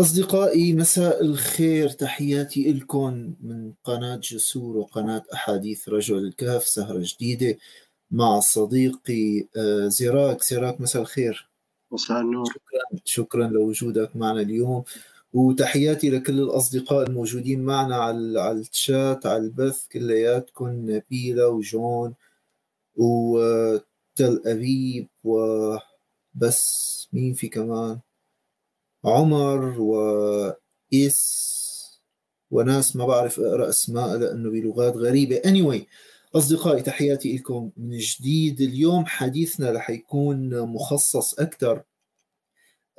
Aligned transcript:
أصدقائي 0.00 0.72
مساء 0.74 1.22
الخير. 1.24 1.88
تحياتي 1.88 2.72
لكم 2.72 3.34
من 3.40 3.72
قناة 3.84 4.16
جسور 4.16 4.76
وقناة 4.76 5.22
أحاديث 5.34 5.88
رجل 5.88 6.18
الكهف 6.18 6.62
سهرة 6.66 7.00
جديدة 7.02 7.58
مع 8.10 8.40
صديقي 8.40 9.46
آه، 9.56 9.88
زيراك 9.88 10.42
زيراك 10.44 10.80
مساء 10.80 11.02
الخير. 11.02 11.50
مساء 11.92 12.20
النور. 12.20 12.44
شكرا 12.46 13.00
شكرا 13.04 13.46
لوجودك 13.48 14.16
معنا 14.16 14.40
اليوم. 14.40 14.84
وتحياتي 15.32 16.10
لكل 16.10 16.40
الأصدقاء 16.40 17.06
الموجودين 17.06 17.64
معنا 17.64 17.96
على 17.96 18.40
على 18.40 18.60
الشات 18.60 19.26
على 19.26 19.36
البث 19.38 19.86
كلياتكم 19.92 20.68
نبيلة 20.90 21.48
وجون 21.48 22.14
وتل 22.96 24.42
أبيب 24.46 25.08
وبس 25.24 27.08
مين 27.12 27.34
في 27.34 27.48
كمان؟ 27.48 28.00
عمر 29.04 29.80
وإيس 29.80 31.48
وناس 32.50 32.96
ما 32.96 33.06
بعرف 33.06 33.40
أقرأ 33.40 33.68
أسماء 33.68 34.16
لأنه 34.16 34.50
بلغات 34.50 34.96
غريبة. 34.96 35.40
Anyway 35.40 35.82
أصدقائي 36.34 36.82
تحياتي 36.82 37.36
لكم 37.36 37.70
من 37.76 37.98
جديد. 37.98 38.60
اليوم 38.60 39.06
حديثنا 39.06 39.70
رح 39.70 39.90
يكون 39.90 40.60
مخصص 40.60 41.34
أكثر 41.40 41.82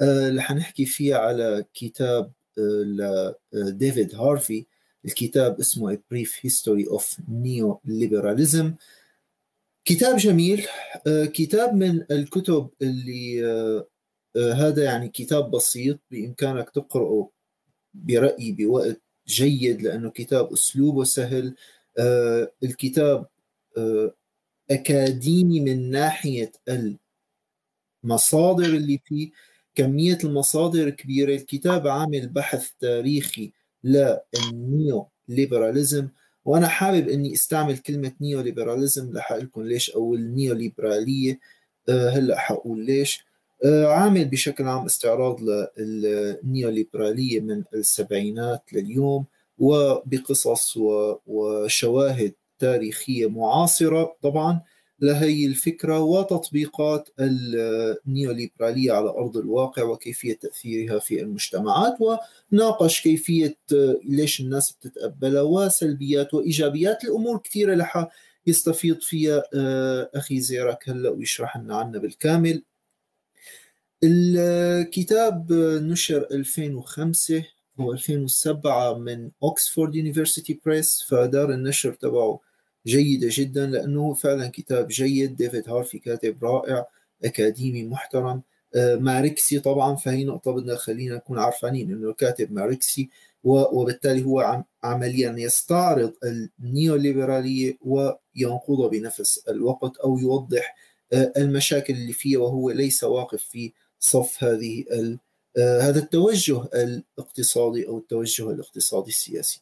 آه، 0.01 0.29
رح 0.29 0.51
نحكي 0.51 0.85
فيه 0.85 1.15
على 1.15 1.65
كتاب 1.73 2.31
لديفيد 3.53 4.15
هارفي. 4.15 4.65
الكتاب 5.05 5.59
اسمه 5.59 5.95
A 5.95 5.97
Brief 5.97 6.29
History 6.47 6.85
of 6.97 7.03
Neoliberalism. 7.29 8.65
كتاب 9.85 10.17
جميل. 10.17 10.67
آه، 11.07 11.25
كتاب 11.25 11.73
من 11.73 12.05
الكتب 12.11 12.69
اللي 12.81 13.45
آه، 13.45 13.49
آه، 13.49 13.87
هذا 14.37 14.83
يعني 14.83 15.09
كتاب 15.09 15.51
بسيط 15.51 15.99
بإمكانك 16.11 16.69
تقرأه 16.69 17.29
برأيي 17.93 18.51
بوقت 18.51 19.01
جيد 19.27 19.81
لأنه 19.81 20.09
كتاب 20.09 20.53
أسلوبه 20.53 21.03
سهل. 21.03 21.55
آه، 21.99 22.51
الكتاب 22.63 23.27
آه، 23.77 24.13
أكاديمي 24.71 25.59
من 25.59 25.91
ناحية 25.91 26.51
المصادر 28.03 28.65
اللي 28.65 28.99
فيه 29.05 29.31
كمية 29.75 30.17
المصادر 30.23 30.89
كبيرة. 30.89 31.35
الكتاب 31.35 31.87
عامل 31.87 32.29
بحث 32.29 32.71
تاريخي 32.79 33.51
للنيو 33.83 35.09
ليبراليزم 35.27 36.09
وأنا 36.45 36.67
حابب 36.67 37.09
أني 37.09 37.33
أستعمل 37.33 37.77
كلمة 37.77 38.13
نيو 38.21 38.41
ليبراليزم 38.41 39.13
لحقلكم 39.13 39.61
ليش؟ 39.63 39.89
أو 39.91 40.15
النيو 40.15 40.53
ليبرالية 40.55 41.39
هلأ 41.89 42.37
حقول 42.39 42.85
ليش؟ 42.85 43.19
آه، 43.19 43.28
عامل 43.65 44.25
بشكل 44.25 44.63
عام 44.63 44.85
استعراض 44.85 45.39
للنيوليبرالية 45.77 47.39
من 47.39 47.63
السبعينات 47.73 48.63
لليوم 48.73 49.25
وبقصص 49.57 50.77
وشواهد 51.27 52.33
تاريخية 52.59 53.29
معاصرة 53.29 54.15
طبعا 54.21 54.61
لهي 55.01 55.45
الفكرة 55.45 55.99
وتطبيقات 55.99 57.09
النيوليبرالية 57.19 58.91
على 58.91 59.09
أرض 59.09 59.37
الواقع 59.37 59.83
وكيفية 59.83 60.33
تأثيرها 60.33 60.99
في 60.99 61.21
المجتمعات 61.21 61.97
وناقش 62.51 63.01
كيفية 63.01 63.57
ليش 64.03 64.39
الناس 64.41 64.71
بتتقبلها 64.71 65.41
وسلبيات 65.41 66.33
وإيجابيات. 66.33 67.03
الأمور 67.03 67.37
كثيرة 67.37 67.73
لها 67.73 68.09
يستفيض 68.47 69.01
فيها 69.01 69.43
آه، 69.55 70.09
أخي 70.15 70.39
زيرك. 70.39 70.89
هلأ 70.89 71.09
ويشرح 71.09 71.57
لنا 71.57 71.75
عنها 71.77 71.99
بالكامل. 71.99 72.63
الكتاب 74.03 75.53
نشر 75.81 76.27
2005 76.31 77.43
و 77.77 77.91
2007 77.91 78.97
من 78.97 79.31
Oxford 79.43 79.95
University 79.95 80.59
Press 80.65 81.05
فدار 81.09 81.51
النشر 81.53 81.93
تبعه 81.93 82.39
جيدة 82.87 83.27
جدا 83.31 83.65
لأنه 83.65 84.13
فعلا 84.13 84.47
كتاب 84.47 84.87
جيد. 84.87 85.35
ديفيد 85.35 85.69
هارفي 85.69 85.99
كاتب 85.99 86.43
رائع 86.43 86.85
أكاديمي 87.23 87.83
محترم. 87.83 88.41
آه، 88.75 88.95
ماركسي 88.95 89.59
طبعا 89.59 89.95
فهي 89.95 90.23
نقطة 90.23 90.51
بدنا 90.51 90.75
خلينا 90.75 91.15
نكون 91.15 91.39
عارفانين 91.39 91.91
أنه 91.91 92.13
كاتب 92.13 92.51
ماركسي 92.51 93.09
وبالتالي 93.43 94.25
هو 94.25 94.63
عمليا 94.83 95.35
يستعرض 95.37 96.13
النيوليبرالية 96.59 97.77
وينقضها 97.81 98.87
بنفس 98.87 99.43
الوقت 99.49 99.97
أو 99.97 100.17
يوضح 100.17 100.75
آه، 101.13 101.33
المشاكل 101.37 101.93
اللي 101.93 102.13
فيها 102.13 102.39
وهو 102.39 102.69
ليس 102.71 103.03
واقف 103.03 103.43
في 103.43 103.71
صف 103.99 104.43
هذه 104.43 104.85
آه، 105.57 105.81
هذا 105.81 105.99
التوجه 105.99 106.63
الاقتصادي 106.63 107.87
أو 107.87 107.97
التوجه 107.97 108.51
الاقتصادي 108.51 109.09
السياسي. 109.09 109.61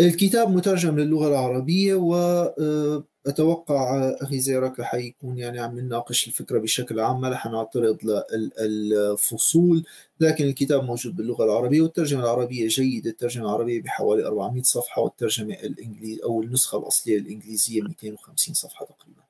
الكتاب 0.00 0.50
مترجم 0.50 0.98
للغة 0.98 1.28
العربية 1.28 1.94
واتوقع 1.94 3.96
آه، 3.96 4.16
أخي 4.20 4.40
زيرك 4.40 4.80
رح 4.80 4.94
يكون 4.94 5.38
يعني 5.38 5.60
عم 5.60 5.80
نناقش 5.80 6.28
الفكرة 6.28 6.58
بشكل 6.58 7.00
عام 7.00 7.20
ما 7.20 7.28
رح 7.28 7.46
نعترض 7.46 7.98
للفصول 8.60 9.84
لكن 10.20 10.44
الكتاب 10.44 10.84
موجود 10.84 11.16
باللغة 11.16 11.44
العربية 11.44 11.82
والترجمة 11.82 12.20
العربية 12.20 12.68
جيدة 12.68 13.10
الترجمة 13.10 13.44
العربية 13.44 13.82
بحوالي 13.82 14.26
400 14.26 14.62
صفحة 14.62 15.02
والترجمة 15.02 15.54
الانجليزيه 15.54 16.24
أو 16.24 16.42
النسخة 16.42 16.78
الأصلية 16.78 17.18
الإنجليزية 17.18 17.82
250 17.82 18.54
صفحة 18.54 18.86
تقريبا. 18.86 19.27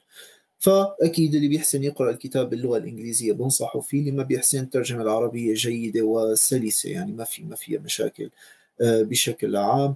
فأكيد 0.59 1.35
اللي 1.35 1.49
بيحسن 1.49 1.85
يقرأ 1.85 2.11
الكتاب 2.11 2.51
باللغة 2.51 2.79
الإنجليزية 2.79 3.33
بنصحه 3.33 3.81
فيه 3.81 4.01
اللي 4.01 4.11
ما 4.11 4.23
بيحسن 4.23 4.61
الترجمة 4.61 5.03
العربية 5.03 5.55
جيدة 5.55 6.03
وسلسة 6.03 6.91
يعني 6.91 7.13
ما 7.13 7.25
في 7.25 7.43
ما 7.45 7.57
فيها 7.57 7.81
مشاكل 7.81 8.31
آه، 8.81 9.03
بشكل 9.03 9.57
عام. 9.57 9.95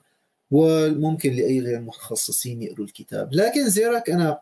وممكن 0.50 1.32
لأي 1.32 1.60
غير 1.60 1.80
متخصصين 1.80 2.62
يقروا 2.62 2.86
الكتاب. 2.86 3.34
لكن 3.34 3.68
زيرك 3.68 4.10
أنا 4.10 4.40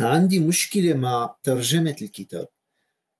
عندي 0.00 0.38
مشكلة 0.38 0.94
مع 0.94 1.36
ترجمة 1.42 1.96
الكتاب. 2.02 2.48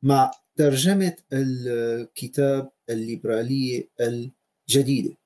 مع 0.03 0.31
ترجمة 0.57 1.17
الكتاب 1.33 2.71
الليبرالية 2.91 3.89
الجديدة. 4.01 5.17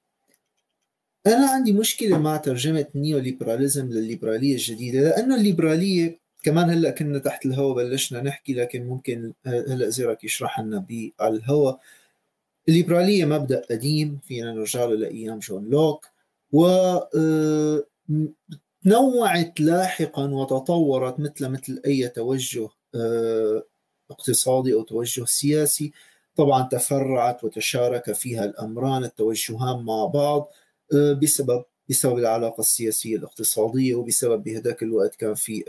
أنا 1.27 1.51
عندي 1.51 1.73
مشكلة 1.73 2.19
مع 2.19 2.37
ترجمة 2.37 2.87
neoliberalism 2.95 3.87
للليبرالية 3.91 4.55
الجديدة 4.55 5.01
لأنه 5.01 5.35
الليبرالية 5.37 6.24
كمان 6.45 6.71
هلأ 6.71 6.91
كنا 6.91 7.19
تحت 7.19 7.47
الهواء 7.47 7.77
بلشنا 7.77 8.23
نحكي 8.23 8.55
لكن 8.55 8.87
ممكن 8.87 9.33
هلأ 9.47 9.89
زيرك 9.89 10.25
يشرح 10.25 10.61
لنا 10.61 10.87
على 11.21 11.37
الهواء 11.37 11.81
الليبرالية 12.69 13.25
مبدأ 13.25 13.63
قديم 13.71 14.19
فينا 14.23 14.53
نرجع 14.53 14.85
له 14.85 14.95
لأيام 14.95 15.39
جون 15.39 15.71
لوك. 15.71 16.07
و 16.53 16.67
آه، 16.67 17.85
تنوعت 18.85 19.61
لاحقا 19.61 20.25
وتطورت 20.31 21.21
مثل 21.21 21.49
مثل 21.49 21.83
أي 21.87 22.09
توجه 22.09 22.69
آه، 22.95 23.63
اقتصادي 24.11 24.75
أو 24.75 24.83
توجه 24.83 25.25
سياسي. 25.25 25.93
طبعا 26.37 26.69
تفرعت 26.69 27.45
وتشارك 27.45 28.13
فيها 28.13 28.45
الأمران 28.45 29.05
التوجهان 29.05 29.85
مع 29.85 30.05
بعض 30.07 30.51
آه، 30.95 31.13
بسبب 31.13 31.65
بسبب 31.91 32.19
العلاقة 32.19 32.61
السياسية 32.61 33.17
الاقتصادية 33.17 33.95
وبسبب 33.95 34.43
بهذاك 34.43 34.83
الوقت 34.83 35.15
كان 35.15 35.35
في 35.35 35.65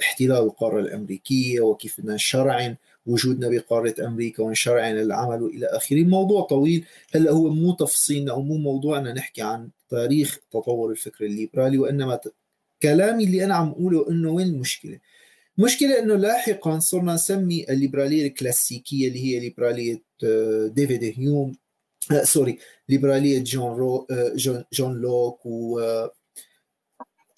احتلال 0.00 0.44
القارة 0.44 0.80
الأمريكية 0.80 1.60
وكيف 1.60 2.00
بدنا 2.00 2.14
نشرعن 2.14 2.76
وجودنا 3.06 3.48
بقارة 3.48 3.94
أمريكا 4.06 4.42
ونشرعن 4.42 4.98
العمل 4.98 5.42
وإلى 5.42 5.66
آخره. 5.66 6.04
موضوع 6.04 6.42
طويل. 6.42 6.84
هلأ 7.14 7.30
هو 7.32 7.48
مو 7.48 7.72
تفصيلنا 7.72 8.32
أو 8.32 8.42
مو 8.42 8.56
موضوعنا 8.56 9.12
نحكي 9.12 9.42
عن 9.42 9.70
تاريخ 9.88 10.38
تطور 10.50 10.90
الفكر 10.90 11.24
الليبرالي 11.24 11.78
وإنما 11.78 12.20
كلامي 12.82 13.24
اللي 13.24 13.44
أنا 13.44 13.54
عم 13.54 13.68
أقوله 13.68 14.10
إنه 14.10 14.30
وين 14.30 14.46
المشكلة؟ 14.46 14.98
مشكلة 15.58 15.98
إنه 15.98 16.14
لاحقا 16.14 16.78
صرنا 16.78 17.14
نسمي 17.14 17.64
الليبرالية 17.70 18.26
الكلاسيكية 18.26 19.08
اللي 19.08 19.24
هي 19.24 19.40
ليبرالية 19.40 20.02
آه، 20.24 20.66
ديفيد 20.66 21.04
هيوم 21.18 21.52
sorry 22.22 22.58
ليبراليه 22.88 23.44
جون 23.44 23.76
رو 23.76 24.06
جون, 24.34 24.64
جون 24.72 24.94
لوك 24.94 25.46
و 25.46 25.80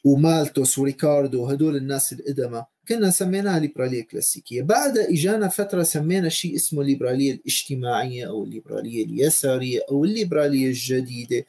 ومالتوس 0.04 0.78
وريكاردو 0.78 1.46
هدول 1.46 1.76
الناس 1.76 2.12
القدماء 2.12 2.68
كنا 2.88 3.10
سميناها 3.10 3.58
ليبراليه 3.58 4.02
كلاسيكيه 4.04 4.62
بعد 4.62 4.98
اجانا 4.98 5.48
فتره 5.48 5.82
سمينا 5.82 6.28
شيء 6.28 6.54
اسمه 6.54 6.80
الليبراليه 6.82 7.32
الاجتماعيه 7.32 8.26
أو 8.28 8.44
الليبراليه 8.44 9.04
اليساريه 9.04 9.80
أو 9.90 10.04
الليبراليه 10.04 10.66
الجديده 10.66 11.44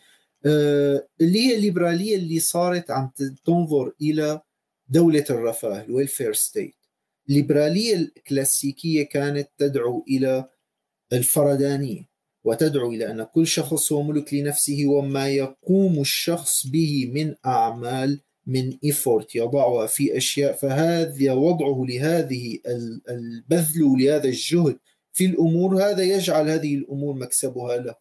آه 0.45 1.07
اللي 1.21 1.39
هي 1.39 1.55
الليبراليه 1.55 2.15
اللي 2.15 2.39
صارت 2.39 2.91
عم 2.91 3.11
تنظر 3.45 3.93
إلى 4.01 4.41
دوله 4.89 5.25
الرفاه 5.29 5.83
ال 5.83 5.89
welfare 5.90 6.33
state 6.33 6.75
الليبراليه 7.29 7.95
الكلاسيكيه 7.95 9.03
كانت 9.03 9.49
تدعو 9.57 10.05
إلى 10.07 10.49
الفردانيه 11.13 12.08
وتدعو 12.43 12.91
إلى 12.91 13.11
أن 13.11 13.23
كل 13.23 13.47
شخص 13.47 13.91
هو 13.91 14.03
ملك 14.03 14.33
لنفسه 14.33 14.83
وما 14.87 15.29
يقوم 15.29 16.01
الشخص 16.01 16.67
به 16.67 17.11
من 17.13 17.35
أعمال 17.45 18.21
من 18.47 18.77
effort 18.83 19.35
يضعها 19.35 19.87
في 19.87 20.17
أشياء. 20.17 20.53
فهذا 20.53 21.33
وضعه 21.33 21.85
لهذه 21.89 22.59
البذل 23.09 23.81
لهذا 23.99 24.27
الجهد 24.27 24.79
في 25.13 25.25
الأمور. 25.25 25.83
هذا 25.83 26.03
يجعل 26.03 26.49
هذه 26.49 26.75
الأمور 26.75 27.13
مكسبها 27.15 27.77
له. 27.77 27.95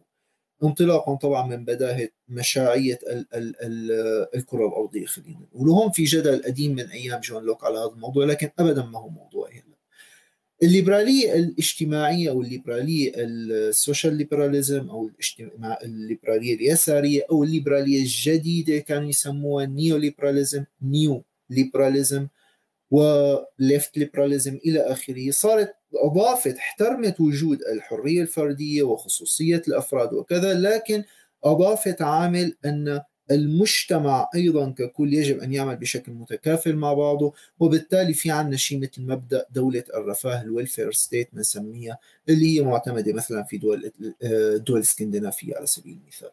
انطلاقا 0.64 1.14
طبعا 1.14 1.46
من 1.46 1.64
بداهة 1.64 2.08
مشاعيه 2.28 2.98
ال 3.10 3.26
ال 3.34 3.54
ال 3.62 3.90
الكرة 4.34 4.66
الأرضية 4.68 5.06
خلينا 5.06 5.38
نقول. 5.54 5.92
في 5.92 6.04
جدل 6.04 6.42
قديم 6.42 6.74
من 6.74 6.86
أيام 6.90 7.20
جون 7.20 7.42
لوك 7.44 7.64
على 7.64 7.78
هذا 7.78 7.92
الموضوع 7.94 8.24
لكن 8.24 8.50
ابدا 8.58 8.82
ما 8.84 8.98
هو 8.98 9.08
موضوع 9.08 9.48
هلا 9.50 9.67
الليبرالية 10.62 11.34
الاجتماعية 11.34 12.30
أو 12.30 12.42
الليبرالية 12.42 13.12
ال 13.16 13.30
social 13.30 14.14
liberalism 14.14 14.90
أو 14.90 15.10
الليبرالية 15.84 16.54
اليسارية 16.54 17.22
أو 17.30 17.44
الليبرالية 17.44 18.00
الجديدة 18.00 18.78
كانوا 18.78 19.08
يسموها 19.08 19.66
new 19.66 19.96
liberalism 19.96 20.64
new 20.82 21.24
liberalism 21.50 22.28
و 22.90 23.12
left 23.12 23.98
liberalism 23.98 24.58
إلى 24.66 24.80
آخره. 24.80 25.30
صارت 25.30 25.74
أضافت 25.94 26.56
احترمت 26.56 27.20
وجود 27.20 27.58
الحرية 27.62 28.22
الفردية 28.22 28.82
وخصوصية 28.82 29.62
الأفراد 29.68 30.12
وكذا 30.12 30.54
لكن 30.54 31.04
أضافت 31.44 32.02
عامل 32.02 32.56
أن 32.64 33.00
المجتمع 33.30 34.28
أيضا 34.34 34.70
ككل 34.70 35.14
يجب 35.14 35.38
أن 35.38 35.52
يعمل 35.52 35.76
بشكل 35.76 36.12
متكافل 36.12 36.76
مع 36.76 36.94
بعضه 36.94 37.32
وبالتالي 37.60 38.14
في 38.14 38.30
عندنا 38.30 38.56
شيء 38.56 38.78
مثل 38.80 39.02
مبدأ 39.02 39.46
دولة 39.50 39.84
الرفاه 39.94 40.42
ال 40.42 40.48
welfare 40.48 40.92
state 40.92 41.28
بنسميها 41.32 41.98
اللي 42.28 42.58
هي 42.58 42.62
معتمدة 42.62 43.12
مثلا 43.12 43.42
في 43.42 43.58
دول 43.58 43.92
دول 44.66 44.80
اسكندنافيه 44.80 45.56
على 45.56 45.66
سبيل 45.66 45.98
المثال. 46.02 46.30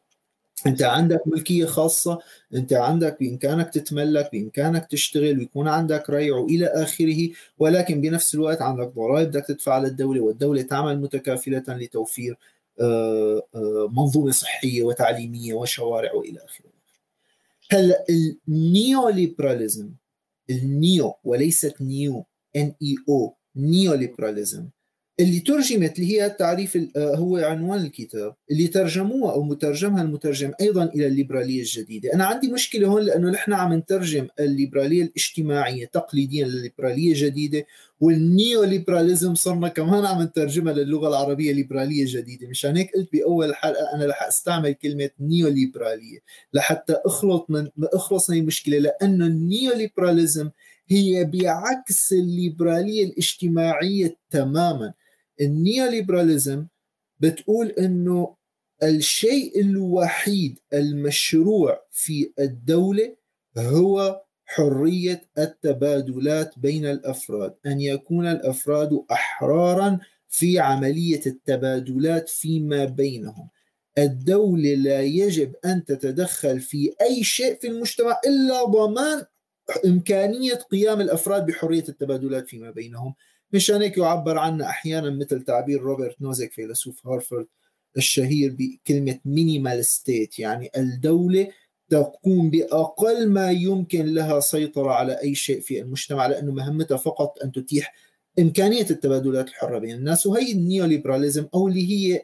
أنت 0.67 0.81
عندك 0.81 1.21
ملكية 1.25 1.65
خاصة 1.65 2.19
أنت 2.53 2.73
عندك 2.73 3.17
بامكانك 3.19 3.69
تتملك 3.73 4.29
بامكانك 4.31 4.85
تشتغل 4.85 5.39
ويكون 5.39 5.67
عندك 5.67 6.09
ري 6.09 6.31
والى 6.31 6.67
آخره 6.67 7.29
ولكن 7.59 8.01
بنفس 8.01 8.35
الوقت 8.35 8.61
عندك 8.61 8.87
ضرائب 8.87 9.27
بدك 9.27 9.45
تدفع 9.47 9.77
للدولة 9.77 10.21
والدولة 10.21 10.61
تعمل 10.61 11.01
متكافلة 11.01 11.63
لتوفير 11.67 12.37
آه، 12.81 13.43
آه، 13.55 13.89
منظومة 13.91 14.31
صحية 14.31 14.83
وتعليمية 14.83 15.53
وشوارع 15.53 16.13
وإلى 16.13 16.39
آخره. 16.45 16.64
هلا 17.71 18.05
ال 18.49 19.09
neoliberalism 19.09 19.91
ال 20.49 20.65
neo 20.65 21.13
وليست 21.23 21.81
new 21.81 22.25
N 22.55 22.73
E 22.81 22.95
O 23.09 23.35
neoliberalism 23.55 24.69
اللي 25.19 25.39
ترجمت 25.39 25.99
اللي 25.99 26.13
هي 26.13 26.25
التعريف 26.25 26.77
آه، 26.97 27.15
هو 27.15 27.37
عنوان 27.37 27.81
الكتاب 27.81 28.35
اللي 28.51 28.67
ترجموها 28.67 29.33
أو 29.33 29.43
مترجمها 29.43 30.03
المترجم 30.03 30.51
أيضا 30.61 30.83
إلى 30.83 31.07
الليبرالية 31.07 31.59
الجديدة، 31.59 32.13
أنا 32.13 32.25
عندي 32.25 32.51
مشكلة 32.51 32.87
هون 32.87 33.01
لأنه 33.01 33.29
نحن 33.29 33.53
عم 33.53 33.73
نترجم 33.73 34.27
الليبرالية 34.39 35.03
الاجتماعية 35.03 35.85
تقليديا 35.85 36.45
للليبرالية 36.45 37.11
الجديدة 37.11 37.65
وال 37.99 38.63
neoliberalism 38.63 39.35
صرنا 39.35 39.67
كمان 39.67 40.05
عم 40.05 40.21
نترجمها 40.21 40.73
للغة 40.73 41.07
العربية 41.07 41.51
ليبرالية 41.53 42.05
جديدة، 42.07 42.47
مشان 42.47 42.77
هيك 42.77 42.91
قلت 42.95 43.09
بأول 43.13 43.55
حلقة 43.55 43.93
أنا 43.95 44.05
رح 44.05 44.23
أستعمل 44.23 44.73
كلمة 44.73 45.09
نيو 45.19 45.47
ليبراليه 45.47 46.19
لحتى 46.53 46.93
أخلط 47.05 47.45
من 47.49 47.69
أخلص 47.93 48.29
من 48.29 48.37
المشكلة 48.37 48.77
لأنه 48.77 49.25
ال 49.25 49.73
neoliberalism 49.73 50.49
هي 50.87 51.23
بعكس 51.23 52.13
الليبرالية 52.13 53.05
الاجتماعية 53.05 54.17
تماما. 54.31 54.93
ال 55.41 55.50
neoliberalism 55.50 56.65
بتقول 57.19 57.67
إنه 57.67 58.35
الشيء 58.83 59.61
الوحيد 59.61 60.59
المشروع 60.73 61.81
في 61.91 62.31
الدولة 62.39 63.15
هو 63.57 64.24
حرية 64.45 65.21
التبادلات 65.37 66.59
بين 66.59 66.85
الأفراد 66.85 67.55
أن 67.65 67.81
يكون 67.81 68.27
الأفراد 68.27 69.05
أحرارا 69.11 69.99
في 70.29 70.59
عملية 70.59 71.21
التبادلات 71.25 72.29
فيما 72.29 72.85
بينهم. 72.85 73.49
الدولة 73.97 74.73
لا 74.73 75.01
يجب 75.01 75.55
أن 75.65 75.85
تتدخل 75.85 76.59
في 76.59 76.93
أي 77.01 77.23
شيء 77.23 77.55
في 77.55 77.67
المجتمع 77.67 78.19
إلا 78.27 78.63
ضمان 78.65 79.23
إمكانية 79.85 80.53
قيام 80.55 81.01
الأفراد 81.01 81.45
بحرية 81.45 81.83
التبادلات 81.89 82.47
فيما 82.47 82.71
بينهم. 82.71 83.13
مشان 83.53 83.81
هيك 83.81 83.97
يعبر 83.97 84.37
عنها 84.37 84.67
أحيانا 84.69 85.09
مثل 85.09 85.41
تعبير 85.43 85.81
روبرت 85.81 86.21
نوزك 86.21 86.51
فيلسوف 86.51 87.07
هارفرد 87.07 87.47
الشهير 87.97 88.55
بكلمة 88.59 89.19
minimal 89.25 89.85
state 89.85 90.39
يعني 90.39 90.71
الدولة 90.77 91.47
تقوم 91.89 92.49
بأقل 92.49 93.29
ما 93.29 93.51
يمكن 93.51 94.05
لها 94.05 94.39
سيطرة 94.39 94.91
على 94.91 95.21
أي 95.21 95.35
شيء 95.35 95.59
في 95.59 95.79
المجتمع 95.81 96.27
لأنه 96.27 96.51
مهمتها 96.51 96.97
فقط 96.97 97.43
أن 97.43 97.51
تتيح 97.51 97.93
إمكانية 98.39 98.85
التبادلات 98.89 99.47
الحرة 99.47 99.79
بين 99.79 99.95
الناس 99.95 100.27
وهي 100.27 100.51
النيوليبراليزم 100.51 101.47
أو 101.53 101.67
اللي 101.67 101.89
هي 101.89 102.23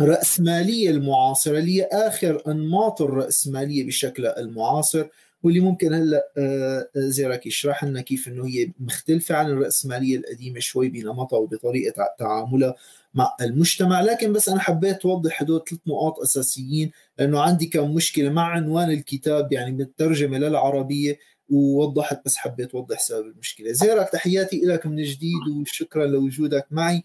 الرأسمالية 0.00 0.90
المعاصرة 0.90 1.58
اللي 1.58 1.80
هي 1.80 1.88
آخر 1.92 2.42
أنماط 2.48 3.02
الرأسمالية 3.02 3.86
بشكلها 3.86 4.40
المعاصر 4.40 5.06
واللي 5.42 5.60
ممكن 5.60 5.94
هلأ 5.94 6.32
آه، 6.38 6.88
زيرك 6.96 7.46
يشرح 7.46 7.84
لنا 7.84 8.00
كيف 8.00 8.28
إنه 8.28 8.46
هي 8.46 8.72
مختلفة 8.80 9.34
عن 9.34 9.50
الرأسمالية 9.50 10.16
القديمة 10.16 10.60
شوي 10.60 10.88
بنمطها 10.88 11.36
وبطريقة 11.36 12.14
تعاملها. 12.18 12.74
مع 13.14 13.36
المجتمع. 13.40 14.00
لكن 14.00 14.32
بس 14.32 14.48
أنا 14.48 14.60
حبيت 14.60 15.06
اوضح 15.06 15.42
هدول 15.42 15.64
ثلاث 15.68 15.80
نقاط 15.86 16.20
أساسيين 16.20 16.90
لأنه 17.18 17.40
عندي 17.40 17.66
كم 17.66 17.94
مشكلة 17.94 18.30
مع 18.30 18.46
عنوان 18.48 18.90
الكتاب 18.90 19.52
يعني 19.52 19.72
مترجمة 19.72 20.38
للعربية 20.38 21.18
ووضحت 21.48 22.24
بس 22.24 22.36
حبيت 22.36 22.74
اوضح 22.74 23.00
سبب 23.00 23.26
المشكلة. 23.26 23.72
زيرك 23.72 24.08
تحياتي 24.08 24.60
لك 24.60 24.86
من 24.86 25.02
جديد 25.02 25.48
وشكرا 25.60 26.06
لوجودك 26.06 26.66
معي. 26.70 27.04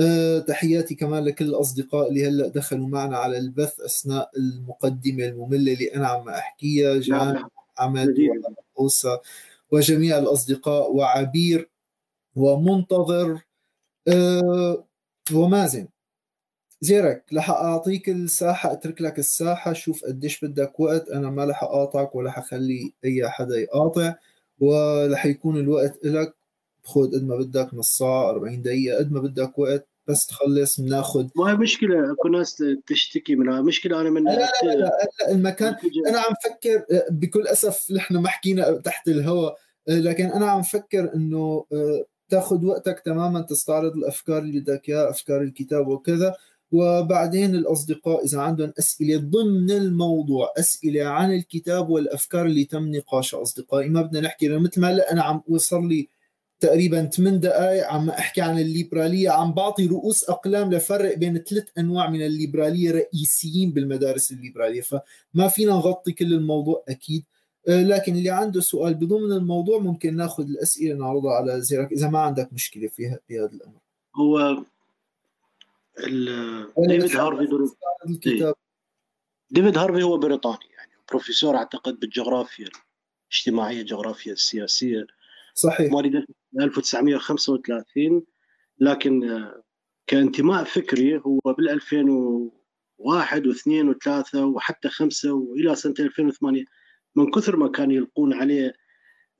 أه 0.00 0.38
تحياتي 0.38 0.94
كمان 0.94 1.24
لكل 1.24 1.44
الأصدقاء 1.44 2.08
اللي 2.08 2.28
هلأ 2.28 2.48
دخلوا 2.48 2.88
معنا 2.88 3.18
على 3.18 3.38
البث 3.38 3.80
أثناء 3.80 4.30
المقدمة 4.36 5.24
المملة 5.24 5.72
اللي 5.72 5.94
أنا 5.94 6.06
عم 6.08 6.28
أحكيها 6.28 6.98
جان 7.00 7.44
حمد 7.76 8.14
وأوسا 8.76 9.20
وجميع 9.70 10.18
الأصدقاء 10.18 10.92
وعبير 10.92 11.70
ومنتظر. 12.36 13.40
أه 14.08 14.84
ومازن. 15.32 15.88
زيرك 16.80 17.24
رح 17.34 17.50
أعطيك 17.50 18.08
الساحة 18.08 18.72
أترك 18.72 19.00
لك 19.02 19.18
الساحة 19.18 19.72
شوف 19.72 20.04
قديش 20.04 20.44
بدك 20.44 20.80
وقت 20.80 21.08
أنا 21.08 21.30
ما 21.30 21.44
رح 21.44 21.62
أقاطعك 21.62 22.14
ولا 22.14 22.30
حخلي 22.30 22.94
أي 23.04 23.28
حدا 23.28 23.56
يقاطع 23.58 24.14
ورح 24.60 25.26
يكون 25.26 25.56
الوقت 25.56 25.98
لك 26.04 26.34
خذ 26.84 27.12
قد 27.14 27.22
ما 27.24 27.36
بدك 27.36 27.74
نص 27.74 27.98
ساعه 27.98 28.30
40 28.30 28.62
دقيقة 28.62 28.98
قد 28.98 29.12
ما 29.12 29.20
بدك 29.20 29.58
وقت 29.58 29.88
بس 30.06 30.26
تخلص 30.26 30.80
بناخذ 30.80 31.28
ما 31.36 31.50
هي 31.50 31.56
مشكلة 31.56 32.12
اكو 32.12 32.28
ناس 32.28 32.64
تشتكي 32.86 33.36
منها 33.36 33.60
مشكلة 33.62 34.00
أنا 34.00 34.10
من 34.10 34.24
لا 34.24 34.30
لا 34.32 34.50
لا, 34.64 34.74
لا, 34.74 34.90
المكان 35.30 35.76
أنا 36.08 36.18
عم 36.18 36.34
فكر 36.44 36.84
بكل 37.10 37.46
أسف 37.46 37.90
نحن 37.90 38.16
ما 38.16 38.28
حكينا 38.28 38.70
تحت 38.80 39.08
الهواء 39.08 39.56
لكن 39.88 40.24
أنا 40.24 40.50
عم 40.50 40.62
فكر 40.62 41.14
إنه 41.14 41.64
تاخذ 42.28 42.64
وقتك 42.64 43.02
تماما 43.04 43.40
تستعرض 43.40 43.96
الأفكار 43.96 44.38
اللي 44.38 44.60
بدك 44.60 44.88
إياها 44.88 45.10
أفكار 45.10 45.42
الكتاب 45.42 45.88
وكذا. 45.88 46.34
وبعدين 46.72 47.54
الأصدقاء 47.54 48.24
إذا 48.24 48.40
عندهم 48.40 48.72
أسئلة 48.78 49.16
ضمن 49.16 49.70
الموضوع 49.70 50.52
أسئلة 50.58 51.04
عن 51.04 51.34
الكتاب 51.34 51.90
والأفكار 51.90 52.46
اللي 52.46 52.64
تم 52.64 52.96
نقاشها 52.96 53.42
أصدقائي. 53.42 53.88
ما 53.88 54.02
بدنا 54.02 54.20
نحكي 54.20 54.48
مثل 54.48 54.80
ما 54.80 54.90
هلأ 54.90 55.12
أنا 55.12 55.22
عم 55.22 55.42
وصل 55.48 55.88
لي 55.88 56.08
تقريبا 56.60 57.04
8 57.04 57.38
دقائق 57.38 57.86
عم 57.86 58.10
أحكي 58.10 58.40
عن 58.40 58.58
الليبرالية 58.58 59.30
عم 59.30 59.52
بعطي 59.54 59.86
رؤوس 59.86 60.24
أقلام 60.30 60.74
لفرق 60.74 61.14
بين 61.18 61.38
ثلاث 61.38 61.64
أنواع 61.78 62.10
من 62.10 62.22
الليبرالية 62.22 62.90
رئيسيين 62.90 63.72
بالمدارس 63.72 64.32
الليبرالية. 64.32 64.80
فما 64.80 65.48
فينا 65.48 65.72
نغطي 65.72 66.12
كل 66.12 66.32
الموضوع 66.34 66.84
أكيد. 66.88 67.24
لكن 67.68 68.16
اللي 68.16 68.30
عنده 68.30 68.60
سؤال 68.60 68.94
بضمن 68.94 69.32
الموضوع 69.32 69.78
ممكن 69.78 70.16
ناخذ 70.16 70.44
الأسئلة 70.44 70.94
نعرضها 70.94 71.32
على 71.32 71.60
زيرك 71.60 71.92
إذا 71.92 72.08
ما 72.08 72.18
عندك 72.18 72.52
مشكلة 72.52 72.88
في 72.88 73.06
هذا 73.30 73.50
الأمر. 73.52 73.80
هو 74.16 74.64
ديفيد 76.78 77.16
هارفي 77.16 77.48
الكتاب. 78.08 78.54
ديفيد 79.50 79.78
هارفي 79.78 80.02
هو 80.02 80.18
بريطاني 80.18 80.66
يعني 80.78 80.92
بروفيسور 81.08 81.56
أعتقد 81.56 82.00
بالجغرافيا 82.00 82.68
الاجتماعية 83.30 83.80
الجغرافيا 83.80 84.32
السياسية. 84.32 85.06
صحيح. 85.54 85.92
مواليد 85.92 86.24
1935 86.60 88.22
لكن 88.80 89.30
آه، 89.30 89.62
كانتماء 90.06 90.64
فكري 90.64 91.18
هو 91.18 91.40
بال 91.44 91.70
2001 91.70 93.42
و2 93.42 93.94
و3 93.94 94.34
وحتى 94.34 94.88
5 94.88 95.32
وإلى 95.32 95.74
سنة 95.76 95.94
2008 96.00 96.64
من 97.16 97.30
كثر 97.30 97.56
ما 97.56 97.68
كانوا 97.68 97.92
يلقون 97.94 98.34
عليه 98.34 98.74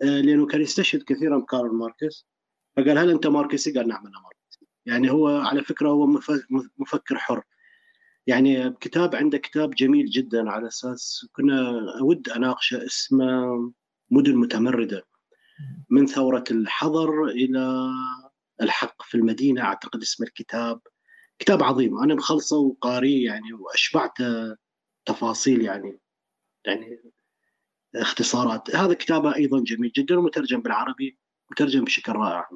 آه، 0.02 0.20
لأنه 0.20 0.46
كان 0.46 0.60
يستشهد 0.60 1.02
كثيرا 1.02 1.38
بكارل 1.38 1.74
ماركس. 1.74 2.26
فقال 2.76 2.98
هل 2.98 3.10
أنت 3.10 3.26
ماركسي؟ 3.26 3.72
قال 3.72 3.88
نعم 3.88 4.06
أنا 4.06 4.20
ماركسي. 4.20 4.66
يعني 4.86 5.10
هو 5.10 5.28
على 5.28 5.62
فكرة 5.64 5.88
هو 5.88 6.06
مفكر 6.78 7.18
حر. 7.18 7.42
يعني 8.26 8.72
كتاب 8.80 9.14
عنده 9.16 9.38
كتاب 9.38 9.70
جميل 9.70 10.06
جدا 10.06 10.50
على 10.50 10.68
أساس 10.68 11.26
كنا 11.32 11.70
أود 12.00 12.28
اناقشه 12.28 12.86
اسمه 12.86 13.72
مدن 14.10 14.36
متمردة. 14.36 15.02
من 15.90 16.06
ثورة 16.06 16.44
الحضر 16.50 17.24
إلى 17.24 17.90
الحق 18.62 19.02
في 19.02 19.14
المدينة 19.16 19.62
أعتقد 19.62 20.02
اسم 20.02 20.24
الكتاب. 20.24 20.80
كتاب 21.38 21.62
عظيم. 21.62 21.98
أنا 21.98 22.14
مخلصه 22.14 22.58
وقاريه 22.58 23.26
يعني 23.26 23.52
واشبعته 23.52 24.56
تفاصيل 25.06 25.62
يعني 25.62 26.00
يعني 26.66 27.00
اختصارات. 27.96 28.76
هذا 28.76 28.94
كتابه 28.94 29.36
أيضا 29.36 29.60
جميل 29.60 29.92
جدا 29.96 30.18
ومترجم 30.18 30.60
بالعربي 30.62 31.18
مترجم 31.50 31.84
بشكل 31.84 32.12
رائع. 32.12 32.48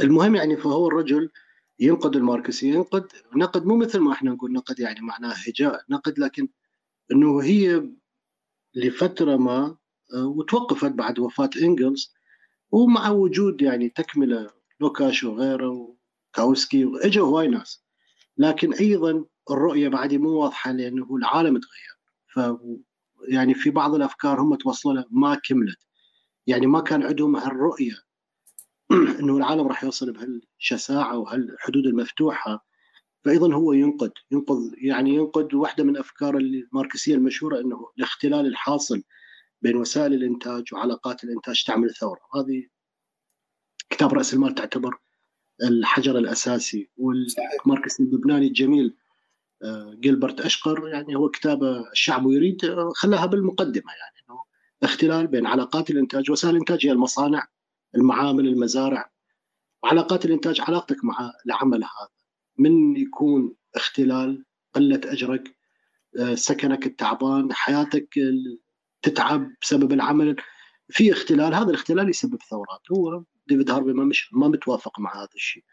المهم 0.00 0.34
يعني 0.36 0.56
فهو 0.56 0.88
الرجل 0.88 1.30
ينقد 1.80 2.16
الماركسيه 2.16 2.74
ينقد 2.74 3.12
نقد 3.36 3.66
مو 3.66 3.76
مثل 3.76 3.98
ما 3.98 4.12
إحنا 4.12 4.30
نقول 4.30 4.52
نقد 4.52 4.80
يعني 4.80 5.00
معناه 5.00 5.34
هجاء 5.46 5.84
نقد 5.90 6.18
لكن 6.18 6.48
إنه 7.12 7.42
هي 7.42 7.90
لفترة 8.74 9.36
ما 9.36 9.76
آه، 10.14 10.26
وتوقفت 10.26 10.92
بعد 10.92 11.18
وفاة 11.18 11.50
إنجلز 11.62 12.14
ومع 12.70 13.10
وجود 13.10 13.62
يعني 13.62 13.88
تكملة 13.88 14.50
لوكاش 14.80 15.24
وغيره 15.24 15.96
وكاوسكي 16.34 16.90
اجوا 16.94 17.26
هواي 17.26 17.48
ناس. 17.48 17.84
لكن 18.36 18.72
أيضا 18.74 19.24
الرؤية 19.50 19.88
بعد 19.88 20.14
مو 20.14 20.28
واضحة 20.30 20.72
لأنه 20.72 21.16
العالم 21.16 21.60
تغير. 21.60 22.58
يعني 23.28 23.54
في 23.54 23.70
بعض 23.70 23.94
الأفكار 23.94 24.40
هم 24.40 24.54
توصلوا 24.54 24.94
لها 24.94 25.06
ما 25.10 25.34
كملت. 25.34 25.78
يعني 26.46 26.66
ما 26.66 26.80
كان 26.80 27.02
عندهم 27.02 27.36
هالرؤية 27.36 27.94
إنه 29.20 29.36
العالم 29.36 29.68
راح 29.68 29.84
يوصل 29.84 30.12
بهالشساعة 30.12 31.18
وهالحدود 31.18 31.86
المفتوحة. 31.86 32.66
فايضا 33.24 33.54
هو 33.54 33.72
ينقد 33.72 34.12
ينقد 34.30 34.74
يعني 34.78 35.14
ينقد 35.14 35.54
واحدة 35.54 35.84
من 35.84 35.96
أفكار 35.96 36.36
الماركسية 36.36 37.14
المشهورة 37.14 37.60
إنه 37.60 37.88
الاختلال 37.98 38.46
الحاصل 38.46 39.02
بين 39.62 39.76
وسائل 39.76 40.14
الإنتاج 40.14 40.74
وعلاقات 40.74 41.24
الإنتاج 41.24 41.64
تعمل 41.64 41.94
ثورة. 41.94 42.20
هذه 42.34 42.66
كتاب 43.90 44.14
رأس 44.14 44.34
المال 44.34 44.54
تعتبر 44.54 44.98
الحجر 45.62 46.18
الأساسي 46.18 46.90
والماركسي 46.96 48.02
اللبناني 48.02 48.46
الجميل 48.46 48.96
جيلبرت 50.00 50.40
أشقر 50.40 50.88
يعني 50.88 51.16
هو 51.16 51.28
كتابه 51.28 51.90
الشعب 51.92 52.30
يريد 52.30 52.60
خلاها 52.94 53.26
بالمقدمة 53.26 53.92
يعني 53.92 54.16
إنه 54.30 54.42
اختلال 54.82 55.26
بين 55.26 55.46
علاقات 55.46 55.90
الإنتاج 55.90 56.30
وسائل 56.30 56.54
الإنتاج 56.54 56.86
هي 56.86 56.92
المصانع 56.92 57.48
المعامل 57.94 58.46
المزارع. 58.48 59.10
وعلاقات 59.82 60.24
الإنتاج 60.24 60.60
علاقتك 60.60 61.04
مع 61.04 61.32
العمل 61.46 61.84
هذا. 61.84 62.08
من 62.58 62.96
يكون 62.96 63.54
اختلال؟ 63.74 64.44
قلة 64.74 65.00
أجرك 65.04 65.56
آه، 66.18 66.34
سكنك 66.34 66.86
التعبان 66.86 67.52
حياتك 67.52 68.14
تتعب 69.02 69.50
بسبب 69.62 69.92
العمل. 69.92 70.36
في 70.88 71.12
اختلال 71.12 71.54
هذا 71.54 71.70
الاختلال 71.70 72.08
يسبب 72.08 72.38
ثورات. 72.50 72.80
هو 72.92 73.24
ديفيد 73.46 73.70
هارفي 73.70 73.92
ما 73.92 74.04
مش 74.04 74.32
ما 74.32 74.48
متوافق 74.48 75.00
مع 75.00 75.16
هذا 75.16 75.28
الشيء. 75.34 75.64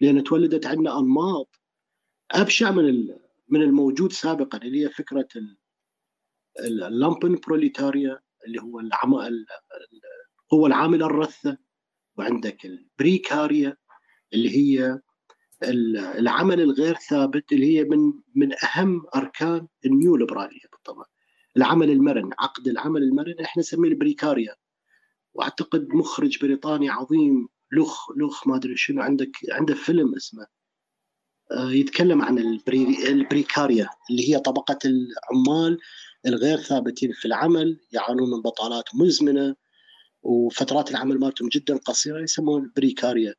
لأن 0.00 0.24
تولدت 0.24 0.66
عندنا 0.66 0.98
أنماط 0.98 1.60
أبشع 2.30 2.70
من 2.70 2.88
من 3.54 3.62
الموجود 3.62 4.12
سابقا 4.12 4.58
اللي 4.58 4.84
هي 4.84 4.88
فكرة 4.90 5.28
ال 6.60 6.71
lumpen 6.71 7.34
بروليتاريا 7.46 8.20
اللي 8.46 8.62
هو 8.62 8.80
القوه 8.80 10.66
العامله 10.66 11.06
الرثة. 11.06 11.58
وعندك 12.18 12.64
البريكاريا 12.64 13.76
اللي 14.32 14.50
هي 14.56 15.00
العمل 16.18 16.60
الغير 16.60 16.94
ثابت 16.94 17.52
اللي 17.52 17.78
هي 17.78 17.84
من 17.84 18.12
من 18.34 18.52
أهم 18.64 19.02
أركان 19.16 19.68
النيو 19.86 20.16
ليبراليه 20.16 20.60
بالطبع. 20.72 21.04
العمل 21.56 21.90
المرن 21.90 22.30
عقد 22.38 22.68
العمل 22.68 23.02
المرن 23.02 23.40
إحنا 23.40 23.60
نسميه 23.60 23.88
البريكاريا. 23.88 24.56
وأعتقد 25.34 25.88
مخرج 25.88 26.38
بريطاني 26.42 26.88
عظيم 26.90 27.48
لوخ 27.72 28.10
لوخ 28.16 28.48
ما 28.48 28.56
أدري 28.56 28.76
شنو 28.76 29.02
عندك 29.02 29.30
عنده 29.52 29.74
فيلم 29.74 30.14
اسمه 30.14 30.46
يتكلم 31.56 32.22
عن 32.22 32.38
البري 32.38 33.08
البريكاريا 33.08 33.88
اللي 34.10 34.30
هي 34.30 34.38
طبقة 34.38 34.78
العمال 34.84 35.78
الغير 36.26 36.58
ثابتين 36.58 37.12
في 37.12 37.24
العمل 37.24 37.80
يعانون 37.92 38.30
من 38.30 38.42
بطالات 38.42 38.84
مزمنة 38.94 39.54
وفترات 40.22 40.90
العمل 40.90 41.18
مالتهم 41.18 41.48
جدا 41.48 41.76
قصيرة 41.76 42.22
يسمون 42.22 42.62
البريكاريا. 42.62 43.34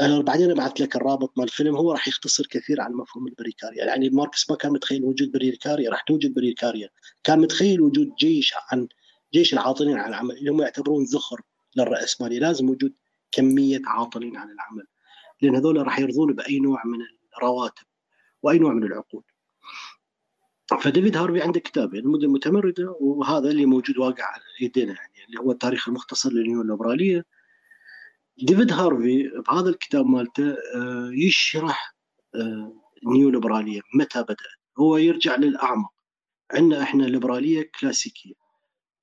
أنا 0.00 0.20
بعدين 0.20 0.50
أبعث 0.50 0.80
لك 0.80 0.96
الرابط 0.96 1.38
مال 1.38 1.44
الفيلم 1.44 1.76
هو 1.76 1.92
راح 1.92 2.08
يختصر 2.08 2.46
كثير 2.46 2.80
عن 2.80 2.92
مفهوم 2.92 3.26
البريكاريا. 3.26 3.84
يعني 3.84 4.10
ماركس 4.10 4.50
ما 4.50 4.56
كان 4.56 4.72
متخيل 4.72 5.04
وجود 5.04 5.32
بريكاريا 5.32 5.90
راح 5.90 6.02
توجد 6.02 6.34
بريكاريا. 6.34 6.88
كان 7.24 7.40
متخيل 7.40 7.80
وجود 7.80 8.10
جيش 8.20 8.54
عن 8.72 8.88
جيش 9.34 9.52
العاطلين 9.52 9.96
عن 9.96 10.08
العمل 10.08 10.36
اللي 10.36 10.50
هم 10.50 10.62
يعتبرون 10.62 11.04
ذخر 11.04 11.40
للرأسمالية 11.76 12.38
لازم 12.38 12.70
وجود 12.70 12.92
كمية 13.32 13.82
عاطلين 13.86 14.36
عن 14.36 14.50
العمل. 14.50 14.86
لأن 15.42 15.56
هذول 15.56 15.86
راح 15.86 15.98
يرضون 15.98 16.34
بأي 16.34 16.58
نوع 16.58 16.82
من 16.84 17.15
الرواتب 17.36 17.84
وأي 18.42 18.58
نوع 18.58 18.72
من 18.72 18.84
العقود. 18.84 19.22
فديفيد 20.82 21.16
هارفي 21.16 21.42
عنده 21.42 21.60
كتابين 21.60 22.00
المدن 22.00 22.24
المتمردة 22.24 22.96
وهذا 23.00 23.50
اللي 23.50 23.66
موجود 23.66 23.98
واقع 23.98 24.24
على 24.24 24.42
يدينا 24.60 24.92
يعني 24.92 25.24
اللي 25.28 25.40
هو 25.40 25.50
التاريخ 25.50 25.88
المختصر 25.88 26.32
للنيو 26.32 26.62
الليبرالية. 26.62 27.24
ديفيد 28.38 28.72
هارفي 28.72 29.30
بهذا 29.48 29.68
الكتاب 29.68 30.06
مالته 30.06 30.50
آه، 30.50 31.10
يشرح 31.12 31.96
آه، 32.34 32.82
ليبرالية 33.06 33.80
متى 33.94 34.22
بدأت. 34.22 34.38
هو 34.78 34.96
يرجع 34.96 35.36
للأعمق. 35.36 35.90
عندنا 36.52 36.82
إحنا 36.82 37.02
ليبرالية 37.02 37.70
كلاسيكية. 37.80 38.34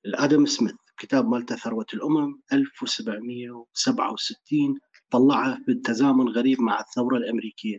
الآدم 0.06 0.46
سميث 0.46 0.74
كتاب 0.98 1.28
مالته 1.28 1.56
ثروة 1.56 1.86
الأمم 1.94 2.40
1767 2.52 4.78
طلعه 5.10 5.58
بالتزامن 5.66 6.28
غريب 6.28 6.60
مع 6.60 6.80
الثورة 6.80 7.16
الأمريكية. 7.16 7.78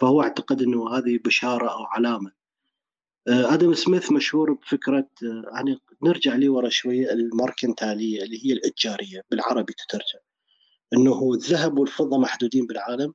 فهو 0.00 0.22
أعتقد 0.22 0.62
أنه 0.62 0.96
هذه 0.96 1.18
بشارة 1.24 1.68
أو 1.68 1.84
علامة. 1.84 2.32
آه، 3.28 3.54
آدم 3.54 3.74
سميث 3.74 4.12
مشهور 4.12 4.52
بفكرة 4.52 5.08
يعني 5.54 5.78
نرجع 6.02 6.34
لي 6.34 6.48
ورا 6.48 6.68
شوية 6.68 7.12
الماركنتالية 7.12 8.22
اللي 8.22 8.46
هي 8.46 8.52
الإتجارية 8.52 9.24
بالعربي 9.30 9.72
تترجم. 9.72 10.18
إنه 10.92 11.32
الذهب 11.34 11.78
والفضة 11.78 12.18
محدودين 12.18 12.66
بالعالم. 12.66 13.14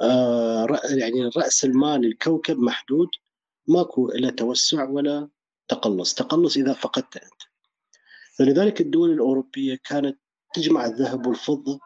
آه 0.00 0.66
يعني 0.84 1.30
رأس 1.36 1.64
المال 1.64 2.06
الكوكب 2.06 2.58
محدود. 2.58 3.08
ماكو 3.68 4.08
لا 4.08 4.30
توسع 4.30 4.88
ولا 4.88 5.28
تقلص. 5.68 6.14
تقلص 6.14 6.56
إذا 6.56 6.72
فقدت 6.72 7.16
أنت. 7.16 7.42
فلذلك 8.38 8.80
الدول 8.80 9.10
الأوروبية 9.10 9.78
كانت 9.84 10.18
تجمع 10.54 10.86
الذهب 10.86 11.26
والفضة 11.26 11.80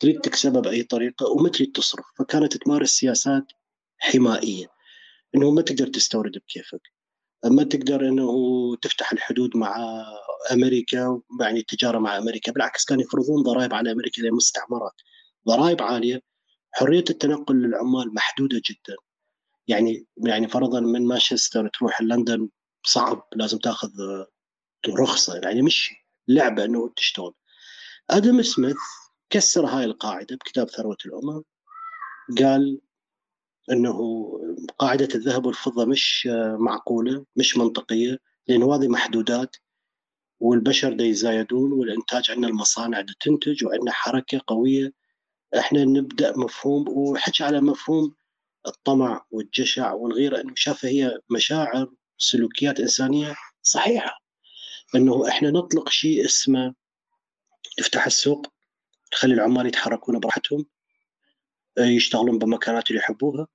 تريد 0.00 0.20
تكسبها 0.20 0.60
باي 0.60 0.82
طريقة 0.82 1.26
وما 1.26 1.48
تريد 1.48 1.72
تصرف 1.72 2.06
فكانت 2.18 2.56
تمارس 2.56 2.90
سياسات 2.90 3.52
حمائية. 3.98 4.66
إنه 5.34 5.50
ما 5.50 5.62
تقدر 5.62 5.86
تستورد 5.86 6.32
بكيفك. 6.32 6.80
ما 7.44 7.62
تقدر 7.62 8.08
إنه 8.08 8.30
تفتح 8.82 9.12
الحدود 9.12 9.56
مع 9.56 9.76
أمريكا 10.52 11.20
يعني 11.40 11.60
التجارة 11.60 11.98
مع 11.98 12.18
أمريكا. 12.18 12.52
بالعكس 12.52 12.84
كانوا 12.84 13.02
يفرضون 13.02 13.42
ضرائب 13.42 13.74
على 13.74 13.92
أمريكا 13.92 14.22
للمستعمرات 14.22 14.94
ضرائب 15.48 15.82
عالية. 15.82 16.22
حرية 16.72 17.04
التنقل 17.10 17.56
للعمال 17.56 18.14
محدودة 18.14 18.62
جدا. 18.70 18.96
يعني 19.68 20.06
يعني 20.26 20.48
فرضا 20.48 20.80
من 20.80 21.06
مانشستر 21.06 21.68
تروح 21.68 22.02
لندن 22.02 22.48
صعب 22.84 23.28
لازم 23.36 23.58
تأخذ 23.58 23.90
رخصة. 24.88 25.40
يعني 25.42 25.62
مش 25.62 25.94
لعبة 26.28 26.64
إنه 26.64 26.92
تشتغل. 26.96 27.34
آدم 28.10 28.42
سميث 28.42 28.76
كسر 29.30 29.66
هاي 29.66 29.84
القاعدة 29.84 30.36
بكتاب 30.36 30.70
ثروة 30.70 30.96
الأمم. 31.06 31.42
قال 32.38 32.80
إنه 33.72 34.30
قاعدة 34.78 35.08
الذهب 35.14 35.46
والفضة 35.46 35.84
مش 35.84 36.28
معقولة 36.58 37.24
مش 37.36 37.56
منطقية 37.56 38.18
لأنه 38.48 38.74
هذه 38.74 38.88
محدودات 38.88 39.56
والبشر 40.40 40.92
دا 40.92 41.04
يزايدون 41.04 41.72
والإنتاج 41.72 42.30
عندنا 42.30 42.48
المصانع 42.48 43.00
دا 43.00 43.14
تنتج 43.20 43.64
وعندنا 43.64 43.92
حركة 43.92 44.40
قوية. 44.46 44.92
إحنا 45.58 45.84
نبدأ 45.84 46.36
مفهوم 46.36 46.88
وحكي 46.88 47.44
على 47.44 47.60
مفهوم 47.60 48.14
الطمع 48.66 49.26
والجشع 49.30 49.92
والغيرة 49.92 50.40
إنه 50.40 50.52
شافها 50.56 50.90
هي 50.90 51.18
مشاعر 51.30 51.90
سلوكيات 52.18 52.80
إنسانية 52.80 53.34
صحيحة. 53.62 54.18
إنه 54.94 55.28
إحنا 55.28 55.50
نطلق 55.50 55.88
شيء 55.88 56.24
اسمه 56.24 56.74
افتح 57.78 58.06
السوق. 58.06 58.46
تخلي 59.10 59.34
العمال 59.34 59.66
يتحركون 59.66 60.20
براحتهم 60.20 60.66
يشتغلون 61.78 62.38
بمكانات 62.38 62.90
اللي 62.90 63.00
يحبوها. 63.00 63.46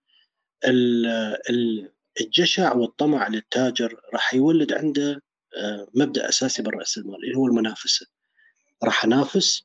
الجشع 2.21 2.73
والطمع 2.73 3.27
للتاجر 3.27 4.01
راح 4.13 4.33
يولد 4.33 4.73
عنده 4.73 5.21
آه، 5.57 5.87
مبدأ 5.93 6.29
أساسي 6.29 6.63
بالرأس 6.63 6.97
المال 6.97 7.23
اللي 7.23 7.37
هو 7.37 7.47
المنافسه 7.47 8.07
راح 8.83 9.05
أنافس 9.05 9.63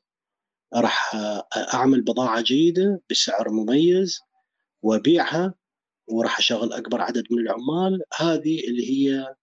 راح 0.73 1.15
آه، 1.15 1.47
أعمل 1.73 2.01
بضاعة 2.01 2.41
جيدة 2.41 3.01
بسعر 3.09 3.49
مميز 3.49 4.19
وأبيعها 4.81 5.53
وراح 6.07 6.39
أشغل 6.39 6.73
أكبر 6.73 7.01
عدد 7.01 7.23
من 7.31 7.39
العمال. 7.39 8.01
هذه 8.17 8.67
اللي 8.67 8.89
هي 8.89 9.35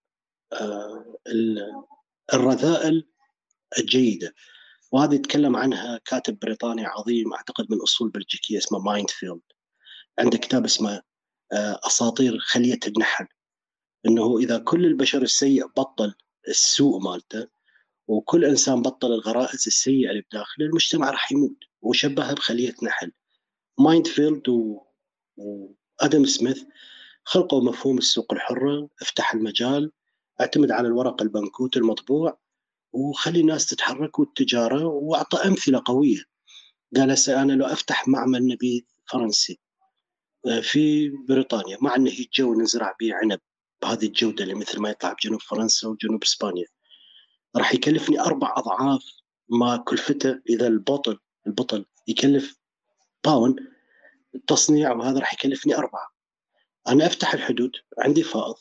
آه، 0.53 1.17
الرذائل 2.33 3.07
الجيدة. 3.77 4.33
وهذه 4.91 5.15
يتكلم 5.15 5.55
عنها 5.55 5.99
كاتب 6.05 6.39
بريطاني 6.39 6.85
عظيم 6.85 7.33
أعتقد 7.33 7.65
من 7.69 7.81
أصول 7.81 8.09
بلجيكية 8.09 8.57
اسمه 8.57 8.79
مايندفيلد 8.79 9.41
عنده 10.19 10.37
كتاب 10.37 10.65
اسمه 10.65 11.01
آه، 11.53 11.79
أساطير 11.87 12.39
خلية 12.39 12.79
النحل. 12.87 13.27
إنه 14.05 14.37
إذا 14.37 14.57
كل 14.57 14.85
البشر 14.85 15.21
السيء 15.21 15.67
بطل 15.67 16.13
السوء 16.47 16.99
مالته 16.99 17.47
وكل 18.07 18.45
إنسان 18.45 18.81
بطل 18.81 19.07
الغرائز 19.13 19.63
السيئة 19.67 20.09
اللي 20.09 20.23
بداخله 20.31 20.65
المجتمع 20.65 21.09
راح 21.09 21.31
يموت. 21.31 21.57
وشبهها 21.81 22.33
بخلية 22.33 22.75
نحل 22.83 23.11
مايندفيلد 23.79 24.49
و... 24.49 24.81
وادم 25.37 26.25
سميث 26.25 26.63
خلقوا 27.23 27.63
مفهوم 27.63 27.97
السوق 27.97 28.33
الحرة 28.33 28.89
افتح 29.01 29.33
المجال 29.33 29.91
اعتمد 30.41 30.71
على 30.71 30.87
الورق 30.87 31.21
البنكوت 31.21 31.77
المطبوع 31.77 32.39
وخلي 32.97 33.39
الناس 33.39 33.65
تتحرك 33.65 34.19
والتجارة 34.19 34.85
وأعطى 34.85 35.37
أمثلة 35.37 35.81
قوية. 35.85 36.23
قال 36.95 37.11
هسه 37.11 37.41
أنا 37.41 37.53
لو 37.53 37.65
أفتح 37.65 38.07
معمل 38.07 38.47
نبيذ 38.47 38.81
فرنسي 39.11 39.59
آه، 40.47 40.59
في 40.59 41.09
بريطانيا 41.09 41.77
مع 41.81 41.95
انه 41.95 42.11
جو 42.33 42.61
نزرع 42.61 42.95
به 42.99 43.15
عنب 43.15 43.39
بهذه 43.81 44.05
الجودة 44.05 44.43
اللي 44.43 44.55
مثل 44.55 44.79
ما 44.79 44.89
يطلع 44.89 45.13
بجنوب 45.13 45.41
فرنسا 45.41 45.87
وجنوب 45.87 46.23
إسبانيا. 46.23 46.65
راح 47.55 47.73
يكلفني 47.73 48.19
أربع 48.19 48.53
أضعاف 48.57 49.03
ما 49.49 49.77
كلفته 49.77 50.39
إذا 50.49 50.67
البطل 50.67 51.19
البطل 51.47 51.85
يكلف 52.07 52.57
باون 53.25 53.55
التصنيع 54.35 54.91
وهذا 54.91 55.19
راح 55.19 55.33
يكلفني 55.33 55.75
أربعة. 55.75 56.07
أنا 56.87 57.05
أفتح 57.05 57.33
الحدود 57.33 57.71
عندي 57.99 58.23
فائض 58.23 58.55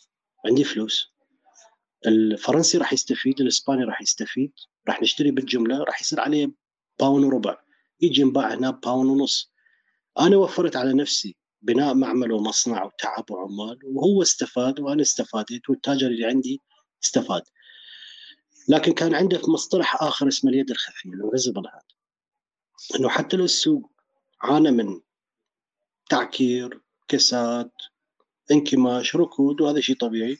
عندي 0.46 0.64
فلوس. 0.64 1.15
الفرنسي 2.06 2.78
راح 2.78 2.92
يستفيد 2.92 3.40
الإسباني 3.40 3.84
راح 3.84 4.02
يستفيد 4.02 4.52
راح 4.88 5.02
نشتري 5.02 5.30
بالجملة 5.30 5.78
راح 5.84 6.00
يصير 6.00 6.20
عليه 6.20 6.52
باون 7.00 7.24
وربع. 7.24 7.56
يجي 8.00 8.20
ينباع 8.20 8.54
هنا 8.54 8.70
باون 8.70 9.06
ونص. 9.06 9.52
أنا 10.20 10.36
وفرت 10.36 10.76
على 10.76 10.92
نفسي 10.92 11.36
بناء 11.62 11.94
معمل 11.94 12.32
ومصنع 12.32 12.84
وتعب 12.84 13.30
وعمال 13.30 13.78
وهو 13.84 14.22
استفاد 14.22 14.80
وأنا 14.80 15.02
استفادت 15.02 15.70
والتاجر 15.70 16.06
اللي 16.06 16.26
عندي 16.26 16.62
استفاد. 17.04 17.42
لكن 18.68 18.92
كان 18.92 19.14
عنده 19.14 19.40
مصطلح 19.48 20.02
آخر 20.02 20.28
اسمه 20.28 20.50
اليد 20.50 20.70
الخفية 20.70 21.10
ال 21.10 21.16
invisible 21.16 21.66
hand 21.66 21.82
إنه 22.98 23.08
حتى 23.08 23.36
لو 23.36 23.44
السوق 23.44 23.92
عانى 24.42 24.70
من 24.70 25.00
تعكير 26.10 26.80
كساد 27.08 27.70
انكماش 28.50 29.16
ركود 29.16 29.60
وهذا 29.60 29.80
شيء 29.80 29.96
طبيعي 29.96 30.38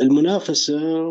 المنافسة 0.00 1.06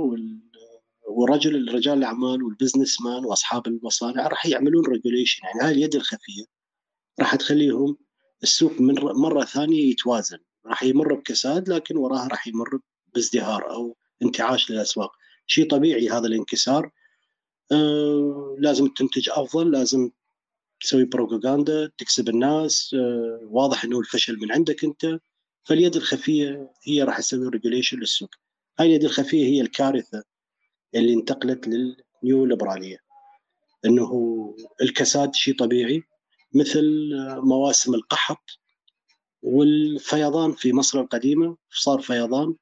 والرجل 1.08 1.69
الرجال 1.69 1.98
الأعمال 1.98 2.43
وال 2.43 3.01
businessman 3.01 3.25
وأصحاب 3.25 3.67
المصانع 3.67 4.27
راح 4.27 4.46
يعملون 4.46 4.86
regulation 4.86 5.45
يعني 5.46 5.62
هاي 5.62 5.72
اليد 5.72 5.96
الخفية 5.96 6.43
راح 7.19 7.36
تخليهم 7.36 7.98
السوق 8.43 8.81
من 8.81 8.96
مرة 9.01 9.46
ثانية 9.46 9.91
يتوازن. 9.91 10.38
راح 10.65 10.84
يمر 10.84 11.13
بكساد 11.13 11.69
لكن 11.69 11.98
وراها 11.98 12.27
راح 12.27 12.48
يمر 12.48 12.79
بازدهار 13.13 13.72
أو 13.72 13.98
انتعاش 14.22 14.72
للأسواق. 14.72 15.12
شيء 15.48 15.69
طبيعي 15.69 16.10
هذا 16.10 16.27
الانكسار. 16.27 16.91
آه 17.72 18.55
لازم 18.60 18.88
تنتج 18.88 19.29
أفضل 19.29 19.72
لازم 19.72 20.12
تسوي 20.81 21.05
بروباغندا 21.05 21.91
تكسب 21.98 22.29
الناس. 22.29 22.96
آه 23.00 23.39
واضح 23.43 23.84
إنه 23.84 24.00
الفشل 24.00 24.38
من 24.39 24.51
عندك 24.51 24.84
أنت. 24.84 25.19
فاليد 25.63 25.96
الخفية 25.96 26.72
هي 26.84 27.03
راح 27.03 27.19
تسوي 27.19 27.48
regulation 27.48 28.00
للسوق. 28.00 28.29
هاي 28.79 28.88
اليد 28.88 29.03
الخفيه 29.03 29.45
هي 29.45 29.62
الكارثة 29.62 30.24
اللي 30.95 31.13
انتقلت 31.13 31.67
للنيو 31.67 32.45
ليبراليه 32.45 32.98
أنه 33.86 34.12
الكساد 34.81 35.36
شيء 35.36 35.57
طبيعي 35.57 36.03
مثل 36.55 37.09
مواسم 37.43 37.93
القحط 37.93 38.59
والفيضان 39.41 40.53
في 40.53 40.74
مصر 40.74 41.00
القديمة. 41.00 41.57
صار 41.71 42.00
فيضان 42.01 42.55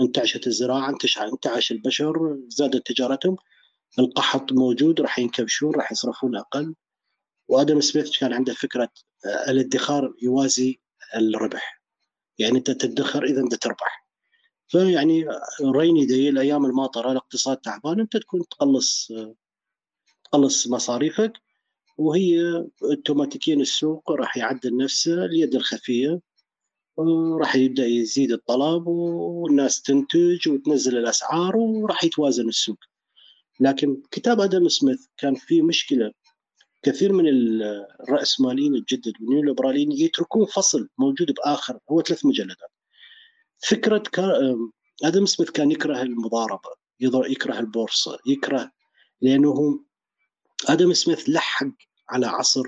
انتعشت 0.00 0.46
الزراعة 0.46 0.96
انتعش 1.32 1.72
البشر 1.72 2.38
زادت 2.48 2.86
تجارتهم. 2.86 3.36
القحط 3.98 4.52
موجود 4.52 5.00
راح 5.00 5.18
ينكبشون 5.18 5.74
راح 5.74 5.92
يصرفون 5.92 6.36
أقل. 6.36 6.74
وآدم 7.48 7.80
سميث 7.80 8.18
كان 8.18 8.32
عنده 8.32 8.54
فكرة 8.54 8.88
الادخار 9.48 10.14
يوازي 10.22 10.80
الربح. 11.16 11.82
يعني 12.38 12.58
أنت 12.58 12.70
تدخر 12.70 13.24
إذا 13.24 13.40
أنت 13.40 13.54
تربح. 13.54 14.05
فيعني 14.68 15.24
ريني 15.62 16.06
دي 16.06 16.28
الأيام 16.28 16.66
الماطرة 16.66 17.12
الاقتصاد 17.12 17.56
تعبان 17.56 18.00
أنت 18.00 18.16
تكون 18.16 18.48
تقلص 18.48 19.12
تقلص 20.24 20.66
مصاريفك 20.68 21.32
وهي 21.98 22.64
اوتوماتيكيا 22.82 23.54
السوق 23.54 24.12
راح 24.12 24.36
يعدل 24.36 24.76
نفسه 24.76 25.24
اليد 25.24 25.54
الخفية 25.54 26.20
وراح 26.96 27.56
يبدأ 27.56 27.86
يزيد 27.86 28.32
الطلب 28.32 28.86
والناس 28.86 29.82
تنتج 29.82 30.48
وتنزل 30.48 30.98
الأسعار 30.98 31.56
وراح 31.56 32.04
يتوازن 32.04 32.48
السوق. 32.48 32.78
لكن 33.60 34.02
كتاب 34.10 34.40
آدم 34.40 34.68
سميث 34.68 35.06
كان 35.16 35.34
فيه 35.34 35.62
مشكلة. 35.62 36.12
كثير 36.82 37.12
من 37.12 37.24
الرأسماليين 37.28 38.74
الجدد 38.74 39.12
والنيوليبراليين 39.20 39.92
يتركون 39.92 40.46
فصل 40.46 40.88
موجود 40.98 41.32
بآخر 41.32 41.78
هو 41.90 42.02
ثلاث 42.02 42.26
مجلدات. 42.26 42.70
فكرة 43.68 44.02
آدم 45.04 45.26
سميث 45.26 45.50
كان 45.50 45.70
يكره 45.70 46.02
المضاربة 46.02 46.70
يكره 47.00 47.58
البورصة 47.58 48.18
يكره 48.26 48.70
لأنه 49.20 49.84
آدم 50.68 50.92
سميث 50.92 51.28
لحق 51.28 51.72
على 52.10 52.26
عصر 52.26 52.62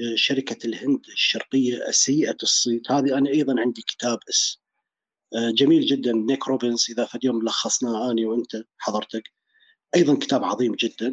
آه، 0.00 0.14
شركة 0.14 0.66
الهند 0.66 1.00
الشرقية 1.12 1.88
السيئة 1.88 2.36
الصيت 2.42 2.90
هذه 2.90 3.18
أنا 3.18 3.30
أيضا 3.30 3.60
عندي 3.60 3.82
كتاب 3.82 4.18
اس. 4.30 4.60
آه، 5.34 5.50
جميل 5.50 5.86
جدا. 5.86 6.12
نيك 6.12 6.48
روبنز 6.48 6.86
إذا 6.90 7.04
في 7.04 7.14
اليوم 7.14 7.44
لخصناه 7.44 8.10
أني 8.10 8.26
وأنت 8.26 8.64
حضرتك. 8.78 9.22
أيضا 9.96 10.14
كتاب 10.14 10.44
عظيم 10.44 10.74
جدا. 10.74 11.12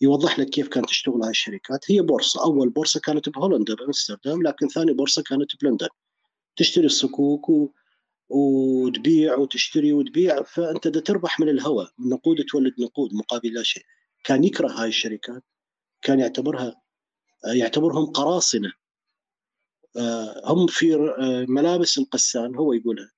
يوضح 0.00 0.38
لك 0.38 0.50
كيف 0.50 0.68
كانت 0.68 0.86
تشتغل 0.86 1.22
هاي 1.22 1.30
الشركات. 1.30 1.90
هي 1.90 2.00
بورصة. 2.00 2.44
أول 2.44 2.70
بورصة 2.70 3.00
كانت 3.00 3.28
بهولندا 3.28 3.74
بأمستردام 3.74 4.42
لكن 4.42 4.68
ثاني 4.68 4.92
بورصة 4.92 5.22
كانت 5.22 5.62
بلندن. 5.62 5.88
تشتري 6.56 6.86
الصكوك. 6.86 7.50
وتبيع 8.30 9.36
وتشتري 9.36 9.92
وتبيع 9.92 10.42
فأنت 10.42 10.88
دا 10.88 11.00
تربح 11.00 11.40
من 11.40 11.48
الهواء 11.48 11.90
نقود 11.98 12.44
تولد 12.44 12.74
نقود 12.80 13.14
مقابل 13.14 13.54
لا 13.54 13.62
شيء. 13.62 13.82
كان 14.24 14.44
يكره 14.44 14.68
هاي 14.68 14.88
الشركات 14.88 15.44
كان 16.02 16.20
يعتبرها 16.20 16.82
يعتبرهم 17.54 18.06
قراصنة. 18.06 18.72
آه، 19.96 20.42
هم 20.44 20.66
في 20.66 20.94
آه، 20.94 21.46
ملابس 21.48 21.98
القسان 21.98 22.56
هو 22.56 22.72
يقولها. 22.72 23.12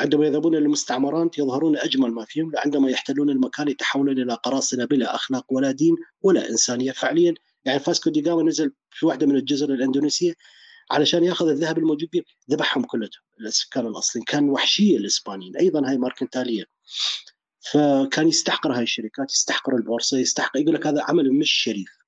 عندما 0.00 0.26
يذهبون 0.26 0.54
إلى 0.54 0.64
المستعمرات 0.64 1.38
يظهرون 1.38 1.76
أجمل 1.76 2.10
ما 2.10 2.24
فيهم 2.24 2.52
عندما 2.56 2.90
يحتلون 2.90 3.30
المكان 3.30 3.68
يتحولون 3.68 4.18
إلى 4.18 4.34
قراصنة 4.34 4.84
بلا 4.84 5.14
أخلاق 5.14 5.52
ولا 5.52 5.70
دين 5.70 5.96
ولا 6.22 6.50
إنسانية 6.50 6.92
فعليا. 6.92 7.34
يعني 7.64 7.80
فاسكو 7.80 8.10
دي 8.10 8.30
نزل 8.30 8.72
في 8.90 9.06
واحدة 9.06 9.26
من 9.26 9.36
الجزر 9.36 9.74
الإندونيسية 9.74 10.34
علشان 10.90 11.24
يأخذ 11.24 11.48
الذهب 11.48 11.78
الموجود 11.78 12.08
فيه 12.12 12.22
ذبحهم 12.50 12.84
كلهم. 12.84 13.25
السكان 13.40 13.86
الأصليين 13.86 14.24
كان 14.24 14.48
وحشية 14.50 14.96
الإسبانيين 14.96 15.56
أيضا 15.56 15.88
هاي 15.90 15.98
ماركنتالية. 15.98 16.64
فكان 17.72 18.28
يستحقر 18.28 18.72
هاي 18.72 18.82
الشركات 18.82 19.32
يستحقر 19.32 19.76
البورصة 19.76 20.18
يستحقر 20.18 20.60
يقول 20.60 20.74
لك 20.74 20.86
هذا 20.86 21.02
عمل 21.02 21.32
مش 21.32 21.50
شريف. 21.50 21.98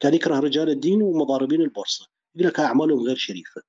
كان 0.00 0.14
يكره 0.14 0.38
رجال 0.38 0.70
الدين 0.70 1.02
ومضاربين 1.02 1.60
البورصة 1.60 2.06
يقول 2.34 2.48
لك 2.48 2.60
أعمالهم 2.60 3.00
غير 3.06 3.16
شريفة. 3.16 3.62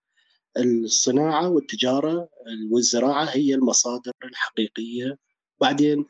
الصناعة 0.58 1.50
والتجارة 1.50 2.30
والزراعة 2.72 3.26
هي 3.26 3.56
المصادر 3.56 4.12
الحقيقية. 4.24 5.18
بعدين 5.62 6.06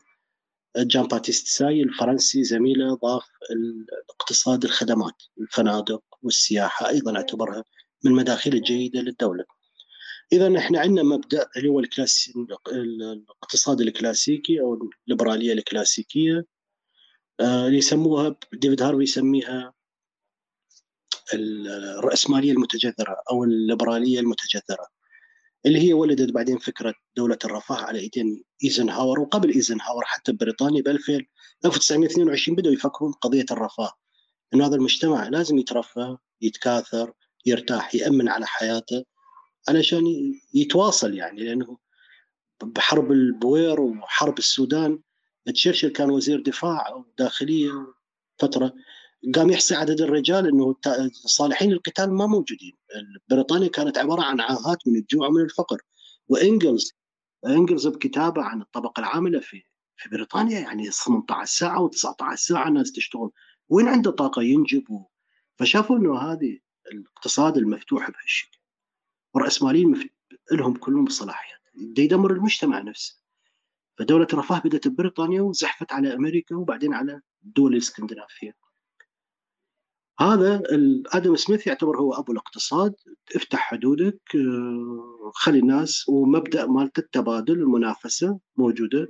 جان 0.76 1.06
باتيست 1.06 1.46
ساي 1.46 1.82
الفرنسي 1.82 2.44
زميله 2.44 2.94
ضاف 2.94 3.24
الاقتصاد 3.50 4.64
الخدمات 4.64 5.22
الفنادق 5.40 6.02
والسياحة 6.22 6.88
أيضا 6.88 7.16
أعتبرها 7.16 7.64
من 8.04 8.10
المداخيل 8.10 8.54
الجيدة 8.54 9.00
للدولة. 9.00 9.44
إذا 10.32 10.58
إحنا 10.58 10.80
عندنا 10.80 11.02
مبدأ 11.02 11.48
اللي 11.56 11.68
هو 11.68 11.80
الكلاسي 11.80 12.32
الاقتصاد 12.72 13.80
الكلاسيكي 13.80 14.60
أو 14.60 14.90
الليبرالية 15.06 15.52
الكلاسيكية 15.52 16.46
آه، 17.40 17.66
اللي 17.66 17.78
يسموها 17.78 18.36
ديفيد 18.52 18.82
هارفي 18.82 19.02
يسميها 19.02 19.74
الرأسمالية 21.34 22.52
المتجذرة 22.52 23.16
أو 23.30 23.44
الليبرالية 23.44 24.20
المتجذرة 24.20 24.86
اللي 25.66 25.88
هي 25.88 25.92
ولدت 25.92 26.32
بعدين 26.32 26.58
فكرة 26.58 26.94
دولة 27.16 27.38
الرفاه 27.44 27.76
على 27.76 27.98
إيدين 27.98 28.44
إيزنهاور 28.64 29.20
وقبل 29.20 29.54
إيزنهاور 29.54 30.04
حتى 30.04 30.32
بريطانيا 30.32 30.82
ب 30.82 30.88
1922 30.88 32.56
بدأوا 32.56 32.74
يفكرون 32.74 33.12
قضية 33.12 33.46
الرفاه. 33.50 33.92
إنه 34.54 34.66
هذا 34.66 34.74
المجتمع 34.74 35.28
لازم 35.28 35.58
يترفه 35.58 36.18
يتكاثر 36.40 37.12
يرتاح 37.46 37.94
يأمن 37.94 38.28
على 38.28 38.46
حياته 38.46 39.04
علشان 39.68 40.34
يتواصل 40.54 41.14
يعني 41.14 41.44
لأنه 41.44 41.78
بحرب 42.62 43.12
البوير 43.12 43.80
وحرب 43.80 44.38
السودان 44.38 44.98
تشرشل 45.46 45.88
كان 45.88 46.10
وزير 46.10 46.40
دفاع 46.40 46.88
أو 46.88 47.04
داخلية 47.18 47.70
فتره 48.38 48.74
قام 49.34 49.50
يحصي 49.50 49.74
عدد 49.74 50.00
الرجال 50.00 50.48
إنه 50.48 50.76
صالحين 51.12 51.70
للقتال 51.70 52.12
ما 52.12 52.26
موجودين. 52.26 52.72
بريطانيا 53.28 53.68
كانت 53.68 53.98
عبارة 53.98 54.22
عن 54.22 54.40
عاهات 54.40 54.78
من 54.86 54.96
الجوع 54.96 55.28
ومن 55.28 55.40
الفقر. 55.40 55.78
وإنجلز 56.28 56.92
إنجلز 57.46 57.86
بكتابه 57.86 58.42
عن 58.42 58.62
الطبقة 58.62 59.00
العاملة 59.00 59.40
في 59.40 59.62
في 59.96 60.08
بريطانيا 60.08 60.60
يعني 60.60 60.90
18 60.90 61.44
ساعة 61.44 61.88
و19 61.88 62.34
ساعة 62.34 62.68
الناس 62.68 62.92
تشتغل. 62.92 63.30
وين 63.68 63.88
عنده 63.88 64.10
طاقة 64.10 64.42
ينجب 64.42 65.04
فشافوا 65.58 65.96
إنه 65.96 66.18
هذه 66.18 66.58
الاقتصاد 66.92 67.56
المفتوح 67.56 68.10
بهالشكل. 68.10 68.61
والراسماليين 69.34 69.90
مف... 69.90 70.06
لهم 70.52 70.74
كلهم 70.74 71.06
الصلاحيات 71.06 71.60
يدمر 71.98 72.32
المجتمع 72.32 72.80
نفسه. 72.80 73.22
فدولة 73.98 74.26
الرفاه 74.32 74.58
بدأت 74.64 74.88
ببريطانيا 74.88 75.42
وزحفت 75.42 75.92
على 75.92 76.14
أمريكا 76.14 76.56
وبعدين 76.56 76.94
على 76.94 77.20
الدول 77.44 77.72
الإسكندنافية. 77.72 78.56
هذا 80.20 80.62
آدم 81.12 81.36
سميث 81.36 81.66
يعتبر 81.66 82.00
هو 82.00 82.12
أبو 82.12 82.32
الاقتصاد. 82.32 82.94
افتح 83.36 83.58
حدودك 83.58 84.20
آه، 84.36 85.32
خلي 85.34 85.58
الناس 85.58 86.08
ومبدأ 86.08 86.66
مالت 86.66 86.98
التبادل 86.98 87.54
المنافسة 87.54 88.38
موجودة. 88.56 89.08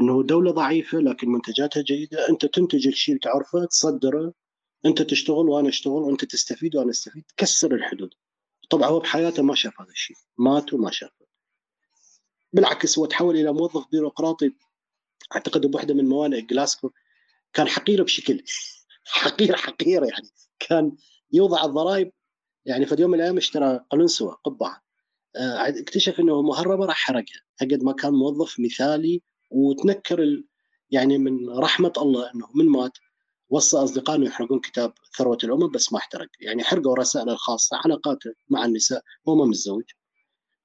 إنه 0.00 0.22
دولة 0.22 0.50
ضعيفة 0.50 0.98
لكن 0.98 1.28
منتجاتها 1.28 1.82
جيدة. 1.82 2.28
أنت 2.28 2.46
تنتج 2.46 2.86
الشيء 2.86 3.14
اللي 3.14 3.20
تعرفه 3.20 3.64
تصدره. 3.64 4.32
أنت 4.86 5.02
تشتغل 5.02 5.48
وأنا 5.48 5.68
أشتغل 5.68 5.92
وأنت 5.92 6.24
تستفيد 6.24 6.76
وأنا 6.76 6.90
أستفيد. 6.90 7.24
كسر 7.36 7.74
الحدود. 7.74 8.14
طبعا 8.70 8.88
هو 8.88 9.00
بحياته 9.00 9.42
ما 9.42 9.54
شاف 9.54 9.80
هذا 9.80 9.90
الشيء 9.90 10.16
مات 10.38 10.74
وما 10.74 10.90
شافه 10.90 11.26
بالعكس 12.52 12.98
هو 12.98 13.06
تحول 13.06 13.36
إلى 13.36 13.52
موظف 13.52 13.86
بيروقراطي 13.92 14.52
أعتقد 15.34 15.66
بوحدة 15.66 15.94
من 15.94 16.08
موانئ 16.08 16.40
جلاسكو. 16.40 16.90
كان 17.52 17.68
حقير 17.68 18.02
بشكل 18.02 18.44
حقير 19.04 19.56
حقير 19.56 20.04
يعني. 20.04 20.28
كان 20.58 20.96
يوضع 21.32 21.64
الضرائب 21.64 22.12
يعني 22.64 22.86
في 22.86 22.96
يوم 22.98 23.10
من 23.10 23.18
الأيام 23.18 23.36
اشترى 23.36 23.80
قلنسوه 23.90 24.32
قبعة. 24.44 24.82
آه، 25.36 25.68
اكتشف 25.68 26.20
إنه 26.20 26.42
مهربه 26.42 26.86
راح 26.86 26.96
حرقها. 26.96 27.42
قد 27.60 27.82
ما 27.82 27.92
كان 27.92 28.12
موظف 28.12 28.60
مثالي 28.60 29.22
وتنكر 29.50 30.22
ال... 30.22 30.46
يعني 30.90 31.18
من 31.18 31.50
رحمة 31.50 31.92
الله 31.96 32.30
إنه 32.34 32.48
من 32.54 32.66
مات. 32.68 32.92
وصى 33.48 33.76
اصدقائه 33.76 34.16
انه 34.16 34.26
يحرقون 34.26 34.60
كتاب 34.60 34.92
ثروة 35.18 35.38
الأمم 35.44 35.70
بس 35.70 35.92
ما 35.92 35.98
احترق. 35.98 36.28
يعني 36.40 36.64
حرقوا 36.64 36.96
رسائله 36.96 37.32
الخاصة 37.32 37.76
علاقاته 37.84 38.32
مع 38.48 38.64
النساء 38.64 39.02
هو 39.28 39.34
ما 39.36 39.44
متزوج. 39.44 39.84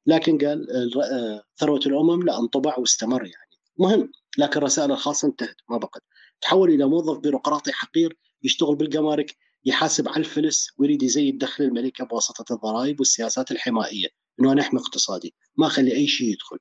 لكن 0.06 0.38
قال 0.38 0.68
آه، 1.04 1.44
ثروة 1.60 1.80
الأمم 1.86 2.24
لا 2.24 2.40
انطبع 2.40 2.76
واستمر 2.78 3.22
يعني. 3.22 3.52
مهم 3.80 4.12
لكن 4.38 4.60
رسائله 4.60 4.94
الخاصة 4.94 5.28
انتهت 5.28 5.56
ما 5.70 5.78
بقت. 5.78 6.04
تحول 6.42 6.70
إلى 6.70 6.86
موظف 6.86 7.18
بيروقراطي 7.20 7.72
حقير 7.72 8.18
يشتغل 8.44 8.76
بالجمارك 8.76 9.36
يحاسب 9.66 10.10
على 10.10 10.18
الفلس 10.18 10.68
ويريد 10.78 11.04
يزيد 11.04 11.38
دخل 11.38 11.64
الملكه 11.64 12.06
بواسطة 12.06 12.54
الضرائب 12.54 13.00
والسياسات 13.00 13.52
الحمائيه 13.52 14.08
إنه 14.40 14.52
أنا 14.52 14.62
احمي 14.62 14.80
اقتصادي 14.80 15.36
ما 15.58 15.68
اخلي 15.68 15.94
أي 15.96 16.08
شيء 16.08 16.28
يدخل. 16.28 16.58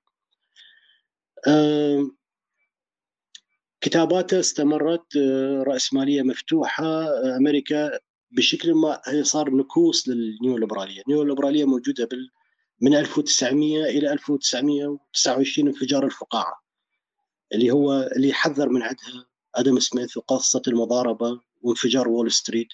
كتاباته 3.80 4.40
استمرت 4.40 5.16
آه، 5.16 5.62
رأسمالية 5.62 6.22
مفتوحة 6.22 6.84
آه، 6.84 7.36
أمريكا 7.36 7.98
بشكل 8.30 8.74
ما 8.74 9.00
هي 9.06 9.24
صار 9.24 9.50
نكوص 9.50 10.08
للنيو 10.08 10.58
ليبرالية. 10.58 11.02
النيو 11.08 11.22
ليبرالية 11.22 11.64
موجودة 11.64 12.04
بال 12.04 12.30
من 12.80 12.94
1900 12.94 13.84
إلى 13.84 14.12
1929 14.12 15.68
انفجار 15.68 16.04
الفقاعة 16.04 16.62
اللي 17.52 17.70
هو 17.70 18.10
اللي 18.16 18.32
حذر 18.32 18.68
من 18.68 18.82
عندها 18.82 19.26
آدم 19.54 19.78
سميث 19.78 20.16
وقصة 20.16 20.62
المضاربة 20.68 21.40
وانفجار 21.62 22.08
وول 22.08 22.32
ستريت. 22.32 22.68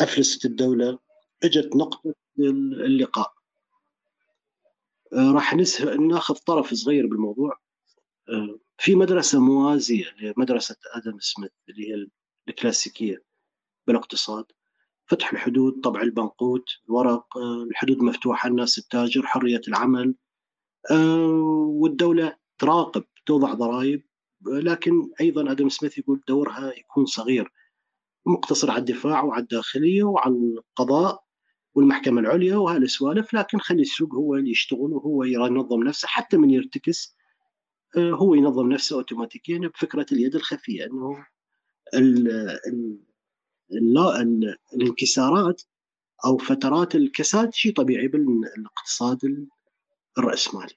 أفلست 0.00 0.44
الدولة 0.44 0.98
إجت 1.44 1.76
نقطة 1.76 2.14
اللقاء 2.38 3.32
آه، 5.12 5.32
راح 5.32 5.54
ناخذ 5.98 6.34
طرف 6.34 6.74
صغير 6.74 7.06
بالموضوع. 7.06 7.58
في 8.78 8.94
مدرسة 8.94 9.40
موازية 9.40 10.04
لمدرسه 10.20 10.76
آدم 10.94 11.18
سميث 11.20 11.50
اللي 11.68 11.90
هي 11.90 12.06
الكلاسيكية 12.48 13.24
بالاقتصاد. 13.86 14.44
فتح 15.06 15.32
الحدود 15.32 15.80
طبع 15.80 16.02
البنقوت 16.02 16.64
الورق 16.88 17.36
آه، 17.36 17.62
الحدود 17.70 17.98
مفتوحة 17.98 18.48
الناس 18.48 18.78
التاجر 18.78 19.26
حرية 19.26 19.60
العمل. 19.68 20.14
والدولة 21.80 22.36
تراقب 22.58 23.04
توضع 23.26 23.54
ضرائب. 23.54 24.02
لكن 24.46 25.10
أيضا 25.20 25.52
آدم 25.52 25.68
سميث 25.68 25.98
يقول 25.98 26.20
دورها 26.28 26.72
يكون 26.78 27.06
صغير. 27.06 27.52
مقتصر 28.26 28.70
على 28.70 28.80
الدفاع 28.80 29.24
وعلى 29.24 29.42
الداخلية 29.42 30.02
وعلى 30.04 30.34
القضاء 30.34 31.26
والمحكمة 31.74 32.20
العليا 32.20 32.56
وهالسوالف 32.56 33.34
لكن 33.34 33.58
خلي 33.58 33.82
السوق 33.82 34.14
هو 34.14 34.34
اللي 34.34 34.50
يشتغل 34.50 34.92
وهو 34.92 35.24
ينظم 35.24 35.82
نفسه 35.82 36.08
حتى 36.08 36.36
من 36.36 36.50
يرتكس 36.50 37.15
آه، 37.15 37.15
هو 37.98 38.34
ينظم 38.34 38.72
نفسه 38.72 38.96
اوتوماتيكيا 38.96 39.58
بفكرة 39.58 40.06
اليد 40.12 40.34
الخفية 40.34 40.84
إنه 40.84 41.26
ال 41.94 42.28
ال 42.66 42.98
ال 43.72 44.56
الانكسارات 44.74 45.62
أو 46.24 46.36
فترات 46.36 46.94
الكساد 46.94 47.54
شيء 47.54 47.72
طبيعي 47.72 48.08
بالاقتصاد 48.08 49.46
الراسمالي. 50.18 50.74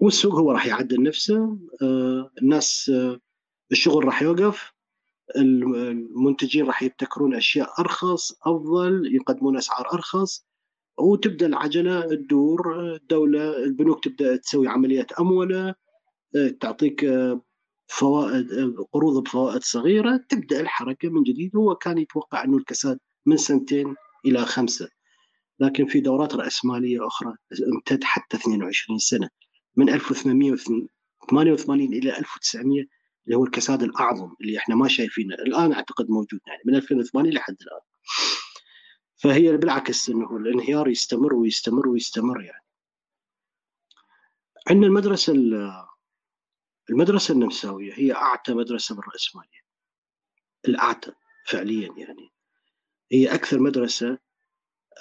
والسوق 0.00 0.34
هو 0.34 0.52
راح 0.52 0.66
يعدل 0.66 1.02
نفسه 1.02 1.58
آه، 1.82 2.30
الناس 2.42 2.90
آه، 2.94 3.20
الشغل 3.72 4.04
راح 4.04 4.22
يوقف 4.22 4.72
المنتجين 5.36 6.66
راح 6.66 6.82
يبتكرون 6.82 7.34
أشياء 7.34 7.80
أرخص 7.80 8.32
أفضل 8.42 9.14
يقدمون 9.14 9.56
أسعار 9.56 9.92
أرخص 9.92 10.46
وتبدأ 10.98 11.46
العجلة 11.46 12.00
تدور 12.00 12.94
الدولة 12.94 13.56
البنوك 13.64 14.04
تبدأ 14.04 14.36
تسوي 14.36 14.68
عمليات 14.68 15.12
اموله 15.12 15.68
آه، 15.68 15.74
تعطيك 16.60 17.06
فوائد 17.88 18.48
قروض 18.92 19.22
بفوائد 19.24 19.62
صغيرة 19.62 20.16
تبدأ 20.28 20.60
الحركة 20.60 21.08
من 21.08 21.22
جديد. 21.22 21.56
هو 21.56 21.74
كان 21.74 21.98
يتوقع 21.98 22.44
أنه 22.44 22.56
الكساد 22.56 22.98
من 23.26 23.36
سنتين 23.36 23.94
إلى 24.26 24.46
خمسة 24.46 24.88
لكن 25.60 25.86
في 25.86 26.00
دورات 26.00 26.34
راسماليه 26.34 27.06
أخرى 27.06 27.34
امتد 27.74 28.04
حتى 28.04 28.36
22 28.36 28.98
سنة 28.98 29.28
من 29.76 29.88
1888 29.88 31.92
إلى 31.92 32.18
1900 32.18 32.84
اللي 33.26 33.36
هو 33.36 33.44
الكساد 33.44 33.82
الأعظم 33.82 34.30
اللي 34.40 34.58
إحنا 34.58 34.74
ما 34.74 34.88
شايفينه 34.88 35.34
الآن 35.34 35.72
أعتقد 35.72 36.10
موجود 36.10 36.40
يعني 36.46 36.62
من 36.66 36.74
2008 36.74 37.30
لحد 37.30 37.56
الآن. 37.62 37.80
فهي 39.16 39.56
بالعكس 39.56 40.08
إنه 40.08 40.36
الانهيار 40.36 40.88
يستمر 40.88 41.34
ويستمر 41.34 41.88
ويستمر 41.88 42.40
يعني. 42.42 42.64
عندنا 44.68 44.86
المدرسة 44.86 45.32
المدرسة 46.90 47.34
النمساوية 47.34 47.92
هي 47.94 48.12
أعتى 48.12 48.54
مدرسة 48.54 48.94
بالراسماليه 48.94 49.66
الأعتى 50.68 51.12
فعليا 51.46 51.94
يعني. 51.96 52.32
هي 53.12 53.34
أكثر 53.34 53.58
مدرسة 53.58 54.18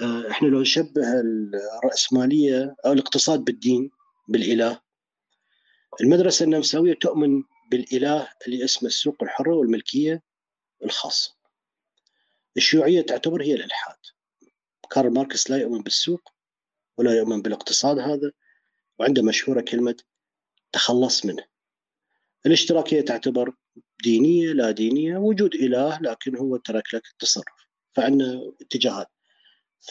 آه، 0.01 0.31
إحنا 0.31 0.47
لو 0.47 0.61
نشبه 0.61 1.01
الرأسمالية 1.83 2.75
أو 2.85 2.93
الاقتصاد 2.93 3.39
بالدين 3.39 3.91
بالإله. 4.27 4.81
المدرسة 6.01 6.45
النمساوية 6.45 6.93
تؤمن 6.93 7.43
بالإله 7.71 8.29
اللي 8.47 8.63
اسمه 8.63 8.87
السوق 8.87 9.23
الحرة 9.23 9.55
والملكية 9.55 10.23
الخاصة. 10.83 11.35
الشيوعية 12.57 13.01
تعتبر 13.01 13.43
هي 13.43 13.53
الإلحاد. 13.53 13.97
كارل 14.91 15.13
ماركس 15.13 15.51
لا 15.51 15.57
يؤمن 15.57 15.81
بالسوق 15.81 16.29
ولا 16.97 17.17
يؤمن 17.17 17.41
بالاقتصاد 17.41 17.99
هذا 17.99 18.31
وعنده 18.99 19.23
مشهورة 19.23 19.61
كلمة 19.61 19.97
تخلص 20.71 21.25
منه. 21.25 21.43
الاشتراكية 22.45 23.01
تعتبر 23.01 23.53
دينية 24.03 24.53
لا 24.53 24.71
دينية 24.71 25.17
وجود 25.17 25.55
إله 25.55 25.99
لكن 26.01 26.37
هو 26.37 26.57
ترك 26.57 26.93
لك 26.93 27.03
التصرف. 27.11 27.67
فعندنا 27.93 28.53
اتجاهات. 28.61 29.07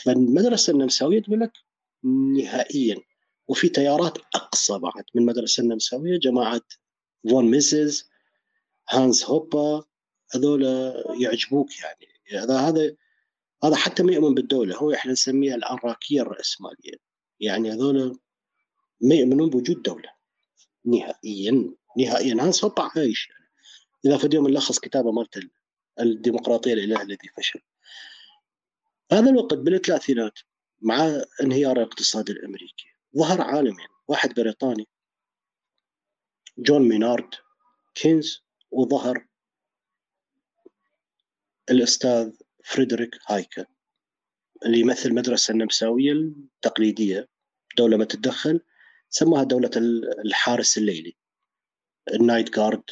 فالمدرسه 0.04 0.72
النمساوية 0.72 1.22
تقول 1.22 1.40
لك 1.40 1.52
نهائيا. 2.36 2.96
وفي 3.48 3.68
تيارات 3.68 4.18
أقصى 4.34 4.78
بعد. 4.78 5.04
من 5.14 5.22
المدرسة 5.22 5.62
النمساوية 5.62 6.18
جماعة 6.18 6.62
فون 7.30 7.50
ميسز 7.50 8.10
هانز 8.90 9.24
هوبا 9.24 9.84
هذول 10.34 10.64
يعجبوك 11.20 11.68
يعني. 11.80 12.42
هذا 12.44 12.58
هذا 12.58 12.96
هذا 13.64 13.76
حتى 13.76 14.02
ما 14.02 14.12
يؤمن 14.12 14.34
بالدولة. 14.34 14.76
هو 14.76 14.92
إحنا 14.92 15.12
نسميها 15.12 15.54
الانراكيه 15.54 16.20
الرأسمالية. 16.20 16.94
يعني 17.40 17.72
هذول 17.72 18.18
ما 19.00 19.14
يؤمنون 19.14 19.50
بوجود 19.50 19.82
دولة. 19.82 20.08
نهائيا. 20.84 21.74
نهائيا. 21.98 22.35
هانز 22.35 22.64
هوبا 22.64 22.90
عايش. 22.96 23.28
إذا 24.07 24.18
في 24.18 24.26
اليوم 24.26 24.48
نلخص 24.48 24.78
كتابه 24.78 25.12
مالت 25.12 25.50
الديمقراطية 26.00 26.72
الاله 26.72 27.02
الذي 27.02 27.28
فشل. 27.37 27.61
هذا 29.12 29.30
الوقت 29.30 29.54
بالثلاثينات 29.54 30.38
مع 30.83 31.22
انهيار 31.42 31.76
الاقتصاد 31.76 32.30
الأمريكي. 32.30 32.87
ظهر 33.16 33.40
عالمين 33.40 33.88
واحد 34.09 34.35
بريطاني 34.35 34.88
جون 36.59 36.88
مينارد 36.88 37.35
كينز 37.94 38.44
وظهر 38.70 39.26
الأستاذ 41.70 42.33
فريدريك 42.64 43.18
هايك 43.26 43.64
اللي 44.66 44.80
يمثل 44.80 45.09
المدرسة 45.09 45.52
النمساوية 45.52 46.12
التقليدية 46.12 47.28
دولة 47.76 47.96
ما 47.96 48.04
تتدخل 48.04 48.61
سماها 49.11 49.42
دولة 49.42 49.70
الحارس 50.24 50.78
الليلي. 50.78 51.16
ال 52.12 52.20
night 52.20 52.57
guard 52.57 52.83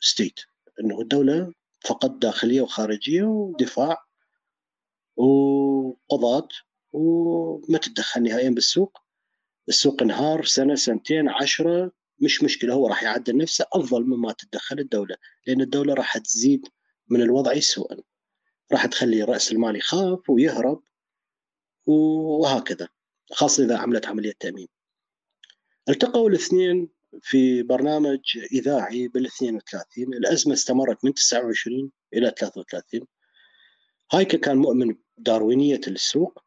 state 0.00 0.40
إنه 0.80 1.00
الدولة 1.00 1.52
فقط 1.84 2.10
داخلية 2.10 2.60
وخارجية 2.60 3.22
ودفاع 3.22 4.04
وقضاة 5.16 6.48
وما 6.92 7.78
تتدخل 7.78 8.22
نهائيا 8.22 8.50
بالسوق. 8.50 8.98
السوق 9.68 10.02
انهار 10.02 10.44
سنة 10.44 10.74
سنتين 10.74 11.28
عشرة. 11.28 11.92
مش 12.20 12.42
مشكلة 12.42 12.74
هو 12.74 12.86
راح 12.86 13.02
يعدل 13.02 13.36
نفسه. 13.36 13.66
أفضل 13.72 14.04
مما 14.04 14.32
تتدخل 14.32 14.78
الدولة 14.78 15.16
لأن 15.46 15.60
الدولة 15.60 15.94
راح 15.94 16.18
تزيد 16.18 16.68
من 17.08 17.22
الوضع 17.22 17.60
سوءا. 17.60 17.96
راح 18.72 18.86
تخلي 18.86 19.22
راس 19.22 19.52
المال 19.52 19.76
يخاف 19.76 20.30
ويهرب 20.30 20.82
وهكذا 21.86 22.88
خاصة 23.32 23.64
إذا 23.64 23.78
عملت 23.78 24.06
عملية 24.06 24.34
تأمين. 24.40 24.68
التقوا 25.88 26.28
الاثنين 26.28 26.88
في 27.22 27.62
برنامج 27.62 28.20
إذاعي 28.52 29.08
بال 29.08 29.26
32 29.26 30.14
الأزمة 30.14 30.54
استمرت 30.54 31.04
من 31.04 31.14
29 31.14 31.90
إلى 32.14 32.34
33 32.38 33.00
هايكا 34.12 34.38
كان 34.38 34.56
مؤمن 34.56 34.96
بداروينية 35.18 35.80
السوق 35.88 36.38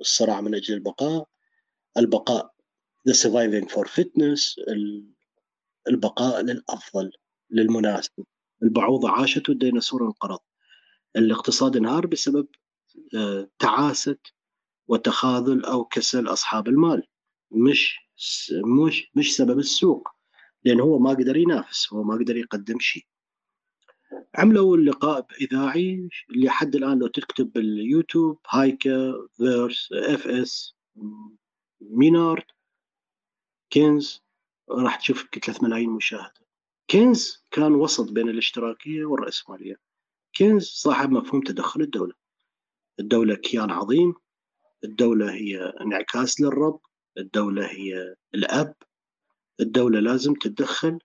الصراع 0.00 0.40
من 0.40 0.54
أجل 0.54 0.74
البقاء. 0.74 1.28
البقاء 1.96 2.54
the 3.08 3.12
surviving 3.12 3.68
for 3.68 3.84
fitness 3.84 4.64
البقاء 5.88 6.42
للأفضل 6.42 7.12
للمناسب. 7.50 8.24
البعوضة 8.62 9.10
عاشت 9.10 9.48
والديناصور 9.48 10.06
انقرض. 10.06 10.38
الاقتصاد 11.16 11.76
انهار 11.76 12.06
بسبب 12.06 12.48
آه، 13.14 13.48
تعاسة 13.58 14.18
وتخاذل 14.88 15.64
أو 15.64 15.84
كسل 15.84 16.28
أصحاب 16.28 16.68
المال 16.68 17.02
مش 17.50 18.07
مش 18.64 19.10
مش 19.14 19.36
سبب 19.36 19.58
السوق 19.58 20.08
لأن 20.64 20.80
هو 20.80 20.98
ما 20.98 21.10
قدر 21.10 21.36
ينافس 21.36 21.92
هو 21.92 22.02
ما 22.02 22.14
قدر 22.14 22.36
يقدم 22.36 22.78
شيء. 22.78 23.06
عملوا 24.34 24.76
اللقاء 24.76 25.26
اذاعي 25.40 26.08
اللي 26.30 26.50
حد 26.50 26.76
الآن 26.76 26.98
لو 26.98 27.06
تكتب 27.06 27.52
باليوتيوب 27.52 28.38
هايك 28.50 29.14
versus 29.36 29.92
VS 29.92 30.74
مينارد 31.80 32.44
كينز 33.70 34.22
راح 34.70 34.96
تشوف 34.96 35.28
3 35.32 35.62
ملايين 35.62 35.90
مشاهدة. 35.90 36.46
كينز 36.88 37.44
كان 37.50 37.74
وسط 37.74 38.12
بين 38.12 38.28
الاشتراكية 38.28 39.04
والرأسمالية. 39.04 39.80
كينز 40.32 40.64
صاحب 40.64 41.10
مفهوم 41.10 41.42
تدخل 41.42 41.80
الدولة. 41.80 42.14
الدولة 43.00 43.34
كيان 43.34 43.70
عظيم. 43.70 44.14
الدولة 44.84 45.32
هي 45.32 45.60
انعكاس 45.80 46.40
للرب. 46.40 46.80
الدولة 47.18 47.66
هي 47.66 48.16
الأب. 48.34 48.74
الدولة 49.60 50.00
لازم 50.00 50.34
تتدخل 50.34 50.98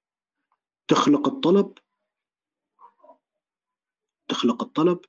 تخلق 0.88 1.28
الطلب 1.28 1.78
تخلق 4.28 4.64
الطلب 4.64 5.00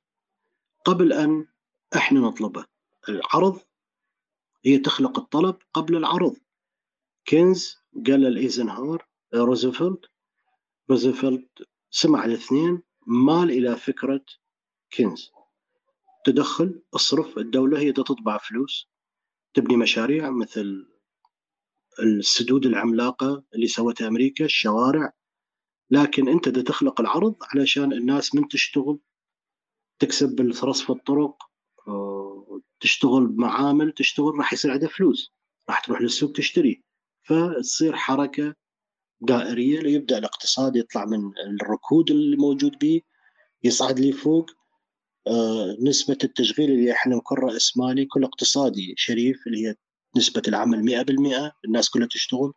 قبل 0.85 1.13
أن 1.13 1.47
إحنا 1.95 2.19
نطلبه. 2.19 2.65
العرض 3.09 3.59
هي 4.65 4.77
تخلق 4.77 5.19
الطلب 5.19 5.57
قبل 5.73 5.95
العرض. 5.95 6.37
كينز 7.25 7.77
قال 8.07 8.21
لإيزنهاور 8.21 9.07
روزفلت 9.35 10.05
روزفلت 10.89 11.67
سمع 11.91 12.25
الاثنين 12.25 12.83
مال 13.07 13.51
إلى 13.51 13.75
فكرة 13.75 14.25
كينز. 14.89 15.31
تدخل 16.25 16.81
اصرف 16.95 17.37
الدولة 17.37 17.79
هي 17.79 17.91
تطبع 17.91 18.37
فلوس. 18.37 18.89
تبني 19.55 19.77
مشاريع 19.77 20.29
مثل 20.29 20.87
السدود 21.99 22.65
العملاقة 22.65 23.43
اللي 23.55 23.67
سوتها 23.67 24.07
أمريكا 24.07 24.45
الشوارع. 24.45 25.11
لكن 25.89 26.29
أنت 26.29 26.49
بدك 26.49 26.67
تخلق 26.67 27.01
العرض 27.01 27.35
علشان 27.41 27.93
الناس 27.93 28.35
من 28.35 28.47
تشتغل 28.47 28.99
تكسب 29.99 30.35
بالرصف 30.35 30.91
الطرق 30.91 31.37
تشتغل 32.79 33.27
بمعامل 33.27 33.91
تشتغل 33.91 34.35
راح 34.37 34.53
يصير 34.53 34.71
عندها 34.71 34.89
فلوس. 34.89 35.33
راح 35.69 35.79
تروح 35.79 36.01
للسوق 36.01 36.31
تشتري. 36.31 36.83
فتصير 37.23 37.95
حركة 37.95 38.55
دائرية 39.21 39.79
ليبدأ 39.79 40.17
الاقتصاد 40.17 40.75
يطلع 40.75 41.05
من 41.05 41.31
الركود 41.61 42.11
اللي 42.11 42.37
موجود 42.37 42.79
به 42.81 43.01
يصعد 43.63 43.99
لي 43.99 44.11
فوق. 44.11 44.51
نسبة 45.81 46.17
التشغيل 46.23 46.71
اللي 46.71 46.91
إحنا 46.91 47.15
نكون 47.15 47.37
رأس 47.37 47.77
مالي 47.77 48.05
كل 48.05 48.23
اقتصادي 48.23 48.93
شريف 48.97 49.47
اللي 49.47 49.67
هي 49.67 49.75
نسبة 50.17 50.41
العمل 50.47 51.05
100% 51.05 51.51
الناس 51.65 51.89
كلها 51.89 52.07
تشتغل 52.07 52.53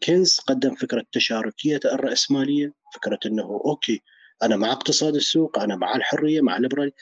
كينز 0.00 0.36
قدم 0.46 0.74
فكرة 0.74 1.04
تشاركية 1.12 1.80
الرأسمالية 1.84 2.74
فكرة 2.94 3.18
أنه 3.26 3.42
okay 3.64 4.02
أنا 4.42 4.56
مع 4.56 4.72
اقتصاد 4.72 5.14
السوق 5.14 5.58
أنا 5.58 5.76
مع 5.76 5.96
الحرية 5.96 6.40
مع 6.40 6.56
الليبرالية 6.56 6.92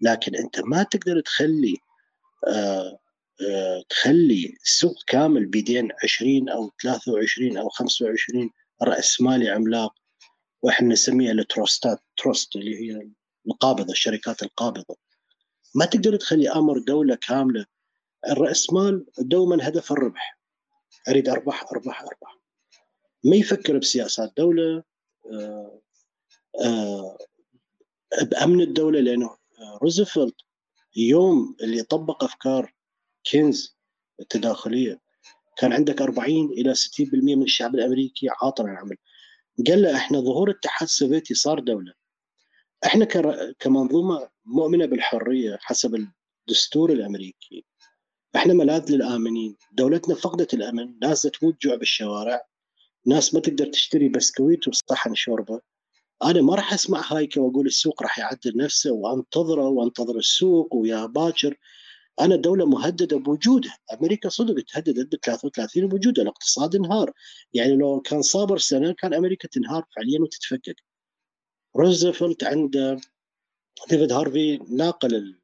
لكن 0.00 0.34
أنت 0.36 0.60
ما 0.60 0.82
تقدر 0.82 1.20
تخلي 1.20 1.76
آه 2.48 2.98
آه 3.50 3.82
تخلي 3.88 4.56
السوق 4.64 4.94
كامل 5.06 5.46
بيدين 5.46 5.88
20 6.04 6.48
أو 6.48 6.70
23 6.82 7.56
أو 7.58 7.68
25 7.68 8.50
رأسمالي 8.82 9.48
عملاق 9.50 9.94
وإحنا 10.62 10.88
نسميها 10.88 11.32
التروستات 11.32 11.98
تروست 12.16 12.56
اللي 12.56 12.76
هي 12.80 13.10
القابضة 13.46 13.92
الشركات 13.92 14.42
القابضة. 14.42 14.96
ما 15.74 15.84
تقدر 15.84 16.16
تخلي 16.16 16.50
أمر 16.50 16.78
دولة 16.78 17.14
كاملة 17.14 17.66
الرأسمال 18.28 19.06
دوما 19.18 19.68
هدف 19.68 19.92
الربح. 19.92 20.38
أريد 21.08 21.28
اربح 21.28 21.64
اربح 21.72 22.02
اربح 22.02 22.38
ما 23.24 23.36
يفكر 23.36 23.78
بسياسات 23.78 24.32
دولة 24.36 24.82
آه، 25.32 25.80
آه، 26.64 27.18
بأمن 28.22 28.60
الدولة 28.60 29.00
لأنه 29.00 29.36
روزفلت 29.82 30.34
يوم 30.96 31.56
اللي 31.62 31.82
طبق 31.82 32.24
أفكار 32.24 32.74
كينز 33.24 33.76
التداخلية 34.20 35.00
كان 35.56 35.72
عندك 35.72 36.02
40 36.02 36.50
إلى 36.50 36.74
60% 36.74 37.36
من 37.36 37.42
الشعب 37.42 37.74
الأمريكي 37.74 38.28
عاطل 38.42 38.64
عن 38.64 38.72
العمل 38.72 38.96
قال 39.68 39.82
له 39.82 39.96
إحنا 39.96 40.20
ظهور 40.20 40.50
الاتحاد 40.50 40.88
السوفيتي 40.88 41.34
صار 41.34 41.58
دولة. 41.58 41.92
إحنا 42.86 43.04
كمنظومة 43.58 44.28
مؤمنة 44.44 44.86
بالحرية 44.86 45.58
حسب 45.60 46.06
الدستور 46.48 46.92
الأمريكي. 46.92 47.64
إحنا 48.36 48.54
ملاذ 48.54 48.92
للآمنين. 48.92 49.56
دولتنا 49.72 50.14
فقدت 50.14 50.54
الأمن. 50.54 50.98
ناس 51.02 51.22
تموت 51.22 51.62
جوع 51.62 51.74
بالشوارع. 51.74 52.46
ناس 53.06 53.34
ما 53.34 53.40
تقدر 53.40 53.66
تشتري 53.66 54.08
بسكويت 54.08 54.68
وصحن 54.68 55.14
شوربة. 55.14 55.60
أنا 56.24 56.42
ما 56.42 56.54
راح 56.54 56.72
أسمع 56.72 57.02
هايك 57.12 57.40
وأقول 57.40 57.66
السوق 57.66 58.02
راح 58.02 58.18
يعدل 58.18 58.56
نفسه 58.56 58.92
وأنتظره 58.92 59.68
وأنتظر 59.68 60.16
السوق 60.16 60.74
ويا 60.74 61.06
باكر. 61.06 61.56
أنا 62.20 62.36
دولة 62.36 62.66
مهددة 62.66 63.16
بوجودها. 63.16 63.78
أمريكا 63.92 64.28
صدق 64.28 64.64
تهددت 64.64 65.14
ب 65.14 65.18
33 65.24 65.88
بوجودها 65.88 66.22
الاقتصاد 66.22 66.74
انهار. 66.74 67.12
يعني 67.54 67.76
لو 67.76 68.00
كان 68.00 68.22
صابر 68.22 68.58
سنة 68.58 68.92
كان 68.92 69.14
أمريكا 69.14 69.48
تنهار 69.48 69.84
فعليا 69.96 70.20
وتتفكك. 70.20 70.76
روزفلت 71.76 72.44
عند 72.44 73.00
ديفيد 73.90 74.12
هارفي 74.12 74.56
ناقل 74.56 75.36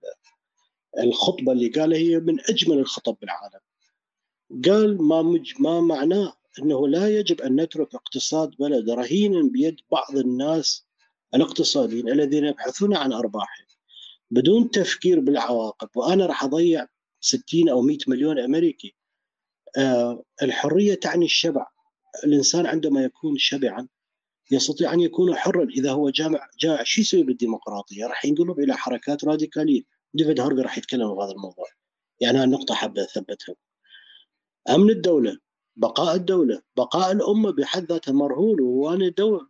الخطبة 0.98 1.52
اللي 1.52 1.68
قالها 1.68 1.98
هي 1.98 2.20
من 2.20 2.40
أجمل 2.40 2.78
الخطب 2.78 3.16
بالعالم. 3.20 3.61
قال 4.64 5.02
ما 5.02 5.22
مج 5.22 5.52
ما 5.61 5.81
معناه 5.81 6.33
أنه 6.59 6.88
لا 6.88 7.09
يجب 7.18 7.40
أن 7.40 7.61
نترك 7.61 7.94
اقتصاد 7.94 8.50
بلد 8.59 8.90
رهينا 8.90 9.42
بيد 9.52 9.81
بعض 9.92 10.16
الناس 10.16 10.87
الاقتصاديين 11.35 12.09
الذين 12.09 12.44
يبحثون 12.44 12.96
عن 12.96 13.12
ارباحهم 13.12 13.67
بدون 14.30 14.70
تفكير 14.70 15.20
بالعواقب 15.20 15.88
وأنا 15.94 16.26
راح 16.26 16.44
أضيع 16.44 16.86
60 17.20 17.68
أو 17.68 17.82
100 17.82 17.98
مليون 18.08 18.38
أمريكي. 18.38 18.94
آه 19.78 20.22
الحرية 20.42 20.94
تعني 20.94 21.24
الشبع. 21.24 21.66
الإنسان 22.24 22.66
عندما 22.66 23.04
يكون 23.04 23.38
شبعا 23.38 23.88
يستطيع 24.50 24.92
أن 24.92 25.00
يكون 25.00 25.34
حرا. 25.34 25.64
إذا 25.64 25.92
هو 25.92 26.10
جامع 26.10 26.48
جائع 26.60 26.82
شو 26.84 27.00
يسوي 27.00 27.22
بالديمقراطية؟ 27.22 28.06
راح 28.06 28.24
ينقلب 28.24 28.60
إلى 28.60 28.76
حركات 28.76 29.24
راديكالية. 29.24 29.82
ديفيد 30.14 30.40
هارفي 30.40 30.62
راح 30.62 30.78
يتكلم 30.78 31.14
في 31.14 31.22
هذا 31.22 31.32
الموضوع. 31.32 31.66
يعني 32.20 32.38
هالنقطه 32.38 32.74
حابة 32.74 33.02
أثبتها. 33.02 33.54
أمن 34.70 34.90
الدولة 34.90 35.38
بقاء 35.76 36.14
الدولة 36.16 36.62
بقاء 36.76 37.12
الأمة 37.12 37.50
بحد 37.50 37.92
ذاتها 37.92 38.12
مرهون. 38.12 38.60
وأنا 38.60 39.08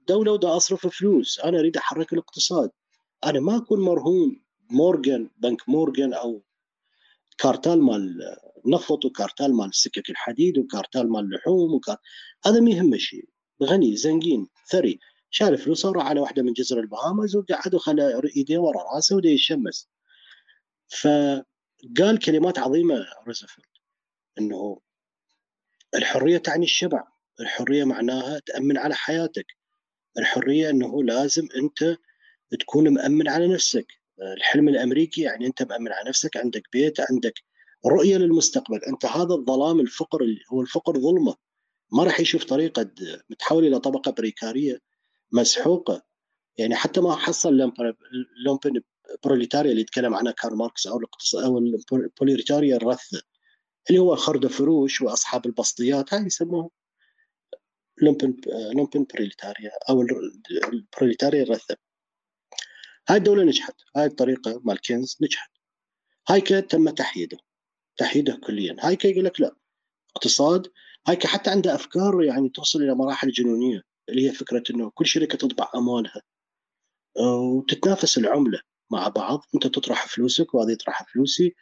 دولة 0.08 0.32
ودا 0.32 0.56
أصرف 0.56 0.86
فلوس. 0.86 1.40
أنا 1.40 1.58
أريد 1.58 1.76
أحرك 1.76 2.12
الاقتصاد. 2.12 2.70
أنا 3.24 3.40
ما 3.40 3.56
أكون 3.56 3.80
مرهون. 3.80 4.47
مورجان 4.70 5.30
بنك 5.38 5.68
مورجان 5.68 6.14
أو 6.14 6.42
كارتال 7.38 7.82
مال 7.82 8.36
نفط 8.66 9.04
وكارتال 9.04 9.56
مال 9.56 9.74
سكك 9.74 10.10
الحديد 10.10 10.58
وكارتال 10.58 11.12
مال 11.12 11.24
اللحوم 11.24 11.74
وكار... 11.74 11.96
هذا 12.46 12.60
ما 12.60 12.70
يهم 12.70 12.96
شيء 12.96 13.28
غني 13.62 13.96
زنقين 13.96 14.48
ثري. 14.70 14.98
شال 15.30 15.58
فلوسه 15.58 15.88
وراح 15.88 16.06
على 16.06 16.20
واحدة 16.20 16.42
من 16.42 16.52
جزر 16.52 16.80
البهامز 16.80 17.36
وقعد 17.36 17.74
وخلى 17.74 18.20
ايديه 18.36 18.58
ورا 18.58 18.94
راسه 18.94 19.16
وده 19.16 19.28
يشمس. 19.28 19.88
فقال 20.88 22.18
كلمات 22.24 22.58
عظيمة 22.58 23.06
روزفلت 23.26 23.66
إنه 24.38 24.80
الحرية 25.94 26.38
تعني 26.38 26.64
الشبع. 26.64 27.04
الحرية 27.40 27.84
معناها 27.84 28.38
تأمن 28.38 28.78
على 28.78 28.94
حياتك. 28.94 29.46
الحرية 30.18 30.70
إنه 30.70 31.04
لازم 31.04 31.48
أنت 31.56 31.96
تكون 32.60 32.88
مأمن 32.88 33.28
على 33.28 33.48
نفسك. 33.48 33.97
الحلم 34.36 34.68
الأمريكي 34.68 35.22
يعني 35.22 35.46
أنت 35.46 35.62
مأمن 35.62 35.92
على 35.92 36.08
نفسك 36.08 36.36
عندك 36.36 36.62
بيت 36.72 37.00
عندك 37.00 37.34
رؤية 37.86 38.16
للمستقبل. 38.16 38.84
أنت 38.84 39.06
هذا 39.06 39.34
الظلام 39.34 39.80
الفقر 39.80 40.20
هو 40.52 40.60
الفقر 40.60 40.98
ظلمة. 41.00 41.34
ما 41.92 42.04
راح 42.04 42.20
يشوف 42.20 42.44
طريقة 42.44 42.90
متحول 43.30 43.64
إلى 43.66 43.80
طبقة 43.80 44.10
بريكارية 44.12 44.78
مسحوقة. 45.32 46.02
يعني 46.58 46.74
حتى 46.74 47.00
ما 47.00 47.16
حصل 47.16 47.72
لومبن 48.46 48.80
بروليتاريا 49.24 49.70
اللي 49.70 49.82
يتكلم 49.82 50.14
عنها 50.14 50.32
كارل 50.32 50.56
ماركس 50.56 50.86
أو 50.86 51.00
أو 51.44 51.58
البروليتاريا 51.58 52.76
الرثه 52.76 53.22
اللي 53.90 54.00
هو 54.00 54.16
خرد 54.16 54.46
فروش 54.46 55.02
وأصحاب 55.02 55.46
البسطيات 55.46 56.14
هاي 56.14 56.26
يسموه 56.26 56.70
لومبن 58.02 58.36
لومبن 58.74 59.06
بروليتاريا 59.14 59.70
أو 59.90 60.02
البروليتاريا 60.72 61.42
الرثه 61.42 61.76
هاي 63.08 63.16
الدولة 63.16 63.44
نجحت 63.44 63.74
هاي 63.96 64.06
الطريقة 64.06 64.60
مال 64.64 64.80
كينز 64.80 65.18
نجحت. 65.20 65.50
هايك 66.28 66.60
تم 66.60 66.90
تحييده 66.90 67.38
تحييده 67.96 68.40
كليا. 68.46 68.76
هايك 68.80 69.08
يقول 69.08 69.24
لك 69.24 69.40
لا 69.40 69.56
اقتصاد 70.16 70.66
هايك 71.06 71.28
حتى 71.28 71.50
عنده 71.50 71.74
أفكار 71.74 72.22
يعني 72.22 72.48
توصل 72.48 72.82
إلى 72.82 72.94
مراحل 72.94 73.30
جنونية 73.30 73.82
اللي 74.08 74.28
هي 74.28 74.32
فكرة 74.32 74.62
إنه 74.70 74.90
كل 74.94 75.06
شركة 75.06 75.38
تطبع 75.38 75.70
أموالها 75.74 76.22
وتتنافس 77.20 78.18
العملة 78.18 78.60
مع 78.90 79.08
بعض. 79.08 79.44
أنت 79.54 79.66
تطرح 79.66 80.06
فلوسك 80.08 80.54
وهذه 80.54 80.72
يطرح 80.72 81.12
فلوسي. 81.12 81.54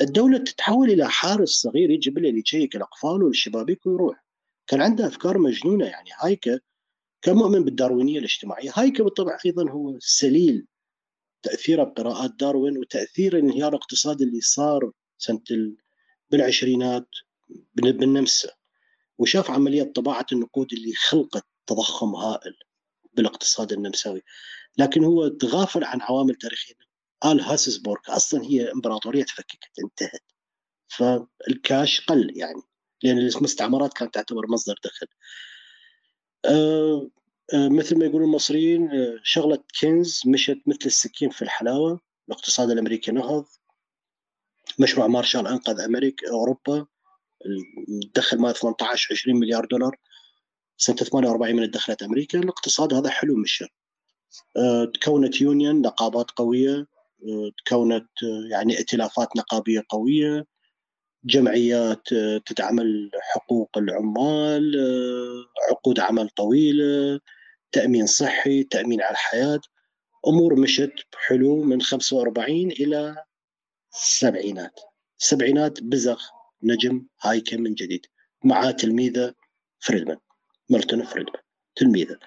الدولة 0.00 0.38
تتحول 0.38 0.90
إلى 0.90 1.08
حارس 1.10 1.50
صغير 1.50 1.90
يجي 1.90 2.10
بالليل 2.10 2.38
يشيك 2.38 2.76
الأقفال 2.76 3.22
والشبابيك 3.22 3.86
ويروح. 3.86 4.24
كان 4.66 4.82
عنده 4.82 5.06
أفكار 5.06 5.38
مجنونة 5.38 5.86
يعني. 5.86 6.10
هايكا 6.20 6.60
كان 7.22 7.36
مؤمن 7.36 7.64
بالداروينية 7.64 8.18
الاجتماعية. 8.18 8.70
هايكا 8.74 9.04
بالطبع 9.04 9.38
أيضا 9.46 9.70
هو 9.70 9.96
سليل 9.98 10.66
تاثيره 11.42 11.84
بقراءات 11.84 12.30
داروين 12.34 12.78
وتأثير 12.78 13.36
الانهيار 13.36 13.68
الاقتصادي 13.68 14.24
اللي 14.24 14.40
صار 14.40 14.92
سنة 15.18 15.42
بالعشرينات 16.30 17.08
بالنمسا 17.74 18.50
وشاف 19.18 19.50
عملية 19.50 19.82
طباعة 19.82 20.26
النقود 20.32 20.72
اللي 20.72 20.92
خلقت 20.94 21.46
تضخم 21.66 22.14
هائل 22.14 22.54
بالاقتصاد 23.14 23.72
النمساوي. 23.72 24.22
لكن 24.78 25.04
هو 25.04 25.28
تغافل 25.28 25.84
عن 25.84 26.00
عوامل 26.00 26.34
تاريخية. 26.34 26.74
آل 27.24 27.40
هابسبورغ 27.40 28.00
أصلا 28.08 28.44
هي 28.44 28.72
إمبراطورية 28.72 29.24
تفككت 29.24 29.70
انتهت. 29.84 30.22
فالكاش 30.88 32.00
قل 32.00 32.32
يعني 32.36 32.62
لأن 33.02 33.18
المستعمرات 33.18 33.92
كانت 33.92 34.14
تعتبر 34.14 34.46
مصدر 34.48 34.74
دخل. 34.84 35.06
أه 36.44 37.10
مثل 37.54 37.98
ما 37.98 38.04
يقولون 38.04 38.28
المصريين 38.28 38.90
أه 38.90 39.20
شغلة 39.22 39.58
كينز 39.80 40.22
مشت 40.26 40.58
مثل 40.66 40.86
السكين 40.86 41.30
في 41.30 41.42
الحلاوة 41.42 42.00
الاقتصاد 42.28 42.70
الأمريكي 42.70 43.12
نهض 43.12 43.46
مشروع 44.78 45.06
مارشال 45.06 45.46
أنقذ 45.46 45.80
أمريكا 45.80 46.30
أوروبا 46.30 46.86
دخل 48.14 48.38
ما 48.38 48.52
18 48.52 49.14
20 49.14 49.40
مليار 49.40 49.64
دولار 49.64 49.96
سنة 50.76 50.96
48 50.96 51.56
من 51.56 51.70
دخلت 51.70 52.02
أمريكا 52.02 52.38
الاقتصاد 52.38 52.94
هذا 52.94 53.10
حلو 53.10 53.36
مشى 53.36 53.66
تكونت 54.94 55.40
يونيون 55.40 55.80
نقابات 55.82 56.30
قوية 56.30 56.86
تكونت 57.64 58.08
يعني 58.50 58.78
ائتلافات 58.78 59.36
نقابية 59.36 59.84
قوية 59.88 60.46
جمعيات 61.24 62.08
تدعم 62.46 62.80
حقوق 63.20 63.78
العمال 63.78 64.76
عقود 65.70 66.00
عمل 66.00 66.28
طويلة. 66.28 67.20
تأمين 67.72 68.06
صحي 68.06 68.64
تأمين 68.64 69.02
على 69.02 69.10
الحياة. 69.10 69.60
أمور 70.26 70.60
مشت 70.60 70.92
حلو 71.26 71.62
من 71.62 71.82
45 71.82 72.70
إلى 72.70 73.24
السبعينات 73.92 74.80
السبعينات 75.20 75.82
بزغ 75.82 76.20
نجم 76.62 77.06
هايكا 77.22 77.56
من 77.56 77.74
جديد. 77.74 78.06
مع 78.44 78.70
تلميذة 78.70 79.34
فريدمان 79.80 80.18
ميلتون 80.70 81.04
فريدمان. 81.04 81.42
تلميذة. 81.76 82.18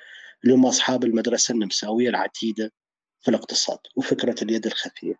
اللي 0.44 0.56
هم 0.56 0.66
أصحاب 0.66 1.04
المدرسة 1.04 1.54
النمساوية 1.54 2.10
العتيدة 2.10 2.72
في 3.22 3.32
الاقتصاد 3.32 3.80
وفكرة 3.96 4.44
اليد 4.44 4.66
الخفية. 4.66 5.16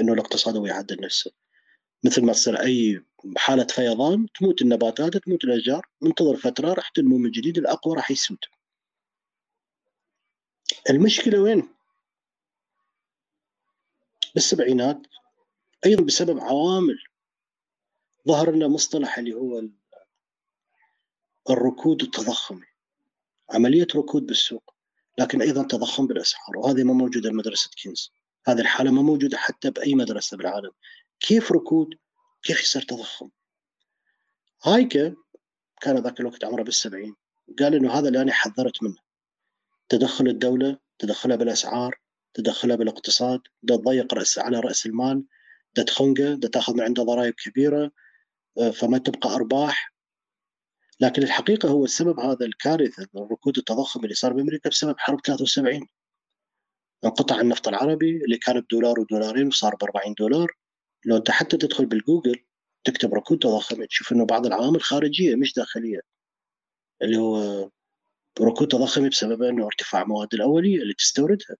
إنه 0.00 0.12
الاقتصاد 0.12 0.56
هو 0.56 0.66
يعدل 0.66 1.00
نفسه. 1.00 1.30
مثل 2.04 2.24
ما 2.24 2.32
تصير 2.32 2.60
أي 2.60 3.04
حالة 3.36 3.64
فيضان 3.64 4.26
تموت 4.38 4.62
النباتات 4.62 5.16
تموت 5.16 5.44
الأشجار. 5.44 5.86
منتظر 6.00 6.36
فترة 6.36 6.72
راح 6.72 6.88
تنمو 6.88 7.18
من 7.18 7.30
جديد 7.30 7.58
الأقوى 7.58 7.96
راح 7.96 8.10
يسود. 8.10 8.38
المشكلة 10.90 11.40
وين؟ 11.40 11.68
بالسبعينات 14.34 15.06
أيضا 15.86 16.04
بسبب 16.04 16.38
عوامل 16.38 16.98
ظهر 18.28 18.50
لنا 18.50 18.68
مصطلح 18.68 19.18
اللي 19.18 19.34
هو 19.34 19.62
الركود 21.50 22.02
التضخمي. 22.02 22.66
عملية 23.50 23.86
ركود 23.96 24.26
بالسوق 24.26 24.74
لكن 25.18 25.42
أيضا 25.42 25.62
تضخم 25.62 26.06
بالأسعار 26.06 26.56
وهذه 26.56 26.84
ما 26.84 26.92
موجودة 26.92 27.30
بمدرسه 27.30 27.70
كينز. 27.76 28.12
هذه 28.46 28.60
الحالة 28.60 28.90
ما 28.90 29.02
موجودة 29.02 29.36
حتى 29.36 29.70
باي 29.70 29.94
مدرسة 29.94 30.36
بالعالم. 30.36 30.70
كيف 31.20 31.52
ركود؟ 31.52 31.94
كيف 32.42 32.62
يصير 32.62 32.82
تضخم؟ 32.82 33.30
هايك 34.64 35.16
كان 35.80 35.98
ذاك 35.98 36.20
الوقت 36.20 36.44
عمره 36.44 36.62
بالسبعين 36.62 37.16
قال 37.58 37.74
إنه 37.74 37.92
هذا 37.92 38.08
اللي 38.08 38.22
أنا 38.22 38.32
حذرت 38.32 38.82
منه. 38.82 39.01
تدخل 39.88 40.26
الدولة 40.28 40.78
تدخلها 40.98 41.36
بالأسعار 41.36 42.00
تدخلها 42.34 42.76
بالاقتصاد 42.76 43.40
تضيق 43.68 44.14
رأس 44.14 44.38
على 44.38 44.60
رأس 44.60 44.86
المال 44.86 45.24
ده 45.76 45.82
تخنقه 45.82 46.34
تأخذ 46.34 46.74
من 46.74 46.80
عنده 46.80 47.02
ضرائب 47.02 47.34
كبيرة 47.34 47.90
فما 48.72 48.98
تبقى 48.98 49.34
أرباح. 49.34 49.92
لكن 51.00 51.22
الحقيقة 51.22 51.68
هو 51.68 51.84
السبب 51.84 52.20
هذا 52.20 52.46
الكارثة 52.46 53.06
الركود 53.16 53.58
التضخم 53.58 54.04
اللي 54.04 54.14
صار 54.14 54.32
بأمريكا 54.32 54.70
بسبب 54.70 54.94
حرب 54.98 55.20
73 55.26 55.86
انقطع 57.04 57.40
النفط 57.40 57.68
العربي 57.68 58.24
اللي 58.24 58.38
كان 58.38 58.60
بدولار 58.60 59.00
ودولارين 59.00 59.46
وصار 59.46 59.74
ب 59.74 59.84
40 59.84 60.14
دولار. 60.18 60.52
لو 61.06 61.16
انت 61.16 61.30
حتى 61.30 61.56
تدخل 61.56 61.86
بالجوجل 61.86 62.44
تكتب 62.84 63.14
ركود 63.14 63.38
تضخم 63.38 63.84
تشوف 63.84 64.12
إنه 64.12 64.26
بعض 64.26 64.46
العوامل 64.46 64.82
خارجية 64.82 65.36
مش 65.36 65.54
داخلية 65.54 66.00
اللي 67.02 67.16
هو 67.16 67.70
ركود 68.40 68.68
تضخمي 68.68 69.08
بسبب 69.08 69.42
إنه 69.42 69.66
ارتفاع 69.66 70.04
مواد 70.04 70.34
الاوليه 70.34 70.82
اللي 70.82 70.94
تستوردها. 70.94 71.56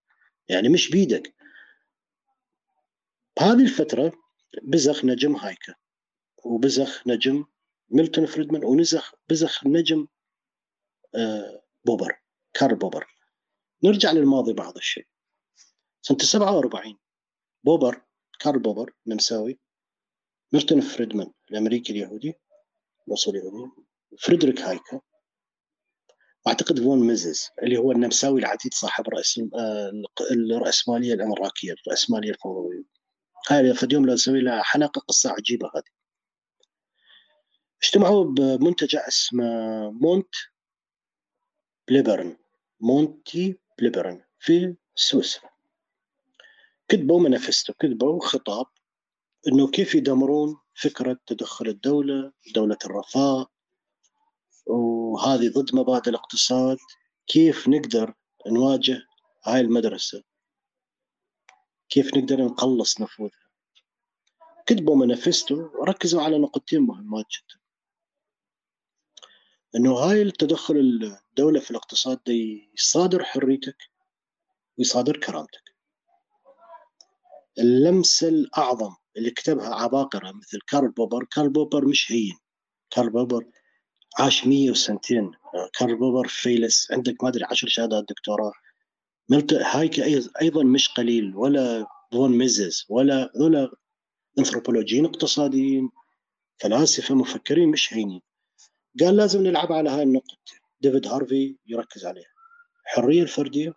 يعني 0.48 0.68
مش 0.68 0.90
بيدك 0.90 1.34
بهذه 3.36 3.62
الفترة 3.62 4.12
بزغ 4.62 5.04
نجم 5.04 5.36
هايكا 5.36 5.74
وبزغ 6.44 7.06
نجم 7.06 7.44
ميلتون 7.90 8.26
فريدمان 8.26 8.64
ونزغ 8.64 9.14
بزغ 9.28 9.66
نجم 9.66 10.06
آه 11.14 11.62
بوبر 11.84 12.22
كارل 12.54 12.76
بوبر. 12.76 13.06
نرجع 13.84 14.12
للماضي 14.12 14.52
بعض 14.52 14.76
الشيء. 14.76 15.06
سنة 16.02 16.18
47 16.18 16.98
بوبر 17.64 18.02
كارل 18.40 18.58
بوبر 18.58 18.94
نمساوي 19.06 19.58
ميلتون 20.52 20.80
فريدمان 20.80 21.32
الأمريكي 21.50 21.92
اليهودي 21.92 22.34
مصري 23.08 23.38
يهودي 23.38 23.70
فريدريك 24.18 24.60
هايكا 24.60 25.00
وأعتقد 26.46 26.80
فون 26.80 27.06
ميزز 27.06 27.48
اللي 27.62 27.76
هو 27.76 27.92
النمساوي 27.92 28.40
العتيد 28.40 28.74
صاحب 28.74 29.08
رأس 29.08 29.40
الرأسمالية 30.30 31.14
الأمريكية 31.14 31.74
الرأسمالية 31.86 32.30
الفوضوية 32.30 32.84
هاي 33.50 33.74
في 33.74 33.82
اليوم 33.82 34.06
لو 34.06 34.14
نسوي 34.14 34.40
لها 34.40 34.62
حلقة 34.62 35.00
قصة 35.00 35.32
عجيبة 35.32 35.70
هذه. 35.74 35.92
اجتمعوا 37.82 38.24
بمنتجع 38.24 39.08
اسمه 39.08 39.44
مونت 39.90 40.34
بيليرين 41.88 42.36
مونتي 42.80 43.58
بيليرين 43.78 44.24
في 44.38 44.76
سويسرا. 44.94 45.50
كتبوا 46.88 47.20
مانيفستو 47.20 47.72
كتبوا 47.72 48.20
خطاب 48.20 48.66
إنه 49.48 49.70
كيف 49.70 49.94
يدمرون 49.94 50.56
فكرة 50.74 51.18
تدخل 51.26 51.68
الدولة 51.68 52.32
دولة 52.54 52.78
الرفاه 52.84 53.46
وهذه 54.66 55.48
ضد 55.48 55.74
مبادئ 55.74 56.10
الاقتصاد 56.10 56.76
كيف 57.26 57.68
نقدر 57.68 58.14
نواجه 58.46 59.02
هاي 59.44 59.60
المدرسة؟ 59.60 60.22
كيف 61.88 62.16
نقدر 62.16 62.44
نقلص 62.44 63.00
نفوذها؟ 63.00 63.48
كتبوا 64.66 64.96
مانيفستو 64.96 65.54
وركزوا 65.80 66.22
على 66.22 66.38
نقطتين 66.38 66.80
مهمات 66.80 67.26
جدا. 67.26 67.60
إنه 69.76 69.94
هاي 69.94 70.22
التدخل 70.22 70.76
الدولة 70.76 71.60
في 71.60 71.70
الاقتصاد 71.70 72.20
دي 72.26 72.70
يصادر 72.74 73.24
حريتك 73.24 73.76
ويصادر 74.78 75.16
كرامتك. 75.16 75.74
اللمسة 77.58 78.28
الأعظم 78.28 78.94
اللي 79.16 79.30
كتبها 79.30 79.74
عباقرة 79.74 80.32
مثل 80.32 80.58
كارل 80.66 80.90
بوبر 80.90 81.24
كارل 81.24 81.48
بوبر 81.50 81.88
مش 81.88 82.12
هين. 82.12 82.38
كارل 82.90 83.10
بوبر 83.10 83.50
عاش 84.18 84.46
مية 84.46 84.70
وسنتين 84.70 85.32
كارل 85.78 85.96
بوبر 85.96 86.28
فيلسوف 86.28 86.92
عندك 86.92 87.22
ما 87.24 87.28
أدري 87.28 87.44
عشر 87.44 87.68
شهادات 87.68 88.04
دكتوراه. 88.08 88.52
ملت 89.28 89.52
هايك 89.52 90.00
أيضا 90.42 90.64
مش 90.64 90.88
قليل 90.88 91.36
ولا 91.36 91.86
فون 92.12 92.38
ميزز 92.38 92.86
ولا 92.88 93.32
ذولا 93.36 93.70
أنثروبولوجيين 94.38 95.04
اقتصاديين 95.04 95.90
فلاسفة 96.58 97.14
مفكرين 97.14 97.68
مش 97.68 97.94
هينين 97.94 98.20
قال 99.00 99.16
لازم 99.16 99.42
نلعب 99.42 99.72
على 99.72 99.90
هاي 99.90 100.02
النقط. 100.02 100.38
ديفيد 100.80 101.06
هارفي 101.06 101.56
يركز 101.66 102.06
عليها. 102.06 102.32
الحريه 102.86 103.22
الفردية 103.22 103.74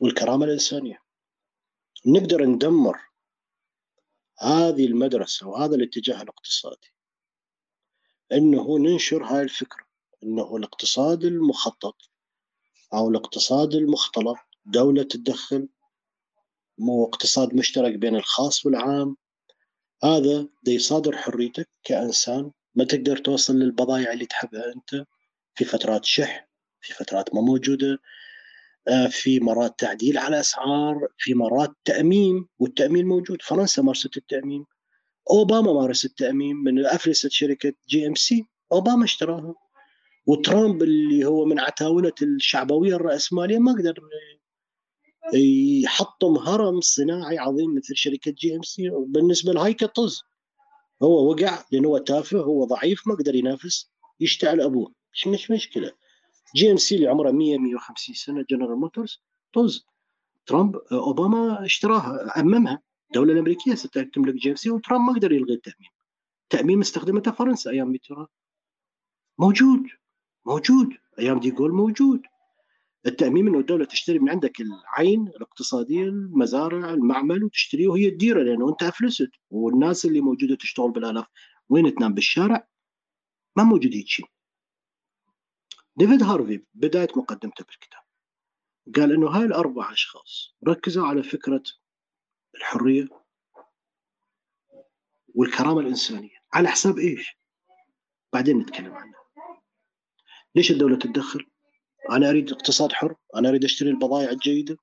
والكرامة 0.00 0.44
الإنسانية. 0.44 0.98
نقدر 2.06 2.44
ندمر 2.44 2.98
هذه 4.40 4.86
المدرسة 4.86 5.48
وهذا 5.48 5.74
الاتجاه 5.74 6.22
الاقتصادي. 6.22 6.95
أنه 8.32 8.78
ننشر 8.78 9.24
هاي 9.24 9.42
الفكرة 9.42 9.86
أنه 10.22 10.56
الاقتصاد 10.56 11.24
المخطط 11.24 11.96
أو 12.94 13.08
الاقتصاد 13.08 13.74
المختلط 13.74 14.36
دولة 14.64 15.02
تتدخل 15.02 15.68
مو 16.78 17.04
اقتصاد 17.04 17.54
مشترك 17.54 17.94
بين 17.94 18.16
الخاص 18.16 18.66
والعام 18.66 19.16
هذا 20.04 20.48
دي 20.62 20.74
يصادر 20.74 21.16
حريتك 21.16 21.68
كإنسان. 21.84 22.50
ما 22.74 22.84
تقدر 22.84 23.16
توصل 23.16 23.54
للبضائع 23.56 24.12
اللي 24.12 24.26
تحبها 24.26 24.72
أنت. 24.76 25.06
في 25.54 25.64
فترات 25.64 26.04
شح 26.04 26.48
في 26.80 26.92
فترات 26.94 27.34
ما 27.34 27.40
موجودة 27.40 27.98
آه، 28.88 29.06
في 29.06 29.40
مرات 29.40 29.78
تعديل 29.78 30.18
على 30.18 30.40
أسعار 30.40 31.08
في 31.18 31.34
مرات 31.34 31.70
تأميم 31.84 32.46
والتأميم 32.58 33.06
موجود. 33.06 33.42
فرنسا 33.42 33.82
مارست 33.82 34.16
التأميم. 34.16 34.64
أوباما 35.30 35.72
مارس 35.72 36.04
التأميم 36.04 36.56
من 36.56 36.86
افلست 36.86 37.30
شركة 37.30 37.72
GMC. 37.88 38.46
أوباما 38.72 39.04
اشتراها. 39.04 39.54
وترامب 40.26 40.82
اللي 40.82 41.24
هو 41.24 41.44
من 41.44 41.60
عتاولة 41.60 42.12
الشعبوية 42.22 42.96
الرأسمالية 42.96 43.58
ما 43.58 43.72
قدر 43.72 43.94
يحطم 45.82 46.36
هرم 46.38 46.80
صناعي 46.80 47.38
عظيم 47.38 47.74
مثل 47.74 47.96
شركة 47.96 48.30
GMC. 48.30 48.90
بالنسبة 49.06 49.52
لهايكا 49.52 49.86
طز 49.86 50.22
هو 51.02 51.30
وقع 51.30 51.64
لأنه 51.72 51.88
هو 51.88 51.98
تافه 51.98 52.38
هو 52.38 52.64
ضعيف 52.64 53.08
ما 53.08 53.14
قدر 53.14 53.34
ينافس 53.34 53.90
يشتعل 54.20 54.60
أبوه. 54.60 54.92
مش 55.26 55.50
مشكلة؟ 55.50 55.92
GMC 56.56 56.96
اللي 56.96 57.06
عمره 57.06 57.30
100 57.30 57.58
150 57.58 58.14
سنة 58.14 58.44
General 58.50 58.78
Motors 58.78 59.22
طز. 59.52 59.86
ترامب 60.46 60.76
أوباما 60.92 61.64
اشتراها 61.64 62.40
أممها. 62.40 62.82
الدولة 63.06 63.32
الأمريكية 63.32 63.74
ستملك 63.74 64.34
GMC 64.34 64.70
وترامب 64.70 65.10
ما 65.10 65.12
قدر 65.12 65.32
يلغي 65.32 65.54
التأميم. 65.54 65.90
تأميم 66.50 66.80
استخدمته 66.80 67.30
فرنسا 67.30 67.70
أيام 67.70 67.88
ميتران 67.88 68.26
موجود 69.38 69.82
موجود. 70.46 70.88
أيام 71.18 71.40
ديغول 71.40 71.72
موجود. 71.72 72.22
التأمين 73.06 73.48
انه 73.48 73.58
الدولة 73.58 73.84
تشتري 73.84 74.18
من 74.18 74.30
عندك 74.30 74.60
العين 74.60 75.28
الاقتصادية 75.28 76.04
المزارع 76.04 76.90
المعمل 76.90 77.44
وتشتريه 77.44 77.88
وهي 77.88 78.10
تديره 78.10 78.42
لأنه 78.42 78.68
أنت 78.68 78.82
افلست 78.82 79.30
والناس 79.50 80.04
اللي 80.04 80.20
موجودة 80.20 80.54
تشتغل 80.54 80.90
بالآلاف. 80.90 81.26
وين 81.68 81.94
تنام؟ 81.94 82.14
بالشارع. 82.14 82.68
ما 83.56 83.64
موجود 83.64 83.94
هيك 83.94 84.06
شيء. 84.06 84.26
ديفيد 85.96 86.22
هارفي 86.22 86.64
بداية 86.74 87.08
مقدمته 87.16 87.64
بالكتاب. 87.64 88.02
قال 88.96 89.12
إنه 89.12 89.28
هاي 89.28 89.44
الأربع 89.44 89.92
أشخاص 89.92 90.54
ركزوا 90.68 91.06
على 91.06 91.22
فكرة 91.22 91.62
الحرية 92.56 93.08
والكرامة 95.34 95.80
الإنسانية. 95.80 96.36
على 96.52 96.68
حساب 96.68 96.98
إيش؟ 96.98 97.38
بعدين 98.32 98.58
نتكلم 98.58 98.94
عنها. 98.94 99.26
ليش 100.54 100.70
الدولة 100.70 100.96
تتدخل؟ 100.98 101.46
أنا 102.10 102.30
أريد 102.30 102.52
اقتصاد 102.52 102.92
حر 102.92 103.16
أنا 103.36 103.48
أريد 103.48 103.64
أشتري 103.64 103.90
البضائع 103.90 104.30
الجيدة. 104.30 104.76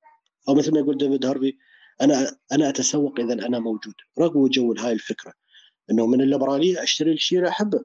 أو 0.49 0.55
مثل 0.55 0.73
ما 0.73 0.79
يقول 0.79 0.97
ديفيد 0.97 1.25
هارفي 1.25 1.57
أنا 2.01 2.37
أنا 2.51 2.69
أتسوق 2.69 3.19
إذا 3.19 3.33
أنا 3.33 3.59
موجود. 3.59 3.93
رغم 4.19 4.47
جو 4.47 4.73
هاي 4.73 4.91
الفكرة 4.91 5.33
إنه 5.91 6.07
من 6.07 6.21
الليبرالية 6.21 6.83
أشتري 6.83 7.11
الشيء 7.11 7.37
اللي 7.37 7.49
أحبه. 7.49 7.83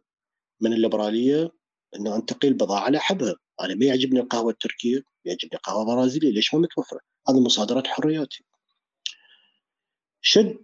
من 0.61 0.73
الليبرالية 0.73 1.53
إنه 1.97 2.17
انتقي 2.17 2.49
البضاعه 2.49 2.87
اللي 2.87 2.99
أحبها. 2.99 3.35
أنا 3.61 3.75
ما 3.75 3.87
يعجبني 3.87 4.21
القهوة 4.21 4.51
التركية 4.51 5.03
يعجبني 5.25 5.55
القهوة 5.55 5.83
البرازيلية. 5.83 6.33
ليش 6.33 6.55
ما 6.55 6.61
متوفرة؟ 6.61 7.01
هذه 7.29 7.41
مصادرات 7.41 7.87
حرياتي. 7.87 8.45
شد 10.21 10.59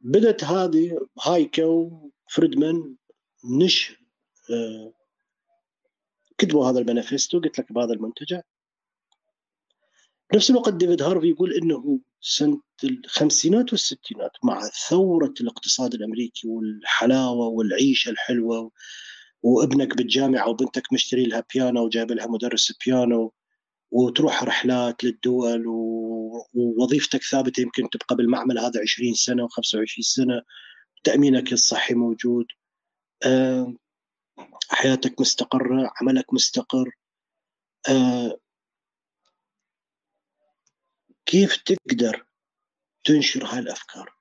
بدت 0.00 0.44
هذه 0.44 1.06
هايكا 1.22 1.64
وفريدمان 1.64 2.96
نش 3.44 3.92
آه 4.50 4.92
كتبوا 6.38 6.70
هذا 6.70 6.78
المانيفستو 6.78 7.40
قلت 7.40 7.58
لك 7.58 7.72
بهذا 7.72 7.92
المنتجع. 7.92 8.40
بنفس 10.32 10.50
الوقت 10.50 10.74
ديفيد 10.74 11.02
هارفي 11.02 11.28
يقول 11.28 11.52
إنه 11.52 12.00
سنة 12.20 12.60
الخمسينات 12.84 13.72
والستينات 13.72 14.30
مع 14.44 14.60
ثورة 14.88 15.34
الاقتصاد 15.40 15.94
الأمريكي 15.94 16.48
والحلاوة 16.48 17.46
والعيشة 17.46 18.10
الحلوة 18.10 18.70
وابنك 19.42 19.96
بالجامعة 19.96 20.48
وبنتك 20.48 20.92
مشتري 20.92 21.24
لها 21.24 21.44
بيانو 21.54 21.84
وجايب 21.84 22.12
لها 22.12 22.26
مدرس 22.26 22.72
بيانو 22.86 23.32
وتروح 23.92 24.42
رحلات 24.44 25.04
للدول 25.04 25.66
ووظيفتك 26.54 27.22
ثابتة 27.22 27.60
يمكن 27.60 27.90
تبقى 27.90 28.16
بالمعمل 28.16 28.58
هذا 28.58 28.80
20 28.80 29.14
سنة 29.14 29.48
و25 29.48 30.00
سنة. 30.00 30.42
تأمينك 31.04 31.52
الصحي 31.52 31.94
موجود. 31.94 32.46
آه، 33.26 33.74
حياتك 34.70 35.20
مستقرة 35.20 35.92
عملك 36.00 36.34
مستقر. 36.34 36.90
آه 37.88 38.38
كيف 41.26 41.56
تقدر 41.56 42.26
تنشر 43.04 43.46
هاي 43.46 43.58
الأفكار 43.58 44.14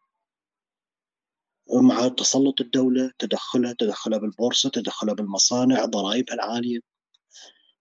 مع 1.74 2.08
تسلط 2.08 2.62
الدولة 2.62 3.12
تدخلها 3.20 3.74
تدخلها 3.80 4.20
بالبورصة 4.20 4.70
تدخلها 4.70 5.14
بالمصانع 5.14 5.86
ضرائبها 5.86 6.36
العالية. 6.36 6.91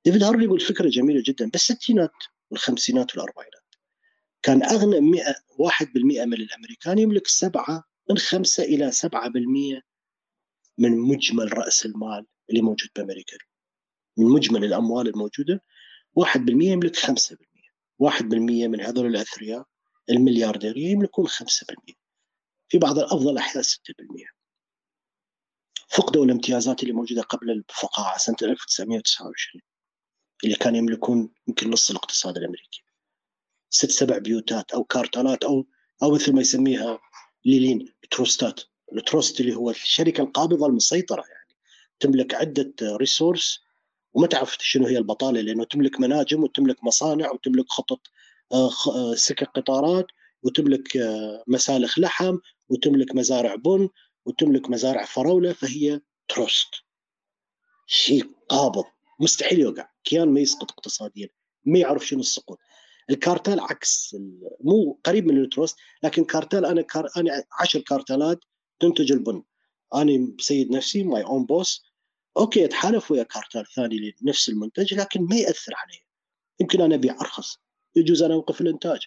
ديفيد 0.05 0.22
هارلي 0.22 0.44
يقول 0.44 0.61
فكرة 0.61 0.88
جميلة 0.88 1.22
جدا 1.26 1.51
بالستينات 1.51 2.12
والخمسينات 2.51 3.16
والأربعينات 3.16 3.74
كان 4.42 4.62
أغنى 4.62 5.01
100 5.01 5.34
واحد 5.59 5.92
بالمئة 5.92 6.24
من 6.24 6.34
الأمريكان 6.34 6.98
يملك 6.98 7.26
سبعة 7.26 7.84
من 8.11 8.18
خمسة 8.18 8.62
إلى 8.64 8.90
سبعة 8.90 9.28
بالمئة 9.28 9.80
من 10.78 10.98
مجمل 10.98 11.59
رأس 11.59 11.86
المال 11.86 12.26
اللي 12.51 12.62
موجود 12.62 12.90
بأمريكا. 12.96 13.36
من 14.16 14.26
مجمل 14.26 14.64
الأموال 14.64 15.09
الموجودة 15.09 15.62
1% 16.20 16.62
يملك 16.62 16.96
5% 16.96 17.36
1% 17.98 18.22
من 18.32 18.80
هذول 18.80 19.07
الأثرياء 19.07 19.66
المليارديريه 20.11 20.88
يملكون 20.88 21.28
5% 21.28 21.32
في 22.68 22.78
بعض 22.78 22.98
الأفضل 22.98 23.38
أحياء 23.38 23.64
6% 23.64 23.68
فقدوا 25.88 26.24
الامتيازات 26.24 26.82
اللي 26.82 26.94
موجودة 26.94 27.22
قبل 27.22 27.51
الفقاعة 27.51 28.18
سنة 28.18 28.36
1929 28.42 29.62
اللي 30.45 30.57
كانوا 30.57 30.78
يملكون 30.78 31.30
يمكن 31.49 31.70
نص 31.70 31.91
الاقتصاد 31.91 32.36
الأمريكي. 32.36 32.82
ست 33.70 33.91
سبع 33.91 34.18
بيوتات 34.18 34.70
أو 34.72 34.84
كارتالات 34.84 35.45
أو 35.45 35.66
أو 36.03 36.14
مثل 36.14 36.34
ما 36.34 36.41
يسميها 36.41 36.99
لينين 37.45 37.93
تروستات. 38.11 38.61
التروست 38.93 39.41
اللي 39.41 39.55
هو 39.57 39.70
الشركة 39.70 40.22
القابضة 40.22 40.66
المسيطرة 40.66 41.20
يعني. 41.20 41.57
تملك 42.01 42.34
عدة 42.34 42.74
resources 42.83 43.61
وما 44.12 44.26
تعرف 44.26 44.57
شنو 44.61 44.86
هي 44.86 44.99
البطالة 44.99 45.41
لأنه 45.41 45.64
تملك 45.64 46.01
مناجم 46.01 46.43
وتملك 46.43 46.84
مصانع 46.84 47.30
وتملك 47.30 47.68
خطط 47.68 48.01
آه، 48.53 48.70
آه، 48.88 49.14
سكك 49.14 49.49
قطارات 49.55 50.07
وتملك 50.43 50.97
آه، 50.97 51.45
مسالخ 51.47 51.99
لحم 51.99 52.38
وتملك 52.68 53.14
مزارع 53.14 53.55
بن 53.55 53.88
وتملك 54.24 54.70
مزارع 54.70 55.05
فراولة 55.05 55.53
فهي 55.53 56.01
تروست. 56.28 56.68
شيء 57.86 58.24
قابض. 58.49 58.84
مستحيل 59.21 59.61
يوقع. 59.61 59.89
كيان 60.05 60.29
ما 60.29 60.41
يسقط 60.41 60.73
اقتصاديا 60.73 61.29
ما 61.64 61.79
يعرف 61.79 62.07
شنو 62.07 62.21
السقوط. 62.21 62.59
الكارتال 63.11 63.61
عكس 63.61 64.16
مو 64.61 65.01
قريب 65.05 65.27
من 65.27 65.45
التروست 65.45 65.77
لكن 66.03 66.25
كارتال 66.25 66.66
أنا 66.66 66.83
كار 66.83 67.09
أنا 67.16 67.45
10 67.61 67.81
كارتالات 67.81 68.45
تنتج 68.81 69.12
البن. 69.12 69.43
أنا 69.95 70.37
سيد 70.39 70.71
نفسي 70.71 71.03
my 71.03 71.22
own 71.24 71.47
boss 71.47 71.85
okay 72.37 72.64
أتحالف 72.64 73.11
ويا 73.11 73.23
كارتال 73.23 73.66
ثاني 73.75 74.14
لنفس 74.23 74.49
المنتج 74.49 74.95
لكن 74.95 75.23
ما 75.23 75.37
يأثر 75.37 75.73
علي. 75.77 76.05
يمكن 76.61 76.81
أنا 76.81 76.95
ابيع 76.95 77.21
أرخص. 77.21 77.59
يجوز 77.97 78.23
أنا 78.23 78.35
أوقف 78.35 78.61
الإنتاج. 78.61 79.01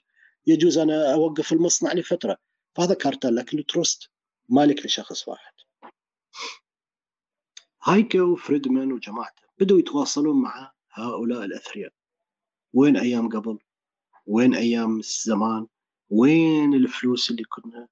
يجوز 0.47 0.77
أنا 0.77 1.13
أوقف 1.13 1.53
المصنع 1.53 1.93
لفترة. 1.93 2.37
فهذا 2.75 2.93
كارتال 2.93 3.35
لكن 3.35 3.65
تروست 3.65 4.09
مالك 4.49 4.85
لشخص 4.85 5.27
واحد. 5.27 5.53
هايكا 7.83 8.21
وفريدمان 8.21 8.91
وجماعته 8.91 9.42
بدوا 9.59 9.79
يتواصلون 9.79 10.41
مع 10.41 10.71
هؤلاء 10.91 11.45
الأثرياء. 11.45 11.93
وين 12.73 12.97
أيام 12.97 13.29
قبل؟ 13.29 13.59
وين 14.25 14.55
أيام 14.55 15.01
زمان 15.01 15.67
وين 16.09 16.73
الفلوس 16.73 17.31
اللي 17.31 17.43
كنا؟ 17.43 17.87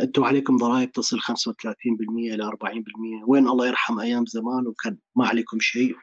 أنتم 0.00 0.24
عليكم 0.24 0.56
ضرائب 0.56 0.92
تصل 0.92 1.20
35% 1.20 2.34
إلى 2.34 2.44
40% 2.44 3.24
وين 3.26 3.48
الله 3.48 3.66
يرحم 3.66 4.00
أيام 4.00 4.26
زمان 4.26 4.66
وكان 4.66 4.98
ما 5.14 5.26
عليكم 5.26 5.60
شيء؟ 5.60 5.96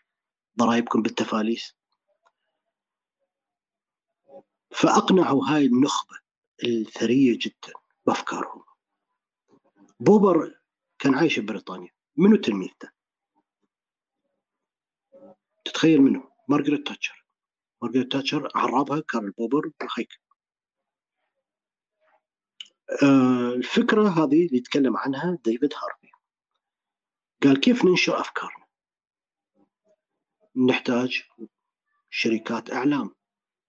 ضرائبكم 0.58 1.02
بالتفاليس. 1.02 1.76
فأقنعوا 4.72 5.46
هاي 5.46 5.66
النخبة 5.66 6.16
الثرية 6.64 7.38
جدا 7.42 7.74
بأفكارهم. 8.06 8.64
بوبر 10.00 10.60
كان 11.00 11.16
عايش 11.16 11.40
ببريطانيا 11.40 11.92
منو 12.18 12.36
تلميذته؟ 12.36 12.99
تتخيل 15.66 16.02
منه؟ 16.02 16.32
مارغريت 16.48 16.88
تاتشر. 16.88 17.26
مارغريت 17.82 18.12
تاتشر 18.12 18.50
عرابها 18.56 19.00
كارل 19.00 19.32
بوبر 19.32 19.72
وهيك 19.82 20.20
آه 23.04 23.54
الفكرة 23.54 24.10
هذه 24.10 24.46
اللي 24.46 24.58
يتكلم 24.58 24.98
عنها 24.98 25.38
ديفيد 25.46 25.74
هارفي. 25.74 26.12
قال 27.44 27.60
كيف 27.60 27.86
ننشر 27.86 28.20
أفكارنا 28.20 28.66
نحتاج 30.56 31.24
شركات 32.10 32.72
إعلام. 32.72 33.16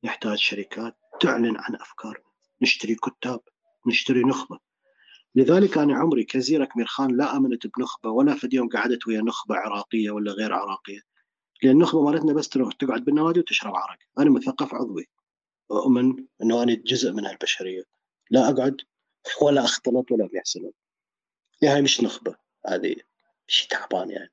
نحتاج 0.05 0.39
شركات 0.39 0.97
تعلن 1.21 1.57
عن 1.57 1.75
أفكارنا 1.75 2.25
نشتري 2.63 2.95
كتاب. 2.95 3.41
نشتري 3.87 4.23
نخبة. 4.25 4.59
لذلك 5.35 5.79
أنا 5.79 5.99
عمري 5.99 6.25
كزيرك 6.25 6.77
ميرخان 6.77 7.17
لا 7.17 7.37
آمنت 7.37 7.67
بنخبة 7.67 8.11
ولا 8.11 8.35
في 8.35 8.49
يوم 8.53 8.69
قعدت 8.69 9.07
ويا 9.07 9.21
نخبة 9.21 9.57
عراقية 9.57 10.11
ولا 10.11 10.33
غير 10.33 10.53
عراقية. 10.53 11.01
لأن 11.63 11.73
النخبة 11.73 12.03
مالتنا 12.03 12.33
بس 12.33 12.49
تروح 12.49 12.73
تقعد 12.73 13.05
بالنوادي 13.05 13.41
وتشرب 13.41 13.75
عرق. 13.77 13.99
أنا 14.19 14.31
مثقف 14.31 14.75
عضوي. 14.75 15.09
أؤمن 15.71 16.27
أنه 16.43 16.63
أنا 16.63 16.75
جزء 16.75 17.13
من 17.13 17.27
هالبشرية. 17.27 17.85
لا 18.31 18.51
أقعد 18.51 18.77
ولا 19.43 19.65
أختلط 19.65 20.13
ولا 20.13 20.27
بيحصلون 20.27 20.73
يعني 21.63 21.83
مش 21.83 22.01
نخبة. 22.01 22.37
هذه 22.67 22.97
شيء 23.47 23.69
تعبان 23.71 24.11
يعني. 24.11 24.33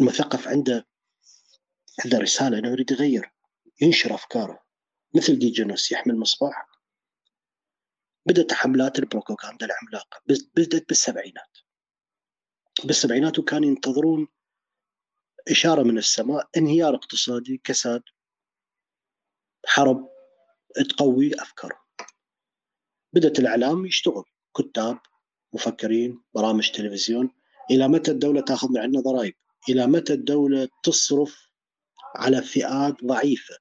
المثقف 0.00 0.48
عنده 0.48 0.86
عنده 2.04 2.18
رسالة 2.18 2.58
أنه 2.58 2.68
يريد 2.68 2.90
يغير 2.90 3.32
ينشر 3.80 4.14
أفكاره. 4.14 4.62
مثل 5.14 5.38
ديجونوس 5.38 5.92
يحمل 5.92 6.18
مصباح. 6.18 6.68
بدأت 8.26 8.52
حملات 8.52 8.98
البروباغندا 8.98 9.66
العملاقة 9.66 10.22
بدأت 10.56 10.88
بالسبعينات. 10.88 11.58
بالسبعينات 12.84 13.38
وكانوا 13.38 13.68
ينتظرون 13.68 14.28
إشارة 15.50 15.82
من 15.82 15.98
السماء 15.98 16.48
انهيار 16.56 16.94
اقتصادي 16.94 17.60
كساد 17.64 18.02
حرب 19.66 20.08
تقوي 20.88 21.42
أفكارهم 21.42 21.78
بدأت 23.12 23.38
الإعلام 23.38 23.86
يشتغل. 23.86 24.24
كتاب 24.56 24.98
مفكرين 25.52 26.22
برامج 26.34 26.70
تلفزيون. 26.70 27.30
إلى 27.70 27.88
متى 27.88 28.10
الدولة 28.10 28.40
تأخذ 28.40 28.68
من 28.68 28.78
عندنا 28.78 29.00
ضرائب؟ 29.00 29.34
إلى 29.68 29.86
متى 29.86 30.12
الدولة 30.12 30.68
تصرف 30.82 31.48
على 32.16 32.42
فئات 32.42 33.04
ضعيفة؟ 33.04 33.54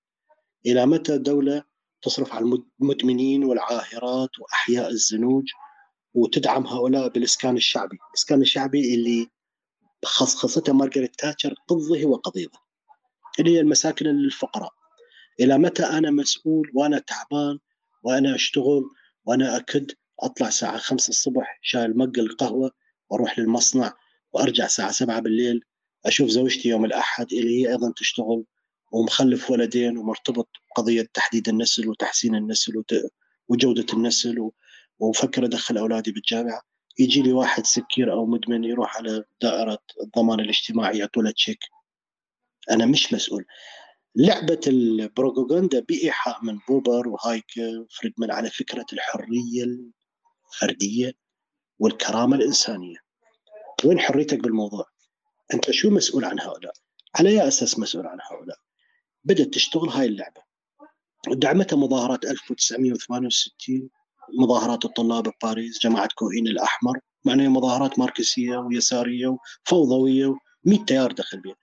إلى 0.66 0.86
متى 0.86 1.14
الدولة 1.14 1.64
تصرف 2.02 2.34
على 2.34 2.46
المدمنين 2.82 3.44
والعاهرات 3.44 4.40
وأحياء 4.40 4.90
الزنوج 4.90 5.44
وتدعم 6.14 6.68
هؤلاء 6.68 7.10
بالإسكان 7.10 7.56
الشعبي؟ 7.58 7.98
الإسكان 8.10 8.42
الشعبي 8.42 8.96
اللي 8.96 9.28
خصخصتها 10.06 10.74
مارغريت 10.74 11.16
تاتشر 11.20 11.56
قضه 11.68 12.06
وقضيضه. 12.06 12.60
اللي 13.39 13.52
هي 13.52 13.60
المساكن 13.60 14.06
للفقراء. 14.06 14.74
إلى 15.39 15.58
متى 15.58 15.84
أنا 15.84 16.12
مسؤول 16.12 16.72
وأنا 16.76 17.00
تعبان 17.00 17.60
وأنا 18.04 18.36
أشتغل 18.36 18.84
وأنا 19.26 19.58
أكد 19.58 19.91
أطلع 20.20 20.48
الساعة 20.48 20.78
5 20.78 21.10
الصبح 21.10 21.60
شايل 21.62 21.98
mug 21.98 22.20
القهوة 22.20 22.72
وأروح 23.10 23.39
للمصنع 23.39 23.93
وأرجع 24.34 24.66
الساعة 24.66 24.91
7 24.91 25.20
بالليل 25.20 25.62
أشوف 26.06 26.30
زوجتي 26.30 26.70
يوم 26.70 26.86
الأحد 26.86 27.34
اللي 27.34 27.62
هي 27.62 27.70
أيضا 27.70 27.93
تشتغل 27.98 28.43
ومخلف 28.91 29.52
ولدين 29.52 29.98
ومرتبط 29.98 30.50
بقضية 30.70 31.08
تحديد 31.14 31.50
النسل 31.50 31.89
وتحسين 31.89 32.36
النسل 32.36 32.84
وجودة 33.50 33.86
النسل 33.93 34.50
ومفكر 35.00 35.45
أدخل 35.45 35.78
أولادي 35.78 36.12
بالجامعة. 36.12 36.62
يجي 37.00 37.22
لي 37.22 37.32
واحد 37.34 37.66
سكير 37.66 38.14
أو 38.14 38.26
مدمن 38.26 38.64
يروح 38.64 38.98
على 38.98 39.24
دائرة 39.41 39.80
الضمان 40.04 40.39
الاجتماعي 40.39 40.98
يعطوا 40.98 41.24
له 41.24 41.32
check 41.32 41.60
أنا 42.72 42.86
مش 42.86 43.14
مسؤول. 43.14 43.45
لعبة 44.16 44.62
البروباغندا 44.68 45.80
بإيحاء 45.80 46.43
من 46.43 46.60
بوبر 46.68 47.08
وهايك 47.08 47.52
وفريدمان 47.58 48.32
على 48.32 48.50
فكرة 48.50 48.86
الحرية 48.93 49.64
الفردية 49.64 51.14
والكرامة 51.80 52.36
الإنسانية. 52.36 52.98
وين 53.86 54.00
حريتك 54.00 54.39
بالموضوع؟ 54.39 54.86
أنت 55.54 55.72
شو 55.72 55.89
مسؤول 55.89 56.26
عن 56.26 56.39
هؤلاء؟ 56.39 56.74
على 57.16 57.30
أي 57.30 57.48
أساس 57.48 57.80
مسؤول 57.80 58.08
عن 58.08 58.18
هؤلاء؟ 58.32 58.58
بدأت 59.24 59.48
تشتغل 59.48 59.89
هاي 59.89 60.06
اللعبة. 60.06 60.41
دعمتها 61.28 61.78
مظاهرات 61.78 62.26
1968 62.26 63.89
مظاهرات 64.40 64.86
الطلاب 64.86 65.24
بباريس 65.24 65.80
جماعة 65.80 66.10
كوهين 66.16 66.48
الأحمر 66.48 67.00
معناها 67.26 67.50
مظاهرات 67.50 68.00
ماركسية 68.00 68.58
ويسارية 68.58 69.38
وفوضوية 69.66 70.28
و100 70.28 70.86
تيار 70.88 71.12
دخل 71.12 71.42
بها 71.42 71.56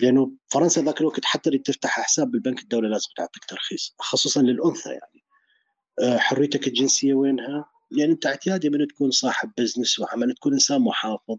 لأنه 0.00 0.32
فرنسا 0.52 0.80
ذاك 0.80 1.00
الوقت 1.00 1.24
حتى 1.24 1.48
اللي 1.50 1.58
تفتح 1.58 1.90
حساب 2.00 2.30
بالبنك 2.30 2.62
الدولة 2.62 2.88
لازم 2.88 3.08
تعطيك 3.16 3.44
ترخيص 3.44 3.94
خصوصا 3.98 4.42
للأنثى 4.42 4.90
يعني. 4.90 5.24
آه، 6.02 6.18
حريتك 6.18 6.66
الجنسية 6.68 7.14
وينها؟ 7.14 7.64
لأن 7.90 8.10
أنت 8.10 8.26
اعتيادي 8.26 8.70
من 8.70 8.86
تكون 8.86 9.10
صاحب 9.10 9.52
business 9.58 9.98
وعمل 9.98 10.34
تكون 10.34 10.52
إنسان 10.52 10.80
محافظ 10.80 11.36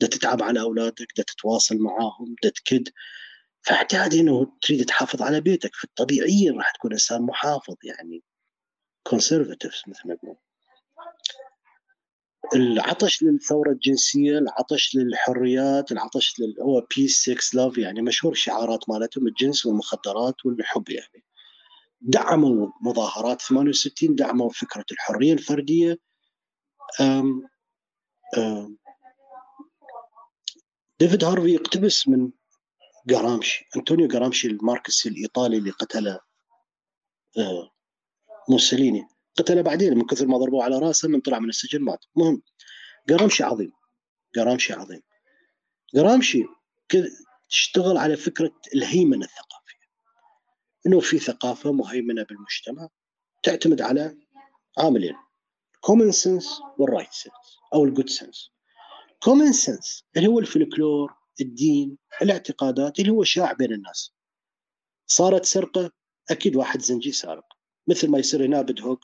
بدها 0.00 0.08
تتعب 0.08 0.42
على 0.42 0.60
أولادك 0.60 1.06
بدها 1.14 1.24
تتواصل 1.24 1.78
معاهم 1.78 2.34
بدها 2.40 2.50
تكد. 2.50 2.88
فاعتيادي 3.62 4.20
إنه 4.20 4.52
تريد 4.62 4.84
تحافظ 4.84 5.22
على 5.22 5.40
بيتك 5.40 5.70
فالطبيعيا 5.76 6.52
راح 6.52 6.70
تكون 6.70 6.92
إنسان 6.92 7.22
محافظ 7.22 7.74
يعني. 7.84 8.22
conservative 9.02 9.82
مثل 9.88 10.08
ما 10.08 10.14
نقول 10.14 10.36
العطش 12.54 13.22
للثورة 13.22 13.70
الجنسية، 13.70 14.38
العطش 14.38 14.96
للحريات، 14.96 15.92
العطش 15.92 16.40
لل 16.40 16.60
هو 16.60 16.86
peace 16.96 17.16
sex 17.16 17.54
love 17.54 17.78
يعني 17.78 18.02
مشهور 18.02 18.34
شعارات 18.34 18.88
مالتهم 18.88 19.26
الجنس 19.26 19.66
والمخدرات 19.66 20.46
والحب 20.46 20.90
يعني. 20.90 21.24
دعموا 22.00 22.68
مظاهرات 22.82 23.42
68 23.42 24.14
دعموا 24.14 24.50
فكرة 24.50 24.84
الحرية 24.92 25.32
الفردية 25.32 25.98
أم 27.00 27.48
أم 28.38 28.78
ديفيد 31.00 31.24
هارفي 31.24 31.54
يقتبس 31.54 32.08
من 32.08 32.30
جرامشي 33.06 33.68
انطونيو 33.76 34.08
جرامشي 34.08 34.48
الماركسي 34.48 35.08
الإيطالي 35.08 35.56
اللي 35.56 35.70
قتل 35.70 36.18
موسوليني 38.48 39.08
قتله 39.36 39.62
بعدين 39.62 39.98
من 39.98 40.06
كثر 40.06 40.26
ما 40.26 40.38
ضربوه 40.38 40.64
على 40.64 40.78
راسه 40.78 41.08
من 41.08 41.20
طلع 41.20 41.38
من 41.38 41.48
السجن 41.48 41.82
مات. 41.82 42.04
مهم. 42.16 42.42
جرامشي 43.08 43.44
عظيم. 43.44 43.72
جرامشي 44.36 44.72
عظيم. 44.72 45.00
جرامشي 45.96 46.44
تشتغل 47.48 47.96
على 47.96 48.16
فكرة 48.16 48.52
الهيمنة 48.74 49.24
الثقافية. 49.24 49.88
إنه 50.86 51.00
في 51.00 51.18
ثقافة 51.18 51.72
مهيمنة 51.72 52.22
بالمجتمع 52.22 52.88
تعتمد 53.42 53.80
على 53.80 54.18
عاملين. 54.78 55.14
common 55.80 56.12
sense 56.12 56.60
وال 56.78 56.88
right 56.88 57.12
sense 57.12 57.58
أو 57.74 57.84
ال 57.84 57.89
good 57.89 58.08
sense 58.08 58.52
common 59.22 59.52
sense 59.52 60.04
اللي 60.16 60.28
هو 60.28 60.38
الفلكلور 60.38 61.14
الدين 61.40 61.98
الاعتقادات 62.22 63.00
اللي 63.00 63.10
هو 63.10 63.24
شائع 63.24 63.52
بين 63.52 63.72
الناس. 63.72 64.12
صارت 65.06 65.44
سرقة 65.44 65.90
أكيد 66.30 66.56
واحد 66.56 66.80
زنجي 66.80 67.12
سارق. 67.12 67.44
مثل 67.88 68.10
ما 68.10 68.18
يصير 68.18 68.46
هنا 68.46 68.62
بدهوك. 68.62 69.00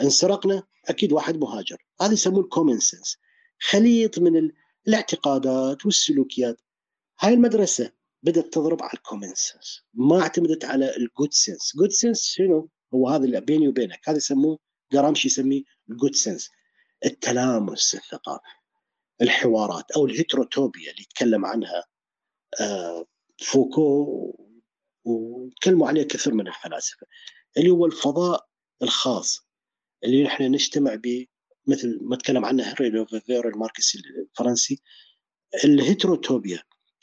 انسرقنا 0.00 0.62
أكيد 0.88 1.12
واحد 1.12 1.36
مهاجر. 1.36 1.76
هذا 2.00 2.12
يسموه 2.12 2.40
ال 2.40 2.46
common 2.46 2.80
sense 2.80 3.18
خليط 3.60 4.18
من 4.18 4.50
الاعتقادات 4.88 5.86
والسلوكيات. 5.86 6.60
هاي 7.20 7.34
المدرسة 7.34 7.92
بدأت 8.22 8.52
تضرب 8.52 8.82
على 8.82 8.92
ال 8.94 9.00
common 9.00 9.34
sense 9.34 9.82
ما 9.94 10.20
اعتمدت 10.20 10.64
على 10.64 10.96
ال 10.96 11.03
good 11.03 11.32
sense 11.32 11.76
good 11.76 11.90
sense 11.90 12.24
شنو؟ 12.24 12.70
هو 12.94 13.08
هذا 13.08 13.24
اللي 13.24 13.40
بيني 13.40 13.68
وبينك. 13.68 14.08
هذا 14.08 14.16
يسموه 14.16 14.58
جرامشي 14.92 15.28
يسميه 15.28 15.62
ال 15.90 15.95
good 15.95 16.14
sense 16.14 16.50
التلامس 17.04 17.94
الثقافي. 17.94 18.62
الحوارات 19.22 19.90
أو 19.90 20.06
الهيتروتوبيا 20.06 20.90
اللي 20.90 21.02
يتكلم 21.02 21.46
عنها 21.46 21.84
آه، 22.60 23.06
فوكو 23.38 24.48
وتكلموا 25.04 25.88
عليه 25.88 26.02
كثير 26.02 26.34
من 26.34 26.48
الفلاسفة. 26.48 27.06
اللي 27.56 27.70
هو 27.70 27.86
الفضاء 27.86 28.48
الخاص 28.82 29.46
اللي 30.04 30.22
نحن 30.22 30.42
نجتمع 30.44 30.94
به 30.94 31.26
مثل 31.66 31.98
ما 32.02 32.16
تكلم 32.16 32.44
عنه 32.44 32.62
هنري 32.62 32.90
لوفيفير 32.90 33.48
الماركسي 33.48 33.98
الفرنسي 33.98 34.82
الهيتروتوبيا 35.64 36.62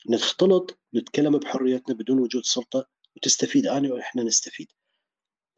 نختلط 0.10 0.80
نتكلم 0.96 1.38
بحريتنا 1.38 1.96
بدون 1.96 2.20
وجود 2.20 2.46
سلطة 2.46 2.90
وتستفيد 3.16 3.68
انا 3.68 3.94
وإحنا 3.94 4.24
نستفيد. 4.24 4.68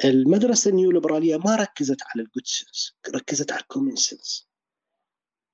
المدرسة 0.05 0.69
النيوليبرالية 0.69 1.37
ما 1.37 1.55
ركزت 1.55 1.97
على 2.03 2.23
ال 2.23 2.28
good 2.28 2.45
sense، 2.45 2.95
ركزت 3.15 3.51
على 3.51 3.61
ال 3.61 3.66
common 3.66 3.95
sense. 3.95 4.47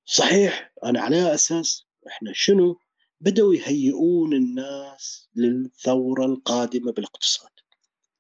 صحيح 0.06 0.74
أنا 0.84 1.02
على 1.02 1.34
أساس 1.34 1.86
إحنا 2.08 2.32
شنو؟ 2.34 2.80
بدأوا 3.22 3.56
يهيئون 3.56 4.34
الناس 4.34 5.30
للثورة 5.36 6.26
القادمة 6.26 6.92
بالاقتصاد. 6.92 7.52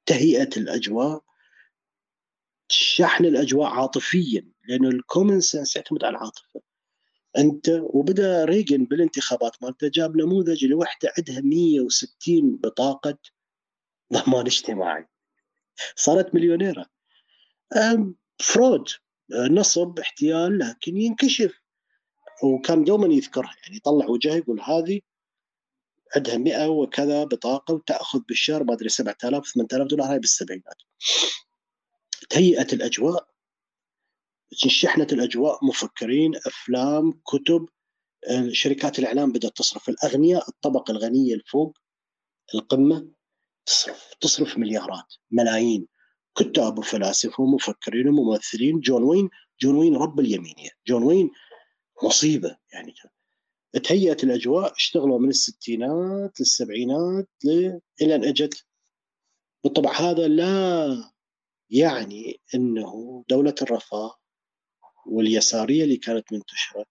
تهيئة 0.07 0.49
الأجواء 0.57 1.23
شحن 2.69 3.25
الأجواء 3.25 3.69
عاطفيا 3.69 4.51
لأنه 4.67 4.89
ال 4.89 4.97
common 4.97 5.41
sense 5.41 5.75
يعتمد 5.75 6.03
على 6.03 6.17
العاطفة. 6.17 6.61
أنت 7.37 7.69
وبدأ 7.83 8.45
ريجن 8.45 8.85
بالانتخابات 8.85 9.63
مالته 9.63 9.87
جاب 9.87 10.17
نموذج 10.17 10.65
لوحدة 10.65 11.13
عندها 11.17 11.41
160 11.41 12.55
بطاقة 12.55 13.17
ضمان 14.13 14.45
اجتماعي. 14.45 15.07
صارت 15.95 16.35
مليونيرة. 16.35 16.85
فرود 18.39 18.89
نصب 19.31 19.99
احتيال 19.99 20.59
لكن 20.59 20.97
ينكشف. 20.97 21.61
وكان 22.43 22.83
دوما 22.83 23.13
يذكرها 23.13 23.55
يعني 23.63 23.77
يطلع 23.77 24.09
وجهه 24.09 24.35
يقول 24.35 24.61
هذه 24.61 25.01
عندها 26.15 26.37
100 26.37 26.67
وكذا 26.69 27.23
بطاقة 27.23 27.73
وتأخذ 27.73 28.19
بالشهر 28.19 28.63
ما 28.63 28.73
أدري 28.73 28.89
7000 28.89 29.47
8000 29.47 29.87
دولار 29.87 30.11
هاي 30.11 30.19
بالسبعينات. 30.19 30.81
تهيئة 32.29 32.67
الأجواء 32.73 33.27
شحنت 34.53 35.13
الأجواء 35.13 35.65
مفكرين 35.65 36.35
أفلام 36.35 37.21
كتب 37.25 37.69
شركات 38.51 38.99
الإعلام 38.99 39.31
بدأت 39.31 39.57
تصرف. 39.57 39.89
الأغنياء 39.89 40.49
الطبقه 40.49 40.91
الغنية 40.91 41.33
الفوق 41.33 41.77
القمة 42.55 43.11
تصرف 43.65 44.13
تصرف 44.21 44.57
مليارات 44.57 45.13
ملايين. 45.31 45.87
كتاب 46.37 46.79
وفلاسفة 46.79 47.43
ومفكرين 47.43 48.07
وممثلين 48.09 48.79
جون 48.79 49.03
وين؟ 49.03 49.29
جون 49.61 49.75
وين 49.75 49.95
رب 49.95 50.19
اليمينية. 50.19 50.69
جون 50.87 51.03
وين؟ 51.03 51.31
مصيبة 52.03 52.57
يعني. 52.73 52.93
تهيأت 53.83 54.23
الأجواء 54.23 54.73
اشتغلوا 54.75 55.19
من 55.19 55.29
الستينات 55.29 56.39
للسبعينات 56.39 57.29
إلى 58.01 58.15
أن 58.15 58.23
أجت. 58.23 58.65
بالطبع 59.63 59.99
هذا 59.99 60.27
لا 60.27 60.87
يعني 61.69 62.41
أنه 62.55 63.23
دولة 63.29 63.55
الرفاه 63.61 64.15
واليسارية 65.05 65.83
اللي 65.83 65.97
كانت 65.97 66.33
منتشرة 66.33 66.85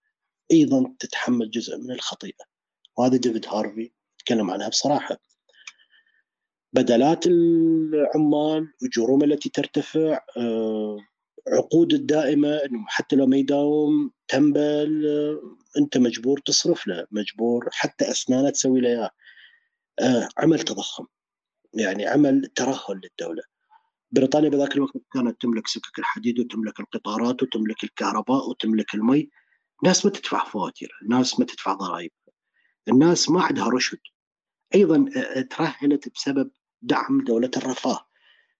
أيضا 0.52 0.94
تتحمل 0.98 1.50
جزء 1.50 1.78
من 1.78 1.90
الخطيئة. 1.90 2.44
وهذا 2.98 3.16
ديفيد 3.16 3.46
هارفي 3.46 3.92
تكلم 4.18 4.50
عنها 4.50 4.68
بصراحة. 4.68 5.18
بدلات 6.72 7.26
العمال 7.26 8.72
اجورهم 8.82 9.22
التي 9.22 9.48
ترتفع 9.48 10.20
عقود 11.48 11.92
الدائمة 11.92 12.48
إنه 12.48 12.84
حتى 12.86 13.16
لو 13.16 13.26
ما 13.26 13.36
يداوم 13.36 14.10
تنبل 14.28 15.06
أنت 15.78 15.98
مجبور 15.98 16.38
تصرف 16.38 16.86
له 16.86 17.06
مجبور 17.10 17.68
حتى 17.72 18.10
اسنانه 18.10 18.50
تسوي 18.50 18.80
له 18.80 18.88
إياه. 18.88 19.10
عمل 20.38 20.60
تضخم 20.60 21.06
يعني 21.74 22.06
عمل 22.06 22.46
ترهل 22.54 23.00
للدولة. 23.04 23.42
بريطانيا 24.10 24.48
بذاك 24.48 24.76
الوقت 24.76 24.92
كانت 25.12 25.42
تملك 25.42 25.66
سكك 25.66 25.98
الحديد 25.98 26.40
وتملك 26.40 26.80
القطارات 26.80 27.42
وتملك 27.42 27.84
الكهرباء 27.84 28.48
وتملك 28.48 28.94
المي. 28.94 29.30
الناس 29.82 30.04
ما 30.04 30.10
تدفع 30.10 30.44
فواتير 30.44 30.98
الناس 31.02 31.40
ما 31.40 31.46
تدفع 31.46 31.74
ضرائب 31.74 32.10
الناس 32.88 33.30
ما 33.30 33.42
عندها 33.42 33.68
رشد. 33.68 33.98
أيضا 34.74 35.04
ترهلت 35.50 36.14
بسبب 36.14 36.50
دعم 36.82 37.24
دولة 37.24 37.50
الرفاه. 37.56 38.06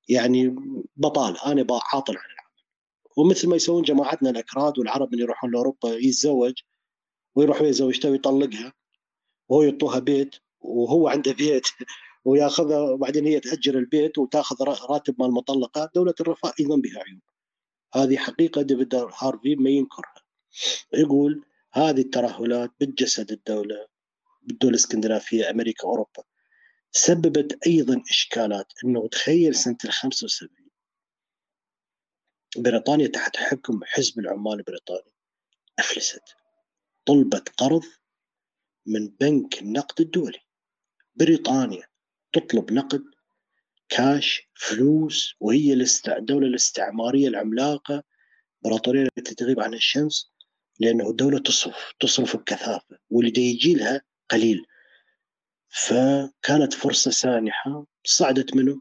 يعني 0.09 0.57
بطال 0.97 1.39
أنا 1.47 1.67
عاطل 1.93 2.17
عن 2.17 2.25
العمل. 2.25 2.47
ومثل 3.17 3.49
ما 3.49 3.57
يسوون 3.57 3.83
جماعتنا 3.83 4.31
الأكراد 4.31 4.79
والعرب 4.79 5.13
اللي 5.13 5.23
يروحون 5.23 5.51
لأوروبا 5.51 5.89
يتزوج 5.89 6.55
ويروح 7.37 7.63
ويا 7.63 7.71
زوجته 7.73 8.11
ويطلقها 8.11 8.73
وهو 9.49 9.63
يعطوها 9.63 9.99
بيت 9.99 10.37
وهو 10.61 11.09
عنده 11.09 11.33
بيت 11.33 11.67
وياخذها 12.25 12.79
وبعدين 12.79 13.27
هي 13.27 13.41
تأجر 13.41 13.79
البيت 13.79 14.19
وتاخذ 14.19 14.57
راتب 14.65 15.15
مال 15.19 15.29
المطلقة، 15.29 15.91
دولة 15.95 16.15
الرفاه 16.21 16.53
أيضا 16.61 16.77
بها 16.77 17.03
عيوب. 17.03 17.21
هذه 17.95 18.17
حقيقة 18.17 18.63
ديفيد 18.63 18.95
هارفي 18.95 19.57
ما 19.57 19.71
ينكرها. 19.71 20.23
يقول 20.95 21.45
هذه 21.73 22.01
الترهلات 22.01 22.71
بتجسد 22.81 23.33
الدولة 23.33 23.87
بالدول 24.43 24.71
الإسكندنافية 24.71 25.51
أمريكا 25.51 25.85
أوروبا. 25.85 26.23
سببت 26.93 27.67
أيضا 27.67 28.03
إشكالات. 28.11 28.73
إنه 28.85 29.09
تخيل 29.09 29.55
سنة 29.55 29.77
ال 29.85 29.93
75 29.93 30.51
بريطانيا 32.57 33.07
تحت 33.07 33.37
حكم 33.37 33.81
حزب 33.85 34.19
العمال 34.19 34.53
البريطاني. 34.53 35.13
أفلست. 35.79 36.23
طلبت 37.07 37.49
قرض 37.49 37.83
من 38.87 39.09
بنك 39.09 39.63
النقد 39.63 40.01
الدولي. 40.01 40.39
بريطانيا 41.15 41.87
تطلب 42.33 42.73
نقد 42.73 43.05
كاش 43.89 44.49
فلوس 44.55 45.35
وهي 45.41 45.73
الدولة 46.09 46.47
الاستعمارية 46.47 47.29
العملاقة. 47.29 48.03
امبراطورية 48.65 49.09
التي 49.19 49.35
تغيب 49.35 49.61
عن 49.61 49.75
الشمس 49.75 50.33
لأنه 50.81 51.11
الدولة 51.11 51.39
تصرف 51.39 51.93
تصرف 52.01 52.37
بكثافة 52.37 52.99
واللي 53.11 53.43
يجي 53.43 53.75
لها 53.75 54.03
قليل. 54.31 54.67
فكانت 55.69 56.75
فرصة 56.75 57.11
سانحة 57.11 57.87
صعدت 58.05 58.57
منه. 58.57 58.81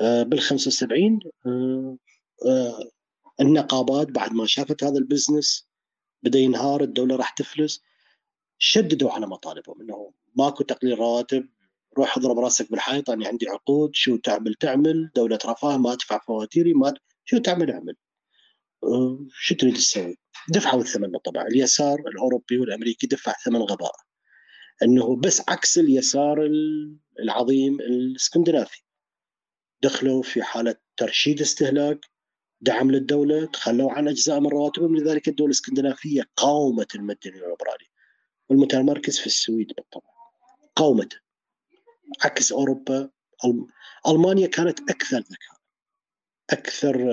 آه 0.00 0.22
بال 0.22 0.40
75 0.40 1.20
آه 1.46 1.98
آه 2.46 2.90
النقابات 3.40 4.08
بعد 4.08 4.32
ما 4.32 4.46
شافت 4.46 4.84
هذا 4.84 4.98
البزنس 4.98 5.68
بدا 6.24 6.38
ينهار 6.38 6.82
الدولة 6.82 7.16
راح 7.16 7.30
تفلس. 7.30 7.82
شددوا 8.58 9.10
على 9.10 9.26
مطالبهم 9.26 9.80
إنه 9.80 10.12
ماكو 10.36 10.64
تقليل 10.64 10.98
رواتب 10.98 11.48
روح 11.98 12.18
اضرب 12.18 12.38
راسك 12.38 12.70
بالحيط 12.70 13.10
أنا 13.10 13.28
عندي 13.28 13.48
عقود 13.48 13.90
شو 13.94 14.16
تعمل 14.16 14.54
تعمل. 14.54 15.10
دولة 15.16 15.38
رفاه 15.44 15.76
ما 15.78 15.92
ادفع 15.92 16.18
فواتيري 16.26 16.74
ما 16.74 16.94
شو 17.24 17.38
تعمل 17.38 17.70
اعمل. 17.70 17.96
أه 18.84 19.26
شو 19.30 19.54
تريد 19.54 19.74
تسوي؟ 19.74 20.18
دفعوا 20.48 20.80
الثمن 20.80 21.10
بالطبع 21.10 21.42
اليسار 21.42 22.00
الأوروبي 22.00 22.58
والأمريكي 22.58 23.06
دفع 23.06 23.32
ثمن 23.44 23.62
غباء. 23.62 23.94
إنه 24.82 25.16
بس 25.16 25.42
عكس 25.48 25.78
اليسار 25.78 26.48
العظيم 27.20 27.80
الإسكندنافي. 27.80 28.82
دخلوا 29.82 30.22
في 30.22 30.42
حالة 30.42 30.74
ترشيد 30.96 31.40
استهلاك. 31.40 32.06
دعم 32.64 32.90
للدولة 32.90 33.46
تخلوا 33.46 33.92
عن 33.92 34.08
أجزاء 34.08 34.40
من 34.40 34.46
رواتبهم. 34.46 34.96
لذلك 34.96 35.28
الدولة 35.28 35.46
الإسكندنافية 35.46 36.30
قاومت 36.36 36.94
المد 36.94 37.18
الليبرالي 37.26 37.88
والمتمركز 38.48 39.18
في 39.18 39.26
السويد 39.26 39.72
بالطبع. 39.72 40.10
قاومته 40.76 41.20
عكس 42.24 42.52
أوروبا. 42.52 43.10
ألمانيا 44.08 44.46
كانت 44.46 44.90
أكثر 44.90 45.18
ذكاء. 45.18 45.56
أكثر 46.50 47.08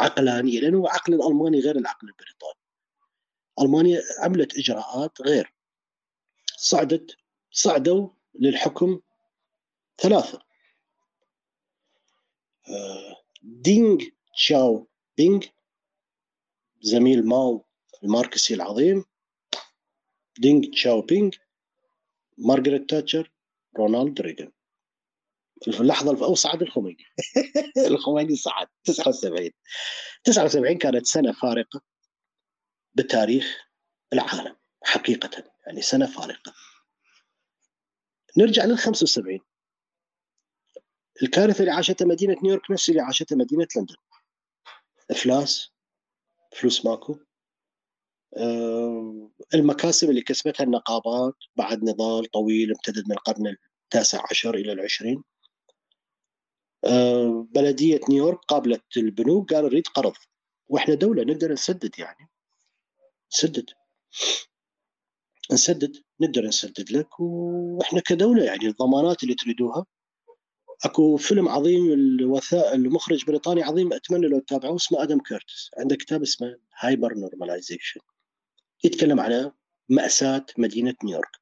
عقلانية. 0.00 0.60
لأنه 0.60 0.80
العقل 0.80 1.14
الألماني 1.14 1.60
غير 1.60 1.76
العقل 1.76 2.08
البريطاني. 2.08 2.60
ألمانيا 3.60 4.02
عملت 4.18 4.58
إجراءات 4.58 5.22
غير. 5.22 5.54
صعدت 6.56 7.16
صعدوا 7.50 8.08
للحكم 8.34 9.00
ثلاثة. 9.98 10.42
دينغ 13.42 13.98
تشاو. 14.34 14.88
بينغ 15.16 15.40
زميل 16.80 17.26
ماو 17.26 17.66
الماركسي 18.04 18.54
العظيم. 18.54 19.04
دينغ 20.38 20.70
تشاو 20.70 21.02
بينغ 21.02 21.30
مارغريت 22.38 22.90
تاتشر 22.90 23.32
رونالد 23.78 24.20
ريغان. 24.20 24.52
في 25.62 25.80
اللحظة 25.80 26.26
أو 26.26 26.34
صعد 26.34 26.62
الخميني. 26.62 27.04
الخميني 27.90 28.36
صعد 28.36 28.68
79 28.84 29.50
79 30.24 30.78
كانت 30.78 31.06
سنة 31.06 31.32
فارقة 31.32 31.80
بتاريخ 32.94 33.58
العالم 34.12 34.56
حقيقة 34.84 35.44
يعني 35.66 35.82
سنة 35.82 36.06
فارقة. 36.06 36.52
نرجع 38.36 38.64
لل 38.64 38.78
75 38.78 39.40
الكارثة 41.22 41.60
اللي 41.60 41.70
عاشتها 41.70 42.06
مدينة 42.06 42.36
نيويورك 42.42 42.70
نفس 42.70 42.88
اللي 42.88 43.00
عاشتها 43.00 43.36
مدينة 43.36 43.66
لندن. 43.76 43.94
إفلاس 45.10 45.70
فلوس 46.52 46.86
ماكو. 46.86 47.18
المكاسب 49.54 50.10
اللي 50.10 50.22
كسبتها 50.22 50.64
النقابات 50.64 51.34
بعد 51.56 51.84
نضال 51.84 52.30
طويل 52.30 52.70
امتدد 52.70 53.08
من 53.08 53.12
القرن 53.12 53.56
التاسع 53.84 54.22
عشر 54.30 54.54
إلى 54.54 54.72
العشرين. 54.72 55.22
بلدية 57.54 58.00
نيويورك 58.08 58.38
قابلت 58.38 58.96
البنوك 58.96 59.54
قالوا 59.54 59.68
نريد 59.68 59.86
قرض. 59.86 60.14
وإحنا 60.68 60.94
دولة 60.94 61.24
نقدر 61.24 61.52
نسدد 61.52 61.98
يعني. 61.98 62.28
نسدد. 63.32 63.70
نسدد. 65.52 66.02
نقدر 66.20 66.44
نسدد 66.44 66.92
لك. 66.92 67.20
وإحنا 67.20 68.00
كدولة 68.00 68.44
يعني 68.44 68.66
الضمانات 68.66 69.22
اللي 69.22 69.34
تريدوها 69.34 69.86
اكو 70.84 71.16
فيلم 71.16 71.48
عظيم 71.48 71.92
الوثائقي 71.92 72.72
المخرج 72.72 73.24
بريطاني 73.24 73.62
عظيم 73.62 73.92
اتمنى 73.92 74.26
لو 74.26 74.38
تتابعوه 74.38 74.76
اسمه 74.76 75.02
آدم 75.02 75.18
كيرتس. 75.20 75.70
عنده 75.78 75.96
كتاب 75.96 76.22
اسمه 76.22 76.58
HyperNormalisation 76.78 78.00
يتكلم 78.84 79.20
على 79.20 79.52
مأساة 79.88 80.46
مدينة 80.58 80.94
نيويورك. 81.04 81.40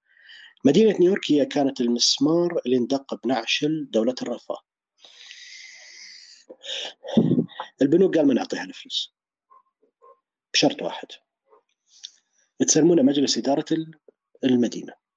مدينة 0.65 0.99
نيويورك 1.01 1.33
هي 1.33 1.47
كانت 1.47 1.81
المسمار 1.81 2.61
اللي 2.67 2.77
اندق 2.77 3.15
بنعش 3.25 3.89
دولة 3.91 4.15
الرفاه. 4.23 4.59
البنوك 7.83 8.17
قال 8.17 8.27
ما 8.27 8.35
نعطيها 8.35 8.65
الفلوس. 8.65 9.15
بشرط 10.53 10.83
واحد. 10.83 11.09
تسلمونا 12.59 13.03
مجلس 13.03 13.39
إدارة 13.39 13.65
المدينة. 14.45 15.08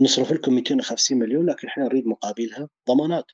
نصرف 0.00 0.32
لكم 0.32 0.54
250 0.54 1.18
مليون 1.18 1.50
لكن 1.50 1.68
إحنا 1.68 1.84
نريد 1.84 2.06
مقابلها 2.06 2.68
ضمانات. 2.88 3.24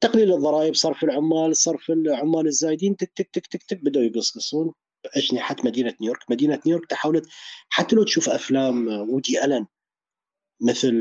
تقليل 0.00 0.32
الضرائب 0.34 0.74
صرف 0.74 1.04
العمال 1.04 1.56
صرف 1.56 1.90
العمال 1.90 2.46
الزايدين 2.46 2.96
تك 2.96 3.12
تك 3.16 3.28
تك 3.32 3.46
تك 3.46 3.62
تك 3.62 3.84
بدأوا 3.84 4.04
يقصقصون 4.04 4.72
أجنحة 5.16 5.56
مدينة 5.64 5.94
نيويورك. 6.00 6.30
مدينة 6.30 6.60
نيويورك 6.66 6.90
تحاولت 6.90 7.28
حتى 7.68 7.96
لو 7.96 8.02
تشوف 8.04 8.28
أفلام 8.28 8.88
وودي 8.88 9.44
ألن 9.44 9.66
مثل 10.60 10.94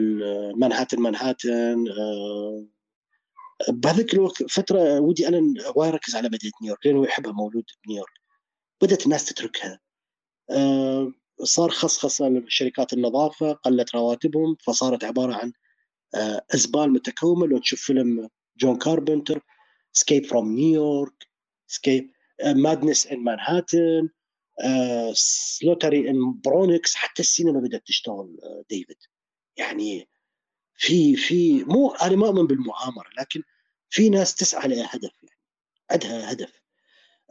مانهاتن 0.56 1.00
مانهاتن 1.00 1.86
بهذيك 3.70 4.14
الوقت 4.14 4.44
فترة 4.44 5.00
وودي 5.00 5.28
ألن 5.28 5.62
هو 5.62 5.84
يركز 5.86 6.16
على 6.16 6.30
مدينة 6.30 6.54
نيويورك 6.62 6.86
لأنه 6.86 7.04
يحبها 7.06 7.32
مولود 7.32 7.66
بنيويورك 7.86 8.14
بدأت 8.82 9.06
الناس 9.06 9.26
تتركها. 9.26 9.80
صار 11.44 11.70
خصخصة 11.70 12.30
لشركات 12.30 12.94
النظافة 12.94 13.52
قلت 13.54 13.96
رواتبهم 13.96 14.56
فصارت 14.56 15.04
عبارة 15.04 15.34
عن 15.34 15.54
أزبال 16.56 16.94
متكومة 16.94 17.48
لو 17.48 17.58
تشوف 17.58 17.82
فيلم 17.82 18.30
جون 18.58 18.78
كاربنتر 18.78 19.42
Escape 19.94 20.26
from 20.26 20.56
New 20.56 20.87
York 20.87 21.28
escape 21.68 22.12
madness 22.46 23.08
in 23.08 23.20
Manhattan 23.20 24.10
slaughter 25.14 26.10
in 26.10 26.42
Bronx 26.46 26.96
حتى 26.96 27.22
السينما 27.22 27.60
بدأت 27.60 27.84
تشتغل 27.86 28.38
ديفيد. 28.70 28.98
يعني 29.58 30.10
في 30.78 31.16
في 31.16 31.64
مو 31.64 31.92
أنا 31.92 32.16
ما 32.16 32.28
أؤمن 32.28 32.48
بالمؤامرة 32.48 33.10
لكن 33.20 33.44
في 33.90 34.10
ناس 34.10 34.36
تسعى 34.36 34.68
لهدف 34.68 35.12
يعني 35.24 35.40
عندها 35.92 36.32
هدف. 36.32 36.62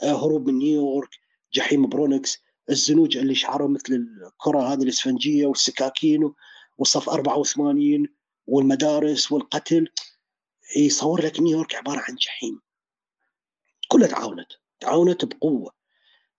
هروب 0.03 0.49
من 0.49 0.59
نيويورك 0.59 1.11
جحيم 1.55 1.89
برونكس 1.89 2.43
الزنوج 2.71 3.17
اللي 3.17 3.35
شعرهم 3.35 3.73
مثل 3.73 3.95
الكرة 4.27 4.73
هذه 4.73 4.83
الإسفنجية 4.83 5.47
والسكاكين 5.47 6.33
والصف 6.79 7.09
84 7.09 8.09
والمدارس 8.47 9.33
والقتل 9.33 9.89
يصور 10.77 11.25
لك 11.25 11.41
نيويورك 11.41 11.75
عبارة 11.75 11.99
عن 12.09 12.15
جحيم. 12.15 12.61
كلها 13.89 14.09
تعاونت 14.09 14.49
تعاونت 14.81 15.25
بقوة. 15.25 15.73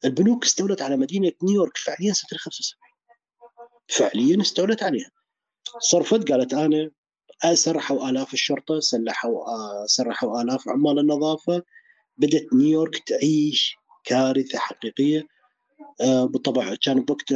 البنوك 0.06 0.46
استولت 0.46 0.82
على 0.82 0.98
مدينة 0.98 1.32
نيويورك 1.44 1.78
فعليا 1.78 2.14
سنه 2.14 2.40
75 2.40 2.82
فعليا 3.88 4.42
استولت 4.42 4.84
عليها. 4.84 5.12
صرفت 5.80 6.32
قالت 6.32 6.54
أنا 6.54 6.92
سرحوا 7.54 8.10
آلاف 8.10 8.34
الشرطة 8.34 8.80
سلحوا 8.80 9.46
سرحوا 9.86 10.42
آلاف 10.42 10.70
عمال 10.70 11.00
النظافة. 11.00 11.64
بدأت 12.18 12.54
نيويورك 12.54 13.04
تعيش 13.08 13.76
كارثة 14.04 14.60
حقيقية. 14.60 15.28
بالطبع 16.02 16.76
كان 16.76 17.00
بوقت 17.00 17.34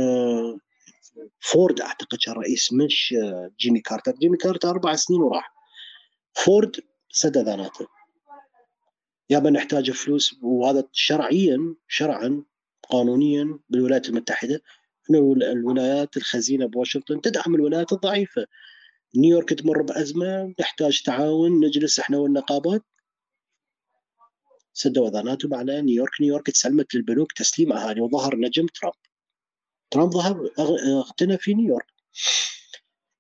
فورد 1.40 1.82
أعتقد 1.82 2.18
كان 2.26 2.36
رئيس 2.36 2.74
مش 2.74 3.16
جيمي 3.60 3.80
كارتر. 3.80 4.12
جيمي 4.12 4.38
كارتر 4.38 4.70
أربع 4.70 4.96
سنين 4.96 5.22
وراح. 5.22 5.54
فورد 6.34 6.76
سد 7.10 7.38
اذاناته 7.38 7.88
يابا 9.30 9.50
نحتاج 9.50 9.92
فلوس 9.92 10.36
وهذا 10.42 10.84
شرعيا 10.92 11.76
شرعا 11.88 12.44
قانونيا 12.90 13.60
بالولايات 13.70 14.10
المتحدة 14.10 14.62
إنه 15.10 15.36
الولايات 15.52 16.18
الخزينة 16.18 16.66
بواشنطن 16.66 17.22
تدعم 17.22 17.56
الولايات 17.56 17.94
الضعيفة. 17.94 18.46
نيويورك 19.16 19.54
تمر 19.54 19.82
بأزمة 19.82 20.54
نحتاج 20.60 21.02
تعاون 21.02 21.66
نجلس 21.66 22.00
إحنا 22.00 22.18
والنقابات. 22.18 22.84
سدوا 24.78 25.08
أذاناتهم 25.08 25.54
على 25.54 25.82
نيويورك. 25.82 26.22
نيويورك 26.22 26.48
تسلمت 26.48 26.96
للبنوك 26.96 27.32
تسليم 27.32 27.74
أهالي 27.74 28.02
وظهر 28.02 28.36
نجم 28.36 28.68
ترامب. 28.68 28.94
ترامب 29.92 30.12
ظهر 30.12 30.50
اغتنى 31.00 31.38
في 31.38 31.54
نيويورك. 31.54 31.94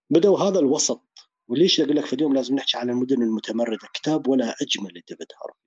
بدأوا 0.10 0.40
هذا 0.40 0.60
الوسط. 0.60 1.02
وليش 1.48 1.82
أقول 1.82 1.96
لك 1.96 2.06
في 2.06 2.14
اليوم 2.14 2.34
لازم 2.36 2.56
نحكي 2.56 2.78
عن 2.78 2.90
المدن 2.90 3.22
المتمردة؟ 3.22 3.88
كتاب 3.94 4.28
ولا 4.28 4.56
أجمل 4.62 4.90
لديفيد 4.90 5.28
هارفي 5.44 5.60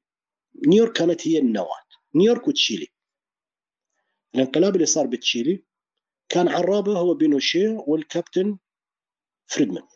نيويورك 0.67 0.93
كانت 0.93 1.29
هي 1.29 1.39
النواة. 1.39 1.81
نيويورك 2.15 2.49
وتشيلي. 2.49 2.89
الانقلاب 4.35 4.75
اللي 4.75 4.87
صار 4.87 5.07
بتشيلي 5.07 5.65
كان 6.29 6.49
عرابة 6.49 6.99
هو 6.99 7.15
بينوشيه 7.15 7.85
والكابتن 7.87 8.59
فريدمان. 9.47 9.87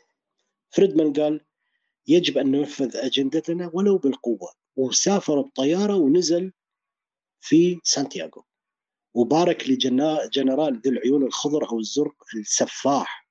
فريدمان 0.70 1.12
قال 1.12 1.40
يجب 2.06 2.38
أن 2.38 2.50
ننفذ 2.50 2.96
أجندتنا 2.96 3.70
ولو 3.72 3.98
بالقوة. 3.98 4.63
وسافر 4.76 5.40
بطيارة 5.40 5.96
ونزل 5.96 6.52
في 7.40 7.80
سانتياغو. 7.84 8.44
وبارك 9.14 9.70
لجنرال 9.70 10.80
ذي 10.80 10.90
العيون 10.90 11.22
الخضر 11.22 11.70
أو 11.70 11.78
الزرق 11.78 12.14
السفاح 12.36 13.28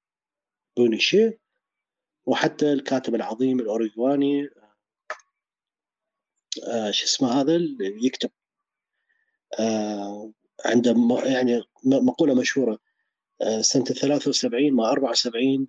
بينوشيه 0.78 1.39
وحتى 2.26 2.74
الكاتب 2.74 3.16
العظيم 3.16 3.60
الأوريغواني 3.60 4.50
آه 6.68 6.91
شو 6.91 7.06
اسمه 7.06 7.41
هذا 7.41 7.56
اللي 7.56 8.06
يكتب. 8.06 8.30
آه 9.60 10.32
عنده 10.66 10.96
يعني 11.26 11.64
مقولة 11.86 12.34
مشهورة 12.34 12.80
آه 13.41 13.62
سنة 13.62 13.84
73 13.84 14.74
مع 14.74 14.91
74 14.91 15.68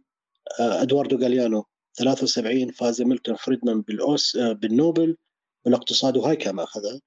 آه 0.61 0.83
أدواردو 0.83 1.17
غاليانو 1.17 1.65
73 1.99 2.71
فاز 2.71 3.03
ميلتون 3.03 3.37
فريدمان 3.37 3.81
بالاوس 3.83 4.37
آه 4.37 4.53
بالنوبل. 4.53 5.17
بالاقتصاد 5.65 6.17
وهاي 6.17 6.37
كان 6.37 6.59
اخذها 6.59 7.01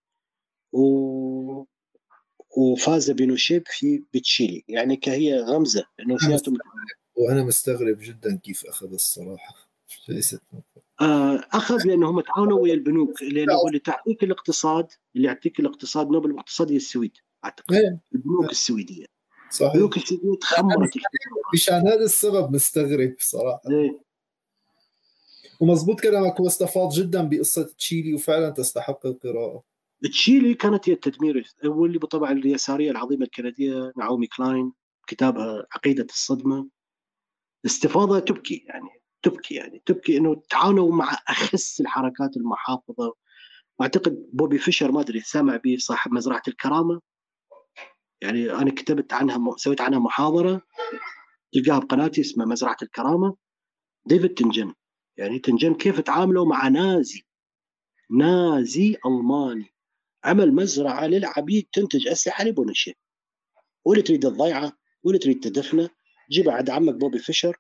و 0.72 1.66
وفاز 2.58 3.12
بينوشيب 3.12 3.64
في 3.66 4.04
بتشيلي. 4.14 4.64
يعني 4.68 4.96
كهي 4.96 5.40
غمزة 5.40 5.86
إنه 6.00 6.18
وأنا 7.16 7.44
مستغرب 7.44 7.98
جدا 8.02 8.36
كيف 8.44 8.66
أخذ 8.66 8.94
الصراحة. 8.94 9.68
ليست 10.10 10.42
أخذ 11.54 11.88
لأنه 11.88 12.10
هم 12.10 12.22
تعاونوا 12.22 12.60
ويا 12.60 12.74
البنوك 12.74 13.24
لأنه 13.24 13.68
اللي 13.68 13.80
تعطيك 13.80 14.24
الاقتصاد 14.24 14.88
اللي 15.16 15.28
يعطيك 15.28 15.60
الاقتصاد 15.60 16.10
نوبل 16.10 16.32
الاقتصاد 16.32 16.72
هي 16.72 16.76
السويد 16.76 17.18
أعتقد. 17.46 17.74
إيه. 17.76 18.00
البنوك 18.16 18.52
السويدية. 18.52 19.06
صحيح. 19.52 19.74
البنوك 19.74 19.98
السويدية 19.98 20.38
تخمرت. 20.42 20.94
مشان 21.54 21.88
هذا 21.88 22.04
السبب 22.04 22.52
مستغرب 22.52 23.16
صراحة. 23.20 23.62
إيه. 23.70 24.07
ومزبوط 25.60 26.02
كلامك 26.02 26.40
هو 26.42 26.48
استفاض 26.48 26.94
جدا 26.94 27.30
بقصة 27.30 27.64
تشيلي 27.78 28.14
وفعلا 28.14 28.50
تستحق 28.50 29.06
القراءة. 29.06 29.64
تشيلي 30.04 30.54
كانت 30.54 30.90
هي 30.90 30.94
التدمير 30.94 31.44
واللي 31.66 32.00
بالطبع 32.00 32.32
اليسارية 32.32 32.92
العظيمة 32.92 33.26
الكندية 33.26 33.94
نعومي 33.98 34.28
كلاين 34.28 34.74
كتابها 35.08 35.68
عقيدة 35.76 36.08
الصدمة. 36.10 36.70
استفاضة 37.66 38.20
تبكي 38.20 38.66
يعني 38.68 38.90
تبكي 39.24 39.56
يعني 39.56 39.82
تبكي 39.86 40.18
إنه 40.18 40.42
تعاونوا 40.50 40.92
مع 40.92 41.18
أخس 41.28 41.82
الحركات 41.82 42.38
المحافظة. 42.38 43.14
وأعتقد 43.80 44.30
بوبي 44.34 44.58
فيشر 44.58 44.92
ما 44.92 45.02
أدري 45.02 45.20
سامع 45.20 45.56
به 45.58 45.76
صاحب 45.80 46.12
مزرعة 46.14 46.44
الكرامة. 46.48 47.02
يعني 48.22 48.52
أنا 48.52 48.72
كتبت 48.72 49.14
عنها 49.14 49.56
سويت 49.58 49.82
عنها 49.82 50.00
محاضرة 50.00 50.62
تلقاها 51.54 51.80
بقناتي 51.80 52.22
اسمها 52.22 52.46
مزرعة 52.46 52.78
الكرامة. 52.82 53.36
ديفيد 54.06 54.34
تنجن. 54.34 54.74
يعني 55.18 55.40
تنجن 55.40 55.74
كيف 55.74 56.00
تعاملوا 56.00 56.46
مع 56.46 56.68
نازي؟ 56.68 57.26
نازي 58.20 58.98
ألماني. 59.06 59.74
عمل 60.24 60.54
مزرعة 60.54 61.08
للعبيد 61.08 61.68
تنتج 61.74 62.08
أسلحة 62.08 62.44
لبونشيه 62.44 62.94
واللي 63.86 64.04
تريد 64.04 64.26
الضيعة 64.26 64.78
واللي 65.04 65.20
تريد 65.20 65.40
تدفنه. 65.40 65.90
جيب 66.32 66.50
عند 66.50 66.70
عمك 66.70 66.96
بوبي 66.96 67.20
فيشر. 67.20 67.58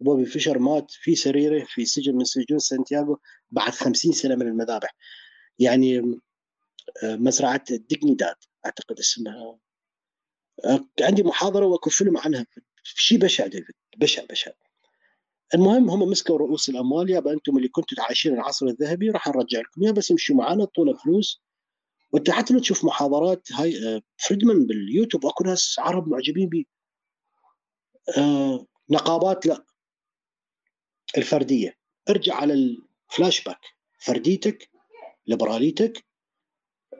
بوبي 0.00 0.26
فيشر 0.26 0.58
مات 0.58 0.90
في 0.90 1.14
سريره 1.14 1.64
في 1.64 1.84
سجن 1.84 2.14
من 2.14 2.24
سجون 2.24 2.58
سانتياغو 2.58 3.20
بعد 3.50 3.72
خمسين 3.72 4.12
سنة 4.12 4.34
من 4.34 4.48
المذابح. 4.48 4.94
يعني 5.58 6.20
مزرعة 7.04 7.64
ديجنيداد 7.70 8.36
أعتقد 8.66 8.98
اسمها. 8.98 9.58
عندي 11.00 11.22
محاضرة 11.22 11.66
واكو 11.66 11.90
فيلم 11.90 12.18
عنها. 12.18 12.46
شيء 12.82 13.18
بشع 13.18 13.46
ديفيد. 13.46 13.74
بشع 13.96 14.24
بشع. 14.30 14.50
المهم 15.54 15.90
هم 15.90 16.00
مسكوا 16.00 16.38
رؤوس 16.38 16.68
الأموال 16.68 17.10
يابا 17.10 17.32
أنتم 17.32 17.56
اللي 17.56 17.68
كنتوا 17.68 18.04
عايشين 18.04 18.34
العصر 18.34 18.66
الذهبي 18.66 19.10
راح 19.10 19.28
نرجع 19.28 19.60
لكم. 19.60 19.82
يا 19.82 19.90
بس 19.90 20.10
امشوا 20.10 20.36
معنا 20.36 20.60
اعطونا 20.60 20.96
فلوس. 20.96 21.42
وانت 22.12 22.30
حتى 22.30 22.54
لو 22.54 22.60
تشوف 22.60 22.84
محاضرات 22.84 23.52
هاي 23.52 23.88
آه، 23.88 24.02
فريدمان 24.16 24.66
باليوتيوب 24.66 25.26
أكو 25.26 25.44
ناس 25.44 25.76
عرب 25.78 26.08
معجبين 26.08 26.48
به 26.48 26.64
آه 28.18 28.66
نقابات 28.90 29.46
لا. 29.46 29.64
الفردية. 31.18 31.76
ارجع 32.08 32.34
على 32.34 32.54
الفلاش 32.54 33.44
باك. 33.44 33.60
فرديتك 33.98 34.70
ليبراليتك 35.26 36.04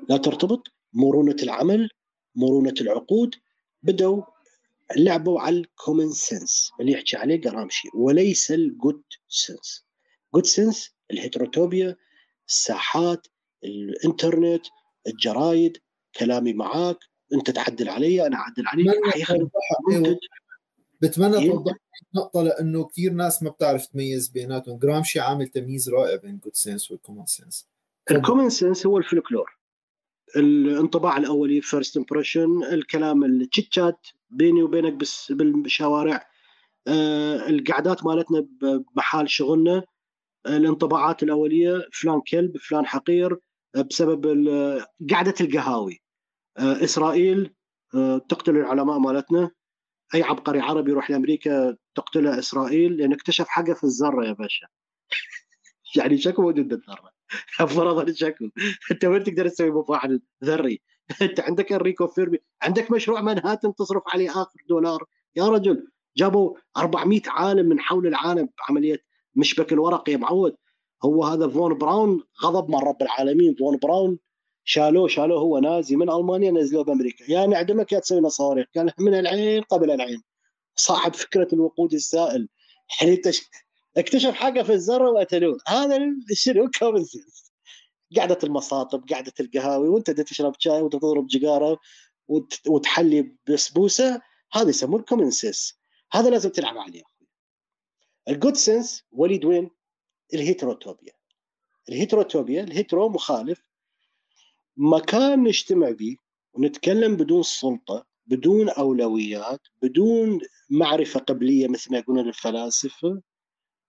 لا 0.08 0.16
ترتبط. 0.16 0.68
مرونة 0.92 1.36
العمل 1.42 1.90
مرونة 2.34 2.74
العقود 2.80 3.34
بدوا 3.82 4.22
لعبوا 4.96 5.40
على 5.40 5.58
ال 5.58 5.66
common 5.66 6.12
sense 6.12 6.70
اللي 6.80 6.92
يحكي 6.92 7.16
عليه 7.16 7.40
قرامشي 7.40 7.88
وليس 7.94 8.50
ال 8.50 8.61
good 8.61 9.02
sense 9.28 9.86
good 10.34 10.46
sense 10.46 10.94
ال 11.10 11.17
heterotopia 11.17 11.96
الساحات 12.48 13.26
الإنترنت 13.64 14.66
الجرايد 15.06 15.76
كلامي 16.18 16.52
معاك 16.52 16.98
أنت 17.34 17.50
تعدل 17.50 17.88
علي 17.88 18.26
أنا 18.26 18.36
أعدل 18.36 18.66
عليك. 18.66 18.88
بتمنى 21.02 21.38
إيه؟ 21.38 21.50
توضح 21.50 21.72
لي 21.72 22.20
نقطة 22.20 22.42
لأنه 22.42 22.84
كثير 22.84 23.12
ناس 23.12 23.42
ما 23.42 23.50
بتعرف 23.50 23.86
تميز 23.86 24.28
بيناتهم. 24.28 24.78
جرامشي 24.78 25.20
عامل 25.20 25.48
تمييز 25.48 25.88
رائع 25.88 26.16
بين 26.16 26.38
good 26.38 26.54
sense 26.54 26.90
وال 26.90 26.99
common 26.99 27.26
sense 27.26 27.68
ال 28.10 28.16
common 28.16 28.50
sense 28.50 28.86
هو 28.86 28.98
الفلكلور. 28.98 29.59
الانطباع 30.36 31.16
الأولي 31.16 31.60
first 31.60 31.96
impression 31.96 32.64
الكلام 32.64 33.24
التشات 33.24 34.06
بيني 34.30 34.62
وبينك 34.62 34.92
بس 34.92 35.32
بالشوارع. 35.32 36.26
آه، 36.88 37.48
القعدات 37.48 38.04
مالتنا 38.04 38.46
بمحال 38.60 39.30
شغلنا. 39.30 39.82
الانطباعات 40.46 41.22
الأولية 41.22 41.88
فلان 41.92 42.20
كلب 42.20 42.56
فلان 42.56 42.86
حقير 42.86 43.38
آه، 43.76 43.82
بسبب 43.82 44.26
قعدة 45.10 45.34
القهاوي. 45.40 46.02
آه، 46.58 46.84
إسرائيل 46.84 47.54
آه، 47.94 48.18
تقتل 48.18 48.56
العلماء 48.56 48.98
مالتنا. 48.98 49.50
أي 50.14 50.22
عبقري 50.22 50.60
عربي 50.60 50.90
يروح 50.90 51.10
لأمريكا 51.10 51.76
تقتله 51.94 52.38
إسرائيل 52.38 52.96
لأن 52.96 53.12
اكتشف 53.12 53.48
حاجة 53.48 53.72
في 53.72 53.84
الذرة 53.84 54.26
يا 54.26 54.32
باشا. 54.32 54.66
يعني 55.96 56.18
شكو 56.18 56.42
موجود 56.42 56.68
بالذره 56.68 57.19
فرضا 57.76 58.12
شكو 58.12 58.44
أنت 58.90 59.04
وين 59.04 59.24
تقدر 59.24 59.48
تسوي 59.48 59.70
مفاعل 59.70 60.22
ذري؟ 60.44 60.80
أنت 61.22 61.40
عندك 61.40 61.72
أنريكو 61.72 62.06
فيرمي. 62.06 62.38
عندك 62.62 62.90
مشروع 62.90 63.20
منهاتن 63.20 63.74
تصرف 63.74 64.02
عليه 64.06 64.30
آخر 64.30 64.60
دولار. 64.68 65.04
يا 65.36 65.48
رجل 65.48 65.88
جابوا 66.16 66.56
400 66.76 67.20
عالم 67.26 67.68
من 67.68 67.80
حول 67.80 68.06
العالم 68.06 68.48
بعملية 68.58 68.98
مشبك 69.34 69.72
الورق 69.72 70.08
يا 70.08 70.16
معود. 70.16 70.56
هو 71.04 71.24
هذا 71.24 71.48
فون 71.48 71.78
براون 71.78 72.22
غضب 72.42 72.70
من 72.70 72.78
رب 72.78 73.02
العالمين. 73.02 73.54
فون 73.54 73.76
براون 73.76 74.18
شالوه 74.64 75.08
شالوه 75.08 75.40
هو 75.40 75.58
نازي 75.58 75.96
من 75.96 76.10
ألمانيا 76.10 76.50
نزلوه 76.50 76.84
بأمريكا. 76.84 77.24
يا 77.28 77.46
نعدمك 77.46 77.92
يا 77.92 77.98
تسوي 77.98 78.30
صواريخ 78.30 78.66
كان 78.74 78.90
من 78.98 79.14
العين 79.14 79.62
قبل 79.62 79.90
العين. 79.90 80.22
صاحب 80.76 81.14
فكرة 81.14 81.48
الوقود 81.52 81.94
السائل. 81.94 82.48
يعني 83.02 83.16
اكتشف 83.96 84.30
حاجة 84.30 84.62
في 84.62 84.72
الذره 84.72 85.10
وقتلوه. 85.10 85.58
هذا 85.68 85.98
شنو؟ 86.34 86.70
common 86.78 87.04
sense 87.04 87.52
قعده 88.16 88.38
المصاطب 88.44 89.08
قعده 89.10 89.32
القهاوي 89.40 89.88
وانت 89.88 90.10
تشرب 90.10 90.54
شاي 90.58 90.82
وانت 90.82 90.92
تضرب 90.92 91.28
وتحلي 92.66 93.36
بسبوسة 93.48 94.22
هذا 94.52 94.68
يسموه 94.68 95.00
ال 95.00 95.04
common 95.04 95.30
sense 95.30 95.80
هذا 96.12 96.30
لازم 96.30 96.50
تلعب 96.50 96.78
عليه 96.78 97.02
ال 98.28 98.34
good 98.34 98.56
sense 98.56 99.04
وليد 99.12 99.44
وين؟ 99.44 99.70
الهيتروتوبيا. 100.34 101.12
الهيتروتوبيا 101.88 102.62
الهيترو 102.62 103.08
مخالف. 103.08 103.62
مكان 104.76 105.44
نجتمع 105.44 105.90
به 105.90 106.16
ونتكلم 106.52 107.16
بدون 107.16 107.42
سلطة 107.42 108.06
بدون 108.26 108.68
أولويات 108.68 109.60
بدون 109.82 110.40
معرفة 110.70 111.20
قبلية 111.20 111.68
مثل 111.68 111.92
ما 111.92 111.98
يقولون 111.98 112.28
الفلاسفة. 112.28 113.22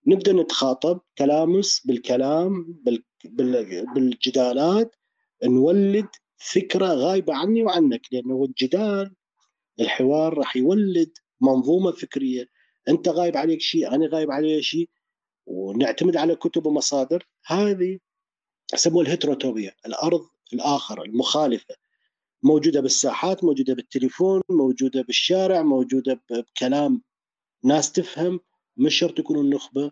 نبدأ 0.08 0.34
نتخاطب 0.34 1.02
تلامس 1.16 1.82
بالكلام 1.86 2.80
بال... 2.84 3.04
بال... 3.26 3.86
بالجدالات 3.94 4.96
نولد 5.44 6.08
فكرة 6.38 6.88
غايبة 6.88 7.34
عني 7.34 7.64
وعنك 7.64 8.02
لأنه 8.12 8.46
الجدال 8.46 9.16
الحوار 9.80 10.38
راح 10.38 10.58
يولد 10.58 11.12
منظومة 11.42 11.92
فكرية. 11.92 12.50
أنت 12.90 13.10
غايب 13.10 13.38
عليك 13.38 13.62
شيء 13.62 13.96
أنا 13.96 14.08
غايب 14.08 14.32
علي 14.32 14.62
شيء 14.64 14.90
ونعتمد 15.46 16.18
على 16.18 16.36
كتب 16.36 16.66
ومصادر. 16.66 17.28
هذه 17.46 18.00
يسموها 18.74 19.06
الهيتروتوبيا 19.06 19.72
الأرض 19.86 20.28
الآخر 20.54 21.04
المخالفة. 21.04 21.76
موجودة 22.44 22.82
بالساحات 22.82 23.44
موجودة 23.44 23.74
بالتليفون 23.74 24.42
موجودة 24.50 25.02
بالشارع 25.02 25.62
موجودة 25.62 26.22
بكلام 26.30 27.02
ناس 27.64 27.92
تفهم. 27.92 28.40
مش 28.78 28.96
شرط 28.96 29.20
يكونوا 29.20 29.44
النخبة. 29.44 29.92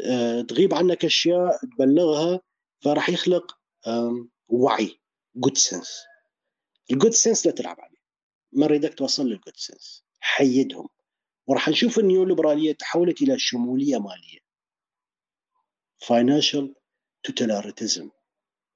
آه، 0.00 0.40
تغيب 0.40 0.74
عنك 0.74 1.04
أشياء 1.04 1.58
تبلغها 1.76 2.40
فراح 2.80 3.08
يخلق 3.08 3.58
وعي. 4.48 4.98
good 5.36 5.56
sense 5.56 6.02
ال 6.90 6.94
good 6.94 7.10
sense 7.10 7.46
لا 7.46 7.52
تلعب 7.52 7.80
عليه. 7.80 7.98
ما 8.52 8.64
اريدك 8.64 8.94
توصل 8.94 9.26
لل 9.26 9.36
good 9.36 9.56
sense 9.56 10.04
حيدهم. 10.20 10.88
وراح 11.46 11.68
نشوف 11.68 11.98
ال 11.98 12.04
neo 12.04 12.24
ليبراليه 12.24 12.72
تحولت 12.72 13.22
إلى 13.22 13.38
شمولية 13.38 13.98
مالية. 13.98 14.38
financial 15.98 16.74
totalitarianism 17.22 18.10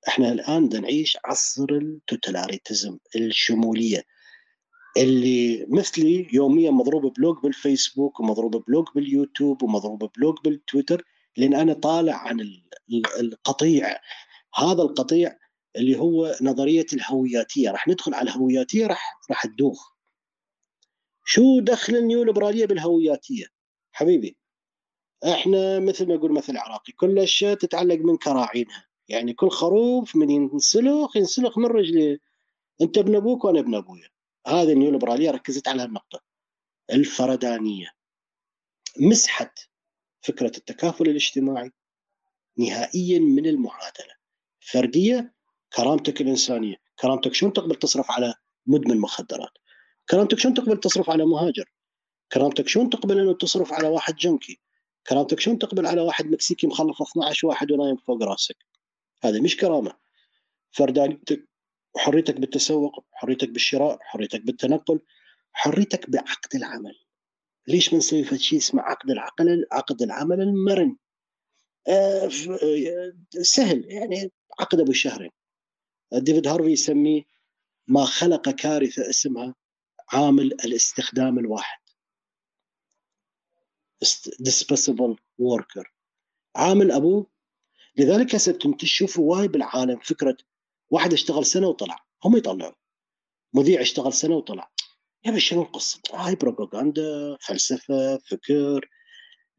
إحنا 0.09 0.33
الآن 0.33 0.67
بدنا 0.69 0.81
نعيش 0.81 1.19
عصر 1.25 1.67
ال 1.73 1.80
totalitarianism 1.80 2.99
الشمولية. 3.17 4.05
اللي 4.97 5.67
مثلي 5.69 6.29
يوميا 6.33 6.71
مضروب 6.71 7.13
block 7.15 7.37
بالفيسبوك 7.43 8.21
ومضروب 8.21 8.65
block 8.69 8.87
باليوتيوب 8.95 9.63
ومضروب 9.63 10.11
block 10.17 10.37
بالتويتر 10.45 11.05
لأن 11.37 11.55
أنا 11.55 11.73
طالع 11.73 12.15
عن 12.17 12.41
ال- 12.41 12.65
ال- 12.93 13.21
القطيع. 13.21 13.97
هذا 14.55 14.83
القطيع 14.83 15.37
اللي 15.77 15.99
هو 15.99 16.37
نظرية 16.43 16.87
الهوياتية. 16.93 17.71
راح 17.71 17.89
ندخل 17.89 18.15
على 18.15 18.31
الهوياتية 18.31 18.87
راح 18.87 19.21
راح 19.31 19.47
تدوخ. 19.47 19.93
شو 21.25 21.61
دخل 21.61 21.97
النيو 21.97 22.23
ليبراليه 22.25 22.67
بالهوياتية؟ 22.67 23.47
حبيبي 23.93 24.37
إحنا 25.25 25.79
مثل 25.79 26.09
ما 26.09 26.15
يقول 26.15 26.33
مثل 26.33 26.57
عراقي 26.57 26.93
كل 26.93 27.19
أشياء 27.19 27.55
تتعلق 27.55 27.97
من 27.99 28.17
كراعينها. 28.17 28.85
يعني 29.09 29.33
كل 29.33 29.51
خروف 29.51 30.17
من 30.17 30.31
ينسلخ 30.31 31.17
ينسلخ 31.17 31.59
من 31.59 31.67
رجليه 31.67 32.19
أنت 32.83 32.99
ابن 32.99 33.17
أبوك 33.17 33.45
وأنا 33.45 33.61
ابن 33.61 33.75
أبويا. 33.75 34.09
هذه 34.47 34.73
النيو 34.73 34.91
ليبراليه 34.91 35.31
ركزت 35.31 35.69
على 35.69 35.83
هالنقطه 35.83 36.21
الفردانية. 36.93 37.91
مسحت 38.99 39.59
فكرة 40.21 40.53
التكافل 40.57 41.09
الاجتماعي 41.09 41.73
نهائيا 42.59 43.19
من 43.19 43.47
المعادلة. 43.47 44.15
فردية 44.61 45.35
كرامتك 45.77 46.21
الإنسانية. 46.21 46.77
كرامتك 47.01 47.35
شلون 47.35 47.53
تقبل 47.53 47.75
تصرف 47.75 48.11
على 48.11 48.35
مدمن 48.67 49.01
مخدرات؟ 49.01 49.51
كرامتك 50.11 50.39
شلون 50.39 50.55
تقبل 50.55 50.81
تصرف 50.81 51.11
على 51.11 51.27
مهاجر؟ 51.27 51.73
كرامتك 52.33 52.69
شلون 52.69 52.91
تقبل 52.91 53.19
إنه 53.19 53.35
تصرف 53.35 53.73
على 53.73 53.89
واحد 53.89 54.17
جنكي؟ 54.17 54.61
كرامتك 55.07 55.41
شلون 55.41 55.59
تقبل 55.59 55.87
على 55.87 56.01
واحد 56.01 56.27
مكسيكي 56.27 56.67
مخلف 56.67 57.03
12 57.03 57.47
واحد 57.47 57.73
ونايم 57.73 57.97
فوق 57.97 58.23
راسك؟ 58.23 58.57
هذا 59.25 59.41
مش 59.41 59.57
كرامة. 59.57 59.93
فردانيتك 60.71 61.49
حريتك 61.97 62.41
بالتسوق 62.41 63.05
حريتك 63.13 63.49
بالشراء 63.49 63.99
حريتك 64.01 64.41
بالتنقل 64.41 65.01
حريتك 65.53 66.11
بعقد 66.11 66.55
العمل. 66.55 66.95
ليش 67.69 67.93
ما 67.93 67.99
نسوي 67.99 68.39
شيء 68.39 68.59
اسمه 68.59 68.83
عقد 68.83 69.11
العقل 69.11 69.67
عقد 69.73 70.03
العمل 70.03 70.41
المرن. 70.41 70.97
آه 71.89 72.25
آه، 72.25 73.13
سهل 73.43 73.85
يعني 73.85 74.33
عقد 74.61 74.81
أبو 74.81 74.93
شهرين. 74.93 75.31
ديفيد 76.13 76.47
هارفي 76.47 76.71
يسميه 76.71 77.23
ما 77.89 78.05
خلق 78.05 78.51
كارثة 78.51 79.11
اسمها 79.11 79.55
عامل 80.13 80.47
الاستخدام 80.47 81.39
الواحد. 81.39 81.81
Disposable 84.49 85.17
worker. 85.43 85.85
عامل 86.57 86.93
أبوه. 86.93 87.27
لذلك 87.97 88.35
هسه 88.35 88.53
تشوفوا 88.79 89.37
وايد 89.37 89.53
بالعالم 89.53 89.99
فكرة 89.99 90.37
واحد 90.91 91.13
اشتغل 91.13 91.47
سنة 91.47 91.69
وطلع. 91.69 92.07
هم 92.25 92.37
يطلعوا. 92.37 92.73
مذيع 93.55 93.81
اشتغل 93.81 94.13
سنة 94.13 94.37
وطلع. 94.37 94.71
يا 95.25 95.31
باشا 95.31 95.49
شنو 95.51 95.63
القصة؟ 95.63 96.01
هاي 96.15 96.35
بروباغندا 96.35 97.37
فلسفة 97.41 98.19
فكر. 98.19 98.91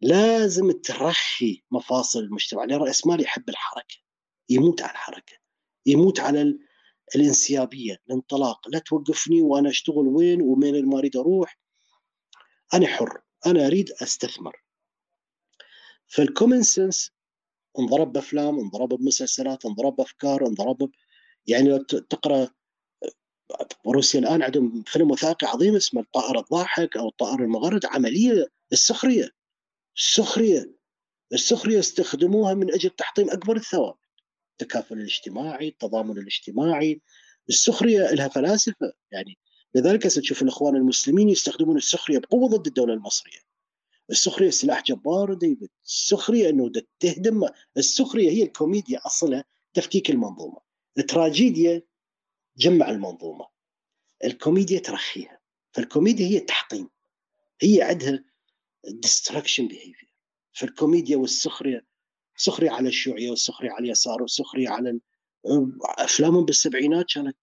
لازم 0.01 0.71
ترخي 0.71 1.63
مفاصل 1.71 2.19
المجتمع. 2.19 2.63
لأن 2.63 2.79
رأس 2.79 3.07
مال 3.07 3.21
يحب 3.21 3.49
الحركة. 3.49 3.95
يموت 4.49 4.81
على 4.81 4.91
الحركة. 4.91 5.33
يموت 5.85 6.19
على 6.19 6.41
ال- 6.41 6.59
الانسيابية 7.15 7.97
الانطلاق. 8.07 8.69
لا 8.69 8.79
توقفني 8.79 9.41
وأنا 9.41 9.69
أشتغل 9.69 10.07
وين 10.07 10.41
ومين 10.41 10.85
ما 10.85 10.97
أريد 10.97 11.17
أروح. 11.17 11.59
أنا 12.73 12.87
حر. 12.87 13.21
أنا 13.45 13.67
أريد 13.67 13.91
أستثمر. 13.91 14.63
فالكومن 16.07 16.63
سنس 16.63 17.11
انضرب 17.79 18.13
بأفلام 18.13 18.59
انضرب 18.59 18.89
بمسلسلات 18.89 19.65
انضرب 19.65 19.95
بأفكار 19.95 20.47
انضرب 20.47 20.91
يعني 21.47 21.69
لو 21.69 21.77
تقرأ 21.83 22.47
روسيا 23.87 24.19
الآن 24.19 24.41
عندهم 24.41 24.83
فيلم 24.87 25.11
وثائقي 25.11 25.47
عظيم 25.47 25.75
اسمه 25.75 26.01
الطائر 26.01 26.39
الضاحك 26.39 26.97
أو 26.97 27.07
الطائر 27.07 27.39
المغرد 27.43 27.85
عملية 27.85 28.47
السخرية. 28.73 29.29
السخرية. 29.97 30.75
السخرية 31.33 31.79
استخدموها 31.79 32.53
من 32.53 32.73
أجل 32.73 32.89
تحطيم 32.89 33.29
أكبر 33.29 33.55
الثوابت 33.55 33.97
التكافل 34.51 34.97
الاجتماعي 34.97 35.67
التضامن 35.67 36.17
الاجتماعي. 36.17 37.01
السخرية 37.49 38.11
لها 38.11 38.27
فلاسفة. 38.27 38.93
يعني 39.11 39.37
لذلك 39.75 40.03
تشوف 40.03 40.41
الإخوان 40.41 40.75
المسلمين 40.75 41.29
يستخدمون 41.29 41.77
السخرية 41.77 42.19
بقوة 42.19 42.49
ضد 42.49 42.67
الدولة 42.67 42.93
المصرية. 42.93 43.39
السخرية 44.09 44.49
سلاح 44.49 44.83
جبار 44.83 45.33
ديفيد. 45.33 45.69
السخرية 45.85 46.49
إنه 46.49 46.71
تهدم. 46.99 47.47
السخرية 47.77 48.29
هي 48.29 48.43
الكوميديا 48.43 49.01
اصلها 49.05 49.43
تفكيك 49.73 50.09
المنظومة. 50.09 50.70
التراجيديا 50.97 51.81
جمع 52.57 52.89
المنظومة. 52.89 53.47
الكوميديا 54.23 54.79
ترخيها. 54.79 55.39
فالكوميديا 55.71 56.27
هي 56.27 56.37
التحطيم. 56.37 56.89
هي 57.61 57.81
عندها 57.81 58.23
destruction 58.89 59.67
behavior 59.67 60.13
فالكوميديا 60.53 61.17
والسخرية 61.17 61.85
سخرية 62.35 62.71
على 62.71 62.89
الشيوعية 62.89 63.29
والسخريه 63.29 63.71
على 63.71 63.85
اليسار 63.85 64.21
والسخريه 64.21 64.69
على 64.69 64.99
أفلامهم 65.97 66.45
بالسبعينات 66.45 67.05
كانت 67.13 67.37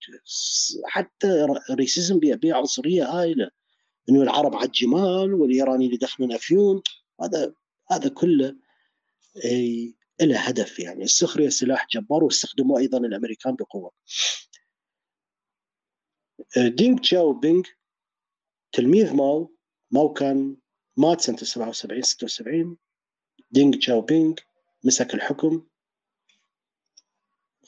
حتى 0.84 1.46
racism 1.70 2.18
بيها 2.18 2.56
عنصريه 2.56 3.04
هائله 3.04 3.50
إنه 4.08 4.22
العرب 4.22 4.56
على 4.56 4.66
الجمال 4.66 5.34
والإيراني 5.34 5.84
اللي 5.84 5.94
يدخنون 5.94 6.32
افيون 6.32 6.82
هذا 7.22 7.54
هذا 7.90 8.08
كله 8.08 8.56
له 10.20 10.38
هدف 10.38 10.78
يعني. 10.78 11.04
السخريه 11.04 11.48
سلاح 11.48 11.86
جبار 11.90 12.24
واستخدموه 12.24 12.80
أيضا 12.80 12.98
الأمريكان 12.98 13.54
بقوة. 13.54 13.92
دينغ 16.56 16.98
تشاو 16.98 17.32
بينغ 17.32 17.62
تلميذ 18.72 19.14
ماو 19.14 19.54
ماو 19.90 20.12
كان 20.12 20.56
مات 20.96 21.20
سنة 21.20 21.36
77 21.36 22.02
76 22.02 22.76
دينغ 23.50 23.78
تشاو 23.78 24.00
بينغ 24.00 24.34
مسك 24.84 25.14
الحكم 25.14 25.66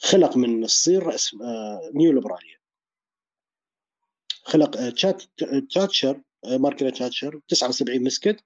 خلق 0.01 0.37
من 0.37 0.63
الصين 0.63 0.99
رأس 0.99 1.35
neo 1.93 2.11
ليبراليا 2.11 2.57
خلق 4.43 4.89
ثاتشر 5.69 6.21
ماركريت 6.45 6.93
ثاتشر 6.93 7.41
79 7.47 8.03
مسكت. 8.03 8.43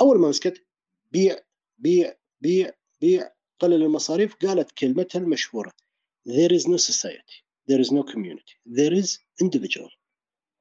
أول 0.00 0.18
ما 0.18 0.28
مسكت 0.28 0.66
بيع 1.12 1.38
بيع 1.78 2.14
بيع. 2.40 2.72
بيع 3.00 3.32
قلل 3.60 3.82
المصاريف 3.82 4.34
قالت 4.34 4.72
كلمتها 4.72 5.18
المشهورة. 5.18 5.72
There 6.28 6.52
is 6.52 6.64
no 6.66 6.76
society. 6.76 7.44
There 7.70 7.80
is 7.80 7.90
no 7.92 8.02
community. 8.02 8.56
There 8.66 8.92
is 8.92 9.18
individual. 9.42 9.90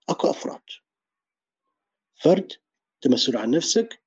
أكو 0.09 0.29
أفراد. 0.29 0.61
فرد 2.15 2.53
أنت 2.95 3.13
مسؤول 3.13 3.37
عن 3.37 3.51
نفسك. 3.51 4.01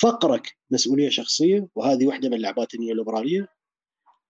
فقرك 0.00 0.56
مسؤولية 0.70 1.08
شخصية 1.08 1.68
وهذه 1.74 2.06
واحدة 2.06 2.28
من 2.28 2.40
لعبات 2.40 2.74
النيوليبراليه 2.74 3.48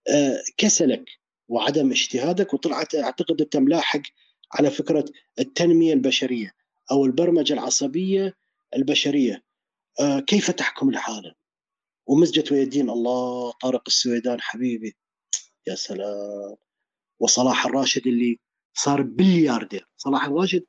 آه 0.09 0.41
كسلك 0.57 1.09
وعدم 1.47 1.91
اجتهادك 1.91 2.53
وطلعت 2.53 2.95
أعتقد 2.95 3.41
أنت 3.41 3.57
ملاحق 3.57 4.01
على 4.53 4.71
فكرة 4.71 5.05
التنمية 5.39 5.93
البشرية 5.93 6.51
أو 6.91 7.05
البرمجة 7.05 7.53
العصبية 7.53 8.33
البشرية. 8.75 9.43
آه 9.99 10.19
كيف 10.19 10.51
تحكم 10.51 10.89
العالم؟ 10.89 11.33
ومزجت 12.07 12.51
ويا 12.51 12.63
الدين 12.63 12.89
الله 12.89 13.51
طارق 13.61 13.81
السويدان 13.87 14.41
حبيبي. 14.41 14.95
يا 15.67 15.75
سلام. 15.75 16.55
وصلاح 17.19 17.65
الراشد 17.65 18.07
اللي 18.07 18.39
صار 18.73 19.01
بلياردير. 19.01 19.87
صلاح 19.97 20.25
الراشد 20.25 20.63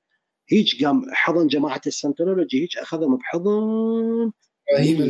هيج 0.49 0.84
قام 0.84 1.03
حضن 1.12 1.47
جماعة 1.47 1.80
ال 1.87 1.93
Scientology 1.93 2.62
هيج 2.62 2.78
أخذهم 2.78 3.16
بحضن 3.16 4.32
إبراهيم 4.70 5.03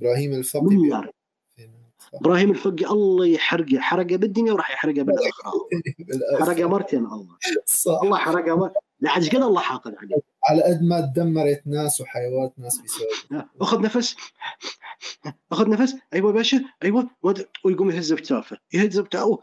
إبراهيم 0.00 0.32
الفقي. 0.34 1.12
إبراهيم 2.14 2.50
الفقي 2.50 2.86
الله 2.86 3.26
يحرقه 3.26 3.78
حرقه 3.78 4.16
بالدنيا 4.16 4.52
وراح 4.52 4.70
يحرقه 4.70 5.02
بالآخرة. 5.08 6.44
حرقه 6.44 6.68
مرتين 6.68 7.06
الله. 7.06 7.36
صح. 7.66 8.00
الله 8.02 8.16
حرقه. 8.16 8.72
لحد 9.00 9.22
قد 9.22 9.42
الله 9.42 9.60
حاقد 9.60 9.94
عليه 9.98 10.16
على 10.50 10.62
قد 10.62 10.82
ما 10.82 11.00
دمرت 11.00 11.62
ناس 11.66 12.00
وحيوانات 12.00 12.58
ناس 12.58 12.80
بسبب 12.80 13.44
أخذ 13.60 13.80
نفس. 13.80 14.16
أخذ 15.52 15.68
نفس. 15.70 15.96
أيوه 16.12 16.32
باشا. 16.32 16.64
أيوه. 16.82 17.10
ويقوم 17.64 17.90
يهز 17.90 18.12
بتافه. 18.12 18.58
يهز 18.72 19.00
بتافه 19.00 19.38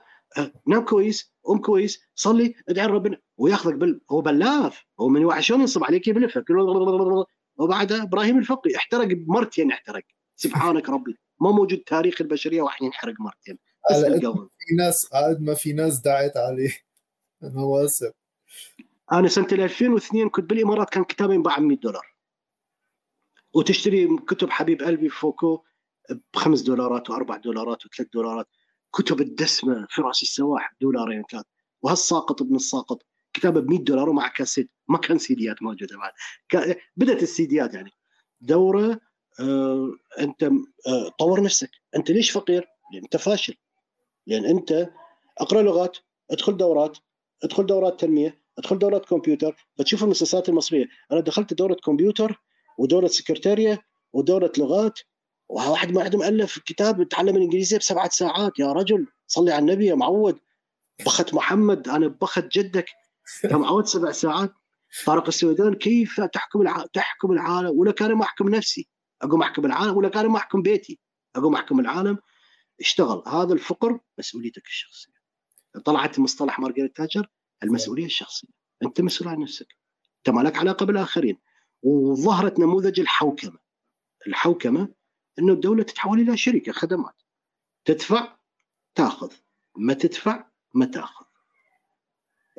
نام 0.67 0.85
كويس. 0.85 1.33
قوم 1.43 1.57
كويس. 1.57 2.01
صلي. 2.15 2.55
ادعي 2.69 2.87
ربنا. 2.87 3.17
وياخذك 3.37 3.73
بال 3.73 4.01
هو 4.11 4.21
بلاف 4.21 4.85
هو 4.99 5.09
من 5.09 5.25
واحد 5.25 5.41
شلون 5.41 5.61
ينصب 5.61 5.83
عليك 5.83 6.07
يبلفك 6.07 6.45
وبعدها 7.57 8.03
إبراهيم 8.03 8.37
الفقي. 8.37 8.75
احترق 8.75 9.07
مرتين 9.27 9.71
احترق. 9.71 10.03
سبحانك 10.35 10.89
ربي. 10.89 11.17
ما 11.39 11.51
موجود 11.51 11.79
تاريخ 11.79 12.21
البشرية 12.21 12.61
واحد 12.61 12.81
ينحرق 12.85 13.13
مرتين. 13.19 13.57
في 14.59 14.75
ناس 14.77 15.05
قاعد 15.05 15.41
ما 15.41 15.53
في 15.53 15.73
ناس 15.73 15.99
دعت 15.99 16.37
عليه. 16.37 16.77
أنا 17.43 17.61
واثق. 17.61 18.13
أنا 19.11 19.27
سنة 19.27 19.47
2002 19.51 20.29
كنت 20.29 20.49
بالإمارات 20.49 20.89
كان 20.89 21.03
كتابي 21.03 21.35
ينباع 21.35 21.57
ب 21.57 21.61
100 21.61 21.77
دولار. 21.77 22.15
وتشتري 23.53 24.17
كتب 24.17 24.49
حبيب 24.49 24.81
قلبي 24.81 25.09
فوكو 25.09 25.63
بخمس 26.33 26.61
دولارات 26.61 27.09
وأربع 27.09 27.37
دولارات 27.37 27.85
وثلاث 27.85 28.09
دولارات. 28.13 28.47
كتب 28.93 29.21
الدسمة 29.21 29.87
فراس 29.89 30.21
السواح 30.21 30.73
بدولارين 30.73 31.23
كان 31.23 31.43
وهالساقط 31.81 32.41
ابن 32.41 32.55
الساقط 32.55 33.01
كتابة 33.33 33.59
ب 33.61 33.69
100 33.69 33.79
دولار 33.79 34.09
ومع 34.09 34.27
كاسيت. 34.27 34.71
ما 34.87 34.97
كان 34.97 35.17
سيديات 35.17 35.63
موجودة 35.63 35.97
بعد. 35.97 36.11
بدأت 36.97 37.23
السيديات 37.23 37.73
يعني. 37.73 37.91
دورة 38.41 38.99
آه 39.39 39.91
أنت 40.19 40.43
آه 40.43 41.09
طور 41.19 41.43
نفسك. 41.43 41.69
أنت 41.95 42.11
ليش 42.11 42.31
فقير؟ 42.31 42.67
لأن 42.93 43.03
أنت 43.03 43.17
فاشل. 43.17 43.55
لأن 44.27 44.45
أنت 44.45 44.89
أقرأ 45.37 45.61
لغات 45.61 45.97
أدخل 46.31 46.57
دورات 46.57 46.97
أدخل 47.43 47.65
دورات 47.65 47.99
تنمية. 47.99 48.40
ادخل 48.57 48.79
دورات 48.79 49.05
كمبيوتر 49.05 49.67
فتشوف 49.77 50.03
المؤسسات 50.03 50.49
المصرية. 50.49 50.85
أنا 51.11 51.19
دخلت 51.19 51.53
دورة 51.53 51.73
كمبيوتر 51.73 52.41
ودورة 52.77 53.07
سكرتاريه 53.07 53.81
ودورة 54.13 54.51
لغات 54.57 54.99
وواحد 55.49 55.91
ما 55.91 56.03
عنده 56.03 56.17
مؤلف 56.17 56.59
كتاب 56.59 57.07
تعلم 57.09 57.37
الإنجليزية 57.37 57.77
بسبعة 57.77 58.09
ساعات. 58.09 58.59
يا 58.59 58.71
رجل 58.71 59.07
صلي 59.27 59.51
على 59.51 59.61
النبي 59.61 59.85
يا 59.85 59.95
معود. 59.95 60.39
بخت 61.05 61.33
محمد 61.33 61.89
أنا 61.89 62.07
بخت 62.07 62.57
جدك. 62.57 62.85
يا 63.43 63.57
معود 63.57 63.85
سبع 63.85 64.11
ساعات. 64.11 64.53
طارق 65.05 65.27
السويدان 65.27 65.73
كيف 65.73 66.21
تحكم 66.21 66.61
الع... 66.61 66.85
تحكم 66.93 67.31
العالم؟ 67.31 67.79
ولا 67.79 67.91
كان 67.91 68.13
ما 68.13 68.23
احكم 68.23 68.49
نفسي. 68.49 68.89
أقوم 69.21 69.41
أحكم 69.41 69.65
العالم 69.65 69.97
ولا 69.97 70.09
كان 70.09 70.27
ما 70.27 70.37
احكم 70.37 70.61
بيتي. 70.61 70.99
أقوم 71.35 71.55
أحكم 71.55 71.79
العالم. 71.79 72.17
اشتغل. 72.79 73.23
هذا 73.27 73.53
الفقر 73.53 73.99
مسؤوليتك 74.17 74.65
الشخصية. 74.65 75.13
طلعت 75.85 76.19
مصطلح 76.19 76.59
مارغريت 76.59 76.95
تاجر 76.95 77.27
المسؤولية 77.63 78.05
الشخصية. 78.05 78.49
أنت 78.83 79.01
مسؤول 79.01 79.29
عن 79.29 79.39
نفسك. 79.39 79.75
أنت 80.17 80.35
ما 80.35 80.41
لك 80.41 80.57
علاقة 80.57 80.85
بالآخرين. 80.85 81.37
وظهرت 81.83 82.59
نموذج 82.59 82.99
الحوكمة. 82.99 83.59
الحوكمة 84.27 84.93
انه 85.39 85.53
الدولة 85.53 85.83
تتحول 85.83 86.19
إلى 86.19 86.37
شركة 86.37 86.71
خدمات. 86.71 87.21
تدفع 87.85 88.35
تأخذ. 88.95 89.33
ما 89.77 89.93
تدفع 89.93 90.45
ما 90.73 90.85
تأخذ. 90.85 91.25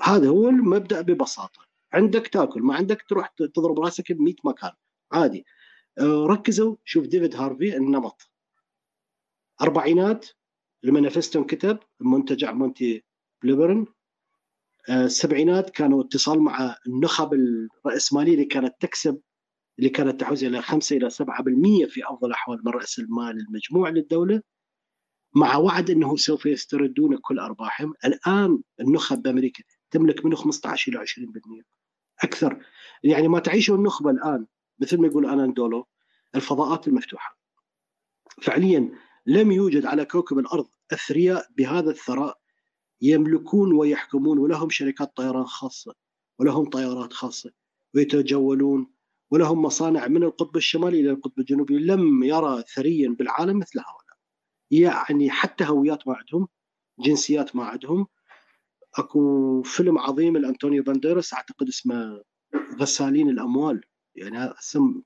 هذا 0.03 0.29
هو 0.29 0.49
المبدأ 0.49 1.01
ببساطة. 1.01 1.67
عندك 1.93 2.27
تأكل 2.27 2.63
ما 2.63 2.75
عندك 2.75 3.03
تروح 3.09 3.27
تضرب 3.27 3.81
رأسك 3.81 4.13
ب 4.13 4.21
100 4.21 4.35
مكان. 4.45 4.73
عادي. 5.13 5.47
ركزوا. 6.01 6.77
شوف 6.85 7.07
ديفيد 7.07 7.37
هارفي 7.37 7.77
النمط. 7.77 8.31
أربعينات 9.61 10.29
المانيفستو 10.85 11.39
انكتب 11.39 11.79
منتجع 12.01 12.53
مونت 12.53 13.05
بيليرن. 13.43 13.87
السبعينات 14.91 15.71
كانوا 15.71 16.05
اتصال 16.05 16.41
مع 16.41 16.77
النخب 16.87 17.35
الرأسمالية 17.35 18.35
اللي 18.35 18.45
كانت 18.45 18.75
تكسب 18.81 19.21
اللي 19.79 19.91
كانت 19.91 20.21
تحوز 20.21 20.45
إلى 20.45 20.63
5 20.63 20.97
إلى 20.97 21.11
7% 21.11 21.89
في 21.89 22.01
أفضل 22.05 22.29
الأحوال 22.29 22.63
من 22.65 22.73
رأس 22.73 22.99
المال 22.99 23.47
المجموع 23.49 23.89
للدولة 23.89 24.43
مع 25.35 25.57
وعد 25.57 25.91
أنه 25.91 26.17
سوف 26.17 26.47
يستردون 26.47 27.17
كل 27.17 27.39
أرباحهم. 27.39 27.95
الآن 28.05 28.63
النخب 28.81 29.23
بأمريكا 29.23 29.65
تملك 29.91 30.25
منه 30.25 30.37
15 30.37 30.93
إلى 30.93 31.01
20% 31.01 31.65
أكثر. 32.25 32.67
يعني 33.03 33.29
ما 33.29 33.39
تعيشه 33.39 33.75
النخبة 33.75 34.11
الآن 34.11 34.47
مثل 34.79 35.01
ما 35.01 35.07
يقول 35.07 35.27
أنا 35.27 35.47
دولو 35.47 35.87
الفضاءات 36.35 36.89
المفتوحة. 36.89 37.39
فعليا 38.43 38.91
لم 39.27 39.53
يوجد 39.53 39.87
على 39.87 40.05
كوكب 40.05 40.39
الأرض 40.39 40.69
أثرياء 40.93 41.47
بهذا 41.57 41.91
الثراء 41.91 42.42
يملكون 43.03 43.73
ويحكمون 43.73 44.39
ولهم 44.39 44.71
شركات 44.71 45.17
طيران 45.17 45.45
خاصة 45.45 45.95
ولهم 46.39 46.71
طيارات 46.71 47.13
خاصة 47.13 47.53
ويتجولون 47.95 48.93
ولهم 49.31 49.63
مصانع 49.63 50.09
من 50.09 50.23
القطب 50.23 50.57
الشمالي 50.57 51.01
إلى 51.01 51.11
القطب 51.11 51.39
الجنوبي 51.39 51.79
لم 51.79 52.23
يرى 52.23 52.63
ثريا 52.75 53.09
بالعالم 53.19 53.59
مثل 53.59 53.79
هؤلاء. 53.79 54.19
يعني 54.71 55.31
حتى 55.31 55.65
هويات 55.65 56.09
ما 56.09 56.15
عندهم 56.15 56.49
جنسيات 56.99 57.57
ما 57.57 57.65
عندهم. 57.65 58.07
أكو 58.99 59.63
فيلم 59.63 59.99
عظيم 59.99 60.37
لأنطونيو 60.37 60.83
بانديرس 60.83 61.35
أعتقد 61.35 61.69
اسمه 61.69 62.23
غسالين 62.81 63.29
الأموال. 63.31 63.85
يعني 64.15 64.45
اسم 64.45 65.03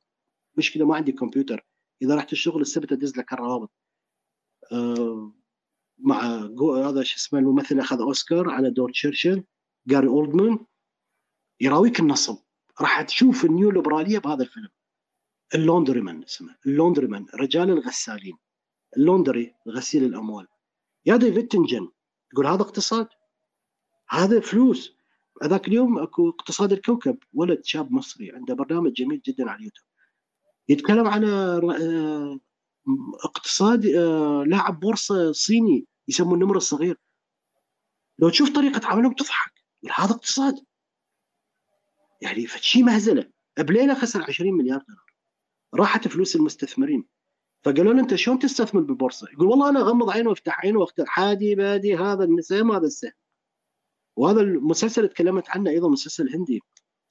مشكلة 0.58 0.86
ما 0.86 0.96
عندي 0.96 1.12
كمبيوتر. 1.12 1.66
إذا 2.02 2.14
رحت 2.14 2.32
الشغل 2.32 2.60
السبت 2.60 2.92
أدز 2.92 3.18
لك 3.18 3.32
الروابط. 3.32 3.70
أه 4.72 5.32
مع 5.98 6.48
هذا 6.60 7.02
شو 7.02 7.16
اسمه 7.16 7.38
الممثل 7.38 7.78
أخذ 7.78 8.00
أوسكار 8.00 8.50
على 8.50 8.70
دور 8.70 8.90
تشرشل 8.90 9.44
جاري 9.86 10.06
أولدمان. 10.08 10.58
يراويك 11.60 12.00
النصب. 12.00 12.38
راح 12.80 13.02
تشوف 13.02 13.44
النيو 13.44 13.70
ليبرالية 13.70 14.18
بهذا 14.18 14.42
الفيلم. 14.42 14.68
ال 15.54 15.60
Laundryman 15.60 16.22
اسمه. 16.22 16.56
ال 16.66 16.72
Laundryman 16.72 17.26
رجال 17.34 17.70
الغسالين. 17.70 18.38
ال 18.96 19.03
laundry 19.03 19.54
غسيل 19.68 20.04
الأموال. 20.04 20.46
يا 21.06 21.16
ديفيد 21.16 21.48
تنجن 21.48 21.88
يقول 22.32 22.46
هذا 22.46 22.62
اقتصاد؟ 22.62 23.08
هذا 24.08 24.40
فلوس. 24.40 24.96
هذاك 25.42 25.68
اليوم 25.68 25.98
أكو 25.98 26.28
اقتصاد 26.28 26.72
الكوكب 26.72 27.18
ولد 27.32 27.64
شاب 27.64 27.92
مصري 27.92 28.32
عنده 28.32 28.54
برنامج 28.54 28.92
جميل 28.92 29.20
جدا 29.26 29.50
على 29.50 29.58
اليوتيوب. 29.58 29.86
يتكلم 30.68 31.06
على 31.06 31.60
آه، 32.88 33.16
اقتصاد 33.24 33.86
آه، 33.86 34.44
لاعب 34.46 34.80
بورصة 34.80 35.32
صيني 35.32 35.86
يسموه 36.08 36.34
النمر 36.34 36.56
الصغير. 36.56 36.96
لو 38.18 38.28
تشوف 38.30 38.50
طريقة 38.50 38.86
عملهم 38.86 39.12
تضحك. 39.12 39.52
هذا 39.94 40.10
اقتصاد 40.10 40.54
يعني 42.22 42.46
فشي 42.46 42.82
مهزلة. 42.82 43.30
بليله 43.58 43.94
خسر 43.94 44.22
20 44.22 44.54
مليار 44.54 44.78
دولار. 44.88 45.06
راحت 45.74 46.08
فلوس 46.08 46.36
المستثمرين. 46.36 47.04
فقالوا 47.64 47.94
له 47.94 48.00
أنت 48.00 48.14
شلون 48.14 48.38
تستثمر 48.38 48.80
بالبورصة؟ 48.80 49.28
يقول 49.32 49.46
والله 49.48 49.68
أنا 49.68 49.80
أغمض 49.80 50.10
عيني 50.10 50.28
وأفتح 50.28 50.60
عيني 50.60 50.76
وأختار. 50.76 51.06
حادي 51.06 51.54
بادي 51.54 51.96
هذا 51.96 52.24
السهم 52.24 52.72
هذا 52.72 52.86
السهم. 52.86 53.12
وهذا 54.16 54.40
المسلسل 54.40 55.08
تكلمت 55.08 55.50
عنه 55.50 55.70
أيضا 55.70 55.88
مسلسل 55.88 56.34
هندي. 56.34 56.60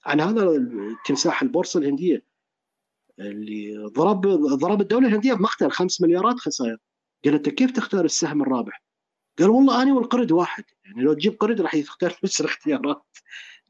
عن 0.06 0.22
هذا 0.22 0.68
تمساح 1.06 1.42
البورصة 1.42 1.80
الهندية. 1.80 2.35
اللي 3.20 3.78
ضرب 3.78 4.22
ضرب 4.38 4.82
الدولة 4.82 5.08
الهندية 5.08 5.34
بمقتل 5.34 5.72
5 5.72 6.06
مليارات 6.08 6.40
خسائر. 6.40 6.78
قال 7.26 7.34
أنت 7.34 7.50
كيف 7.50 7.72
تختار 7.72 8.06
السهم 8.06 8.42
الرابح؟ 8.42 8.84
قال 9.40 9.50
والله 9.50 9.82
أنا 9.82 9.94
والقرد 9.94 10.32
واحد. 10.32 10.64
يعني 10.86 11.02
لو 11.02 11.14
تجيب 11.14 11.34
قرد 11.40 11.62
راح 11.62 11.76
يختار 11.76 12.20
نفس 12.24 12.42
الاختيارات. 12.42 13.04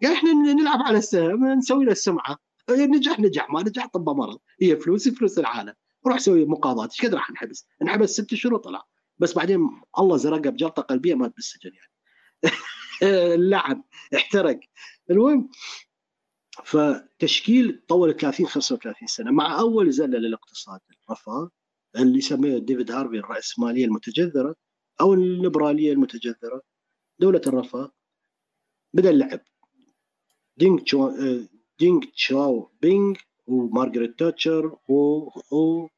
قال 0.03 0.13
إحنا 0.13 0.31
نلعب 0.31 0.79
على 0.81 0.97
السهم 0.97 1.47
نسوي 1.47 1.85
له 1.85 1.91
السمعة. 1.91 2.37
نجح 2.69 3.19
نجح 3.19 3.49
ما 3.49 3.61
نجح 3.61 3.87
طب 3.87 4.09
مرض. 4.09 4.37
هي 4.61 4.77
فلوسي 4.77 5.11
فلوس 5.11 5.39
العالم. 5.39 5.73
روح 6.07 6.19
سوي 6.19 6.45
مقاضاة. 6.45 6.85
إيش 6.85 7.05
قد 7.05 7.15
راح 7.15 7.31
نحبس؟ 7.31 7.67
انحبس 7.81 8.09
ست 8.09 8.35
شهور 8.35 8.53
وطلع. 8.55 8.83
بس 9.17 9.33
بعدين 9.33 9.69
الله 9.99 10.17
زرقه 10.17 10.49
بجلطة 10.49 10.81
قلبية 10.81 11.15
مات 11.15 11.35
بالسجن 11.35 11.71
يعني. 11.73 11.91
اللعن 13.33 13.83
احترق. 14.15 14.59
المهم 15.11 15.49
فتشكيل 16.63 17.83
طول 17.87 18.17
30 18.17 18.47
35 18.47 19.07
سنة 19.07 19.31
مع 19.31 19.59
أول 19.59 19.91
زلة 19.91 20.17
للاقتصاد 20.17 20.79
الرفاه 21.09 21.49
اللي 21.95 22.17
يسميه 22.17 22.57
ديفيد 22.57 22.91
هارفي 22.91 23.15
الراسماليه 23.15 23.85
المتجذرة 23.85 24.55
أو 25.01 25.13
الليبرالية 25.13 25.91
المتجذرة 25.93 26.61
دولة 27.19 27.41
الرفاه 27.47 27.91
بدأ 28.93 29.09
اللعب. 29.09 29.39
دينغ 30.57 30.79
تشو 30.79 31.11
دينغ 31.79 32.01
تشاو 32.15 32.71
بينغ 32.81 33.15
ومارغريت 33.47 34.19
تاتشر 34.19 34.77
و, 34.89 34.95
و... 35.55 35.89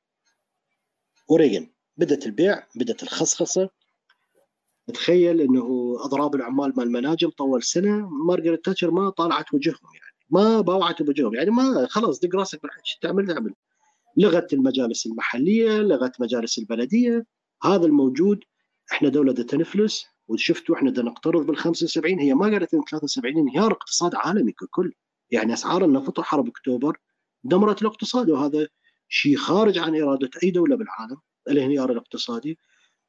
وريغن 1.30 1.68
بدت 1.98 2.26
البيع 2.26 2.68
بدت 2.76 3.04
الخصخصة. 3.04 3.70
تخيل 4.94 5.42
إنه 5.42 5.96
أضراب 6.00 6.36
العمال 6.36 6.74
مال 6.76 6.86
المناجم 6.86 7.30
طول 7.30 7.64
سنة 7.64 8.10
مارغريت 8.10 8.66
تاتشر 8.66 8.92
ما 8.92 9.10
طالعت 9.10 9.54
وجههم 9.54 9.94
يعني. 9.94 10.17
ما 10.30 10.62
باوعت 10.62 11.02
بوجههم 11.02 11.36
يعني 11.36 11.52
ما 11.52 11.88
خلاص 11.90 12.20
دق 12.20 12.36
راسك 12.36 12.60
شو 12.84 12.98
تعمل 13.02 13.28
تعمل. 13.28 13.54
لغت 14.18 14.54
المجالس 14.54 15.06
المحلية 15.06 15.78
لغت 15.78 16.22
مجالس 16.22 16.60
البلدية. 16.60 17.26
هذا 17.64 17.86
الموجود. 17.86 18.40
إحنا 18.92 19.10
دولة 19.10 19.34
تنفلس 19.34 20.06
وشفتوا 20.28 20.76
إحنا 20.76 20.92
بدنا 20.92 21.10
نقترض 21.10 21.46
بال 21.46 21.58
75 21.58 22.20
هي 22.20 22.34
ما 22.34 22.46
قالت 22.46 22.74
إن 22.74 22.82
73 22.92 23.38
انهيار 23.38 23.72
اقتصاد 23.72 24.16
عالمي 24.16 24.52
ككل. 24.52 24.94
يعني 25.32 25.54
أسعار 25.54 25.86
النفط 25.86 26.20
وحرب 26.20 26.48
أكتوبر 26.48 26.98
دمرت 27.44 27.82
الاقتصاد. 27.82 28.30
وهذا 28.30 28.68
شيء 29.10 29.38
خارج 29.38 29.78
عن 29.78 30.02
إرادة 30.02 30.30
أي 30.44 30.52
دولة 30.52 30.76
بالعالم 30.76 31.18
الانهيار 31.48 31.92
الاقتصادي. 31.92 32.58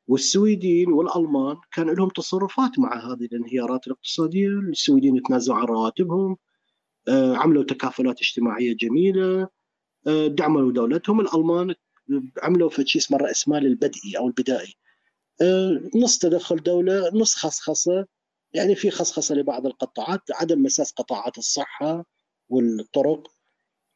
والسويدين 0.08 0.92
والألمان 0.92 1.56
كان 1.72 1.90
لهم 1.90 2.08
تصرفات 2.08 2.78
مع 2.78 2.96
هذه 2.96 3.24
الانهيارات 3.24 3.86
الاقتصادية، 3.86 4.48
السويدين 4.48 5.16
يتنازلوا 5.16 5.56
عن 5.56 5.64
رواتبهم، 5.64 6.36
عملوا 7.10 7.64
تكافلات 7.64 8.20
اجتماعية 8.20 8.76
جميلة، 8.76 9.48
آه، 10.06 10.26
دعموا 10.26 10.72
دولتهم، 10.72 11.20
الألمان 11.20 11.74
عملوا 12.42 12.68
في 12.70 12.86
شيء 12.86 13.02
اسمه 13.02 13.16
الرأس 13.16 13.48
مال 13.48 13.66
البدئي 13.66 14.18
أو 14.18 14.28
البدائي. 14.28 14.74
آه، 15.42 15.80
نص 15.96 16.18
تدخل 16.18 16.56
دولة، 16.56 17.10
نص 17.14 17.34
خصخصة، 17.34 18.06
يعني 18.54 18.74
في 18.74 18.90
خصخصة 18.90 19.34
لبعض 19.34 19.66
القطاعات، 19.66 20.20
عدم 20.34 20.62
مساس 20.62 20.92
قطاعات 20.92 21.38
الصحة 21.38 22.04
والطرق، 22.48 23.28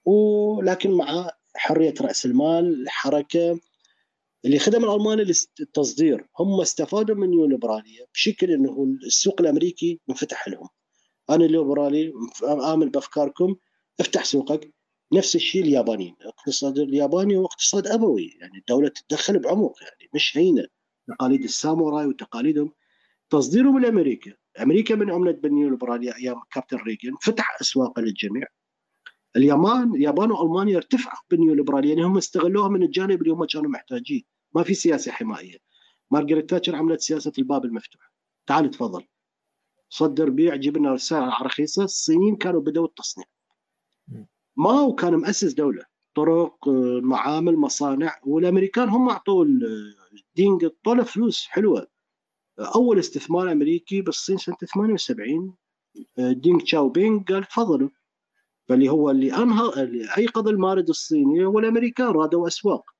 ولكن 0.05 0.91
مع 0.91 1.31
حرية 1.57 1.95
رأس 2.01 2.27
المال، 2.27 2.83
الحركه، 2.83 3.61
اللي 4.45 4.59
خدم 4.59 4.85
الألمان 4.85 5.21
التصدير 5.61 6.27
هم 6.39 6.61
استفادوا 6.61 7.17
من 7.17 7.45
الليبراليه 7.45 8.05
بشكل 8.15 8.51
إنه 8.51 8.87
السوق 9.07 9.41
الأمريكي 9.41 10.01
منفتح 10.09 10.49
لهم. 10.49 10.69
أنا 11.31 11.45
ليبرالي 11.45 12.13
آمن 12.73 12.91
بأفكاركم 12.91 13.57
افتح 14.01 14.25
سوقك. 14.25 14.75
نفس 15.13 15.37
الشيء 15.37 15.63
اليابانيين 15.63 16.17
الاقتصاد 16.21 16.79
الياباني 16.79 17.37
هو 17.37 17.45
اقتصاد 17.45 17.87
أبوي 17.87 18.37
يعني 18.41 18.59
الدولة 18.59 18.89
تتدخل 18.89 19.39
بعمق 19.39 19.75
يعني 19.83 20.11
مش 20.15 20.37
هينة. 20.37 20.67
تقاليد 21.09 21.43
الساموراي 21.43 22.07
وتقاليدهم. 22.07 22.73
تصديرهم 23.31 23.79
لأمريكا. 23.79 24.33
أمريكا 24.63 24.95
من 24.95 25.11
عملت 25.11 25.39
بالنيوليبراليه 25.39 26.17
أيام 26.17 26.41
كابتن 26.53 26.77
ريجن 26.77 27.17
فتح 27.23 27.59
أسواق 27.61 28.01
للجميع. 28.01 28.47
اليابان 29.37 29.95
اليابان 29.95 30.31
وألمانيا 30.31 30.77
ارتفعوا 30.77 31.19
بالنيوليبراليه 31.31 31.89
يعني 31.89 32.05
هم 32.05 32.17
استغلوها 32.17 32.69
من 32.69 32.83
الجانب 32.83 33.23
اللي 33.23 33.33
هم 33.33 33.45
كانوا 33.45 33.71
محتاجين. 33.71 34.25
ما 34.55 34.63
في 34.63 34.75
سياسة 34.75 35.13
حمائية. 35.13 35.59
مارغريت 36.11 36.51
تاتشر 36.51 36.77
عملت 36.77 37.01
سياسة 37.01 37.33
الباب 37.39 37.65
المفتوح. 37.65 38.13
تعال 38.47 38.71
تفضل. 38.71 39.05
صدر 39.95 40.31
بيع 40.31 40.57
جيب 40.57 40.77
لنا 40.77 40.97
سعر 40.97 41.47
رخيصة 41.47 41.85
الصينيين 41.85 42.37
كانوا 42.37 42.61
بدأوا 42.61 42.87
التصنيع. 42.87 43.27
ما 44.57 44.81
وكان 44.81 45.15
مؤسس 45.15 45.53
دولة 45.53 45.85
طرق 46.15 46.69
معامل 47.03 47.57
مصانع 47.57 48.21
والأمريكان 48.23 48.89
هم 48.89 49.09
اعطوا 49.09 49.47
دينج 50.37 50.67
طول 50.85 51.05
فلوس 51.05 51.47
حلوة. 51.47 51.87
أول 52.59 52.99
استثمار 52.99 53.53
أمريكي 53.53 54.01
بالصين 54.01 54.39
سنة 54.39 54.57
78 54.75 55.55
دينغ 56.19 56.61
تشاو 56.61 56.89
بينغ 56.89 57.23
قال 57.23 57.45
تفضلوا 57.45 57.89
فاللي 58.69 58.89
هو 58.89 59.11
اللي 59.11 59.37
أنهى 59.37 59.83
اللي 59.83 60.09
أيقظ 60.19 60.49
المارد 60.49 60.89
الصيني 60.89 61.45
والأمريكان 61.45 62.07
رادوا 62.07 62.47
أسواق. 62.47 62.91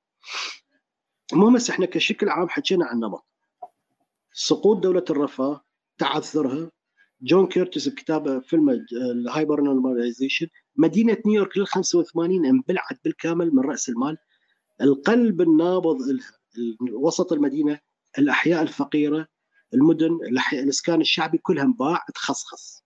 المهم 1.33 1.57
إحنا 1.69 1.85
كشكل 1.85 2.29
عام 2.29 2.49
حكينا 2.49 2.85
عن 2.85 2.99
نمط. 2.99 3.25
سقوط 4.33 4.77
دولة 4.77 5.05
الرفاه 5.09 5.61
تعثرها 5.97 6.71
جون 7.23 7.47
كيرتس 7.47 7.87
بكتابه 7.87 8.39
فيلم 8.39 8.85
ال 8.93 9.61
HyperNormalisation 9.61 10.47
مدينة 10.75 11.17
نيويورك 11.25 11.57
لل 11.57 11.67
85 11.67 12.45
انبلعت 12.45 13.03
بالكامل 13.03 13.55
من 13.55 13.63
رأس 13.63 13.89
المال. 13.89 14.17
القلب 14.81 15.41
النابض 15.41 15.97
لها 16.01 16.31
وسط 16.91 17.33
المدينة 17.33 17.79
الأحياء 18.19 18.61
الفقيرة 18.61 19.27
المدن 19.73 20.19
الإسكان 20.53 21.01
الشعبي 21.01 21.37
كلها 21.37 21.63
انباع 21.63 22.05
تخصخص. 22.15 22.83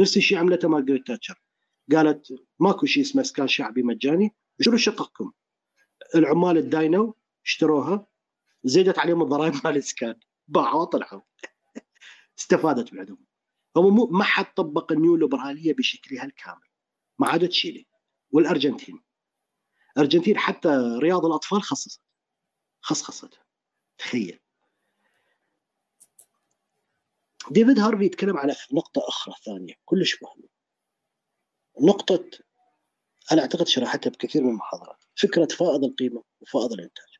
نفس 0.00 0.16
الشيء 0.16 0.38
عملته 0.38 0.68
مارغريت 0.68 1.06
تاتشر. 1.06 1.42
قالت 1.92 2.26
ماكو 2.60 2.86
شيء 2.86 3.02
اسمه 3.02 3.22
إسكان 3.22 3.48
شعبي 3.48 3.82
مجاني 3.82 4.34
شنو 4.60 4.76
شققكم؟ 4.76 5.32
العمال 6.14 6.58
الداينو 6.58 7.16
اشتروها 7.44 8.06
زيدت 8.64 8.98
عليهم 8.98 9.22
الضرائب 9.22 9.54
مال 9.54 9.72
الإسكان. 9.72 10.14
باعوا 10.48 10.82
وطلعوا 10.82 11.20
استفادت 12.38 12.92
من 12.92 12.98
عندهم 12.98 13.27
هم 13.80 14.18
ما 14.18 14.24
حد 14.24 14.54
طبق 14.54 14.92
النيو 14.92 15.16
ليبراليه 15.16 15.74
بشكلها 15.74 16.24
الكامل 16.24 16.68
ما 17.18 17.28
عدا 17.28 17.46
تشيلي. 17.46 17.86
والأرجنتين. 18.30 19.00
الارجنتين 19.96 20.38
حتى 20.38 20.68
رياض 21.02 21.26
الأطفال 21.26 21.62
خصصت. 21.62 22.00
خصخصتها 22.80 23.44
تخيل. 23.98 24.40
ديفيد 27.50 27.78
هارفي 27.78 28.04
يتكلم 28.04 28.36
على 28.36 28.54
نقطة 28.72 29.02
أخرى 29.08 29.34
ثانية 29.44 29.74
كلش 29.84 30.22
مهمة. 30.22 30.48
نقطة 31.80 32.30
أنا 33.32 33.42
أعتقد 33.42 33.66
شرحتها 33.66 34.10
بكثير 34.10 34.42
من 34.42 34.50
المحاضرات. 34.50 35.04
فكرة 35.14 35.46
فائض 35.46 35.84
القيمة 35.84 36.24
وفائض 36.40 36.72
الإنتاج. 36.72 37.18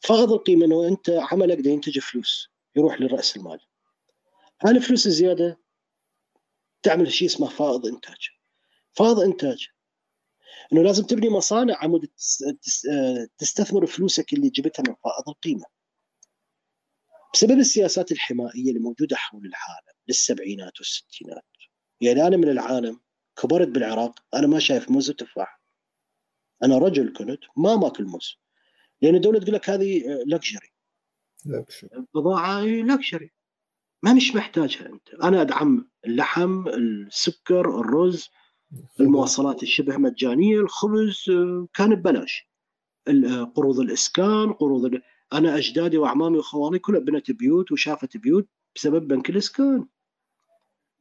فائض 0.00 0.32
القيمة 0.32 0.66
أنه 0.66 0.88
أنت 0.88 1.10
عملك 1.10 1.60
ده 1.60 1.70
ينتج 1.70 1.98
فلوس 1.98 2.48
يروح 2.76 3.00
لرأس 3.00 3.36
المال. 3.36 3.60
هاي 4.64 4.76
الفلوس 4.76 5.06
الزيادة 5.06 5.60
تعمل 6.82 7.12
شيء 7.12 7.28
اسمه 7.28 7.48
فائض 7.48 7.86
إنتاج. 7.86 8.28
فائض 8.92 9.20
إنتاج. 9.20 9.68
إنه 10.72 10.82
لازم 10.82 11.04
تبني 11.04 11.28
مصانع 11.28 11.76
عمود 11.76 12.08
تستثمر 13.38 13.86
فلوسك 13.86 14.32
اللي 14.32 14.48
جبتها 14.48 14.82
من 14.88 14.94
فائض 14.94 15.28
القيمة. 15.28 15.64
بسبب 17.34 17.58
السياسات 17.58 18.12
الحمائية 18.12 18.68
اللي 18.68 18.80
موجودة 18.80 19.16
حول 19.16 19.46
العالم 19.46 19.98
للسبعينات 20.08 20.78
والستينات. 20.78 21.44
يعني 22.00 22.26
أنا 22.26 22.36
من 22.36 22.48
العالم 22.48 23.00
كبرت 23.42 23.68
بالعراق 23.68 24.14
أنا 24.34 24.46
ما 24.46 24.58
شايف 24.58 24.90
موز 24.90 25.10
وتفاح. 25.10 25.62
أنا 26.62 26.78
رجل 26.78 27.12
كنت 27.12 27.40
ما 27.56 27.76
ماكل 27.76 28.04
موز. 28.04 28.36
لأن 29.02 29.14
الدولة 29.14 29.40
تقول 29.40 29.54
لك 29.54 29.70
هذه 29.70 30.02
لكجري 30.26 30.72
بضاعة 32.14 32.60
لكجري 32.60 33.32
ما 34.02 34.12
مش 34.12 34.34
محتاجها 34.34 34.86
أنت. 34.88 35.08
أنا 35.22 35.42
أدعم 35.42 35.88
اللحم 36.06 36.68
السكر 36.68 37.80
الرز 37.80 38.30
المواصلات 39.00 39.62
الشبه 39.62 39.96
مجانية 39.96 40.60
الخبز 40.60 41.24
كان 41.74 41.94
ببلاش. 41.94 42.48
قروض 43.54 43.80
الإسكان 43.80 44.52
قروض 44.52 44.84
ال... 44.84 45.02
أنا 45.32 45.56
أجدادي 45.56 45.98
وأعمامي 45.98 46.38
وخوالي 46.38 46.78
كلها 46.78 47.00
بنت 47.00 47.30
بيوت 47.30 47.72
وشافت 47.72 48.16
بيوت 48.16 48.48
بسبب 48.74 49.08
بنك 49.08 49.30
الإسكان. 49.30 49.86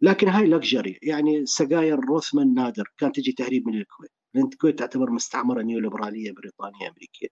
لكن 0.01 0.27
هاي 0.27 0.47
luxury 0.47 0.99
يعني 1.01 1.45
سجاير 1.45 1.99
روثمان 1.99 2.53
نادر 2.53 2.93
كانت 2.97 3.15
تجي 3.15 3.31
تهريب 3.31 3.67
من 3.67 3.75
الكويت. 3.75 4.11
لأن 4.33 4.45
الكويت 4.45 4.79
تعتبر 4.79 5.09
مستعمرة 5.09 5.61
نيو 5.61 5.79
ليبراليه 5.79 6.31
بريطانية 6.31 6.89
أمريكية. 6.89 7.27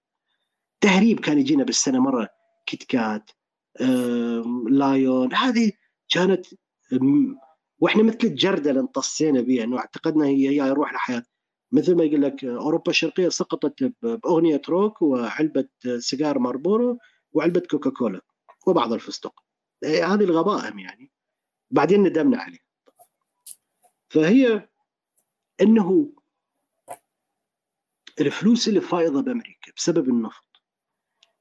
تهريب 0.81 1.19
كان 1.19 1.39
يجينا 1.39 1.63
بالسنة 1.63 1.99
مرة 1.99 2.29
كيت 2.65 2.83
كات 2.83 3.31
لايون. 4.69 5.33
هذه 5.33 5.71
كانت 6.09 6.45
وإحنا 7.79 8.03
مثل 8.03 8.17
الجرذة 8.23 8.69
اللي 8.69 8.81
انطسينا 8.81 9.41
بها 9.41 9.63
انه 9.63 9.77
اعتقدنا 9.77 10.25
هي 10.25 10.49
هي 10.49 10.71
روح 10.71 10.91
الحياة 10.91 11.23
مثل 11.71 11.95
ما 11.95 12.03
يقول 12.03 12.21
لك 12.21 12.45
أوروبا 12.45 12.91
الشرقية 12.91 13.29
سقطت 13.29 13.93
بأغنية 14.01 14.61
روك 14.69 15.01
وعلبة 15.01 15.67
سيجار 15.97 16.39
مارلبورو 16.39 16.97
وعلبة 17.33 17.59
كوكاكولا 17.59 18.21
وبعض 18.67 18.93
الفستق. 18.93 19.43
هذه 19.83 20.23
الغبائم 20.23 20.79
يعني. 20.79 21.11
بعدين 21.71 22.03
ندمنا 22.03 22.37
عليه 22.41 22.59
فهي 24.09 24.69
إنه 25.61 26.13
الفلوس 28.21 28.67
اللي 28.67 28.81
فايضة 28.81 29.21
بأمريكا 29.21 29.71
بسبب 29.77 30.09
النفط. 30.09 30.48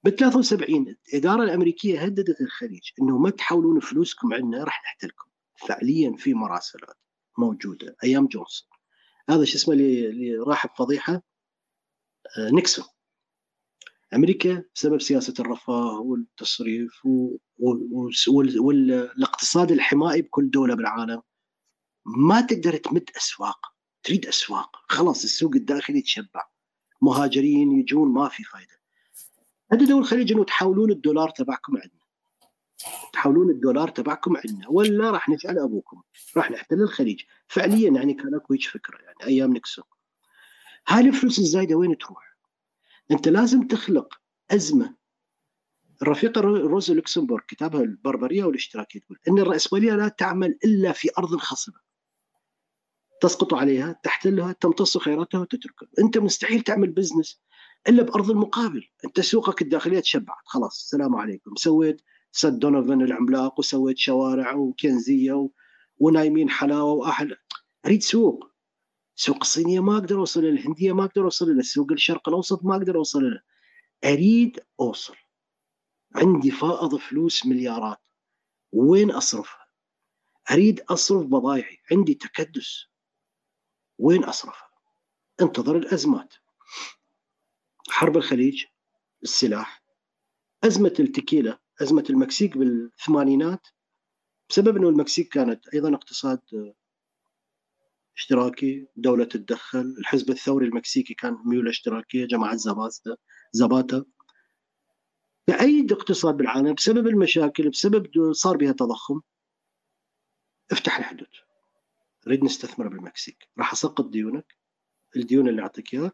بال 0.04 0.16
73 0.16 0.96
الاداره 1.08 1.44
الأمريكية 1.44 2.02
هددت 2.02 2.40
الخليج 2.40 2.90
إنه 3.02 3.18
ما 3.18 3.30
تحولون 3.30 3.80
فلوسكم 3.80 4.34
عندنا 4.34 4.64
راح 4.64 4.82
نحتلكم. 4.84 5.28
فعليا 5.68 6.16
في 6.16 6.34
مراسلات 6.34 6.96
موجودة 7.38 7.96
أيام 8.04 8.26
جونسون. 8.26 8.68
هذا 9.30 9.44
شو 9.44 9.56
اسمه 9.56 9.74
اللي 9.74 10.36
راح 10.36 10.66
بفضيحة؟ 10.66 11.12
آه، 12.38 12.50
نيكسون. 12.50 12.84
أمريكا 14.14 14.64
بسبب 14.74 15.00
سياسة 15.00 15.34
الرفاه 15.40 16.00
والتصريف 16.00 16.92
والاقتصاد 18.58 19.72
الحمائي 19.72 20.22
بكل 20.22 20.50
دولة 20.50 20.74
بالعالم 20.74 21.22
ما 22.06 22.40
تقدر 22.40 22.76
تمد 22.76 23.10
أسواق 23.16 23.58
تريد 24.02 24.26
أسواق. 24.26 24.76
خلاص 24.88 25.24
السوق 25.24 25.54
الداخلي 25.54 26.02
تشبع 26.02 26.48
مهاجرين 27.02 27.72
يجون 27.72 28.08
ما 28.08 28.28
في 28.28 28.44
فائده 28.44 28.77
هددوا 29.72 30.00
الخليج 30.00 30.32
إنه 30.32 30.44
تحولون 30.44 30.90
الدولار 30.90 31.30
تبعكم 31.30 31.76
عندنا. 31.76 32.00
تحولون 33.12 33.50
الدولار 33.50 33.88
تبعكم 33.88 34.36
عندنا. 34.36 34.68
ولا 34.68 35.10
راح 35.10 35.28
نجعل 35.28 35.58
أبوكم. 35.58 36.02
راح 36.36 36.50
نحتل 36.50 36.82
الخليج. 36.82 37.22
فعليا 37.48 37.90
يعني 37.90 38.14
كان 38.14 38.34
أكو 38.34 38.54
هيك 38.54 38.62
فكرة 38.62 38.98
يعني 38.98 39.26
أيام 39.26 39.52
نيكسون 39.52 39.84
هاي 40.88 41.08
الفلوس 41.08 41.38
الزايدة 41.38 41.74
وين 41.74 41.98
تروح؟ 41.98 42.38
أنت 43.10 43.28
لازم 43.28 43.66
تخلق 43.66 44.14
أزمة. 44.50 44.96
الرفيقه 46.02 46.40
روزا 46.40 46.94
لوكسمبورغ 46.94 47.42
كتابها 47.48 47.80
البربرية 47.80 48.44
والاشتراكية 48.44 49.00
تقول 49.00 49.18
إن 49.28 49.38
الرأسمالية 49.38 49.92
لا 49.92 50.08
تعمل 50.08 50.58
إلا 50.64 50.92
في 50.92 51.08
أرض 51.18 51.36
خصبه 51.36 51.80
تسقط 53.20 53.54
عليها 53.54 54.00
تحتلها 54.02 54.52
تمتص 54.52 54.98
خيراتها 54.98 55.40
وتتركها. 55.40 55.88
أنت 55.98 56.18
مستحيل 56.18 56.60
تعمل 56.60 56.90
business 56.90 57.40
إلا 57.88 58.02
بأرض 58.02 58.30
المقابل. 58.30 58.88
أنت 59.04 59.20
سوقك 59.20 59.62
الداخلية 59.62 60.00
تشبعت. 60.00 60.42
خلاص 60.44 60.82
السلام 60.82 61.16
عليكم. 61.16 61.56
سويت 61.56 62.02
سد 62.32 62.58
دونوفن 62.58 63.02
العملاق 63.02 63.58
وسويت 63.58 63.98
شوارع 63.98 64.54
وكنزية 64.54 65.32
و... 65.32 65.50
ونايمين 65.98 66.50
حلاوة 66.50 66.92
واحلى 66.92 67.36
أريد 67.86 68.02
سوق. 68.02 68.50
السوق 69.16 69.36
الصينية 69.40 69.80
ما 69.80 69.92
أقدر 69.92 70.18
أوصل 70.18 70.44
الهندية 70.44 70.92
ما 70.92 71.04
أقدر 71.04 71.24
أوصل 71.24 71.46
لها 71.46 71.58
السوق 71.58 71.92
الشرق 71.92 72.28
الأوسط 72.28 72.64
ما 72.64 72.76
أقدر 72.76 72.96
أوصل 72.96 73.22
له 73.22 73.40
أريد 74.04 74.60
أوصل. 74.80 75.16
عندي 76.14 76.50
فائض 76.50 76.96
فلوس 76.96 77.46
مليارات. 77.46 77.98
وين 78.72 79.10
أصرفها؟ 79.10 79.68
أريد 80.50 80.80
أصرف 80.80 81.26
بضايعي. 81.26 81.78
عندي 81.92 82.14
تكدس. 82.14 82.86
وين 83.98 84.24
أصرفها؟ 84.24 84.68
انتظر 85.40 85.76
الأزمات. 85.76 86.34
حرب 87.90 88.16
الخليج 88.16 88.64
السلاح 89.22 89.82
أزمة 90.64 90.94
التكيلا 91.00 91.58
أزمة 91.82 92.04
المكسيك 92.10 92.58
بالثمانينات. 92.58 93.66
بسبب 94.50 94.76
إنه 94.76 94.88
المكسيك 94.88 95.32
كانت 95.32 95.68
أيضا 95.74 95.94
اقتصاد 95.94 96.40
اشتراكي 98.16 98.86
دولة 98.96 99.24
تتدخل 99.24 99.94
الحزب 99.98 100.30
الثوري 100.30 100.66
المكسيكي 100.66 101.14
كان 101.14 101.36
ميول 101.44 101.68
اشتراكية 101.68 102.26
جماعة 102.26 102.56
زاباتا 102.56 103.16
زاباتا 103.52 104.04
بأي 105.48 105.86
اقتصاد 105.90 106.36
بالعالم 106.36 106.74
بسبب 106.74 107.06
المشاكل 107.06 107.70
بسبب 107.70 108.32
صار 108.32 108.56
بها 108.56 108.72
تضخم 108.72 109.20
افتح 110.72 110.98
الحدود. 110.98 111.28
نريد 112.26 112.44
نستثمر 112.44 112.88
بالمكسيك. 112.88 113.48
راح 113.58 113.72
أسقط 113.72 114.08
ديونك 114.08 114.56
الديون 115.16 115.48
اللي 115.48 115.62
أعطيك 115.62 115.94
إياها. 115.94 116.12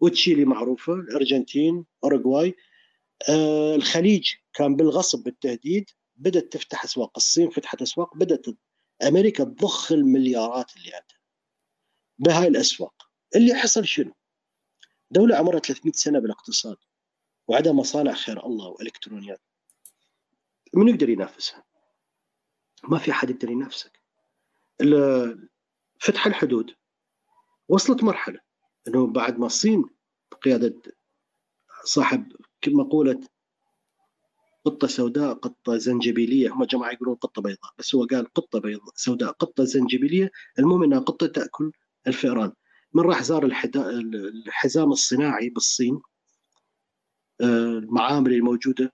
وتشيلي 0.00 0.44
معروفة 0.44 0.92
الأرجنتين 0.92 1.84
أوروغواي. 2.04 2.56
آه 3.28 3.74
الخليج 3.74 4.32
كان 4.52 4.76
بالغصب 4.76 5.22
بالتهديد 5.22 5.90
بدأت 6.16 6.52
تفتح 6.52 6.84
أسواق 6.84 7.12
الصين 7.16 7.50
فتحت 7.50 7.82
أسواق 7.82 8.16
بدأت 8.16 8.46
أمريكا 9.02 9.44
تضخ 9.44 9.92
المليارات 9.92 10.76
اللي 10.76 10.92
عندها 10.94 11.18
بهاي 12.18 12.48
الأسواق. 12.48 13.10
اللي 13.36 13.54
حصل 13.54 13.86
شنو؟ 13.86 14.12
دولة 15.10 15.36
عمرها 15.36 15.58
300 15.58 15.92
سنة 15.92 16.18
بالاقتصاد 16.18 16.76
وعندها 17.48 17.72
مصانع 17.72 18.14
خير 18.14 18.46
الله 18.46 18.66
وإلكترونيات. 18.66 19.40
من 20.74 20.88
يقدر 20.88 21.08
ينافسها؟ 21.08 21.64
ما 22.84 22.98
في 22.98 23.12
حد 23.12 23.30
يقدر 23.30 23.50
ينافسك. 23.50 24.02
فتح 26.00 26.26
الحدود 26.26 26.74
وصلت 27.68 28.04
مرحلة. 28.04 28.45
أنه 28.88 29.06
بعد 29.06 29.38
ما 29.38 29.46
الصين 29.46 29.84
بقيادة 30.32 30.74
صاحب 31.84 32.32
مقولة 32.66 33.20
قطة 34.64 34.86
سوداء 34.86 35.34
قطة 35.34 35.76
زنجبيلية 35.76 36.52
هم 36.52 36.64
جماعة 36.64 36.92
يقولون 36.92 37.14
قطة 37.14 37.42
بيضاء 37.42 37.72
بس 37.78 37.94
هو 37.94 38.04
قال 38.04 38.32
قطة 38.32 38.60
بيضاء 38.60 38.94
سوداء 38.94 39.32
قطة 39.32 39.64
زنجبيلية 39.64 40.30
المهم 40.58 40.82
إنها 40.82 40.98
قطة 40.98 41.26
تأكل 41.26 41.72
الفئران. 42.06 42.52
من 42.94 43.02
راح 43.02 43.22
زار 43.22 43.50
الحزام 43.74 44.92
الصناعي 44.92 45.48
بالصين 45.48 46.00
آه، 47.40 47.78
المعامل 47.78 48.32
الموجودة 48.32 48.92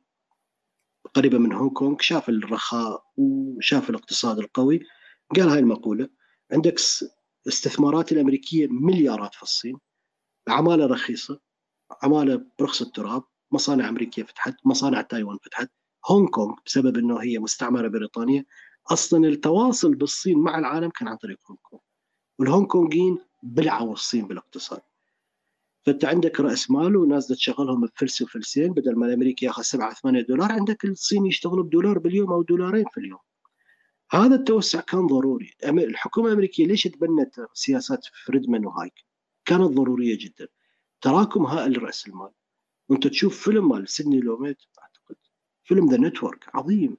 قريبة 1.14 1.38
من 1.38 1.52
هونغ 1.52 1.72
كونغ 1.72 1.96
شاف 2.00 2.28
الرخاء 2.28 3.04
وشاف 3.16 3.90
الاقتصاد 3.90 4.38
القوي 4.38 4.80
قال 5.36 5.48
هاي 5.48 5.58
المقولة. 5.58 6.08
عندك 6.52 6.74
استثمارات 7.48 8.12
الأمريكية 8.12 8.66
مليارات 8.70 9.34
في 9.34 9.42
الصين 9.42 9.78
عمالة 10.48 10.86
رخيصة 10.86 11.40
عمالة 12.02 12.44
برخص 12.58 12.82
التراب 12.82 13.22
مصانع 13.52 13.88
أمريكية 13.88 14.22
فتحت 14.22 14.54
مصانع 14.64 15.00
تايوان 15.00 15.38
فتحت 15.44 15.70
هونغ 16.06 16.28
كونغ 16.28 16.54
بسبب 16.66 16.96
أنه 16.96 17.18
هي 17.22 17.38
مستعمرة 17.38 17.88
بريطانيا. 17.88 18.44
أصلا 18.90 19.28
التواصل 19.28 19.94
بالصين 19.94 20.38
مع 20.38 20.58
العالم 20.58 20.90
كان 20.90 21.08
عن 21.08 21.16
طريق 21.16 21.38
هونغ 21.50 21.58
كونغ 21.62 21.80
والهونغ 22.38 22.66
كونغيين 22.66 23.18
بلعوا 23.42 23.92
الصين 23.92 24.26
بالاقتصاد. 24.26 24.80
فأنت 25.86 26.04
عندك 26.04 26.40
رأس 26.40 26.70
مال 26.70 26.96
وناس 26.96 27.28
تشغلهم 27.28 27.80
بفلس 27.80 28.22
وفلسين 28.22 28.72
بدل 28.72 28.96
ما 28.96 29.06
الأمريكي 29.06 29.46
ياخذ 29.46 29.62
7 29.62 29.94
8 29.94 30.22
دولار 30.22 30.52
عندك 30.52 30.84
الصين 30.84 31.26
يشتغلوا 31.26 31.64
بدولار 31.64 31.98
باليوم 31.98 32.32
أو 32.32 32.42
دولارين 32.42 32.84
في 32.92 33.00
اليوم. 33.00 33.20
هذا 34.14 34.34
التوسع 34.34 34.80
كان 34.80 35.06
ضروري. 35.06 35.54
الحكومة 35.64 36.26
الأمريكية 36.28 36.66
ليش 36.66 36.82
تبنت 36.82 37.46
سياسات 37.54 38.06
فريدمان 38.24 38.66
وهايك؟ 38.66 38.94
كانت 39.44 39.62
ضرورية 39.62 40.18
جدا. 40.20 40.48
تراكم 41.00 41.46
هائل 41.46 41.72
لراس 41.72 42.08
المال. 42.08 42.30
وأنت 42.88 43.06
تشوف 43.06 43.44
فيلم 43.44 43.68
مال 43.68 43.88
سيدني 43.88 44.20
لوميت 44.20 44.58
أعتقد. 44.82 45.16
فيلم 45.64 45.90
The 45.90 45.96
Network 45.96 46.56
عظيم. 46.56 46.96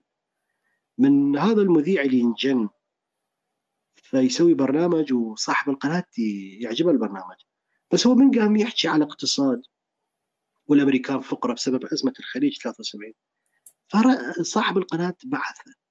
من 0.97 1.37
هذا 1.37 1.61
المذيع 1.61 2.01
اللي 2.01 2.19
ينجن 2.19 2.69
فيسوي 3.95 4.53
برنامج 4.53 5.13
وصاحب 5.13 5.69
القناة 5.69 6.05
يعجبه 6.59 6.91
البرنامج. 6.91 7.37
بس 7.91 8.07
هو 8.07 8.15
من 8.15 8.39
قام 8.39 8.55
يحكي 8.55 8.87
على 8.87 9.03
اقتصاد 9.03 9.61
والأمريكان 10.67 11.21
فقراء 11.21 11.55
بسبب 11.55 11.85
ازمه 11.85 12.13
الخليج 12.19 12.57
73 12.57 13.13
فصاحب 13.87 14.77
القناة 14.77 15.15
بعثه. 15.23 15.82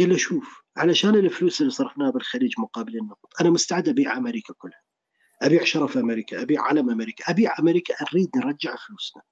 قال 0.00 0.08
له 0.08 0.16
شوف 0.16 0.62
علشان 0.76 1.14
الفلوس 1.14 1.60
اللي 1.60 1.72
صرفناها 1.72 2.10
بالخليج 2.10 2.54
مقابل 2.58 2.96
النفط 2.96 3.40
أنا 3.40 3.50
مستعد 3.50 3.88
أبيع 3.88 4.16
أمريكا 4.16 4.54
كلها. 4.54 4.82
أبيع 5.42 5.64
شرف 5.64 5.98
أمريكا 5.98 6.42
أبيع 6.42 6.62
علم 6.62 6.90
أمريكا 6.90 7.30
أبيع 7.30 7.58
أمريكا 7.58 7.94
أريد 7.94 8.30
نرجع 8.36 8.76
فلوسنا. 8.76 9.22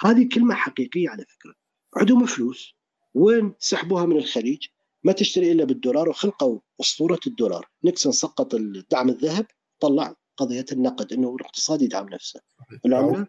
هذه 0.00 0.28
كلمة 0.34 0.54
حقيقية 0.54 1.08
على 1.08 1.24
فكرة. 1.24 1.54
عندهم 1.96 2.26
فلوس 2.26 2.74
وين 3.14 3.54
سحبوها 3.58 4.06
من 4.06 4.16
الخليج؟ 4.16 4.66
ما 5.04 5.12
تشتري 5.12 5.52
إلا 5.52 5.64
بالدولار 5.64 6.08
وخلقوا 6.08 6.60
أسطورة 6.80 7.20
الدولار. 7.26 7.68
نيكسون 7.84 8.12
سقط 8.12 8.54
الدعم 8.54 9.08
الذهب 9.08 9.46
طلع 9.80 10.14
قضية 10.36 10.66
النقد 10.72 11.12
إنه 11.12 11.34
الاقتصاد 11.34 11.82
يدعم 11.82 12.08
نفسه. 12.08 12.40
العمله 12.86 13.26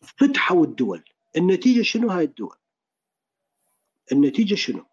فتحوا 0.00 0.64
الدول. 0.64 1.04
النتيجة 1.36 1.82
شنو 1.82 2.08
هاي 2.08 2.24
الدول؟ 2.24 2.56
النتيجة 4.12 4.54
شنو؟ 4.54 4.84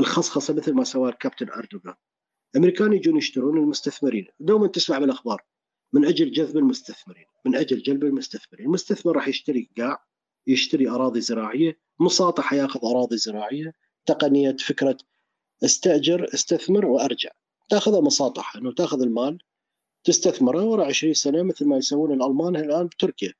الخصخصة 0.00 0.54
مثل 0.54 0.72
ما 0.72 0.84
سوى 0.84 1.08
الكابتن 1.08 1.48
أردوغان. 1.48 1.94
الامريكان 2.54 2.92
يجون 2.92 3.16
يشترون 3.16 3.58
المستثمرين. 3.58 4.26
دوما 4.40 4.66
تسمع 4.66 4.98
بالأخبار. 4.98 5.42
من 5.92 6.04
أجل 6.04 6.32
جذب 6.32 6.56
المستثمرين. 6.56 7.24
من 7.46 7.56
أجل 7.56 7.82
جلب 7.82 8.04
المستثمرين. 8.04 8.66
المستثمر 8.66 9.16
راح 9.16 9.28
يشتري 9.28 9.70
قاع 9.78 10.04
يشتري 10.46 10.88
أراضي 10.88 11.20
زراعية. 11.20 11.78
مساطح 12.00 12.52
ياخذ 12.52 12.80
أراضي 12.84 13.16
زراعية. 13.16 13.74
تقنية 14.06 14.56
فكرة. 14.56 14.98
استأجر 15.64 16.26
استثمر 16.34 16.86
وأرجع. 16.86 17.30
تاخذها 17.68 18.00
مساطح 18.00 18.56
إنه 18.56 18.72
تأخذ 18.72 19.02
المال 19.02 19.38
تستثمره 20.04 20.64
ورا 20.64 20.84
20 20.84 21.14
سنة 21.14 21.42
مثل 21.42 21.66
ما 21.66 21.76
يسوون 21.76 22.12
الألمان 22.12 22.56
الآن 22.56 22.86
بتركيا 22.86 23.32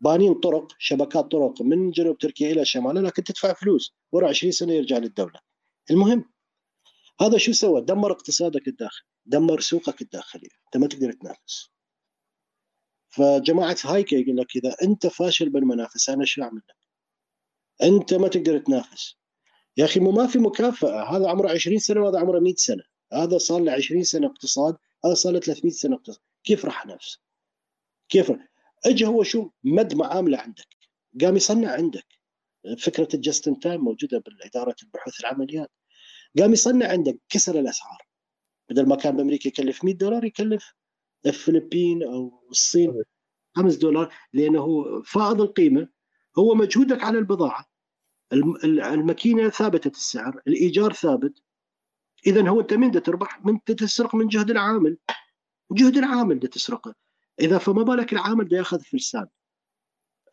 بانين 0.00 0.34
طرق 0.34 0.72
شبكات 0.78 1.30
طرق 1.30 1.62
من 1.62 1.90
جنوب 1.90 2.18
تركيا 2.18 2.52
إلى 2.52 2.64
شمالها 2.64 3.02
لكن 3.02 3.24
تدفع 3.24 3.52
فلوس. 3.52 3.94
ورا 4.12 4.28
20 4.28 4.52
سنة 4.52 4.72
يرجع 4.72 4.98
للدولة. 4.98 5.47
المهم 5.90 6.24
هذا 7.20 7.38
شو 7.38 7.52
سوى؟ 7.52 7.80
دمر 7.80 8.12
اقتصادك 8.12 8.68
الداخلي، 8.68 9.06
دمر 9.26 9.60
سوقك 9.60 10.02
الداخلي، 10.02 10.48
أنت 10.66 10.76
ما 10.76 10.86
تقدر 10.86 11.12
تنافس. 11.12 11.70
فجماعة 13.08 13.76
هايكا 13.84 14.16
يقول 14.16 14.36
لك 14.36 14.56
إذا 14.56 14.76
أنت 14.82 15.06
فاشل 15.06 15.50
بالمنافسة 15.50 16.12
أنا 16.12 16.24
شو 16.24 16.42
أعمل 16.42 16.62
لك؟ 16.68 16.76
أنت 17.82 18.14
ما 18.14 18.28
تقدر 18.28 18.58
تنافس. 18.58 19.16
يا 19.76 19.84
أخي 19.84 20.00
مو 20.00 20.10
ما 20.10 20.26
في 20.26 20.38
مكافأة، 20.38 21.16
هذا 21.16 21.28
عمره 21.28 21.50
20 21.50 21.78
سنة 21.78 22.00
وهذا 22.00 22.18
عمره 22.18 22.38
100 22.38 22.54
سنة، 22.54 22.82
هذا 23.12 23.38
صار 23.38 23.60
له 23.60 23.72
20 23.72 24.02
سنة 24.02 24.26
اقتصاد، 24.26 24.76
هذا 25.04 25.14
صار 25.14 25.32
له 25.32 25.40
300 25.40 25.72
سنة 25.72 25.96
اقتصاد، 25.96 26.22
كيف 26.44 26.64
راح 26.64 26.84
انافس؟ 26.84 27.18
كيف؟ 28.08 28.32
اجى 28.86 29.06
هو 29.06 29.22
شو؟ 29.22 29.50
مد 29.64 29.94
معاملة 29.94 30.38
عندك، 30.38 30.76
قام 31.20 31.36
يصنع 31.36 31.72
عندك. 31.72 32.06
فكرة 32.78 33.08
الجستن 33.14 33.58
تايم 33.58 33.80
موجودة 33.80 34.18
بالإدارة 34.18 34.76
البحوث 34.82 35.20
العمليات. 35.20 35.70
قام 36.38 36.52
يصنع 36.52 36.88
عندك 36.88 37.20
كسر 37.28 37.58
الأسعار. 37.60 37.98
بدل 38.70 38.88
ما 38.88 38.96
كان 38.96 39.16
بأمريكا 39.16 39.48
يكلف 39.48 39.84
100 39.84 39.94
دولار 39.94 40.24
يكلف 40.24 40.74
الفلبين 41.26 42.02
أو 42.02 42.46
الصين 42.50 43.02
5 43.56 43.78
دولار 43.78 44.14
لأنه 44.32 44.60
هو 44.60 45.02
فائض 45.02 45.40
القيمه 45.40 45.88
هو 46.38 46.54
مجهودك 46.54 47.02
على 47.02 47.18
البضاعة. 47.18 47.66
الماكينة 48.64 49.48
ثابتة 49.48 49.88
السعر 49.88 50.42
الإيجار 50.46 50.92
ثابت. 50.92 51.42
اذا 52.26 52.48
هو 52.48 52.60
أنت 52.60 52.74
من 52.74 53.02
تربح؟ 53.02 53.44
من 53.44 53.64
تسرق 53.64 54.14
من 54.14 54.28
جهد 54.28 54.50
العامل. 54.50 54.98
جهد 55.72 55.96
العامل 55.96 56.38
ده 56.38 56.48
تسرقه. 56.48 56.94
إذا 57.40 57.58
فما 57.58 57.82
بالك 57.82 58.12
العامل 58.12 58.48
ده 58.48 58.56
يأخذ 58.56 58.80
فلسان 58.80 59.26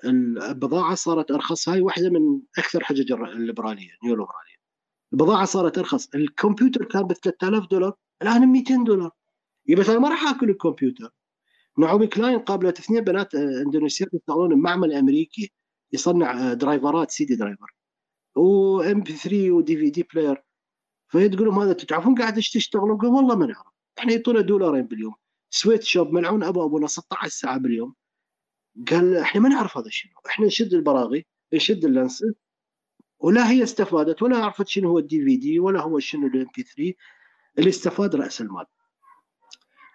البضاعة 0.06 0.96
صارت 0.96 1.32
أرخص. 1.32 1.70
هاي 1.70 1.82
واحدة 1.82 2.10
من 2.10 2.42
أكثر 2.58 2.84
حجج 2.84 3.12
الليبرالية 3.12 3.92
نيو 4.04 4.16
ليبراليه 4.16 4.55
البضاعة 5.16 5.46
صارت 5.46 5.78
ارخص 5.78 6.10
الكمبيوتر 6.16 6.86
كان 6.86 7.04
ب 7.04 7.14
3000 7.14 7.68
دولار 7.68 7.94
الآن 8.22 8.48
200 8.48 8.84
دولار. 8.84 9.12
يبقى 9.68 9.92
أنا 9.92 10.00
ما 10.00 10.10
راح 10.10 10.28
آكل 10.28 10.50
الكمبيوتر؟ 10.50 11.10
نعومي 11.78 12.08
كلاين 12.08 12.40
قابلت 12.40 12.80
اثنين 12.80 13.04
بنات 13.04 13.36
آه، 13.36 13.62
اندونيسيين 13.62 14.10
يشتغلون 14.14 14.56
بمعمل 14.56 14.94
أمريكي 14.94 15.52
يصنع 15.94 16.54
driver 16.54 17.03
ات 17.03 17.12
CD 17.12 17.36
driver. 17.36 17.71
و 17.71 17.76
MP3 18.36 19.14
و 19.14 19.52
DVD 19.52 20.08
player. 20.14 20.44
فيقول 21.08 21.46
لهم 21.46 21.60
هذا 21.60 21.74
تعرفون 21.74 22.16
قاعد 22.16 22.36
إيش 22.36 22.50
تشتغلون؟ 22.52 22.98
قال 22.98 23.10
والله 23.10 23.36
ما 23.36 23.46
نعرف. 23.46 23.68
إحنا 24.00 24.14
يعطونا 24.14 24.42
دولارين 24.42 24.88
باليوم. 24.88 25.14
sweatshop 25.50 26.14
ملعون 26.14 26.44
أبو 26.44 26.66
أبونا 26.66 26.88
16 26.88 27.28
ساعة 27.30 27.58
باليوم. 27.58 27.96
قال 28.92 29.18
إحنا 29.18 29.42
ما 29.42 29.50
نعرف 29.50 29.78
هذا 29.78 29.90
شنو 29.90 30.12
إحنا 30.28 30.46
نشد 30.46 30.74
البراغي 30.74 31.26
نشد 31.54 31.86
ال 31.86 31.93
lenses 31.93 32.34
ولا 33.26 33.50
هي 33.50 33.64
استفادت 33.64 34.22
ولا 34.22 34.38
عرفت 34.38 34.68
شنو 34.68 34.90
هو 34.90 35.00
ال 35.00 35.26
DVD 35.26 35.60
ولا 35.60 35.82
هو 35.82 36.00
شنو 36.00 36.28
ال 36.28 36.48
MP3 36.56 36.94
اللي 37.60 37.70
استفاد 37.70 38.16
رأس 38.16 38.42
المال. 38.42 38.66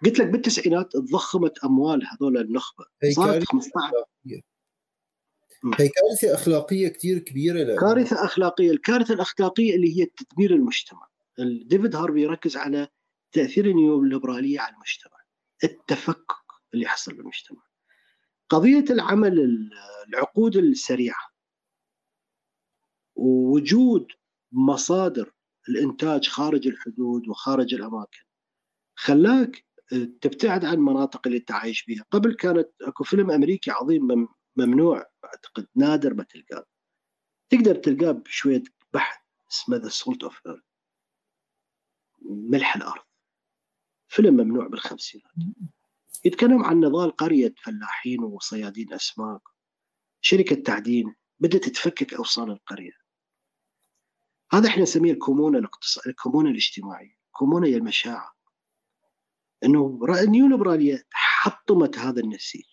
قلت 0.05 0.19
لك 0.19 0.27
بالتسعينات 0.27 0.93
تضخمت 0.93 1.59
أموال 1.59 2.07
هذول 2.07 2.39
النخبة. 2.39 2.85
صارت 3.15 3.45
15 3.45 4.05
هي 5.79 5.89
كارثة 5.89 6.35
أخلاقية 6.35 6.89
كثير 6.89 7.19
كبيرة 7.19 7.63
لأ. 7.63 7.81
كارثة 7.81 8.25
أخلاقية. 8.25 8.71
الكارثة 8.71 9.15
الأخلاقية 9.15 9.77
اللي 9.77 10.01
هي 10.01 10.07
تدمير 10.07 10.55
المجتمع. 10.55 11.09
ديفيد 11.65 11.97
هارفي 11.97 12.21
يركز 12.21 12.57
على 12.57 12.89
تأثير 13.33 13.65
الليبراليه 13.65 14.61
على 14.61 14.75
المجتمع. 14.75 15.17
التفكك 15.65 16.37
اللي 16.75 16.85
يحصل 16.85 17.15
بالمجتمع. 17.15 17.63
قضية 18.49 18.85
العمل 18.91 19.69
العقود 20.09 20.57
السريعة. 20.57 21.30
ووجود 23.15 24.13
مصادر 24.53 25.33
الإنتاج 25.69 26.29
خارج 26.29 26.67
الحدود 26.67 27.29
وخارج 27.29 27.75
الأماكن. 27.75 28.23
خلاك 28.95 29.67
تبتعد 30.21 30.65
عن 30.65 30.75
المناطق 30.75 31.27
اللي 31.27 31.39
أنت 31.39 31.53
عايش 31.53 31.81
فيها 31.81 32.05
قبل 32.11 32.35
كانت 32.35 32.69
أكو 32.83 33.05
فيلم 33.05 33.31
أمريكي 33.31 33.71
عظيم 33.71 34.29
ممنوع 34.57 35.07
أعتقد 35.25 35.67
نادر 35.77 36.15
ما 36.15 36.23
تلقاه. 36.23 36.65
تقدر 37.49 37.75
تلقاه 37.75 38.13
بشوية 38.13 38.63
بحث 38.93 39.21
اسمه 39.53 39.77
The 39.77 39.89
Salt 39.89 40.23
of 40.23 40.41
Earth 40.47 40.63
ملح 42.23 42.77
الأرض. 42.77 43.03
فيلم 44.09 44.35
ممنوع 44.35 44.67
بالخمسينات. 44.67 45.33
يتكلم 46.25 46.65
عن 46.65 46.81
نضال 46.81 47.11
قرية 47.11 47.55
فلاحين 47.63 48.21
وصيادين 48.21 48.93
أسماك. 48.93 49.41
شركة 50.21 50.63
تعدين 50.63 51.15
بدأت 51.41 51.69
تفكك 51.69 52.15
أوصال 52.15 52.51
القرية. 52.51 53.00
هذا 54.53 54.69
إحنا 54.69 54.83
نسميه 54.83 55.13
الكومونة 55.13 55.59
الاقتصاد 55.59 56.07
الكومونة 56.07 56.51
الاجتماعية 56.51 57.17
الكومونة 57.27 57.67
هي 57.67 57.77
المشاعر. 57.77 58.31
إنه 59.65 59.99
النيو 60.23 60.47
ليبراليه 60.47 61.07
حطمت 61.13 61.99
هذا 61.99 62.21
النسيج. 62.21 62.65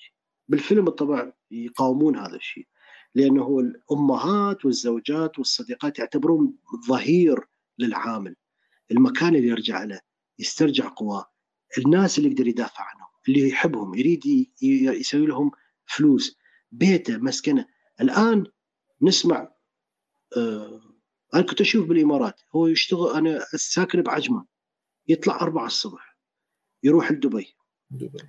بالفيلم 0.48 0.90
طبعا 0.90 1.34
يقاومون 1.52 2.18
هذا 2.18 2.36
الشيء 2.36 2.68
لأنه 3.16 3.60
الأمهات 3.60 4.66
والزوجات 4.66 5.40
والصديقات 5.40 5.99
يعتبرون 5.99 6.58
ظهير 6.88 7.40
للعامل. 7.80 8.36
المكان 8.91 9.36
اللي 9.36 9.48
يرجع 9.48 9.84
له 9.84 10.02
يسترجع 10.40 10.88
قواه. 10.88 11.26
الناس 11.78 12.18
اللي 12.18 12.30
يقدر 12.30 12.48
يدافع 12.48 12.84
عنهم 12.84 13.08
اللي 13.28 13.49
يحبهم 13.49 13.95
يريد 13.95 14.49
يسوي 14.62 15.26
لهم 15.26 15.52
فلوس 15.86 16.38
بيته 16.72 17.18
مسكنه. 17.18 17.68
الآن 18.02 18.45
نسمع 19.02 19.52
آه 20.38 20.97
أنا 21.34 21.41
كنت 21.41 21.62
أشوف 21.62 21.88
بالإمارات 21.88 22.41
هو 22.56 22.68
يشتغل 22.68 23.16
أنا 23.16 23.45
ساكن 23.56 24.02
بعجمان 24.02 24.45
يطلع 25.08 25.41
أربعة 25.41 25.66
الصبح 25.66 26.18
يروح 26.84 27.12
لدبي. 27.12 27.56
دبي. 27.90 28.20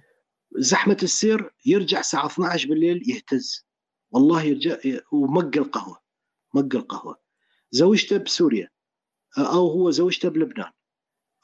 زحمة 0.56 0.96
السير 1.02 1.54
يرجع 1.66 2.00
الساعة 2.00 2.26
12 2.26 2.68
بالليل 2.68 3.10
يهتز. 3.10 3.66
والله 4.10 4.42
يرجع 4.42 4.76
ومق 5.12 5.56
القهوة 5.56 6.00
مق 6.54 6.76
القهوة. 6.76 7.20
زوجته 7.70 8.16
بسوريا 8.16 8.68
أو 9.38 9.68
هو 9.68 9.90
زوجته 9.90 10.28
بلبنان 10.28 10.72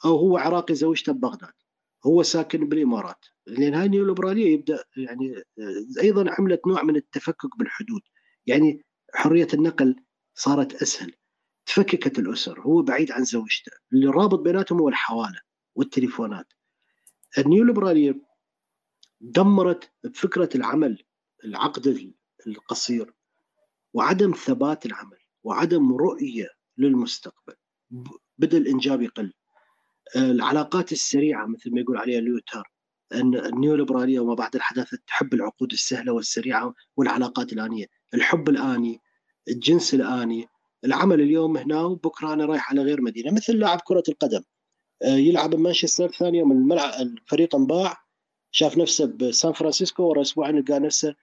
أو 0.05 0.17
هو 0.17 0.37
عراقي 0.37 0.75
زوجته 0.75 1.11
ببغداد. 1.11 1.53
هو 2.05 2.23
ساكن 2.23 2.69
بالإمارات. 2.69 3.25
لأن 3.47 3.73
هاي 3.73 3.85
النيوليبرالية 3.85 4.53
يبدأ 4.53 4.83
يعني 4.97 5.43
أيضا 6.01 6.31
عملت 6.39 6.67
نوع 6.67 6.83
من 6.83 6.95
التفكك 6.95 7.57
بالحدود. 7.59 8.01
يعني 8.45 8.85
حرية 9.13 9.47
النقل 9.53 9.95
صارت 10.33 10.81
أسهل. 10.81 11.15
تفككت 11.65 12.19
الأسر 12.19 12.61
هو 12.61 12.81
بعيد 12.81 13.11
عن 13.11 13.23
زوجته. 13.23 13.71
اللي 13.93 14.07
رابط 14.07 14.39
بيناتهم 14.39 14.79
هو 14.79 14.89
الحوالة 14.89 15.39
والتليفونات. 15.75 16.53
النيوليبرالية 17.37 18.21
دمرت 19.21 19.91
فكره 20.13 20.49
العمل 20.55 21.03
العقد 21.45 22.13
القصير 22.47 23.13
وعدم 23.93 24.31
ثبات 24.31 24.85
العمل 24.85 25.17
وعدم 25.43 25.95
رؤية 25.95 26.49
للمستقبل. 26.77 27.55
بدا 28.37 28.57
الإنجاب 28.57 29.01
يقل. 29.01 29.33
العلاقات 30.15 30.91
السريعة 30.91 31.45
مثل 31.45 31.73
ما 31.73 31.81
يقول 31.81 31.97
عليها 31.97 32.21
ليوتر 32.21 32.71
أن 33.13 33.35
النيوليبرالية 33.35 34.19
وما 34.19 34.33
بعد 34.33 34.55
الحداثة 34.55 34.97
تحب 35.07 35.33
العقود 35.33 35.71
السهلة 35.71 36.13
والسريعة 36.13 36.73
والعلاقات 36.97 37.53
الآنية، 37.53 37.85
الحب 38.13 38.49
الآني، 38.49 39.01
الجنس 39.47 39.93
الآني، 39.93 40.47
العمل 40.85 41.21
اليوم 41.21 41.57
هنا 41.57 41.81
وبكرة 41.81 42.33
أنا 42.33 42.45
رايح 42.45 42.69
على 42.71 42.81
غير 42.81 43.01
مدينة 43.01 43.31
مثل 43.31 43.53
لاعب 43.53 43.81
كرة 43.81 44.03
القدم. 44.09 44.41
يلعب 45.03 45.49
بمانشستر 45.49 46.11
ثاني 46.11 46.37
يوم 46.37 46.51
الملعب 46.51 47.01
الفريق 47.01 47.55
انباع. 47.55 47.97
شاف 48.51 48.77
نفسه 48.77 49.05
بسان 49.05 49.53
فرانسيسكو 49.53 50.03
ورا 50.03 50.21
أسبوعين 50.21 50.59
لقى 50.59 50.79
نفسه 50.79 51.15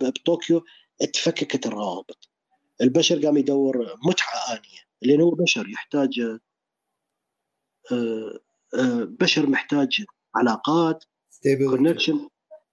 بطوكيو. 0.00 0.64
تفككت 1.12 1.66
الروابط. 1.66 2.28
البشر 2.80 3.26
قام 3.26 3.36
يدور 3.36 3.96
متعة 4.06 4.52
آنية 4.52 4.82
لأن 5.02 5.20
هو 5.20 5.30
بشر 5.30 5.68
يحتاج 5.68 6.20
آه، 7.92 8.40
آه، 8.74 9.04
بشر 9.20 9.46
محتاج 9.50 10.04
علاقات 10.34 11.04
connection 11.70 12.28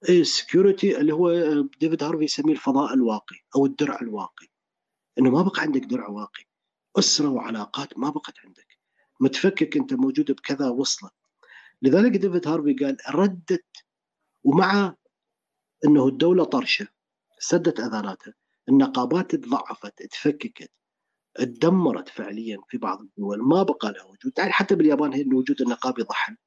اي 0.09 0.23
security 0.23 0.97
اللي 0.97 1.13
هو 1.13 1.31
ديفيد 1.79 2.03
هارفي 2.03 2.23
يسميه 2.23 2.53
الفضاء 2.53 2.93
الواقي 2.93 3.35
أو 3.55 3.65
الدرع 3.65 3.99
الواقي. 4.01 4.47
إنه 5.19 5.29
ما 5.29 5.41
بقى 5.41 5.61
عندك 5.61 5.81
درع 5.81 6.07
واقي. 6.07 6.43
أسرة 6.99 7.29
وعلاقات 7.29 7.97
ما 7.97 8.09
بقت 8.09 8.33
عندك. 8.45 8.77
متفكك 9.19 9.77
أنت 9.77 9.93
موجود 9.93 10.31
بكذا 10.31 10.69
وصلة. 10.69 11.09
لذلك 11.81 12.11
ديفيد 12.11 12.47
هارفي 12.47 12.73
قال 12.73 12.97
ردت 13.09 13.65
ومع 14.43 14.95
إنه 15.85 16.07
الدولة 16.07 16.43
طرشة 16.43 16.87
سدت 17.39 17.79
اذاناتها 17.79 18.33
النقابات 18.69 19.35
تضعفت 19.35 20.03
تفككت 20.03 20.71
تدمرت 21.35 22.09
فعليا 22.09 22.57
في 22.69 22.77
بعض 22.77 23.01
الدول. 23.01 23.43
ما 23.43 23.63
بقى 23.63 23.91
لها 23.91 24.03
وجود. 24.03 24.33
يعني 24.37 24.51
حتى 24.51 24.75
باليابان 24.75 25.13
هي 25.13 25.25
وجود 25.33 25.61
النقابي 25.61 26.03
ضحل 26.03 26.37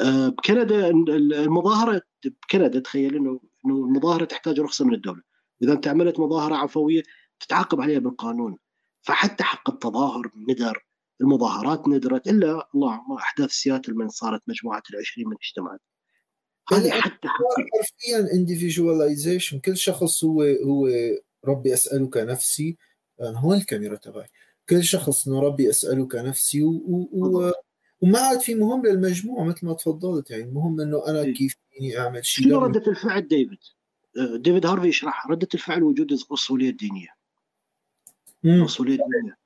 آه، 0.00 0.28
بكندا 0.28 0.90
المظاهرة 0.90 2.02
بكندا 2.24 2.80
تخيل 2.80 3.16
انه 3.16 3.40
إنه 3.66 3.74
المظاهرة 3.74 4.24
تحتاج 4.24 4.60
رخصة 4.60 4.84
من 4.84 4.94
الدولة. 4.94 5.22
إذا 5.62 5.72
أنت 5.72 5.88
عملت 5.88 6.20
مظاهرة 6.20 6.54
عفوية 6.54 7.02
تتعاقب 7.46 7.80
عليها 7.80 7.98
بالقانون. 7.98 8.58
فحتى 9.02 9.44
حق 9.44 9.70
التظاهر 9.70 10.30
ندر 10.48 10.84
المظاهرات 11.20 11.88
ندرت 11.88 12.28
إلا 12.28 12.68
الله 12.74 13.00
أحداث 13.18 13.50
سياتل 13.50 13.94
من 13.94 14.08
صارت 14.08 14.42
مجموعة 14.46 14.82
العشرين 14.90 15.28
من 15.28 15.36
اجتمعت 15.42 15.80
هذه 16.72 16.90
حتى 16.90 17.28
حرفيا 17.28 18.32
individualization 18.34 19.58
كل 19.58 19.76
شخص 19.76 20.24
هو 20.24 20.42
هو 20.42 20.88
ربي 21.44 21.74
أسألك 21.74 22.16
نفسي 22.16 22.76
يعني 23.18 23.36
هون 23.36 23.56
الكاميرا 23.56 23.96
تبعي. 23.96 24.28
كل 24.68 24.84
شخص 24.84 25.28
إنه 25.28 25.40
ربي 25.40 25.70
أسألك 25.70 26.14
نفسي 26.14 26.62
و, 26.62 26.70
و... 27.12 27.52
وما 28.00 28.18
عاد 28.18 28.40
في 28.40 28.54
مهم 28.54 28.86
للمجموعة 28.86 29.44
مثل 29.44 29.66
ما 29.66 29.74
تفضلت. 29.74 30.30
يعني 30.30 30.42
المهم 30.42 30.80
إنه 30.80 31.06
أنا 31.06 31.22
إيه. 31.22 31.34
كيف 31.34 31.56
فيني 31.70 31.98
أعمل 31.98 32.26
شيء 32.26 32.44
شنو 32.44 32.58
ردة 32.58 32.90
الفعل 32.90 33.28
ديفيد؟ 33.28 33.58
آه، 34.18 34.36
ديفيد 34.36 34.66
هارفي 34.66 34.88
يشرح. 34.88 35.26
ردة 35.26 35.48
الفعل 35.54 35.82
وجود 35.82 36.12
الاصوليه 36.12 36.70
الدينيه 36.70 37.13
الدينيه 38.44 39.36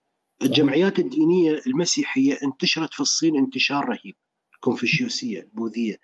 الجمعيات 0.42 0.98
الدينية 0.98 1.60
المسيحية 1.66 2.38
انتشرت 2.42 2.94
في 2.94 3.00
الصين 3.00 3.36
انتشار 3.36 3.84
رهيب 3.88 4.16
الكونفوشيوسيه 4.54 5.40
البوذيه 5.40 5.96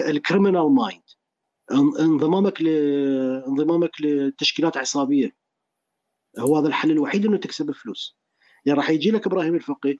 الكريمنال 0.00 0.72
مايند 0.74 1.02
انضمامك. 1.72 2.62
انضمامك 3.48 3.90
لتشكيلات 4.00 4.76
عصابية. 4.76 5.36
هو 6.38 6.56
هذا 6.56 6.68
الحل 6.68 6.90
الوحيد 6.90 7.26
إنه 7.26 7.36
تكسب 7.36 7.70
فلوس 7.70 8.18
يعني 8.66 8.78
راح 8.78 8.90
يجي 8.90 9.10
لك 9.10 9.26
إبراهيم 9.26 9.54
الفقي 9.54 9.98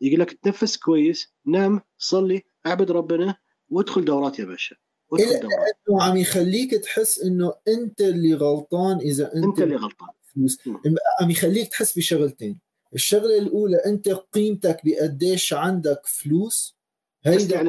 يقول 0.00 0.20
لك 0.20 0.32
تنفس 0.32 0.76
كويس 0.76 1.34
نام 1.46 1.80
صلي 1.98 2.42
اعبد 2.66 2.90
ربنا 2.90 3.36
وادخل 3.68 4.04
دورات 4.04 4.38
يا 4.38 4.44
باشا. 4.44 4.76
ادخل 5.12 5.40
دورات 5.40 5.76
أنه 5.90 6.02
عم 6.02 6.16
يخليك 6.16 6.74
تحس 6.74 7.20
إنه 7.20 7.54
أنت 7.68 8.00
اللي 8.00 8.34
غلطان 8.34 8.98
إذا 8.98 9.34
أنت, 9.34 9.44
أنت 9.44 9.58
اللي 9.58 9.76
غلطان. 9.76 10.08
فلوس 10.34 10.58
عم 11.20 11.30
يخليك 11.30 11.68
تحس 11.68 11.98
بشغلتين. 11.98 12.58
الشغلة 12.94 13.38
الأولى 13.38 13.76
أنت 13.76 14.08
قيمتك 14.08 14.80
بقديش 14.84 15.52
عندك 15.52 16.00
فلوس. 16.04 16.76
هيدا 17.24 17.62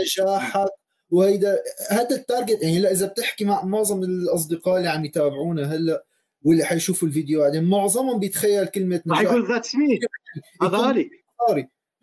نجاحك. 0.00 0.70
وهيدا 1.10 1.58
هذا 1.90 2.16
ال 2.16 2.23
target 2.23 2.62
يعني 2.62 2.78
هلأ 2.78 2.90
إذا 2.92 3.06
بتحكي 3.06 3.44
مع 3.44 3.64
معظم 3.64 4.02
الأصدقاء 4.02 4.76
اللي 4.76 4.88
عم 4.88 5.04
يتابعونا 5.04 5.74
هلأ 5.74 6.04
واللي 6.42 6.64
حيشوفوا 6.64 7.08
الفيديو 7.08 7.40
بعدين 7.40 7.64
معظمهم 7.64 8.18
بيتخيل 8.18 8.66
كلمة 8.66 9.02
نجاح. 9.06 9.18
حيقول 9.18 9.48
that's 9.48 9.74
me 9.74 10.00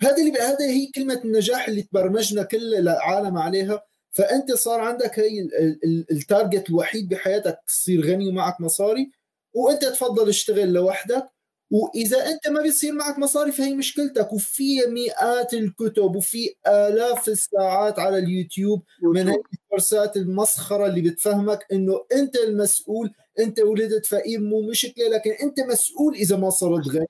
هذا 0.02 0.18
اللي 0.18 0.40
هذا 0.40 0.66
هي 0.66 0.88
كلمة 0.96 1.22
النجاح 1.26 1.68
اللي 1.68 1.82
تبرمجنا 1.82 2.44
كل 2.44 2.76
العالم 2.76 3.38
عليها. 3.38 3.84
فأنت 4.12 4.52
صار 4.52 4.80
عندك 4.80 5.20
هي 5.20 5.48
التارجت 6.12 6.70
الوحيد 6.70 7.10
بحياتك 7.10 7.60
تصير 7.68 8.06
غني 8.06 8.30
ومعك 8.30 8.62
مصاري 8.62 9.12
وأنت 9.54 9.86
تفضل 9.86 10.30
اشتغل 10.30 10.74
لوحدك 10.74 11.30
وإذا 11.72 12.30
أنت 12.30 12.48
ما 12.48 12.62
بيصير 12.62 12.94
معك 12.94 13.20
مصاري 13.20 13.52
فهي 13.52 13.74
مشكلتك 13.74 14.34
وفي 14.34 14.82
مئات 14.88 15.54
الكتب 15.54 16.16
وفي 16.16 16.56
آلاف 16.68 17.28
الساعات 17.28 18.00
على 18.00 18.18
اليوتيوب 18.18 18.84
من 19.04 19.28
هي 19.28 19.36
الكورسات 19.54 20.18
المسخرة 20.18 20.86
اللي 20.86 21.02
بتفهمك 21.02 21.66
إنه 21.72 22.06
أنت 22.14 22.36
المسؤول 22.36 23.12
أنت 23.40 23.60
ولدت 23.60 24.06
فقير 24.06 24.40
مو 24.40 24.62
مشكله 24.62 25.08
لكن 25.10 25.32
أنت 25.32 25.60
مسؤول 25.60 26.16
إذا 26.16 26.38
ما 26.38 26.50
صرت 26.50 26.88
غني 26.88 27.08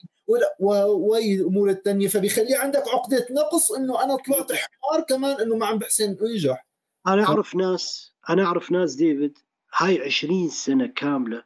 وهي 0.60 1.34
الأمور 1.36 1.70
الثانية 1.70 2.08
فبيخلي 2.08 2.56
عندك 2.56 2.84
عقدة 2.88 3.28
نقص 3.32 3.72
إنه 3.72 4.04
أنا 4.04 4.16
طلعت 4.16 4.52
حمار 4.52 5.06
كمان 5.10 5.42
إنه 5.42 5.56
ما 5.56 5.66
عم 5.66 5.78
بحسن 5.78 6.18
أنجح. 6.22 6.69
أنا 7.08 7.24
أعرف. 7.24 7.56
ناس 7.56 8.14
أنا 8.30 8.44
أعرف 8.46 8.72
ناس 8.72 8.96
ديفيد 8.96 9.38
هاي 9.76 10.02
20 10.06 10.50
سنة 10.50 10.88
كاملة 10.88 11.44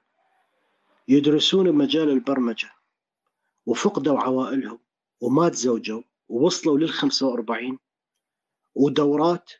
يدرسون 1.07 1.71
بمجال 1.71 2.09
البرمجة 2.09 2.71
وفقدوا 3.65 4.19
عوائلهم 4.19 4.79
وما 5.21 5.49
تزوجوا 5.49 6.01
ووصلوا 6.29 6.77
لل 6.77 6.89
45 6.89 7.79
ودورات. 8.75 9.51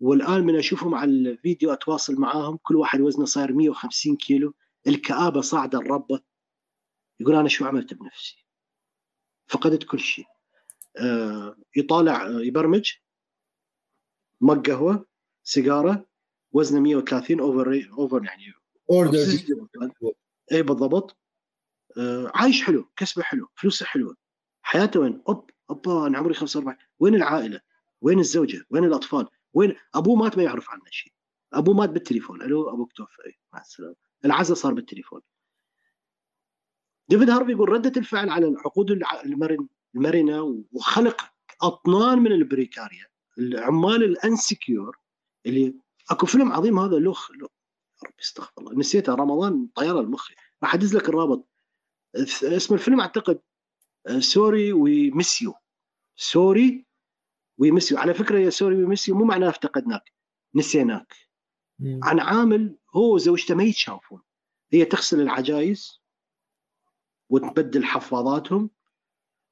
والآن 0.00 0.44
من 0.44 0.56
أشوفهم 0.58 0.94
على 0.94 1.10
الفيديو 1.10 1.72
أتواصل 1.72 2.14
معاهم 2.20 2.56
كل 2.56 2.76
واحد 2.76 3.00
وزنه 3.00 3.24
صاير 3.24 3.52
150 3.52 4.16
كيلو 4.16 4.54
الكآبة 4.86 5.40
صاعدة 5.40 5.78
الربة. 5.78 6.20
يقول 7.20 7.34
أنا 7.34 7.48
شو 7.48 7.64
عملت 7.64 7.94
بنفسي؟ 7.94 8.46
فقدت 9.46 9.84
كل 9.84 10.00
شيء. 10.00 10.26
آه 10.96 11.56
يطالع 11.76 12.26
آه 12.26 12.40
يبرمج 12.40 12.92
mug 14.40 14.70
قهوه 14.70 15.06
سيجارة 15.46 16.06
وزنه 16.52 16.80
130 16.80 17.40
over 17.40 17.88
over 17.98 18.24
يعني 18.24 18.52
order 18.90 19.18
اي 20.52 20.62
بالضبط. 20.62 21.16
آه 21.98 22.32
عايش 22.34 22.62
حلو 22.62 22.88
كسبه 22.96 23.22
حلو 23.22 23.48
فلوسه 23.54 23.86
حلوة. 23.86 24.16
حياته 24.62 25.00
وين؟ 25.00 25.22
أوب 25.28 25.50
اوبا 25.70 26.06
أنا 26.06 26.18
عمري 26.18 26.34
45 26.34 26.76
وين 26.98 27.14
العائلة؟ 27.14 27.60
وين 28.00 28.18
الزوجة؟ 28.18 28.64
وين 28.70 28.84
الأطفال؟ 28.84 29.28
وين؟ 29.52 29.74
أبوه 29.94 30.16
مات 30.16 30.36
ما 30.36 30.42
يعرف 30.42 30.70
عنه 30.70 30.82
شيء. 30.90 31.12
أبوه 31.52 31.74
مات 31.74 31.90
بالتليفون. 31.90 32.42
ألو 32.42 32.70
أبوك 32.70 32.92
توفى 32.92 33.22
إيه، 33.26 33.34
مع 33.52 33.60
السلامة. 33.60 33.94
العزاء 34.24 34.56
صار 34.56 34.74
بالتليفون. 34.74 35.20
ديفيد 37.08 37.30
هارفي 37.30 37.52
يقول 37.52 37.68
ردة 37.68 37.92
الفعل 37.96 38.30
على 38.30 38.46
العقود 38.46 38.90
المرن 39.24 39.68
المرنة 39.94 40.64
وخلق 40.72 41.32
أطنان 41.62 42.18
من 42.18 42.32
ال 42.32 42.39
precariat 42.39 43.06
العمال 43.38 44.04
ال 44.04 44.14
insecure 44.14 44.98
اللي 45.46 45.74
أكو 46.10 46.26
فيلم 46.26 46.52
عظيم 46.52 46.78
هذا 46.78 46.96
لوخ 46.96 47.30
لو 47.30 47.48
ربي 48.04 48.22
استغفر 48.22 48.52
الله. 48.58 48.78
نسيته 48.78 49.14
رمضان 49.14 49.66
طياره 49.74 50.00
المخ. 50.00 50.30
راح 50.62 50.74
أدز 50.74 50.96
لك 50.96 51.08
الرابط. 51.08 51.48
اسم 52.42 52.74
الفيلم 52.74 53.00
أعتقد 53.00 53.40
سوري 54.18 54.72
ومسيو 54.72 55.54
سوري 56.16 56.86
ويمسيو 57.58 57.98
على 57.98 58.14
فكرة 58.14 58.38
يا 58.38 58.50
Sorry 58.50 58.76
We 58.76 58.83
Missed 58.83 59.04
You 59.04 59.14
مو 59.14 59.24
معناه 59.24 59.48
افتقدناك 59.48 60.12
نسيناك. 60.54 61.14
مم. 61.78 62.00
عن 62.02 62.20
عامل 62.20 62.78
هو 62.96 63.14
وزوجته 63.14 63.54
ما 63.54 63.64
يتشافون 63.64 64.22
هي 64.72 64.84
تغسل 64.84 65.20
العجايز 65.20 66.00
وتبدل 67.30 67.84
حفاضاتهم 67.84 68.70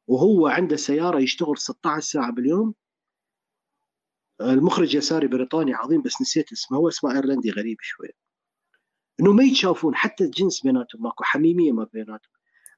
وهو 0.06 0.46
عنده 0.46 0.76
سيارة 0.76 1.18
يشتغل 1.18 1.58
16 1.58 2.00
ساعة 2.00 2.32
باليوم. 2.32 2.74
المخرج 4.40 4.94
يساري 4.94 5.26
بريطاني 5.26 5.74
عظيم 5.74 6.02
بس 6.02 6.20
نسيت 6.20 6.52
اسمه. 6.52 6.78
هو 6.78 6.88
اسمه 6.88 7.14
إيرلندي 7.14 7.50
غريب 7.50 7.76
شوي. 7.80 8.08
إنه 9.20 9.32
ما 9.32 9.44
يتشافون 9.44 9.94
حتى 9.94 10.24
الجنس 10.24 10.60
بيناتهم 10.60 11.02
ماكو 11.02 11.24
حميمية 11.24 11.72
ما 11.72 11.84
بيناتهم. 11.92 12.32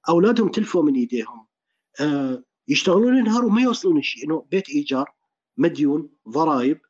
أولادهم 0.08 0.48
تلفوا 0.48 0.82
من 0.82 0.94
إيديهم. 0.94 1.46
آه 2.00 2.44
يشتغلون 2.68 3.18
النهار 3.18 3.44
وما 3.44 3.62
يوصلون 3.62 4.02
شيء. 4.02 4.24
إنه 4.24 4.46
بيت 4.50 4.68
إيجار 4.68 5.14
مديون 5.56 6.10
ضرائب 6.28 6.80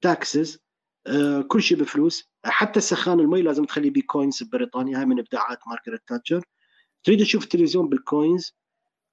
تاكسز 0.00 0.58
آه 1.06 1.40
كل 1.40 1.62
شيء 1.62 1.78
بفلوس. 1.78 2.30
حتى 2.44 2.80
سخان 2.80 3.20
المي 3.20 3.42
لازم 3.42 3.64
تخلي 3.64 3.90
بيه 3.90 4.02
coins 4.02 4.42
ببريطانيا. 4.42 4.98
هاي 4.98 5.04
من 5.04 5.18
إبداعات 5.18 5.58
ماركريت 5.66 6.00
تاتشر. 6.06 6.44
تريد 7.04 7.20
تشوف 7.20 7.44
التلفزيون 7.44 7.88
بال 7.88 8.07
coins 8.07 8.56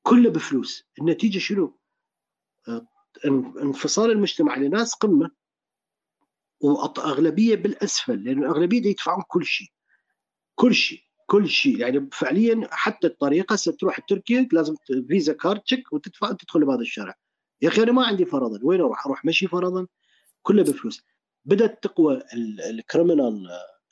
كله 0.04 0.30
بفلوس. 0.30 0.84
النتيجة 1.02 1.40
شنو؟ 1.40 1.80
آه 2.68 2.88
انفصال 3.62 4.12
المجتمع 4.12 4.56
لناس 4.58 4.94
قمة 4.94 5.32
واغلبيه 6.62 7.56
بالأسفل 7.56 8.24
لأن 8.24 8.44
الأغلبية 8.44 8.90
يدفعون 8.90 9.24
كل 9.28 9.46
شيء. 9.46 9.68
كل 10.56 10.74
شيء 10.76 11.00
كل 11.26 11.50
شيء. 11.50 11.80
يعني 11.80 12.10
فعليا 12.12 12.68
حتى 12.72 13.08
الطريقة 13.08 13.56
تروح 13.56 14.00
تركيا 14.00 14.48
لازم 14.52 14.76
Visa 15.08 15.34
card 15.34 15.60
check 15.60 15.94
وتدفع 15.94 16.32
تدخل 16.32 16.66
بهذا 16.66 16.82
الشارع. 16.82 17.16
يا 17.62 17.68
أخي 17.70 17.84
أنا 17.84 17.92
ما 17.92 18.06
عندي 18.06 18.26
فرضا. 18.26 18.60
وين 18.64 18.80
أروح؟ 18.80 19.06
أروح 19.06 19.26
مشي 19.26 19.48
فرضا؟ 19.48 19.88
كله 20.42 20.64
بفلوس. 20.64 21.04
بدأت 21.46 21.84
تقوى 21.84 22.24
ال 22.70 22.78
criminal 22.78 23.48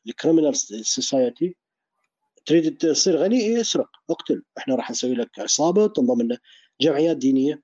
ال 0.07 0.12
criminal 0.12 0.55
society 0.55 1.55
تريد 2.45 2.77
تصير 2.77 3.17
غني؟ 3.17 3.41
إيه 3.41 3.61
اسرق. 3.61 3.89
اقتل. 4.09 4.43
إحنا 4.57 4.75
راح 4.75 4.91
نسوي 4.91 5.13
لك 5.15 5.39
عصابة 5.39 5.87
تنضم 5.87 6.21
لنا 6.21 6.37
جمعيات 6.81 7.17
دينية. 7.17 7.61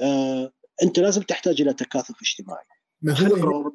آه، 0.00 0.52
انت 0.82 0.98
لازم 0.98 1.22
تحتاج 1.22 1.60
إلى 1.60 1.74
تكاثف 1.74 2.14
اجتماعي. 2.22 2.64
ما 3.02 3.12
هو 3.20 3.34
روابط 3.34 3.74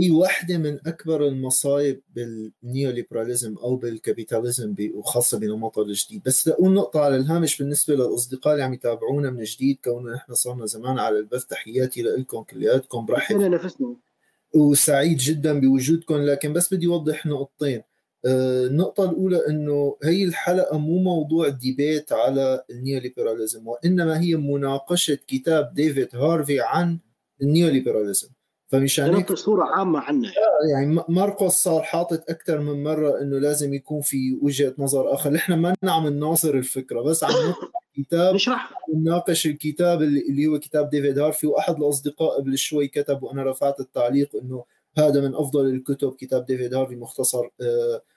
هي 0.00 0.10
واحدة 0.10 0.58
من 0.58 0.78
أكبر 0.86 1.26
المصايب 1.26 2.02
بال 2.08 2.28
neoliberalism 2.28 3.56
أو 3.56 3.76
بال 3.76 3.92
capitalism 3.92 4.74
وخاصة 4.94 5.38
بنمطه 5.38 5.82
الجديد. 5.82 6.22
بس 6.22 6.48
لأقول 6.48 6.74
نقطة 6.74 7.00
على 7.00 7.16
الهامش 7.16 7.58
بالنسبة 7.58 7.94
للأصدقاء 7.94 8.52
اللي 8.52 8.64
عم 8.64 8.74
يتابعونا 8.74 9.30
من 9.30 9.42
جديد 9.42 9.78
كوننا 9.84 10.14
نحن 10.14 10.34
صرنا 10.34 10.66
زمان 10.66 10.98
على 10.98 11.18
البث 11.18 11.44
تحياتي 11.44 12.02
لكم 12.02 12.42
كلياتكم 12.42 13.06
برحب. 13.06 13.36
نفسنا. 13.36 13.96
وسعيد 14.54 15.16
جدا 15.16 15.60
بوجودكم 15.60 16.14
لكن 16.14 16.52
بس 16.52 16.74
بدي 16.74 16.86
اوضح 16.86 17.26
نقطتين. 17.26 17.82
النقطة 18.26 19.10
الأولى 19.10 19.48
أنه 19.48 19.96
هي 20.02 20.24
الحلقة 20.24 20.78
مو 20.78 20.98
موضوع 20.98 21.48
debate 21.48 22.12
على 22.12 22.64
ال 22.70 22.77
neoliberalism 22.77 23.68
وإنما 23.68 24.20
هي 24.20 24.36
مناقشة 24.36 25.18
كتاب 25.26 25.74
ديفيد 25.74 26.16
هارفي 26.16 26.60
عن 26.60 26.98
ال 27.42 27.48
neoliberalism. 27.48 28.28
فمشان 28.68 29.04
هيك 29.04 29.14
نعطي 29.14 29.36
صورة 29.36 29.64
عامة 29.64 29.98
عنه. 29.98 30.28
يعني 30.72 31.00
ماركوس 31.08 31.52
صار 31.52 31.82
حاطط 31.82 32.30
أكثر 32.30 32.60
من 32.60 32.82
مرة 32.82 33.20
أنه 33.20 33.38
لازم 33.38 33.74
يكون 33.74 34.00
في 34.00 34.38
وجهة 34.42 34.74
نظر 34.78 35.14
آخر. 35.14 35.30
نحن 35.30 35.52
ما 35.52 35.74
عم 35.84 36.08
نناصر 36.08 36.54
الفكرة 36.54 37.02
بس 37.02 37.24
عم 37.24 37.54
كتاب 37.96 38.34
نشرح. 38.34 38.72
نناقش 38.94 39.46
الكتاب 39.46 40.02
اللي 40.02 40.20
اللي 40.20 40.46
هو 40.46 40.58
كتاب 40.58 40.90
ديفيد 40.90 41.18
هارفي 41.18 41.46
وأحد 41.46 41.76
الأصدقاء 41.76 42.40
قبل 42.40 42.58
شوي 42.58 42.88
كتب 42.88 43.22
وأنا 43.22 43.50
رفعت 43.50 43.80
التعليق 43.80 44.36
إنه 44.36 44.64
هذا 44.98 45.20
من 45.20 45.34
أفضل 45.34 45.66
الكتب 45.66 46.14
كتاب 46.14 46.46
ديفيد 46.46 46.74
هارفي 46.74 46.96
مختصر 46.96 47.46
A 47.46 48.11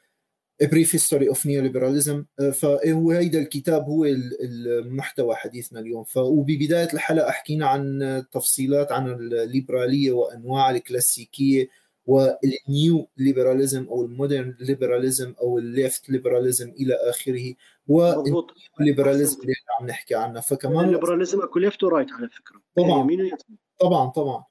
Brief 0.64 0.90
History 0.98 1.28
of 1.34 1.38
Neoliberalism. 1.38 2.50
فهو 2.52 3.12
هيدا 3.12 3.40
الكتاب 3.40 3.84
هو 3.86 4.06
ال- 4.06 4.42
المحتوى 4.42 5.36
حديثنا 5.36 5.80
اليوم. 5.80 6.04
ف 6.04 6.18
وببداية 6.18 6.94
الحلقة 6.94 7.32
حكينا 7.32 7.68
عن 7.68 8.24
تفصيلات 8.32 8.92
عن 8.92 9.08
الليبرالية 9.12 10.12
وأنواع 10.12 10.72
الكلاسيكية 10.72 11.68
وال 12.06 13.10
neoliberalism 13.18 13.88
أو 13.88 14.06
ال 14.06 14.13
modern 14.13 14.56
liberalism 14.60 15.34
أو 15.42 15.58
ال 15.58 15.68
left 15.68 16.10
liberalism 16.10 16.70
إلى 16.70 16.94
آخره. 16.94 17.54
مضبوط. 17.88 18.54
وال 18.80 18.90
liberalism 18.90 19.42
اللي 19.42 19.54
عم 19.80 19.88
نحكي 19.88 20.16
عنه. 20.16 20.40
فكمان 20.40 20.86
ال 20.86 20.91
liberalism 20.91 21.42
أكو 21.42 21.60
left 21.60 21.84
و 21.84 21.88
right 21.88 22.12
على 22.12 22.30
فكرة. 22.30 22.62
طبعاً. 22.78 23.04
ويسار. 23.04 23.38
طبعا 23.80 24.10
طبعا. 24.10 24.44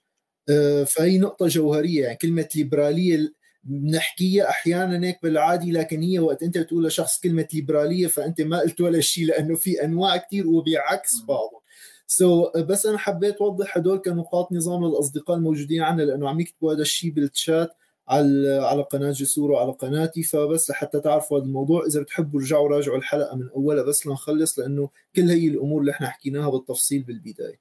آه، 0.49 0.85
فهي 0.85 1.19
نقطة 1.19 1.47
جوهرية. 1.47 2.03
يعني 2.05 2.17
كلمة 2.17 2.49
ليبرالية 2.57 3.15
ال- 3.15 3.35
بنحكيها 3.65 4.49
أحيانا 4.49 5.07
هيك 5.07 5.19
بالعادي 5.23 5.73
لكن 5.73 6.03
هي 6.03 6.19
وقت 6.19 6.43
أنت 6.43 6.59
بتقول 6.59 6.85
لشخص 6.87 7.21
كلمة 7.21 7.49
ليبرالية 7.55 8.07
فأنت 8.07 8.41
ما 8.41 8.61
قلت 8.61 8.81
ولا 8.81 9.01
شيء 9.01 9.27
لأنه 9.27 9.55
في 9.55 9.85
أنواع 9.85 10.17
كثير 10.17 10.49
وبيعكس 10.49 11.23
بعضهم 11.29 11.61
سو 12.07 12.47
so, 12.47 12.59
بس 12.59 12.87
أنا 12.87 12.99
حبيت 12.99 13.37
أوضح 13.37 13.77
هدول 13.77 13.99
كنقاط 13.99 14.53
نظام 14.53 14.85
للاصدقاء 14.85 15.37
الموجودين 15.37 15.83
عنا 15.83 16.03
لأنه 16.03 16.29
عم 16.29 16.41
يكتبوا 16.41 16.75
هذا 16.75 16.83
الشيء 16.83 17.11
بالتشات 17.11 17.77
على 18.09 18.59
على 18.63 18.83
قناة 18.83 19.11
جسور 19.11 19.51
وعلى 19.51 19.73
قناتي 19.73 20.23
فبس 20.23 20.71
لحتى 20.71 21.01
تعرفوا 21.01 21.39
هذا 21.39 21.47
الموضوع 21.47 21.87
إذا 21.87 22.01
بتحبوا 22.01 22.41
رجعوا 22.41 22.69
راجعوا 22.69 22.99
الحلقة 22.99 23.37
من 23.37 23.49
أولها 23.49 23.83
بس 23.85 24.07
لنخلص 24.07 24.59
لأنه 24.59 24.91
كل 25.17 25.31
هي 25.31 25.49
الأمور 25.49 25.81
اللي 25.81 25.93
إحنا 25.93 26.09
حكيناها 26.09 26.51
بالتفصيل 26.51 27.03
بالبداية. 27.03 27.61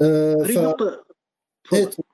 آه 0.00 0.34
ف... 0.34 0.58
نقطه. 0.58 2.04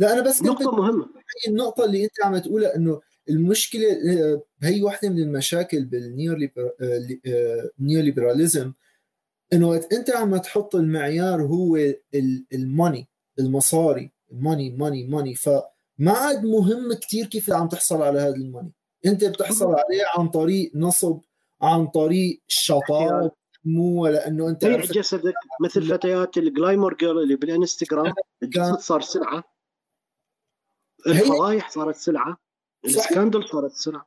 لا 0.00 0.12
أنا 0.12 0.22
بس 0.22 0.42
نقطة 0.42 0.76
مهمة. 0.76 1.04
هي 1.04 1.52
النقطة 1.52 1.84
اللي 1.84 2.04
أنت 2.04 2.24
عم 2.24 2.38
تقولها 2.38 2.76
إنه 2.76 3.00
المشكلة 3.30 3.92
آه، 3.92 4.42
هي 4.62 4.82
واحدة 4.82 5.08
من 5.08 5.18
المشاكل 5.18 5.84
بالنيوليبراليزم 5.84 8.72
إنه 9.52 9.68
وقت 9.68 9.92
أنت 9.92 10.10
عم 10.10 10.36
تحط 10.36 10.76
المعيار 10.76 11.42
هو 11.42 11.78
الماني 12.54 13.08
المصاري 13.38 14.12
ماني 14.30 14.70
ماني 14.70 15.06
ماني 15.06 15.34
فما 15.34 16.12
عاد 16.12 16.44
مهم 16.44 16.92
كتير 16.92 17.26
كيف 17.26 17.50
عم 17.50 17.68
تحصل 17.68 18.02
على 18.02 18.20
هذا 18.20 18.36
الماني 18.36 18.72
أنت 19.06 19.24
بتحصل 19.24 19.66
عليه 19.66 20.02
عن 20.16 20.28
طريق 20.28 20.72
نصب 20.74 21.20
عن 21.62 21.86
طريق 21.86 22.42
شطارة 22.46 23.32
مو 23.64 24.02
بيع 24.02 24.72
عرفت 24.72 24.92
جسدك 24.92 25.34
مثل 25.64 25.88
فتيات 25.88 26.36
الجلايمر 26.36 26.94
جيرل 26.94 27.22
اللي 27.22 27.36
بالإنستغرام 27.36 28.12
الجسد 28.42 28.78
صار 28.78 29.00
سلعة. 29.00 29.59
الفضايح 31.06 31.70
صارت 31.70 31.96
سلعة 31.96 32.36
صحيح. 32.86 32.96
السكاندل 32.96 33.48
صارت 33.52 33.72
سلعة. 33.72 34.06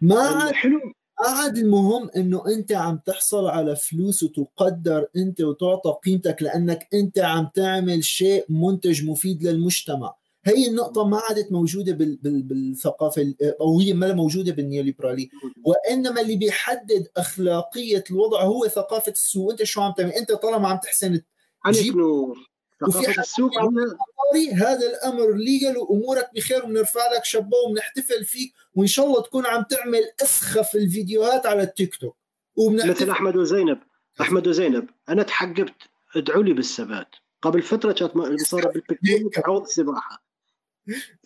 ما 0.00 0.20
عاد 0.20 0.52
حلو. 0.54 0.80
ما 1.22 1.28
عاد 1.28 1.56
المهم 1.58 2.10
إنه 2.16 2.46
أنت 2.46 2.72
عم 2.72 2.98
تحصل 3.06 3.46
على 3.46 3.76
فلوس 3.76 4.22
وتقدر 4.22 5.06
أنت 5.16 5.40
وتعطى 5.40 5.96
قيمتك 6.04 6.42
لأنك 6.42 6.88
أنت 6.94 7.18
عم 7.18 7.48
تعمل 7.54 8.04
شيء 8.04 8.44
منتج 8.48 9.04
مفيد 9.04 9.42
للمجتمع. 9.42 10.14
هي 10.44 10.68
النقطة 10.68 11.04
ما 11.08 11.18
عادت 11.28 11.52
موجودة 11.52 11.92
بال 11.92 12.16
بال 12.16 12.42
بالثقافة 12.42 13.22
ال- 13.22 13.60
أو 13.60 13.80
هي 13.80 13.92
ما 13.92 14.12
موجودة 14.12 14.52
بالنيوليبرالية 14.52 15.28
وإنما 15.64 16.20
اللي 16.20 16.36
بيحدد 16.36 17.08
أخلاقية 17.16 18.04
الوضع 18.10 18.42
هو 18.42 18.68
ثقافة 18.68 19.12
السوق. 19.12 19.50
أنت 19.50 19.62
شو 19.62 19.80
عم 19.80 19.92
تعمل؟ 19.92 20.10
أنت 20.10 20.32
طالما 20.32 20.68
عم 20.68 20.76
تحسن 20.78 21.20
عليك 21.64 21.82
جيب- 21.82 21.96
نور. 21.96 22.50
وفي 22.82 23.12
حد 23.12 23.18
السوق 23.18 23.50
مصاري 23.52 24.52
هذا 24.54 24.86
الأمر 24.86 25.32
ليجل 25.32 25.76
وأمورك 25.76 26.30
بخير 26.34 26.64
وبنرفع 26.64 27.12
لك 27.16 27.24
شابو 27.24 27.56
وبنحتفل 27.68 28.24
فيك 28.24 28.52
وإن 28.74 28.86
شاء 28.86 29.06
الله 29.06 29.22
تكون 29.22 29.46
عم 29.46 29.62
تعمل 29.62 30.02
أسخف 30.22 30.74
الفيديوهات 30.74 31.46
على 31.46 31.62
التيك 31.62 31.96
توك. 31.96 32.16
مثل 32.58 33.10
أحمد 33.10 33.36
وزينب. 33.36 33.78
أحمد 34.20 34.48
وزينب 34.48 34.88
أنا 35.08 35.22
تحقبت 35.22 35.74
ادعوا 36.16 36.42
لي 36.42 36.52
بالثبات. 36.52 37.08
قبل 37.42 37.62
فترة 37.62 37.92
كانت 37.92 38.16
المصارى 38.16 38.72
بالبكتيريا 38.72 39.30
تعوض 39.34 39.62
السباحه 39.62 40.24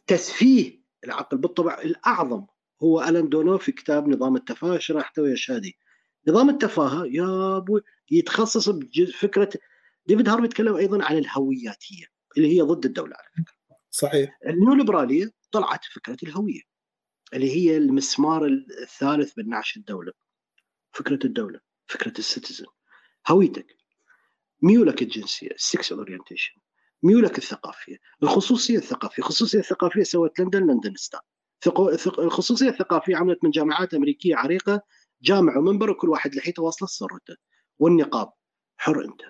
تسفيه 0.06 0.81
العقل. 1.05 1.39
بالطبع 1.39 1.81
الأعظم 1.82 2.44
هو 2.82 3.02
ألان 3.02 3.28
دونو 3.28 3.59
في 3.59 3.72
كتاب 3.72 4.09
نظام 4.09 4.36
التفاهة 4.36 4.78
شرح 4.78 5.01
يحتوي 5.01 5.32
اشهادي 5.32 5.77
نظام 6.28 6.51
التفاهة 6.51 7.06
يا 7.06 7.56
أبوي 7.56 7.82
يتخصص 8.10 8.68
بفكره 8.68 9.51
ديفيد 10.06 10.28
هارفي 10.28 10.44
يتكلم 10.44 10.74
أيضا 10.77 11.05
عن 11.05 11.18
الهوياتيه 11.18 12.06
اللي 12.36 12.56
هي 12.56 12.62
ضد 12.62 12.85
الدولة 12.85 13.16
على 13.16 13.28
فكرة. 13.44 13.77
صحيح. 13.90 14.39
النيوليبرالية 14.47 15.32
طلعت 15.52 15.85
فكرة 15.85 16.16
الهوية 16.22 16.60
اللي 17.35 17.56
هي 17.56 17.77
المسمار 17.77 18.47
الثالث 18.82 19.35
بالنعش 19.35 19.77
الدولة 19.77 20.12
فكرة 20.93 21.18
الدولة 21.24 21.60
فكرة 21.86 22.18
ال 22.19 22.24
citizen 22.24 22.66
هويتك. 23.28 23.77
ميولك 24.62 25.02
الجنسية 25.02 25.51
ال 25.51 25.61
sex 25.61 25.93
orientation 25.93 26.55
ميولك 27.02 27.39
الثقافية. 27.39 27.97
الخصوصية 28.22 28.77
الثقافية. 28.77 29.22
الخصوصية 29.22 29.59
الثقافية 29.59 30.02
سوت 30.02 30.40
لندن 30.40 30.66
لندن 30.66 30.94
ستار. 30.97 31.20
الخصوصية 32.18 32.68
الثقافية 32.68 33.16
عملت 33.16 33.44
من 33.44 33.51
جامعات 33.51 33.94
أمريكية 33.94 34.36
عريقة 34.36 34.82
جامع 35.22 35.59
ومنبر 35.59 35.90
وكل 35.90 36.09
واحد 36.09 36.35
لحيته 36.35 36.62
واصلة 36.62 36.89
سرته 36.89 37.36
والنقاب 37.78 38.32
حر 38.77 39.05
أنت. 39.05 39.20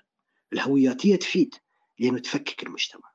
الهوياتيه 0.53 1.17
تفيد 1.17 1.55
لأنه 1.99 2.19
تفكك 2.19 2.63
المجتمع 2.63 3.11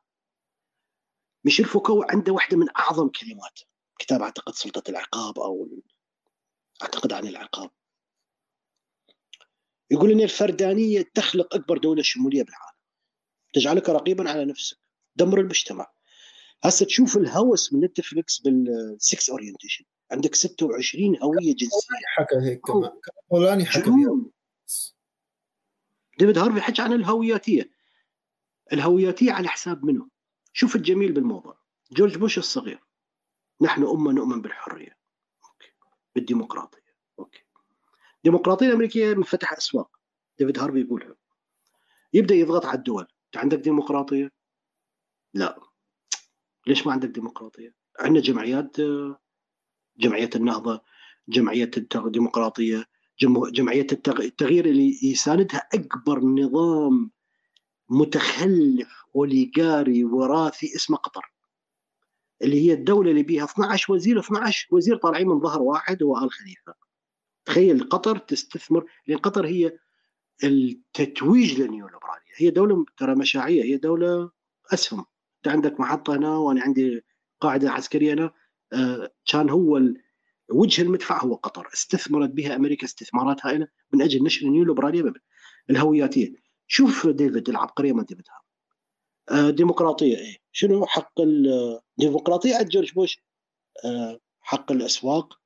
ميشيل 1.43 1.65
فوكو 1.65 2.03
عنده 2.03 2.33
واحدة 2.33 2.57
من 2.57 2.67
اعظم 2.77 3.09
كلمات 3.09 3.59
كتاب 3.99 4.21
اعتقد 4.21 4.53
سلطه 4.53 4.89
العقاب 4.89 5.39
أو 5.39 5.69
اعتقد 6.81 7.13
عن 7.13 7.27
العقاب 7.27 7.71
يقول 9.91 10.11
ان 10.11 10.21
الفردانيه 10.21 11.11
تخلق 11.13 11.55
اكبر 11.55 11.77
دوله 11.77 12.01
شموليه 12.01 12.43
بالعالم 12.43 12.77
تجعلك 13.53 13.89
رقيبا 13.89 14.29
على 14.29 14.45
نفسك 14.45 14.77
دمر 15.15 15.39
المجتمع 15.39 15.91
هسه 16.63 16.85
تشوف 16.85 17.17
الهوس 17.17 17.73
من 17.73 17.85
نتفلكس 17.85 18.39
بال 18.39 18.75
sex 18.75 19.29
orientation 19.29 19.85
عندك 20.11 20.35
26 20.35 21.17
هويه 21.23 21.55
جنسيه 21.55 22.05
حكى 22.05 22.35
هيك 22.35 22.61
كمان 22.61 22.91
حكى 23.65 23.89
ديفيد 26.17 26.37
هارفي 26.37 26.61
حكى 26.61 26.81
عن 26.81 26.93
الهوياتيه 26.93 27.71
الهوياتيه 28.73 29.31
على 29.31 29.47
حساب 29.47 29.85
منه 29.85 30.09
شوف 30.53 30.75
الجميل 30.75 31.11
بالموضوع. 31.11 31.57
جورج 31.91 32.17
بوش 32.17 32.37
الصغير. 32.37 32.83
نحن 33.61 33.83
أمة 33.83 34.11
نؤمن 34.11 34.41
بالحرية. 34.41 34.97
بالديمقراطية. 36.15 36.95
okay. 37.19 37.43
الديمقراطيه 38.17 38.65
الامريكيه 38.65 39.13
من 39.13 39.23
فتح 39.23 39.53
أسواق. 39.53 39.99
ديفيد 40.39 40.59
هارفي 40.59 40.81
يقولها. 40.81 41.15
يبدأ 42.13 42.35
يضغط 42.35 42.65
على 42.65 42.77
الدول. 42.77 43.07
أنت 43.25 43.37
عندك 43.37 43.57
ديمقراطية؟ 43.57 44.31
لا. 45.33 45.59
ليش 46.67 46.87
ما 46.87 46.91
عندك 46.93 47.09
ديمقراطية؟ 47.09 47.75
عندنا 47.99 48.21
جمعيات 48.21 48.77
جمعية 49.97 50.29
النهضة 50.35 50.81
جمعية 51.27 51.71
الديمقراطية 51.95 52.85
جمعية 53.51 53.87
التغيير 53.91 54.65
اللي 54.65 54.99
يساندها 55.03 55.67
أكبر 55.73 56.19
نظام 56.19 57.11
متخلف 57.89 59.05
أوليغاري 59.15 60.03
وراثي 60.03 60.75
اسمه 60.75 60.97
قطر 60.97 61.35
اللي 62.41 62.67
هي 62.67 62.73
الدولة 62.73 63.11
اللي 63.11 63.23
بيها 63.23 63.43
12 63.43 63.93
وزير 63.93 64.19
12 64.19 64.67
وزير 64.71 64.97
طالعين 64.97 65.27
من 65.27 65.39
ظهر 65.39 65.61
واحد 65.61 66.03
هو 66.03 66.17
آل 66.17 66.31
خليفة. 66.31 66.73
تخيل 67.45 67.89
قطر 67.89 68.17
تستثمر 68.17 68.85
لأن 69.07 69.17
قطر 69.17 69.45
هي 69.45 69.77
التتويج 70.43 71.61
للنيوليبرالية. 71.61 72.31
هي 72.37 72.49
دولة 72.49 72.85
ترى 72.97 73.15
مشاعية 73.15 73.63
هي 73.63 73.77
دولة 73.77 74.31
أسهم. 74.73 75.05
أنت 75.37 75.47
عندك 75.53 75.79
محطة 75.79 76.15
هنا 76.15 76.37
وأنا 76.37 76.61
عندي 76.61 77.01
قاعدة 77.41 77.71
عسكرية 77.71 78.13
هنا 78.13 78.31
آه 78.73 79.11
كان 79.31 79.49
هو 79.49 79.81
وجه 80.49 80.81
المدفع 80.81 81.23
هو 81.23 81.35
قطر. 81.35 81.67
استثمرت 81.73 82.29
بها 82.29 82.55
أمريكا 82.55 82.85
استثمارات 82.85 83.45
هائله 83.45 83.67
من 83.93 84.01
أجل 84.01 84.23
نشر 84.23 84.45
النيوليبرالية 84.45 85.13
الهوياتية. 85.69 86.33
شوف 86.67 87.07
ديفيد 87.07 87.49
العبقرية 87.49 87.93
ما 87.93 88.03
ديفيد 88.03 88.25
آه 89.31 89.49
ديمقراطية 89.49 90.17
إيه. 90.17 90.37
شنو 90.51 90.85
حق 90.85 91.13
الديمقراطيه 91.21 92.55
عند 92.55 92.69
جورج 92.69 92.93
بوش 92.93 93.23
آه 93.85 94.19
حق 94.41 94.71
الأسواق 94.71 95.39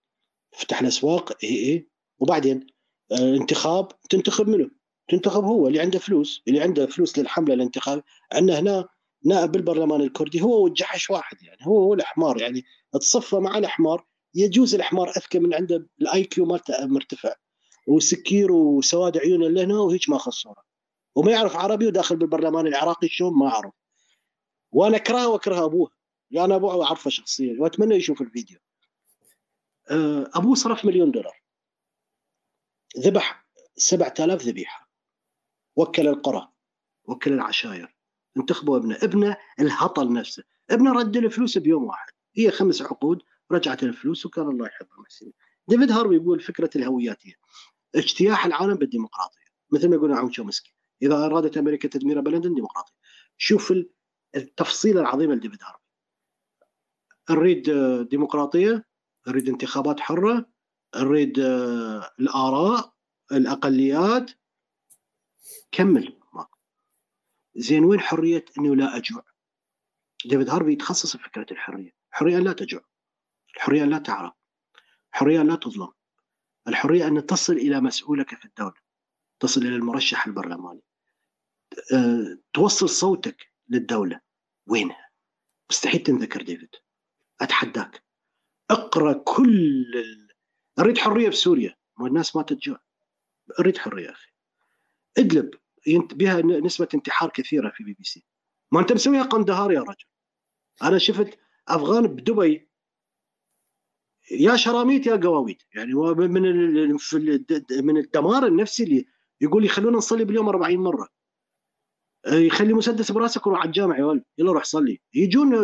فتح 0.52 0.82
الأسواق 0.82 1.38
اي 1.44 1.50
اي 1.50 1.90
وبعدين 2.20 2.68
آه 3.12 3.36
انتخاب 3.36 3.88
تنتخب 4.10 4.48
منه؟ 4.50 4.72
تنتخب 5.10 5.44
هو 5.44 5.68
اللي 5.68 5.80
عنده 5.80 6.00
فلوس 6.00 6.44
اللي 6.48 6.62
عنده 6.62 6.86
فلوس 6.86 7.20
للحملة 7.20 7.54
الانتخاب 7.54 8.04
عندنا 8.32 8.60
هنا 8.60 8.88
نائب 9.26 9.52
بالبرلمان 9.52 10.02
الكردي 10.02 10.42
هو 10.42 10.64
والجحش 10.64 11.10
واحد 11.10 11.44
يعني 11.44 11.60
هو 11.68 11.84
هو 11.84 11.94
الحمار 11.94 12.42
يعني 12.42 12.64
تصفى 12.94 13.36
مع 13.36 13.58
الحمار 13.58 14.06
يجوز 14.36 14.76
الحمار 14.76 15.10
أذكى 15.10 15.40
من 15.40 15.54
عنده 15.54 15.88
ال 16.02 16.24
IQ 16.24 16.46
مالته 16.46 16.86
مرتفع. 16.86 17.36
وسكير 17.88 18.52
وسواد 18.52 19.18
عيونه 19.18 19.48
لهنا 19.48 19.80
وهيك 19.80 20.10
ما 20.10 20.18
خصوره 20.18 20.64
وما 21.16 21.32
يعرف 21.32 21.56
عربي 21.56 21.88
وداخل 21.88 22.16
بالبرلمان 22.16 22.68
العراقي 22.68 23.08
شلون 23.08 23.34
ما 23.34 23.48
أعرف. 23.48 23.74
وأنا 24.72 24.98
أكرهه 24.98 25.28
وأكره 25.28 25.66
أبوه. 25.66 25.92
يعني 26.32 26.46
أنا 26.46 26.56
أبوه 26.56 26.86
أعرفه 26.86 27.10
شخصيا 27.10 27.56
وأتمنى 27.60 27.96
يشوف 27.96 28.22
الفيديو. 28.22 28.60
آه، 29.92 30.30
أبوه 30.34 30.56
صرف 30.56 30.86
مليون 30.86 31.12
دولار. 31.12 31.42
ذبح 32.98 33.46
7000 33.76 34.42
ذبيحة. 34.42 34.90
وكل 35.76 36.08
القرى. 36.08 36.48
وكل 37.04 37.34
العشاير. 37.34 37.96
انتخبوا 38.38 38.78
ابنه. 38.78 38.96
ابنه 39.04 39.38
الهطل 39.60 40.14
نفسه. 40.14 40.44
ابنه 40.70 40.92
رد 40.92 41.18
الفلوس 41.18 41.58
بيوم 41.58 41.84
واحد. 41.84 42.14
هي 42.36 42.52
خمس 42.52 42.82
عقود 42.82 43.24
رجعت 43.52 43.84
الفلوس 43.84 44.26
وكان 44.26 44.48
الله 44.48 44.68
يحبه 44.68 44.90
محسن 44.98 45.32
ديفيد 45.68 45.92
هاربي 45.92 46.16
يقول 46.16 46.40
فكرة 46.40 46.70
الهوياتية. 46.76 47.34
اجتياح 47.96 48.46
العالم 48.46 48.74
بالديمقراطية. 48.74 49.46
مثل 49.72 49.90
ما 49.90 49.96
يقول 49.96 50.14
عم 50.14 50.30
تشومسكي. 50.30 50.76
إذا 51.02 51.26
أرادت 51.26 51.58
أمريكا 51.58 51.88
تدمير 51.88 52.22
بلد 52.22 52.48
ديمقراطي 52.48 52.94
شوف 53.38 53.74
التفصيله 54.36 55.02
العظيمه 55.02 55.36
لديفيد 55.36 55.60
هاربي 55.64 55.84
نريد 57.30 57.72
ديمقراطية 58.10 58.86
نريد 59.28 59.50
انتخابات 59.50 60.00
حرة 60.00 60.50
نريد 60.96 61.40
الآراء 62.20 62.94
الأقليات. 63.32 64.32
كمل 65.72 66.20
زين 67.56 67.84
وين 67.84 68.00
حرية 68.00 68.46
إنه 68.58 68.76
لا 68.76 68.98
أجوع؟ 68.98 69.24
ديفيد 70.26 70.50
هارفي 70.50 70.72
يتخصص 70.72 71.18
في 71.18 71.24
فكرة 71.24 71.46
الحرية. 71.52 71.96
الحريه 72.12 72.40
لا 72.40 72.54
تجوع. 72.54 72.89
الحريه 73.60 73.84
ان 73.84 73.90
لا 73.90 73.98
تعرى 73.98 74.32
الحريه 75.14 75.42
ان 75.42 75.48
لا 75.48 75.56
تظلم. 75.56 75.92
الحرية 76.68 77.08
أن 77.08 77.26
تصل 77.26 77.54
إلى 77.54 77.82
مسؤولك 77.82 78.36
في 78.36 78.46
الدولة 78.46 78.76
تصل 79.40 79.62
إلى 79.62 79.76
المرشح 79.76 80.28
البرلماني. 80.28 80.82
أه، 81.94 82.38
توصل 82.54 82.90
صوتك 82.90 83.52
للدولة. 83.70 84.22
وينها؟ 84.68 85.10
مستحيل 85.70 86.04
تنذكر 86.04 86.42
ديفيد. 86.42 86.76
أتحداك. 87.42 88.04
اقرأ 88.70 89.14
كل 89.14 89.92
ال... 89.96 90.28
أريد 90.80 90.98
حرية 90.98 91.30
بسوريا. 91.30 91.76
والناس 92.00 92.36
ما 92.36 92.42
تجوع. 92.42 92.80
أريد 93.60 93.78
حرية 93.78 94.12
أخي. 94.12 94.32
ادلب 95.18 95.52
بها 95.88 96.42
نسبة 96.42 96.88
انتحار 96.94 97.30
كثيرة 97.30 97.70
في 97.70 97.84
بي 97.84 97.94
بي 97.94 98.04
سي. 98.04 98.26
ما 98.72 98.80
أنت 98.80 98.94
مسويها 98.94 99.24
قندهار 99.24 99.72
يا 99.72 99.82
رجل. 99.82 100.06
أنا 100.84 100.98
شفت 100.98 101.40
أفغان 101.68 102.08
بدبي 102.08 102.69
يا 104.32 104.56
شراميط 104.56 105.06
يا 105.06 105.16
قواويت. 105.16 105.64
يعني 105.76 105.94
من 105.94 106.42
من 107.84 107.98
الدمار 107.98 108.48
النفسي 108.48 108.84
اللي 108.84 109.06
يقول 109.42 109.66
يخلونا 109.66 109.98
نصلي 109.98 110.26
باليوم 110.26 110.50
40 110.50 110.78
مرة. 110.78 111.08
يخلي 112.28 112.74
مسدس 112.74 113.12
براسك 113.12 113.48
وروح 113.48 113.60
على 113.60 113.68
الجامع 113.68 113.98
يا 113.98 114.06
ولد. 114.06 114.24
يلا 114.38 114.52
روح 114.52 114.64
صلي. 114.64 115.02
يجون 115.14 115.56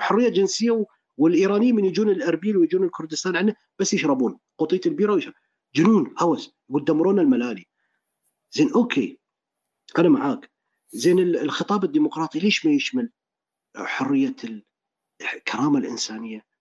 حرية 0.00 0.28
جنسية 0.28 0.86
والايرانيين 1.16 1.74
من 1.74 1.84
يجون 1.84 2.08
الأربيل 2.08 2.56
ويجون 2.56 2.84
الكردستان 2.84 3.36
عندنا 3.36 3.54
بس 3.78 3.94
يشربون. 3.94 4.38
قطيه 4.58 4.80
البيرة 4.86 5.12
ويشرب. 5.12 5.34
جنون 5.74 6.14
هوس. 6.18 6.54
يقول 6.68 7.18
الملالي. 7.20 7.66
زين 8.52 8.72
okay. 8.72 9.18
أنا 9.98 10.08
معاك. 10.08 10.52
زين 10.90 11.18
الخطاب 11.18 11.84
الديمقراطي 11.84 12.38
ليش 12.38 12.66
ما 12.66 12.72
يشمل 12.72 13.10
حرية 13.76 14.36
الكرامه 15.34 15.78
الإنسانية؟ 15.78 16.51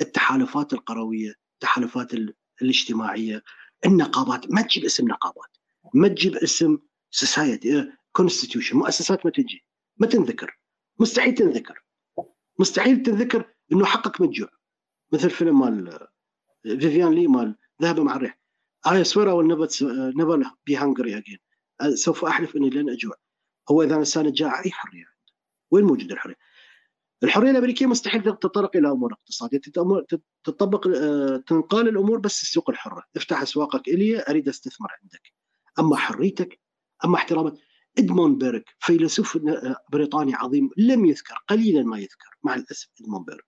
التحالفات 0.00 0.72
القروية 0.72 1.34
التحالفات 1.54 2.14
الاجتماعية 2.62 3.42
النقابات. 3.86 4.50
ما 4.50 4.62
تجيب 4.62 4.84
اسم 4.84 5.08
نقابات. 5.08 5.56
ما 5.94 6.08
تجيب 6.08 6.36
اسم 6.36 6.78
society 7.10 7.92
constitution 8.12 8.76
مؤسسات 8.76 9.26
ما 9.26 9.30
تجي. 9.30 9.64
ما 9.96 10.06
تنذكر. 10.06 10.58
مستحيل 11.00 11.34
تنذكر. 11.34 11.84
مستحيل 12.58 13.02
تنذكر 13.02 13.54
إنه 13.72 13.84
حقك 13.84 14.20
متجوع 14.20 14.48
مثل 15.12 15.30
فيلم 15.30 15.60
مال 15.60 16.08
فيفيان 16.62 17.12
لي 17.14 17.26
مال 17.26 17.56
ذهب 17.82 18.00
مع 18.00 18.16
الريح. 18.16 18.40
I 18.86 19.02
swear 19.02 19.28
I 19.28 19.34
will 19.34 20.44
be 20.70 20.74
hungry 20.74 21.12
again. 21.14 21.40
سوف 21.94 22.24
أحلف 22.24 22.56
إني 22.56 22.70
لن 22.70 22.90
أجوع. 22.90 23.14
هو 23.70 23.82
إذا 23.82 23.92
الانسان 23.92 24.32
جاع 24.32 24.64
أي 24.64 24.70
حرية 24.70 25.04
وين 25.70 25.84
موجود 25.84 26.12
الحرية؟ 26.12 26.36
الحرية 27.22 27.50
الأمريكية 27.50 27.86
مستحيل 27.86 28.22
تتطرق 28.22 28.76
إلى 28.76 28.90
أمور 28.90 29.12
اقتصادية. 29.12 29.58
تطبق 30.44 30.86
آه، 30.96 31.36
تنقال 31.36 31.88
الأمور 31.88 32.18
بس 32.18 32.42
السوق 32.42 32.70
الحرة. 32.70 33.02
افتح 33.16 33.42
أسواقك 33.42 33.88
إلي 33.88 34.24
أريد 34.28 34.48
استثمر 34.48 34.88
عندك. 35.02 35.32
أما 35.78 35.96
حريتك 35.96 36.60
أما 37.04 37.16
احترامك 37.16 37.54
إدمون 37.98 38.38
بيرك 38.38 38.64
فيلسوف 38.80 39.38
بريطاني 39.92 40.34
عظيم 40.34 40.70
لم 40.76 41.04
يذكر 41.06 41.34
قليلا 41.48 41.82
ما 41.82 41.98
يذكر 41.98 42.38
مع 42.42 42.54
الأسف 42.54 42.88
إدمون 43.00 43.24
بيرك. 43.24 43.44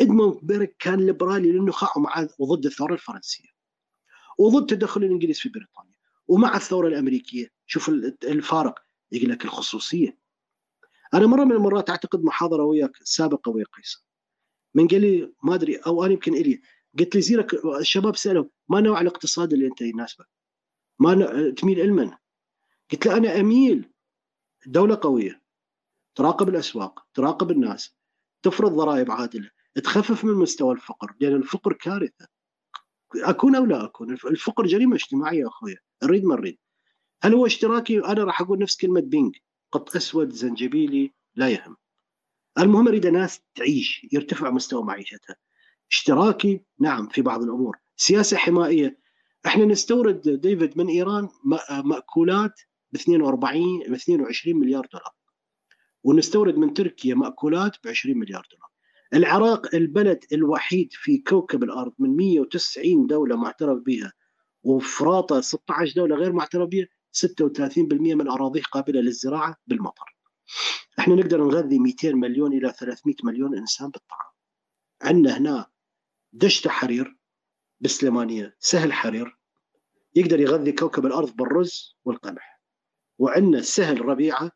إدمون 0.00 0.40
بيرك 0.42 0.76
كان 0.78 1.06
ليبرالي 1.06 1.52
للنخاع 1.52 1.90
ومع 1.96 2.28
وضد 2.38 2.66
الثورة 2.66 2.92
الفرنسية 2.92 3.48
وضد 4.38 4.66
تدخل 4.66 5.04
الإنجليز 5.04 5.38
في 5.38 5.48
بريطانيا. 5.48 5.96
ومع 6.28 6.56
الثورة 6.56 6.88
الأمريكية 6.88 7.50
شوف 7.66 7.88
الفارق 8.24 8.78
يقول 9.12 9.30
لك 9.30 9.44
الخصوصية. 9.44 10.25
أنا 11.14 11.26
مرة 11.26 11.44
من 11.44 11.52
المرات 11.52 11.90
أعتقد 11.90 12.24
محاضرة 12.24 12.64
وياك 12.64 12.96
سابقة 13.02 13.50
ويا 13.50 13.64
قيصر. 13.72 14.06
من 14.74 14.88
قال 14.88 15.00
لي 15.00 15.32
ما 15.42 15.54
أدري 15.54 15.76
أو 15.76 16.04
أنا 16.04 16.12
يمكن 16.12 16.34
إلي. 16.34 16.60
قلت 16.98 17.14
لي 17.14 17.20
زينك 17.20 17.54
الشباب 17.80 18.16
سألوا 18.16 18.44
ما 18.68 18.80
نوع 18.80 19.00
الاقتصاد 19.00 19.52
اللي 19.52 19.66
أنت 19.66 19.80
يناسبك؟ 19.80 20.28
ما 20.98 21.50
تميل 21.50 21.86
لمن؟ 21.86 22.10
قلت 22.92 23.06
له 23.06 23.16
أنا 23.16 23.40
أميل. 23.40 23.92
دولة 24.66 24.98
قوية. 25.02 25.42
تراقب 26.14 26.48
الأسواق 26.48 27.06
تراقب 27.14 27.50
الناس 27.50 27.96
تفرض 28.42 28.72
ضرائب 28.72 29.10
عادلة 29.10 29.50
تخفف 29.84 30.24
من 30.24 30.34
مستوى 30.34 30.74
الفقر. 30.74 31.14
لأن 31.20 31.34
الفقر 31.34 31.72
كارثة. 31.72 32.28
أكون 33.16 33.56
أو 33.56 33.64
لا 33.64 33.84
أكون 33.84 34.12
الفقر 34.12 34.66
جريمة 34.66 34.96
اجتماعية 34.96 35.48
أخويا. 35.48 35.78
نريد 36.02 36.24
ما 36.24 36.36
نريد 36.36 36.58
هل 37.22 37.34
هو 37.34 37.46
اشتراكي؟ 37.46 37.98
أنا 37.98 38.24
راح 38.24 38.40
أقول 38.40 38.58
نفس 38.58 38.76
كلمة 38.76 39.00
بينج. 39.00 39.36
قط 39.72 39.96
أسود 39.96 40.32
زنجبيلي 40.32 41.12
لا 41.34 41.48
يهم. 41.48 41.76
المهم 42.58 42.88
أريد 42.88 43.06
ناس 43.06 43.40
تعيش 43.54 44.06
يرتفع 44.12 44.50
مستوى 44.50 44.82
معيشتها. 44.82 45.36
اشتراكي؟ 45.90 46.60
نعم 46.78 47.08
في 47.08 47.22
بعض 47.22 47.42
الأمور. 47.42 47.76
سياسة 47.96 48.36
حمائية. 48.36 48.98
إحنا 49.46 49.64
نستورد 49.64 50.40
ديفيد 50.40 50.78
من 50.78 50.88
إيران 50.88 51.28
مأكولات 51.84 52.60
ب 52.92 52.96
42 52.96 53.80
ب 53.88 53.92
22 53.92 54.56
مليار 54.56 54.86
دولار. 54.92 55.14
ونستورد 56.04 56.56
من 56.56 56.74
تركيا 56.74 57.14
مأكولات 57.14 57.76
ب 57.84 57.88
20 57.88 58.18
مليار 58.18 58.46
دولار. 58.50 58.70
العراق 59.14 59.74
البلد 59.74 60.24
الوحيد 60.32 60.88
في 60.92 61.18
كوكب 61.18 61.62
الأرض 61.62 61.92
من 61.98 62.16
190 62.16 63.06
دولة 63.06 63.36
معترف 63.36 63.78
بها 63.78 64.12
وفراطه 64.62 65.40
16 65.40 65.94
دولة 65.96 66.16
غير 66.16 66.32
معترف 66.32 66.68
بها 66.68 66.86
36% 67.16 68.14
من 68.14 68.28
أراضيه 68.28 68.62
قابلة 68.62 69.00
للزراعة 69.00 69.56
بالمطر. 69.66 70.16
إحنا 70.98 71.14
نقدر 71.14 71.44
نغذي 71.44 71.78
200 71.78 72.12
مليون 72.12 72.52
إلى 72.52 72.72
300 72.72 73.14
مليون 73.24 73.58
إنسان 73.58 73.90
بالطعام. 73.90 74.32
عندنا 75.02 75.38
هنا 75.38 75.66
دشت 76.32 76.68
حرير 76.68 77.16
بالسليمانيه 77.80 78.56
سهل 78.58 78.92
حرير 78.92 79.38
يقدر 80.14 80.40
يغذي 80.40 80.72
كوكب 80.72 81.06
الأرض 81.06 81.36
بالرز 81.36 81.96
والقمح. 82.04 82.60
وعندنا 83.18 83.62
سهل 83.62 84.04
ربيعة 84.04 84.50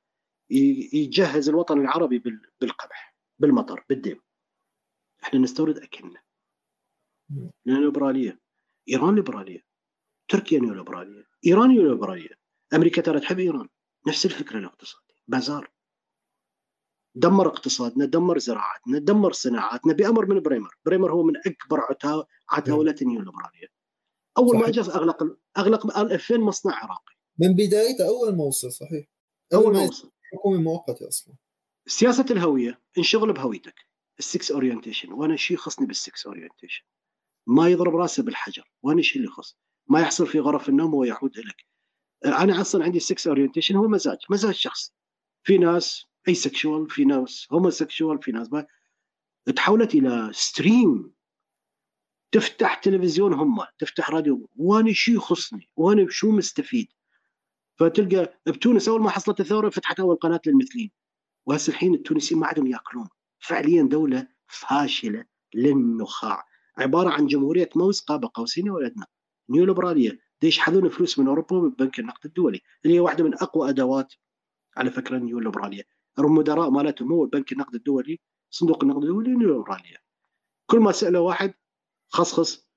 يجهز 0.92 1.48
الوطن 1.48 1.80
العربي 1.80 2.18
بالقمح 2.60 3.16
بالمطر 3.38 3.84
بالدم. 3.88 4.20
إحنا 5.24 5.40
نستورد 5.40 5.78
أكلنا. 5.78 6.22
ليبرالية 7.66 8.40
إيران 8.88 9.14
ليبرالية 9.14 9.64
تركيا 10.28 10.60
نيوليبرالية 10.60 11.24
إيران 11.46 11.68
نيوليبرالية 11.68 12.39
أمريكا 12.74 13.02
ترى 13.02 13.20
تحب 13.20 13.38
إيران. 13.38 13.68
نفس 14.06 14.26
الفكرة 14.26 14.58
الاقتصاديه 14.58 15.14
بازار. 15.28 15.70
دمر 17.14 17.48
اقتصادنا 17.48 18.04
دمر 18.04 18.38
زراعتنا 18.38 18.98
دمر 18.98 19.32
صناعاتنا 19.32 19.92
بأمر 19.92 20.26
من 20.26 20.40
بريمر. 20.40 20.78
بريمر 20.86 21.12
هو 21.12 21.22
من 21.22 21.34
أكبر 21.36 21.80
عتاوله 22.50 22.94
النيوليبرالية. 23.02 23.66
أول 24.38 24.50
صحيح. 24.50 24.66
ما 24.66 24.72
جاء 24.72 24.96
أغلق 24.96 25.36
أغلق 25.58 25.98
2000 25.98 26.36
مصنع 26.36 26.74
عراقي. 26.74 27.14
من 27.38 27.54
بدايته 27.54 28.08
أول 28.08 28.36
ما 28.36 28.44
وصل 28.44 28.72
صحيح. 28.72 29.06
أول, 29.54 29.64
أول 29.64 29.74
ما 29.74 29.82
وصل 29.82 30.12
حكومه 30.32 30.60
مؤقته 30.60 31.08
أصلا. 31.08 31.34
سياسة 31.86 32.26
الهوية. 32.30 32.82
انشغل 32.98 33.32
بهويتك. 33.32 33.74
ال 34.18 34.26
sex 34.26 34.50
orientation. 34.50 35.12
وأنا 35.12 35.36
شيء 35.36 35.56
يخصني 35.56 35.86
بال 35.86 36.02
sex 36.02 36.26
orientation. 36.26 36.84
ما 37.46 37.68
يضرب 37.68 37.96
راسه 37.96 38.22
بالحجر. 38.22 38.70
وأنا 38.82 39.02
شيء 39.02 39.16
اللي 39.16 39.28
يخص 39.28 39.56
ما 39.88 40.00
يحصل 40.00 40.26
في 40.26 40.40
غرف 40.40 40.68
النوم 40.68 40.94
هو 40.94 41.04
يعود 41.04 41.38
لك 41.38 41.69
أنا 42.24 42.60
أصلا 42.60 42.84
عندي 42.84 42.96
ال 42.96 43.04
sex 43.04 43.26
orientation 43.26 43.76
هو 43.76 43.88
مزاج 43.88 44.18
مزاج 44.30 44.54
شخصي. 44.54 44.92
في 45.42 45.58
ناس 45.58 46.06
asexual 46.28 46.90
في 46.90 47.04
ناس 47.04 47.46
homosexual 47.52 48.22
في 48.22 48.32
ناس 48.32 48.52
ما 48.52 48.66
تحولت 49.56 49.94
إلى 49.94 50.30
ستريم 50.32 51.12
تفتح 52.32 52.74
تلفزيون 52.74 53.32
هم 53.32 53.58
تفتح 53.78 54.10
راديو 54.10 54.48
وأنا 54.56 54.92
شو 54.92 55.12
يخصني؟ 55.12 55.68
وأنا 55.76 56.06
شو 56.10 56.30
مستفيد؟ 56.30 56.88
فتلقى 57.78 58.40
بتونس 58.46 58.88
أول 58.88 59.00
ما 59.02 59.10
حصلت 59.10 59.40
الثورة 59.40 59.70
فتحت 59.70 60.00
أول 60.00 60.16
قناة 60.16 60.40
للمثليين 60.46 60.90
وهسه 61.46 61.70
الحين 61.70 61.94
التونسيين 61.94 62.40
ما 62.40 62.46
عندهم 62.46 62.66
يأكلون. 62.66 63.08
فعليا 63.38 63.82
دولة 63.82 64.28
فاشلة 64.46 65.24
للنخاع. 65.54 66.44
عبارة 66.78 67.10
عن 67.10 67.26
جمهورية 67.26 67.70
موز 67.76 68.00
قاب 68.00 68.24
قوسين 68.24 68.70
ولا 68.70 68.94
نيوليبرالية. 69.48 70.29
يشحذون 70.42 70.88
فلوس 70.88 71.18
من 71.18 71.28
أوروبا 71.28 71.56
من 71.56 71.70
بنك 71.70 71.98
النقد 71.98 72.26
الدولي. 72.26 72.60
اللي 72.84 72.96
هي 72.96 73.00
واحدة 73.00 73.24
من 73.24 73.34
أقوى 73.34 73.68
أدوات 73.68 74.14
على 74.76 74.90
فكرة 74.90 75.16
النيوليبراليه 75.16 75.82
المدراء 76.18 76.70
مالتهم 76.70 77.12
هو 77.12 77.24
البنك 77.24 77.52
النقد 77.52 77.74
الدولي 77.74 78.20
صندوق 78.50 78.84
النقد 78.84 79.02
الدولي 79.02 79.30
نيوليبراليه 79.30 79.96
كل 80.66 80.78
ما 80.80 80.92
ساله 80.92 81.20
واحد 81.20 81.54
خصخص 82.08 82.68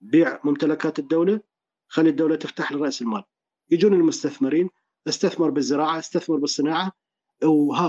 بيع 0.00 0.40
ممتلكات 0.44 0.98
الدولة 0.98 1.40
خلي 1.88 2.10
الدولة 2.10 2.36
تفتح 2.36 2.72
لرأس 2.72 3.02
المال. 3.02 3.24
يجون 3.70 3.94
المستثمرين 3.94 4.70
استثمر 5.08 5.50
بالزراعة 5.50 5.98
استثمر 5.98 6.36
بالصناعة 6.36 6.92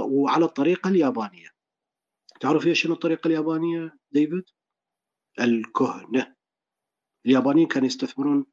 وعلى 0.05 0.45
الطريقة 0.45 0.87
اليابانية. 0.87 1.49
تعرف 2.39 2.67
إيش 2.67 2.81
شنو 2.81 2.93
الطريقة 2.93 3.27
اليابانية 3.27 3.97
ديفيد؟ 4.11 4.43
الكهنة. 5.39 6.35
اليابانيين 7.25 7.67
كانوا 7.67 7.87
يستثمرون 7.87 8.45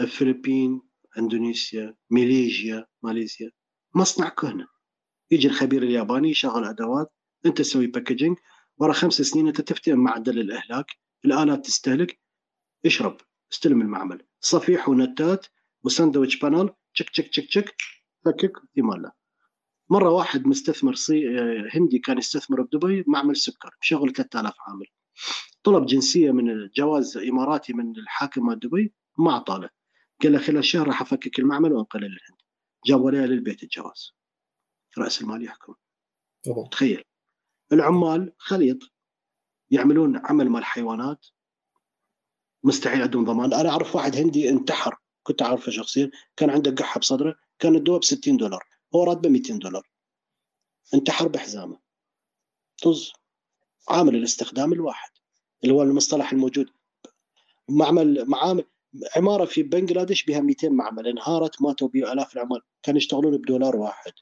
الفلبين 0.00 0.82
إندونيسيا 1.18 1.96
ماليزيا 2.10 2.86
ماليزيا. 3.02 3.50
مصنع 3.94 4.28
كهنة. 4.28 4.66
يجي 5.30 5.48
الخبير 5.48 5.82
الياباني 5.82 6.30
يشغل 6.30 6.64
أدوات. 6.64 7.12
أنت 7.46 7.58
تسوي 7.58 7.86
packaging 7.86 8.36
ورا 8.78 8.92
خمس 8.92 9.14
سنين 9.14 9.46
أنت 9.46 9.60
تفتهم 9.60 9.98
معدل 9.98 10.38
الأهلاك. 10.38 10.86
الآلات 11.24 11.64
تستهلك. 11.64 12.20
اشرب. 12.86 13.16
استلم 13.52 13.80
المعمل. 13.80 14.26
صفيح 14.40 14.88
ونتات 14.88 15.46
و 15.84 15.90
sandwich 15.90 16.38
panel 16.38 16.70
تشك 16.94 17.10
تشك 17.10 17.28
تشك 17.28 17.48
تشك. 17.48 17.76
فكك. 18.24 18.52
في 18.74 18.82
ماله. 18.82 19.12
مرة 19.90 20.10
واحد 20.10 20.46
مستثمر 20.46 20.94
صي... 20.94 21.24
هندي 21.74 21.98
كان 21.98 22.18
يستثمر 22.18 22.62
بدبي 22.62 23.04
معمل 23.06 23.36
سكر. 23.36 23.70
شغل 23.80 24.12
3000 24.12 24.54
عامل. 24.66 24.86
طلب 25.64 25.86
جنسية 25.86 26.30
من 26.30 26.50
الجواز 26.50 27.16
إماراتي 27.16 27.72
من 27.72 27.96
الحاكم 27.96 28.46
مال 28.46 28.58
دبي. 28.58 28.94
ما 29.18 29.30
اعطاه 29.30 29.70
قال 30.22 30.32
له 30.32 30.38
خلال 30.38 30.64
شهر 30.64 30.86
راح 30.86 31.02
أفكك 31.02 31.38
المعمل 31.38 31.72
وانقله 31.72 32.06
للهند 32.06 32.42
جابوا 32.86 33.10
لي 33.10 33.26
للبيت 33.26 33.62
الجواز. 33.62 34.12
رأس 34.98 35.22
المال 35.22 35.44
يحكم. 35.44 35.74
طبعا. 36.44 36.68
تخيل. 36.68 37.04
العمال 37.72 38.32
خليط. 38.38 38.78
يعملون 39.70 40.16
عمل 40.26 40.50
مال 40.50 40.64
حيوانات. 40.64 41.26
مستحيل 42.64 43.02
عندهم 43.02 43.24
ضمان. 43.24 43.54
أنا 43.54 43.68
أعرف 43.68 43.96
واحد 43.96 44.16
هندي 44.16 44.48
انتحر. 44.48 44.96
كنت 45.22 45.42
أعرفه 45.42 45.72
شخصيا. 45.72 46.10
كان 46.36 46.50
عنده 46.50 46.70
قحة 46.70 47.00
بصدره. 47.00 47.36
كان 47.58 47.76
الدواء 47.76 47.98
ب 48.00 48.04
60 48.04 48.36
دولار. 48.36 48.64
هو 48.94 49.04
راتبه 49.04 49.28
200 49.28 49.58
دولار. 49.58 49.90
انتحر 50.94 51.28
بحزامه. 51.28 51.80
طز. 52.82 53.12
عامل 53.88 54.16
الاستخدام 54.16 54.72
الواحد. 54.72 55.10
اللي 55.62 55.74
هو 55.74 55.82
المصطلح 55.82 56.32
الموجود. 56.32 56.70
معمل 57.68 58.24
معامل 58.28 58.64
عمارة 59.16 59.44
في 59.44 59.62
بنغلاديش 59.62 60.24
بها 60.24 60.40
200 60.40 60.68
معمل 60.68 61.06
انهارت 61.08 61.62
ماتوا 61.62 61.88
بها 61.88 62.12
آلاف 62.12 62.36
العمال. 62.36 62.60
كانوا 62.82 62.98
يشتغلون 62.98 63.36
بدولار 63.36 63.76
واحد. 63.76 64.12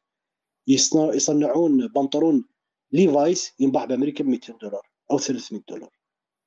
يصنع 0.68 1.14
يصنعون 1.14 1.88
بنطلون 1.88 2.44
ليفايس 2.92 3.54
ينباع 3.60 3.84
بأمريكا 3.84 4.24
ب 4.24 4.26
200 4.26 4.52
دولار 4.62 4.82
أو 5.10 5.18
300 5.18 5.62
دولار. 5.68 5.90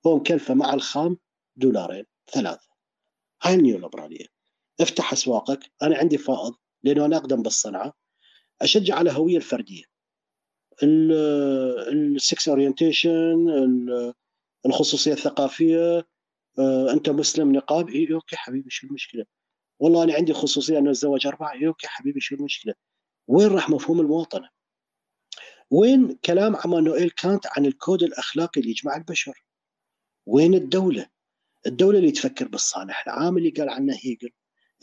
هو 0.07 0.17
مكلفة 0.17 0.53
مع 0.53 0.73
الخام 0.73 1.17
دولارين 1.55 2.05
ثلاثة. 2.31 2.67
هاي 3.43 3.53
النيوليبرالية. 3.53 4.25
افتح 4.81 5.13
أسواقك. 5.13 5.71
أنا 5.81 5.97
عندي 5.97 6.17
فائض 6.17 6.53
لأنه 6.83 7.05
أنا 7.05 7.17
أقدم 7.17 7.41
بالصنعة. 7.41 7.93
أشجع 8.61 8.95
على 8.95 9.09
الهوية 9.09 9.37
الفردية. 9.37 9.83
ال 10.83 11.25
sex 11.25 12.49
orientation 12.49 13.47
الخصوصية 14.65 15.13
الثقافية 15.13 16.07
أنت 16.93 17.09
مسلم 17.09 17.51
نقاب؟ 17.51 17.89
اي 17.89 18.13
okay 18.13 18.35
حبيبي 18.35 18.69
شو 18.69 18.87
المشكلة؟ 18.87 19.25
والله 19.79 20.03
أنا 20.03 20.13
عندي 20.13 20.33
خصوصية 20.33 20.77
أنه 20.77 20.91
اتزوج 20.91 21.27
أربعة. 21.27 21.53
اي 21.53 21.67
okay 21.67 21.87
حبيبي 21.87 22.19
شو 22.19 22.35
المشكلة؟ 22.35 22.73
وين 23.27 23.47
راح 23.47 23.69
مفهوم 23.69 23.99
المواطنة؟ 23.99 24.49
وين 25.71 26.15
كلام 26.25 26.55
عمانوئيل 26.55 27.09
كانت 27.09 27.47
عن 27.57 27.65
الكود 27.65 28.03
الأخلاقي 28.03 28.61
اللي 28.61 28.71
يجمع 28.71 28.97
البشر؟ 28.97 29.45
وين 30.25 30.53
الدولة؟ 30.53 31.07
الدولة 31.67 31.99
اللي 31.99 32.11
تفكر 32.11 32.47
بالصالح 32.47 33.03
العام 33.07 33.37
اللي 33.37 33.49
قال 33.49 33.69
عنه 33.69 33.93
هيجل 34.03 34.29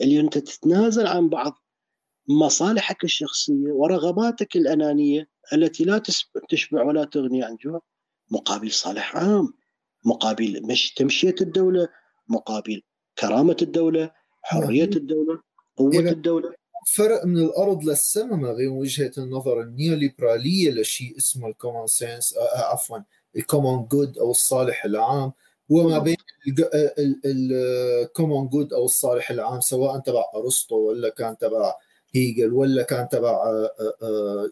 اللي 0.01 0.19
أنت 0.19 0.37
تتنازل 0.37 1.07
عن 1.07 1.29
بعض 1.29 1.53
مصالحك 2.29 3.03
الشخصية 3.03 3.71
ورغباتك 3.71 4.55
الأنانية 4.55 5.29
التي 5.53 5.83
لا 5.83 6.01
تشبع 6.49 6.83
ولا 6.83 7.03
تغني 7.05 7.43
عن 7.43 7.55
جوع 7.55 7.81
مقابل 8.31 8.71
صالح 8.71 9.15
عام. 9.15 9.53
مقابل 10.05 10.61
مش 10.65 10.93
تمشية 10.93 11.35
الدولة 11.41 11.87
مقابل 12.27 12.81
كرامة 13.19 13.57
الدولة 13.61 14.11
حرية 14.41 14.83
الدولة 14.83 15.39
قوة 15.77 15.99
الدولة. 15.99 16.53
فرق 16.95 17.25
من 17.25 17.37
الأرض 17.37 17.83
للسماء 17.83 18.35
ما 18.35 18.53
بين 18.53 18.67
وجهة 18.67 19.11
النظر 19.17 19.61
النيوليبرالية 19.61 20.71
لشيء 20.71 21.17
اسمه 21.17 21.47
ال 21.47 21.53
common 21.53 21.87
sense 21.87 22.35
عفوا 22.55 22.97
ال 23.35 23.42
common 23.42 23.87
good 23.91 24.17
أو 24.17 24.31
الصالح 24.31 24.85
العام. 24.85 25.31
وما 25.69 25.97
بين 25.97 26.15
ال 27.25 27.42
common 27.42 28.47
good 28.47 28.73
أو 28.73 28.85
الصالح 28.85 29.31
العام 29.31 29.61
سواء 29.61 29.99
تبع 29.99 30.23
أرسطو 30.35 30.75
ولا 30.75 31.09
كان 31.09 31.37
تبع 31.37 31.73
هيجل 32.15 32.53
ولا 32.53 32.83
كان 32.83 33.09
تبع 33.09 33.43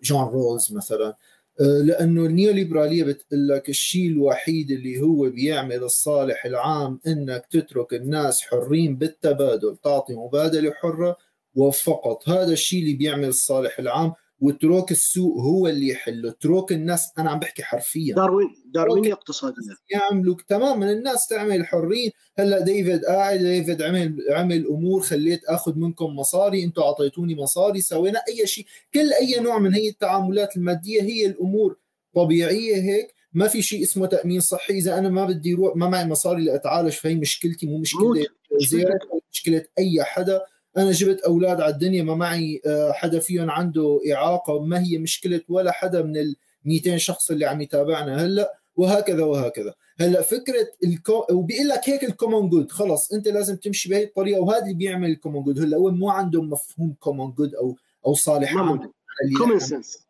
جون 0.03 0.23
رولز 0.27 0.73
مثلا. 0.73 1.15
لأنه 1.59 2.25
النيوليبرالية 2.25 3.03
بتقول 3.03 3.47
لك 3.47 3.69
الشيء 3.69 4.07
الوحيد 4.07 4.71
اللي 4.71 5.01
هو 5.01 5.29
بيعمل 5.29 5.83
الصالح 5.83 6.45
العام 6.45 6.99
إنك 7.07 7.45
تترك 7.51 7.93
الناس 7.93 8.41
حرين 8.41 8.95
بالتبادل 8.95 9.77
تعطي 9.83 10.13
مبادلة 10.13 10.71
حرة 10.71 11.17
وفقط. 11.55 12.29
هذا 12.29 12.53
الشيء 12.53 12.81
اللي 12.81 12.93
بيعمل 12.93 13.27
الصالح 13.27 13.79
العام. 13.79 14.13
وتروك 14.41 14.91
السوق 14.91 15.37
هو 15.37 15.67
اللي 15.67 15.87
يحله. 15.87 16.31
تروك 16.31 16.71
الناس 16.71 17.11
أنا 17.17 17.29
عم 17.29 17.39
بحكي 17.39 17.63
حرفيا. 17.63 18.15
داروين 18.15 18.47
داروينيه 18.65 19.13
اقتصاديه 19.13 19.75
يعملوا 19.89 20.35
تماما. 20.47 20.91
الناس 20.91 21.27
تعمل 21.27 21.65
حرين 21.65 22.11
هلأ 22.39 22.59
ديفيد 22.59 23.05
قاعد 23.05 23.39
ديفيد 23.39 23.81
عمل 23.81 24.17
عمل 24.31 24.67
أمور 24.67 25.01
خليت 25.01 25.45
أخذ 25.45 25.75
منكم 25.75 26.05
مصاري. 26.15 26.63
أنتم 26.63 26.81
أعطيتوني 26.81 27.35
مصاري 27.35 27.81
سوينا 27.81 28.21
أي 28.29 28.47
شيء. 28.47 28.65
كل 28.93 29.13
أي 29.13 29.39
نوع 29.39 29.59
من 29.59 29.73
هي 29.73 29.89
التعاملات 29.89 30.57
المادية 30.57 31.01
هي 31.01 31.25
الأمور 31.25 31.77
طبيعية 32.15 32.75
هيك. 32.75 33.13
ما 33.33 33.47
في 33.47 33.61
شيء 33.61 33.83
اسمه 33.83 34.05
تأمين 34.05 34.39
صحي. 34.39 34.73
إذا 34.73 34.97
أنا 34.97 35.09
ما 35.09 35.25
بدي 35.25 35.53
روح 35.53 35.75
ما 35.75 35.89
معي 35.89 36.05
مصاري 36.05 36.43
لأتعالج 36.43 36.91
فهي 36.91 37.15
مشكلتي 37.15 37.67
مو 37.67 37.77
مشكلة 37.77 38.25
زيارة 38.61 38.99
مشكلة 39.31 39.65
أي 39.79 40.03
حدا. 40.03 40.41
أنا 40.79 40.91
جبت 40.91 41.21
أولاد 41.21 41.61
على 41.61 41.73
الدنيا 41.73 42.03
ما 42.03 42.15
معي 42.15 42.61
آه، 42.65 42.91
حدا 42.91 43.19
فيهم 43.19 43.49
عنده 43.51 43.99
إعاقة 44.13 44.59
ما 44.59 44.83
هي 44.83 44.97
مشكلة 44.97 45.41
ولا 45.49 45.71
حدا 45.71 46.01
من 46.01 46.17
ال 46.17 46.35
200 46.65 46.97
شخص 46.97 47.31
اللي 47.31 47.45
عم 47.45 47.61
يتابعنا 47.61 48.25
هلأ 48.25 48.59
وهكذا 48.75 49.23
وهكذا. 49.23 49.73
هلأ 49.99 50.21
فكرة 50.21 50.67
ال 50.83 50.90
co... 50.90 51.25
وبيقول 51.31 51.67
لك 51.67 51.89
هيك 51.89 52.03
ال 52.03 52.10
common 52.10 52.49
good 52.49 52.71
خلص 52.71 53.13
أنت 53.13 53.27
لازم 53.27 53.55
تمشي 53.55 53.89
بهي 53.89 54.03
الطريقة 54.03 54.41
وهذا 54.41 54.63
اللي 54.63 54.73
بيعمل 54.73 55.09
ال 55.09 55.14
common 55.14 55.43
good 55.43 55.59
هلأ 55.59 55.77
هو 55.77 55.91
مو 55.91 56.09
عندهم 56.09 56.49
مفهوم 56.49 56.95
common 56.99 57.31
good 57.31 57.55
أو 57.55 57.75
أو 58.05 58.13
صالح 58.13 58.57
عام 58.57 58.91
common 59.37 59.59
sense 59.59 60.07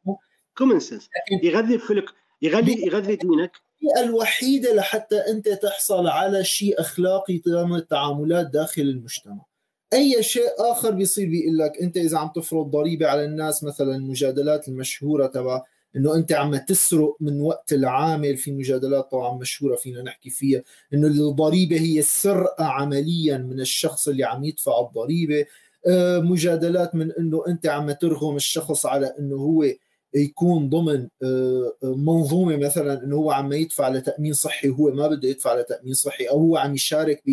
common 0.57 0.80
sense 0.80 1.10
يغذي 1.43 1.77
فلك 1.77 2.05
يغذي 2.41 2.85
يغذي 2.85 3.15
دينك. 3.15 3.51
الطريقة 3.83 4.03
الوحيدة 4.09 4.73
لحتى 4.73 5.17
أنت 5.17 5.49
تحصل 5.49 6.07
على 6.07 6.43
شيء 6.43 6.81
أخلاقي 6.81 7.37
تمام 7.37 7.75
التعاملات 7.75 8.47
داخل 8.47 8.81
المجتمع. 8.81 9.48
أي 9.94 10.24
شيء 10.24 10.49
آخر 10.57 10.91
بيصير 10.91 11.30
بيقول 11.30 11.57
لك 11.57 11.82
أنت 11.82 11.98
إذا 11.98 12.18
عم 12.18 12.28
تفرض 12.36 12.72
ضريبة 12.72 13.07
على 13.07 13.26
الناس 13.26 13.64
مثلا 13.64 13.95
المجادلات 13.95 14.68
المشهورة 14.68 15.28
تبع 15.28 15.64
إنه 15.95 16.16
أنت 16.16 16.32
عم 16.32 16.56
تسرق 16.56 17.18
من 17.20 17.41
وقت 17.41 17.74
العامل 17.74 18.38
في 18.38 18.52
مجادلات 18.52 19.11
طبعا 19.11 19.38
مشهورة 19.38 19.76
فينا 19.76 20.02
نحكي 20.02 20.30
فيها 20.30 20.64
إنه 20.94 21.07
الضريبة 21.07 21.80
هي 21.80 21.99
السرقه 21.99 22.66
عمليا 22.66 23.38
من 23.38 23.60
الشخص 23.60 24.07
اللي 24.07 24.24
عم 24.24 24.44
يدفع 24.44 24.80
الضريبة. 24.80 25.45
آه، 25.88 26.20
مجادلات 26.20 26.95
من 26.95 27.11
إنه 27.11 27.44
أنت 27.48 27.68
عم 27.68 27.91
ترغم 27.91 28.36
الشخص 28.36 28.86
على 28.86 29.16
إنه 29.20 29.36
هو 29.36 29.66
يكون 30.14 30.70
ضمن 30.70 31.07
آه، 31.24 31.74
منظومة 31.84 32.57
مثلا 32.57 33.03
إنه 33.03 33.16
هو 33.16 33.32
عم 33.32 33.53
يدفع 33.53 33.90
لتأمين 33.90 34.34
صحي 34.34 34.70
وهو 34.70 34.91
ما 34.91 35.07
بده 35.07 35.30
يدفع 35.30 35.60
لتأمين 35.60 35.94
صحي 35.94 36.26
أو 36.26 36.38
هو 36.40 36.57
عم 36.57 36.76
يشارك 36.76 37.24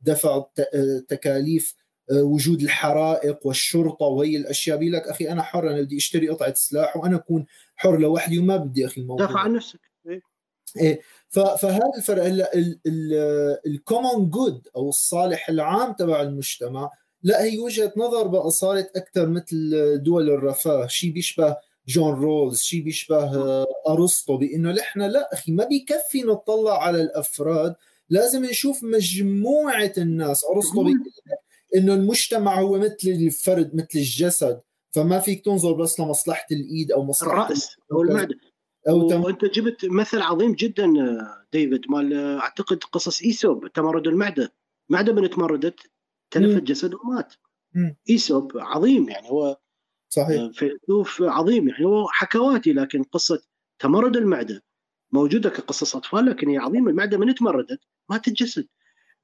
بدفع 0.00 0.44
آه، 0.74 1.02
تكاليف 1.08 1.74
وجود 2.12 2.62
الحرائق 2.62 3.46
والشرطة 3.46 4.06
وهي 4.06 4.36
الأشياء. 4.36 4.76
بيقول 4.76 4.94
لك 4.94 5.08
أخي 5.08 5.28
أنا 5.28 5.42
حر 5.42 5.70
أنا 5.70 5.80
بدي 5.80 5.96
أشتري 5.96 6.28
قطعة 6.28 6.54
سلاح 6.54 6.96
وأنا 6.96 7.16
أكون 7.16 7.46
حر 7.76 7.98
لوحدي 7.98 8.38
وما 8.38 8.56
بدي 8.56 8.86
أخي 8.86 9.00
الموضوع. 9.00 9.26
دافع 9.26 9.40
عن 9.40 9.52
نفسك. 9.52 9.80
إيه, 10.06 10.20
إيه. 10.80 11.00
فهذا 11.28 11.90
الفرق 11.96 12.24
هلا 12.24 12.50
ال 13.66 13.75
common 13.75 14.30
good 14.30 14.68
أو 14.76 14.88
الصالح 14.88 15.48
العام 15.48 15.92
تبع 15.92 16.22
المجتمع 16.22 16.90
لا 17.22 17.44
هي 17.44 17.58
وجهة 17.58 17.92
نظر 17.96 18.26
بقى 18.26 18.50
صارت 18.50 18.96
أكثر 18.96 19.28
مثل 19.28 19.70
دول 20.02 20.30
الرفاه. 20.30 20.86
شيء 20.86 21.12
بيشبه 21.12 21.56
جون 21.88 22.14
رولز 22.14 22.60
شيء 22.60 22.82
بيشبه 22.82 23.36
آه، 23.36 23.66
أرسطو 23.88 24.36
بأنه 24.36 24.72
نحن 24.72 25.00
لا 25.02 25.32
أخي 25.32 25.52
ما 25.52 25.64
بيكفي 25.64 26.22
نطلع 26.22 26.82
على 26.82 27.02
الأفراد 27.02 27.74
لازم 28.10 28.44
نشوف 28.44 28.82
مجموعة 28.84 29.92
الناس. 29.98 30.44
أرسطو 30.44 30.84
بيقول 30.84 31.02
إنه 31.76 31.94
المجتمع 31.94 32.60
هو 32.60 32.78
مثل 32.78 32.96
الفرد 33.04 33.74
مثل 33.74 33.88
الجسد. 33.94 34.60
فما 34.94 35.18
فيك 35.18 35.44
تنظر 35.44 35.72
بس 35.72 36.00
لمصلحة 36.00 36.46
الإيد 36.52 36.92
أو 36.92 37.04
مصلحة 37.04 37.44
الرأس 37.44 37.76
أو 37.92 38.02
المعدة. 38.02 38.34
أو 38.88 39.08
تم... 39.08 39.22
وأنت 39.22 39.44
جبت 39.44 39.84
مثل 39.84 40.20
عظيم 40.20 40.52
جدا 40.52 40.92
ديفيد 41.52 41.80
مال 41.88 42.14
أعتقد 42.38 42.84
قصص 42.84 43.22
ايسوب 43.22 43.66
تمرد 43.66 44.06
المعدة. 44.06 44.52
معدة 44.88 45.12
من 45.12 45.30
تمردت 45.30 45.80
تلف 46.30 46.58
الجسد 46.58 46.94
ومات. 46.94 47.34
ايسوب 48.10 48.52
عظيم 48.58 49.08
يعني 49.08 49.30
هو 49.30 49.58
صحيح. 50.08 50.52
فيلسوف 50.52 51.22
عظيم 51.22 51.68
يعني 51.68 51.84
هو 51.84 52.08
حكواتي 52.08 52.72
لكن 52.72 53.02
قصة 53.02 53.42
تمرد 53.78 54.16
المعدة 54.16 54.62
موجودة 55.12 55.50
كقصص 55.50 55.96
أطفال 55.96 56.26
لكن 56.26 56.48
هي 56.48 56.58
عظيمة. 56.58 56.90
المعدة 56.90 57.18
من 57.18 57.34
تمردت 57.34 57.80
مات 58.10 58.28
الجسد 58.28 58.66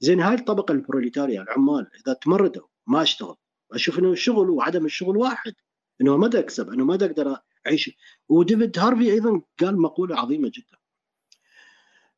زين 0.01 0.21
هاي 0.21 0.35
الطبقة 0.35 0.73
البروليتاريا 0.73 1.43
العمال 1.43 1.91
إذا 2.01 2.13
تمردوا 2.13 2.67
ما 2.87 3.03
اشتغل 3.03 3.37
أشوف 3.73 3.99
إنه 3.99 4.13
الشغل 4.13 4.51
وعدم 4.51 4.85
الشغل 4.85 5.17
واحد 5.17 5.55
إنه 6.01 6.17
ما 6.17 6.27
أكسب 6.27 6.71
إنه 6.71 6.85
ما 6.85 6.95
أقدر 6.95 7.37
أعيش. 7.67 7.91
وديفيد 8.29 8.79
هارفي 8.79 9.13
أيضا 9.13 9.43
قال 9.61 9.81
مقولة 9.81 10.17
عظيمة 10.17 10.51
جدا 10.55 10.79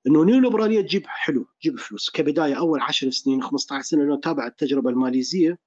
إنه 0.07 0.25
نيو 0.25 0.41
ليبراليه 0.41 0.81
تجيب 0.81 1.07
حلو 1.07 1.47
تجيب 1.61 1.79
فلوس. 1.79 2.11
كبداية 2.11 2.55
أول 2.55 2.81
10 2.81 3.11
سنين 3.11 3.43
15 3.43 3.83
سنة 3.83 4.05
لو 4.05 4.17
تابع 4.17 4.47
التجربة 4.47 4.91
الماليزية 4.91 5.59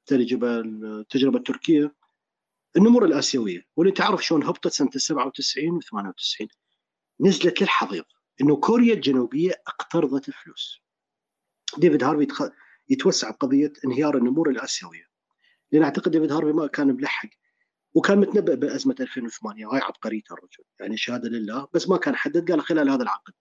التجربة 0.00 0.60
التجربة 0.60 1.38
التركية 1.38 1.94
النمور 2.76 3.04
الآسيوية. 3.04 3.66
واللي 3.76 3.92
تعرف 3.92 4.24
شلون 4.24 4.44
هبطت 4.44 4.68
سنه 4.68 4.90
97 4.96 5.76
و 5.76 5.80
98 5.80 6.48
نزلت 7.20 7.62
للحضيض 7.62 8.04
إنه 8.40 8.56
كوريا 8.56 8.94
الجنوبية 8.94 9.62
اقترضت 9.66 10.30
فلوس 10.30 10.81
ديفيد 11.78 12.04
هارفي 12.04 12.50
يتوسع 12.88 13.30
بقضية 13.30 13.72
انهيار 13.84 14.16
النمور 14.16 14.50
الآسيوية. 14.50 15.04
لأن 15.72 15.82
أعتقد 15.82 16.10
ديفيد 16.10 16.32
هارفي 16.32 16.52
ما 16.52 16.66
كان 16.66 16.86
ملحق 16.86 17.28
وكان 17.94 18.18
متنبأ 18.18 18.54
بأزمة 18.54 18.96
2008 19.00 19.66
وهي 19.66 19.80
عبقريته 19.80 20.32
الرجل. 20.32 20.64
يعني 20.80 20.96
شهادة 20.96 21.28
لله 21.28 21.68
بس 21.74 21.88
ما 21.88 21.96
كان 21.96 22.16
حدد 22.16 22.50
قال 22.50 22.60
خلال 22.60 22.90
هذا 22.90 23.02
العقد. 23.02 23.32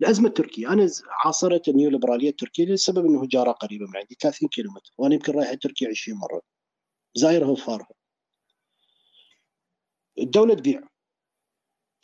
الأزمة 0.00 0.28
التركية 0.28 0.72
أنا 0.72 0.88
عاصرت 1.24 1.68
النيو 1.68 1.90
ليبرالية 1.90 2.30
التركية 2.30 2.64
لسبب 2.64 3.06
أنه 3.06 3.26
جارة 3.26 3.52
قريبة 3.52 3.86
من 3.86 3.96
عندي 3.96 4.16
30 4.20 4.48
كيلومتر 4.48 4.90
وأنا 4.98 5.14
يمكن 5.14 5.32
رايح 5.32 5.54
تركيا 5.54 5.88
20 5.88 6.18
مرة. 6.18 6.42
زايرها 7.14 7.48
وفارها. 7.48 7.88
الدولة 10.18 10.54
تبيع. 10.54 10.82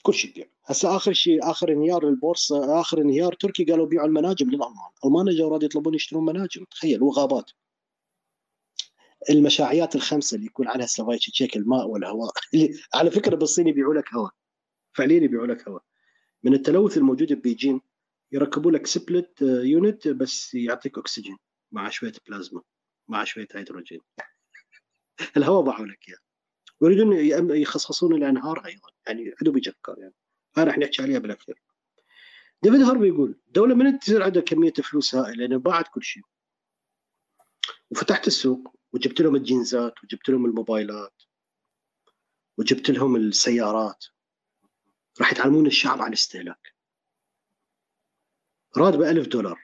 كل 0.02 0.14
شيء 0.14 0.30
تبيع. 0.32 0.55
هسه 0.66 0.96
آخر 0.96 1.12
شيء 1.12 1.50
آخر 1.50 1.72
انهيار 1.72 2.08
البورصة 2.08 2.80
آخر 2.80 3.00
انهيار 3.00 3.32
تركي 3.32 3.64
قالوا 3.64 3.86
بيعوا 3.86 4.06
المناجم 4.06 4.46
للألمان، 4.46 4.90
الالمان 5.04 5.28
اجوا 5.28 5.50
راد 5.50 5.62
يطلبون 5.62 5.94
يشترون 5.94 6.24
مناجم. 6.24 6.64
تخيل 6.64 7.02
وغابات 7.02 7.50
المشاعيات 9.30 9.94
الخمسة 9.96 10.34
اللي 10.34 10.46
يقول 10.46 10.68
عليها 10.68 10.86
سلافوي 10.86 11.26
جيجك 11.26 11.56
الماء 11.56 11.86
والهواء. 11.88 12.32
اللي 12.54 12.80
على 12.94 13.10
فكرة 13.10 13.36
بالصين 13.36 13.68
يبيعوا 13.68 13.94
لك 13.94 14.14
هواء. 14.14 14.30
فعليا 14.92 15.22
يبيعوا 15.22 15.46
لك 15.46 15.68
هواء. 15.68 15.82
من 16.44 16.54
التلوث 16.54 16.96
الموجود 16.96 17.32
ببيجين 17.32 17.80
يركبوا 18.32 18.70
لك 18.70 18.86
split 18.86 19.42
unit 19.42 20.08
بس 20.08 20.54
يعطيك 20.54 20.98
أكسجين 20.98 21.36
مع 21.72 21.88
شوية 21.88 22.12
بلازما 22.28 22.62
مع 23.08 23.24
شوية 23.24 23.48
هيدروجين. 23.54 24.00
الهواء 25.36 25.62
باعوا 25.62 25.86
لك 25.86 26.08
إياه. 26.08 26.18
ويريدون 26.80 27.12
يخصصون 27.56 28.14
الأنهار 28.14 28.66
أيضا. 28.66 28.88
يعني 29.06 29.34
عدو 29.40 29.58
افكار 29.58 29.98
يعني. 29.98 30.14
هاي 30.56 30.64
راح 30.64 30.78
نحكي 30.78 31.02
عليها 31.02 31.18
بالاخير 31.18 31.62
ديفيد 32.62 32.80
هارفي 32.80 33.08
يقول 33.08 33.40
الدولة 33.46 33.74
من 33.74 33.98
تصير 33.98 34.22
عندها 34.22 34.42
كمية 34.42 34.72
فلوس 34.72 35.14
هائلة 35.14 35.46
لأن 35.46 35.58
باعت 35.58 35.88
كل 35.88 36.02
شيء. 36.02 36.22
وفتحت 37.90 38.26
السوق 38.26 38.76
وجبت 38.92 39.20
لهم 39.20 39.36
الجينزات 39.36 40.04
وجبت 40.04 40.28
لهم 40.28 40.46
الموبايلات 40.46 41.22
وجبت 42.58 42.90
لهم 42.90 43.16
السيارات. 43.16 44.04
راح 45.20 45.32
يتعلمون 45.32 45.66
الشعب 45.66 46.02
عن 46.02 46.08
الاستهلاك. 46.08 46.74
ب 48.76 49.02
1000 49.02 49.26
دولار. 49.28 49.60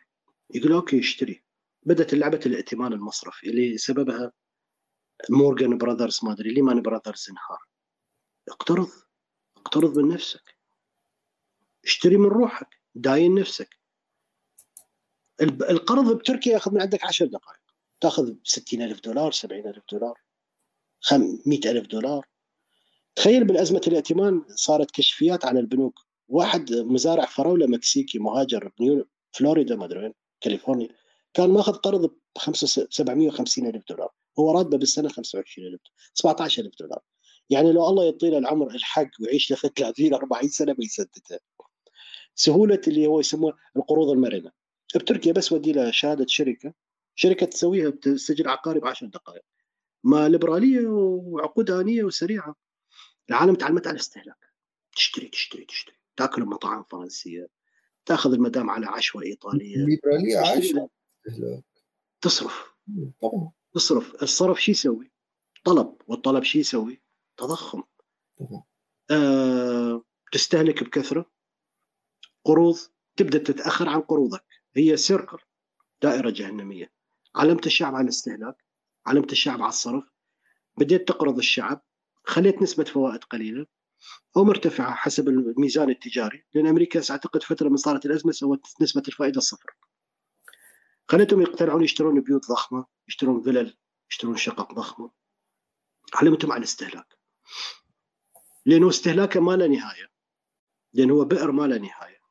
يقول 0.54 0.72
okay 0.72 1.00
اشتري. 1.00 1.44
بدأت 1.82 2.14
لعبة 2.14 2.40
الائتمان 2.46 2.92
المصرفي 2.92 3.50
اللي 3.50 3.78
سببها 3.78 4.32
مورغان 5.30 5.78
براذرز 5.78 6.20
ما 6.24 6.32
أدري 6.32 6.54
ليمان 6.54 6.82
براذرز 6.82 7.26
انهار. 7.30 7.58
اقترض. 8.48 8.90
اقترض 9.56 9.98
من 9.98 10.08
نفسك. 10.08 10.51
اشتري 11.84 12.16
من 12.16 12.26
روحك 12.26 12.68
داين 12.94 13.34
نفسك. 13.34 13.68
القرض 15.42 16.16
بتركيا 16.18 16.52
ياخذ 16.52 16.74
من 16.74 16.80
عندك 16.82 17.04
10 17.04 17.26
دقائق. 17.26 17.60
تاخذ 18.00 18.34
60000 18.44 19.00
دولار 19.00 19.32
70000 19.32 19.82
دولار 19.92 20.20
100000 21.46 21.86
دولار. 21.86 22.26
تخيل 23.16 23.44
بالأزمة 23.44 23.80
الائتمان 23.86 24.44
صارت 24.48 24.90
كشفيات 24.90 25.44
على 25.44 25.60
البنوك. 25.60 25.98
واحد 26.28 26.72
مزارع 26.72 27.24
فراولة 27.24 27.66
مكسيكي 27.66 28.18
مهاجر 28.18 28.72
بنيو 28.78 29.08
فلوريدا 29.32 29.76
ما 29.76 29.84
أدري 29.84 29.98
وين 29.98 30.14
كاليفورنيا 30.40 30.88
كان 31.34 31.50
ماخذ 31.50 31.72
قرض 31.72 32.06
ب 32.06 32.16
750 32.90 33.66
ألف 33.66 33.84
دولار. 33.88 34.10
هو 34.38 34.52
راتبه 34.52 34.78
بالسنة 34.78 35.08
25000 35.08 35.80
17000 36.14 36.72
دولار. 36.80 37.00
يعني 37.50 37.72
لو 37.72 37.88
الله 37.88 38.04
يعطينا 38.04 38.38
العمر 38.38 38.70
الحق 38.70 39.10
ويعيش 39.20 39.50
له 39.50 39.56
30 39.56 40.14
40 40.14 40.48
سنة 40.48 40.72
بيسددها 40.72 41.38
سهولة 42.34 42.80
اللي 42.88 43.06
هو 43.06 43.20
يسموه 43.20 43.58
القروض 43.76 44.08
المرنة. 44.10 44.52
بتركيا 44.94 45.32
بس 45.32 45.52
ودي 45.52 45.72
له 45.72 45.90
شهادة 45.90 46.26
شركة 46.28 46.74
شركة 47.14 47.46
تسويها 47.46 47.90
بتسجل 47.90 48.48
عقاري 48.48 48.80
ب 48.80 48.86
10 48.86 49.06
دقائق. 49.06 49.42
ما 50.04 50.28
ليبرالية 50.28 50.86
وعقود 50.88 51.70
انيه 51.70 52.02
وسريعة. 52.04 52.54
العالم 53.30 53.54
تعلمت 53.54 53.86
على 53.86 53.94
الاستهلاك. 53.94 54.52
تشتري 54.96 55.28
تشتري 55.28 55.64
تشتري. 55.64 55.96
تأكل 56.16 56.44
مطاعم 56.44 56.84
فرنسية. 56.90 57.48
تأخذ 58.06 58.32
المدام 58.32 58.70
على 58.70 58.86
عشوة 58.86 59.22
إيطالية. 59.22 59.76
الليبراليه 59.76 60.38
عايشة. 60.38 60.88
تصرف. 62.20 62.74
طبعا. 63.22 63.50
تصرف. 63.74 64.22
الصرف 64.22 64.62
شو 64.62 64.70
يسوي؟ 64.70 65.12
طلب. 65.64 65.96
والطلب 66.06 66.42
شو 66.42 66.58
يسوي؟ 66.58 67.02
تضخم. 67.36 67.82
طبعا. 68.38 68.62
آه، 69.10 70.02
تستهلك 70.32 70.84
بكثرة. 70.84 71.30
قروض 72.44 72.78
تبدأ 73.16 73.38
تتأخر 73.38 73.88
عن 73.88 74.00
قروضك. 74.00 74.44
هي 74.76 74.96
سيركل 74.96 75.38
دائرة 76.02 76.30
جهنمية. 76.30 76.92
علمت 77.36 77.66
الشعب 77.66 77.94
على 77.94 78.04
الاستهلاك 78.04 78.56
علمت 79.06 79.32
الشعب 79.32 79.62
على 79.62 79.68
الصرف. 79.68 80.04
بديت 80.78 81.08
تقرض 81.08 81.38
الشعب 81.38 81.82
خليت 82.24 82.62
نسبة 82.62 82.84
فوائد 82.84 83.24
قليلة. 83.24 83.66
أو 84.36 84.44
مرتفعة 84.44 84.94
حسب 84.94 85.28
الميزان 85.28 85.90
التجاري 85.90 86.44
لأن 86.54 86.66
أمريكا 86.66 87.00
اعتقد 87.10 87.42
فترة 87.42 87.68
من 87.68 87.76
صارت 87.76 88.06
الأزمة 88.06 88.32
سوت 88.32 88.66
نسبة 88.80 89.02
الفائدة 89.08 89.40
صفر 89.40 89.76
خليتهم 91.08 91.40
يقتنعون 91.40 91.84
يشترون 91.84 92.20
بيوت 92.20 92.48
ضخمة 92.48 92.86
يشترون 93.08 93.42
فلل 93.42 93.76
يشترون 94.10 94.36
شقق 94.36 94.74
ضخمة. 94.74 95.10
علمتهم 96.14 96.52
على 96.52 96.58
الاستهلاك. 96.58 97.18
لأنه 98.66 98.88
استهلاكه 98.88 99.40
ما 99.40 99.56
له 99.56 99.66
نهاية. 99.66 100.12
لأن 100.92 101.10
هو 101.10 101.24
بئر 101.24 101.52
ما 101.52 101.66
له 101.66 101.78
نهاية. 101.78 102.21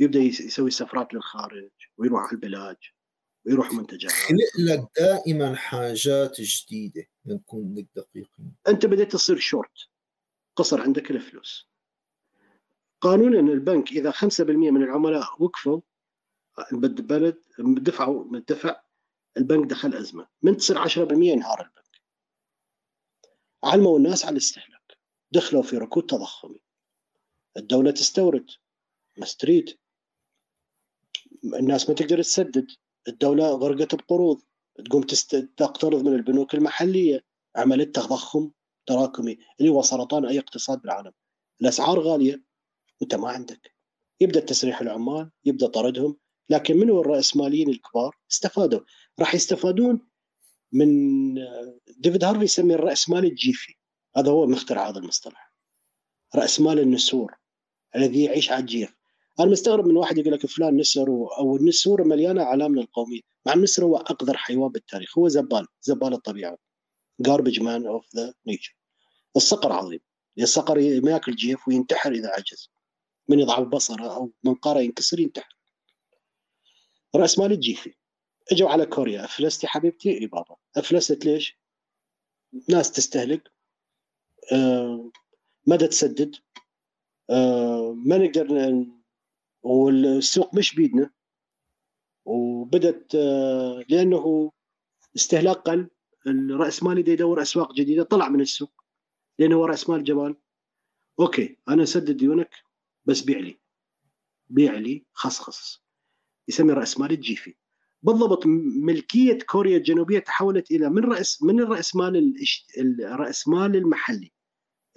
يبدأ 0.00 0.18
يسوي 0.18 0.70
سفرات 0.70 1.14
للخارج 1.14 1.70
ويروح 1.98 2.20
على 2.20 2.32
البلاد 2.32 2.76
ويروح 3.46 3.72
منتجات 3.72 4.12
خلق 4.12 4.38
لك 4.58 4.88
دائما 4.96 5.56
حاجات 5.56 6.40
جديدة 6.40 7.06
نكون 7.26 7.74
لك 7.78 7.86
دقيقين 7.96 8.54
أنت 8.68 8.86
بديت 8.86 9.12
تصير 9.12 9.38
شورت. 9.38 9.88
قصر 10.56 10.80
عندك 10.80 11.10
الفلوس. 11.10 11.70
قانونا 13.00 13.52
البنك 13.52 13.92
إذا 13.92 14.10
5% 14.10 14.70
من 14.70 14.82
العملاء 14.82 15.42
وقفوا 15.42 15.80
البلد 16.72 17.42
دفعوا 17.58 18.38
دفع 18.38 18.82
البنك 19.36 19.70
دخل 19.70 19.94
أزمة. 19.94 20.28
من 20.42 20.56
تصير 20.56 20.78
10% 20.78 21.12
ينهار 21.12 21.60
البنك. 21.60 22.02
علموا 23.64 23.98
الناس 23.98 24.24
على 24.24 24.32
الاستهلاك. 24.32 24.98
دخلوا 25.30 25.62
في 25.62 25.76
ركود 25.76 26.06
تضخمي. 26.06 26.62
الدولة 27.56 27.90
تستورد. 27.90 28.50
ما 29.16 29.26
تريد 29.38 29.78
الناس 31.44 31.88
ما 31.88 31.94
تقدر 31.94 32.22
تسدد. 32.22 32.66
الدولة 33.08 33.50
غرقت 33.50 33.94
بقروض. 33.94 34.40
تقوم 34.84 35.02
تست... 35.02 35.36
تقترض 35.36 36.02
من 36.02 36.14
البنوك 36.14 36.54
المحلية. 36.54 37.24
عملت 37.56 37.94
تضخم 37.94 38.50
تراكمي 38.86 39.38
اللي 39.60 39.70
هو 39.70 39.82
سرطان 39.82 40.26
أي 40.26 40.38
اقتصاد 40.38 40.82
بالعالم. 40.82 41.12
الأسعار 41.60 42.00
غالية. 42.00 42.44
وانت 43.00 43.14
ما 43.14 43.28
عندك. 43.28 43.74
يبدأ 44.20 44.40
تسريح 44.40 44.80
العمال 44.80 45.30
يبدأ 45.44 45.66
طردهم. 45.66 46.16
لكن 46.50 46.76
من 46.76 46.90
هو 46.90 47.00
الرأسماليين 47.00 47.68
الكبار؟ 47.68 48.16
استفادوا. 48.30 48.80
راح 49.20 49.34
يستفادون 49.34 50.08
من 50.72 51.34
ديفيد 51.98 52.24
هارفي 52.24 52.44
يسميه 52.44 52.74
الرأسمال 52.74 53.24
الجيفي. 53.24 53.74
هذا 54.16 54.30
هو 54.30 54.46
مخترع 54.46 54.88
هذا 54.88 54.98
المصطلح. 54.98 55.54
رأسمال 56.34 56.78
النسور. 56.78 57.34
الذي 57.96 58.24
يعيش 58.24 58.52
على 58.52 58.60
الجيف. 58.60 58.99
أنا 59.40 59.50
مستغرب 59.50 59.86
من 59.86 59.96
واحد 59.96 60.18
يقول 60.18 60.32
لك 60.32 60.46
فلان 60.46 60.76
نسر 60.76 61.08
أو 61.38 61.56
النسور 61.56 62.04
مليانة 62.04 62.42
علامنا 62.42 62.80
القوميه 62.80 63.20
مع 63.46 63.52
النسر 63.52 63.84
هو 63.84 63.96
أقذر 63.96 64.36
حيوان 64.36 64.72
بالتاريخ. 64.72 65.18
هو 65.18 65.28
زبال. 65.28 65.66
زبال 65.82 66.12
الطبيعة. 66.12 66.58
Garbage 67.28 67.60
man 67.60 67.82
of 67.82 68.04
the 68.16 68.32
nature. 68.50 68.74
الصقر 69.36 69.72
عظيم. 69.72 70.00
الصقر 70.38 71.00
ما 71.00 71.10
ياكل 71.10 71.36
جيف 71.36 71.68
وينتحر 71.68 72.12
إذا 72.12 72.28
عجز. 72.28 72.70
من 73.28 73.40
يضعف 73.40 73.68
بصره 73.68 74.16
أو 74.16 74.32
منقاره 74.44 74.80
ينكسر 74.80 75.20
ينتحر. 75.20 75.56
رأس 77.16 77.38
مال 77.38 77.52
الجيفي. 77.52 77.94
إجوا 78.52 78.68
على 78.68 78.86
كوريا. 78.86 79.24
أفلست 79.24 79.64
يا 79.64 79.68
حبيبتي؟ 79.68 80.18
اي 80.20 80.26
بابا 80.26 80.56
أفلست 80.76 81.24
ليش؟ 81.24 81.56
ناس 82.68 82.92
تستهلك. 82.92 83.50
آه 84.52 85.10
مدى 85.66 85.86
تسدد 85.86 86.36
آه 87.30 87.94
ما 88.06 88.18
نقدر 88.18 88.46
والسوق 89.62 90.54
مش 90.54 90.74
بيدنا. 90.74 91.10
وبدت 92.24 93.14
آه 93.14 93.84
لأنه 93.88 94.52
استهلاك 95.16 95.56
قل 95.56 95.90
الرأس 96.26 96.82
مالي 96.82 97.02
دا 97.02 97.12
يدور 97.12 97.42
أسواق 97.42 97.72
جديدة 97.72 98.02
طلع 98.02 98.28
من 98.28 98.40
السوق 98.40 98.72
لأنه 99.38 99.56
هو 99.56 99.64
رأس 99.64 99.90
مال 99.90 100.04
جبان. 100.04 100.36
okay 101.20 101.58
أنا 101.68 101.82
أسدد 101.82 102.16
ديونك 102.16 102.50
بس 103.04 103.20
بيع 103.20 103.38
لي. 103.38 103.60
بيع 104.48 104.74
لي 104.74 105.04
خصخص. 105.12 105.82
يسمي 106.48 106.72
رأس 106.72 107.00
مال 107.00 107.12
الجيفي 107.12 107.54
بالضبط 108.02 108.46
ملكية 108.46 109.38
كوريا 109.38 109.76
الجنوبية 109.76 110.18
تحولت 110.18 110.70
إلى 110.70 110.88
من 110.90 111.04
رأس 111.04 111.42
من 111.42 111.60
الرأس 111.60 111.96
مال 111.96 112.34
الرأس 112.78 113.48
مال 113.48 113.76
المحلي 113.76 114.32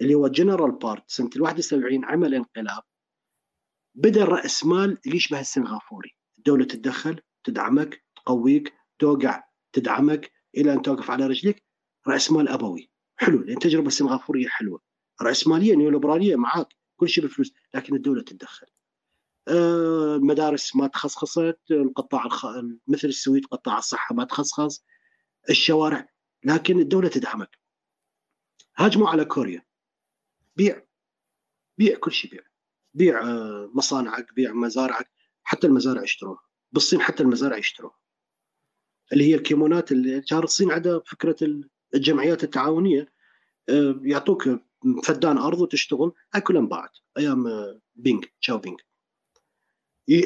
اللي 0.00 0.14
هو 0.14 0.28
جنرال 0.28 0.72
بارك 0.72 1.10
سنة 1.10 1.30
ال 1.36 1.42
71 1.42 2.04
عمل 2.04 2.34
انقلاب. 2.34 2.82
بدأ 3.94 4.22
الرأس 4.22 4.66
مال 4.66 4.98
اللي 5.06 5.16
يشبه 5.16 5.40
السنغافوري 5.40 6.16
الدولة 6.38 6.64
تتدخل 6.64 7.20
تدعمك 7.44 8.04
تقويك 8.16 8.74
توقع 8.98 9.44
تدعمك 9.72 10.32
إلى 10.56 10.72
أن 10.72 10.82
توقف 10.82 11.10
على 11.10 11.26
رجلك 11.26 11.62
رأس 12.08 12.32
مال 12.32 12.48
أبوي. 12.48 12.90
حلو 13.16 13.38
لأن 13.38 13.54
التجربه 13.56 13.86
السنغافوريه 13.86 14.48
حلوة. 14.48 14.80
رأس 15.22 15.46
مالية 15.46 15.74
نيوليبرالية 15.74 16.36
معاك 16.36 16.68
كل 16.96 17.08
شيء 17.08 17.24
بفلوس 17.24 17.52
لكن 17.74 17.96
الدولة 17.96 18.22
تتدخل. 18.22 18.66
المدارس 19.48 20.76
ما 20.76 20.86
تخصخصت 20.86 21.58
القطاع 21.70 22.24
الخ... 22.24 22.46
مثل 22.88 23.08
السويد 23.08 23.46
قطاع 23.46 23.78
الصحة 23.78 24.14
ما 24.14 24.24
تخصخص 24.24 24.84
الشوارع 25.50 26.08
لكن 26.44 26.80
الدولة 26.80 27.08
تدعمك. 27.08 27.58
هاجموا 28.76 29.08
على 29.08 29.24
كوريا. 29.24 29.62
بيع. 30.56 30.86
بيع 31.78 31.98
كل 31.98 32.12
شيء 32.12 32.30
بيع. 32.30 32.42
بيع 32.94 33.22
مصانعك 33.74 34.34
بيع 34.34 34.52
مزارعك 34.52 35.10
حتى 35.42 35.66
المزارع 35.66 36.02
يشتروها. 36.02 36.40
بالصين 36.72 37.00
حتى 37.00 37.22
المزارع 37.22 37.56
يشتروها. 37.56 37.98
اللي 39.12 39.24
هي 39.24 39.34
الكوميونات 39.34 39.92
اللي 39.92 40.20
كان 40.20 40.38
الصين 40.38 40.70
عندها 40.70 40.98
فكرة 41.06 41.36
الجمعيات 41.94 42.44
التعاونية 42.44 43.12
يعطوك 44.02 44.48
فدان 45.04 45.38
أرض 45.38 45.60
وتشتغل 45.60 46.12
هاي 46.34 46.40
كلها 46.40 46.60
انباعت 46.60 46.90
أيام 47.18 47.44
دينج 47.94 48.24
شياو 48.40 48.58
بينج 48.58 48.80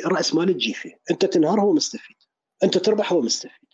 راس 0.07 0.35
مال 0.35 0.51
الجيفي 0.51 0.95
أنت 1.11 1.24
تنهار 1.24 1.61
هو 1.61 1.73
مستفيد. 1.73 2.16
أنت 2.65 2.78
تربح 2.78 3.12
هو 3.12 3.20
مستفيد. 3.20 3.69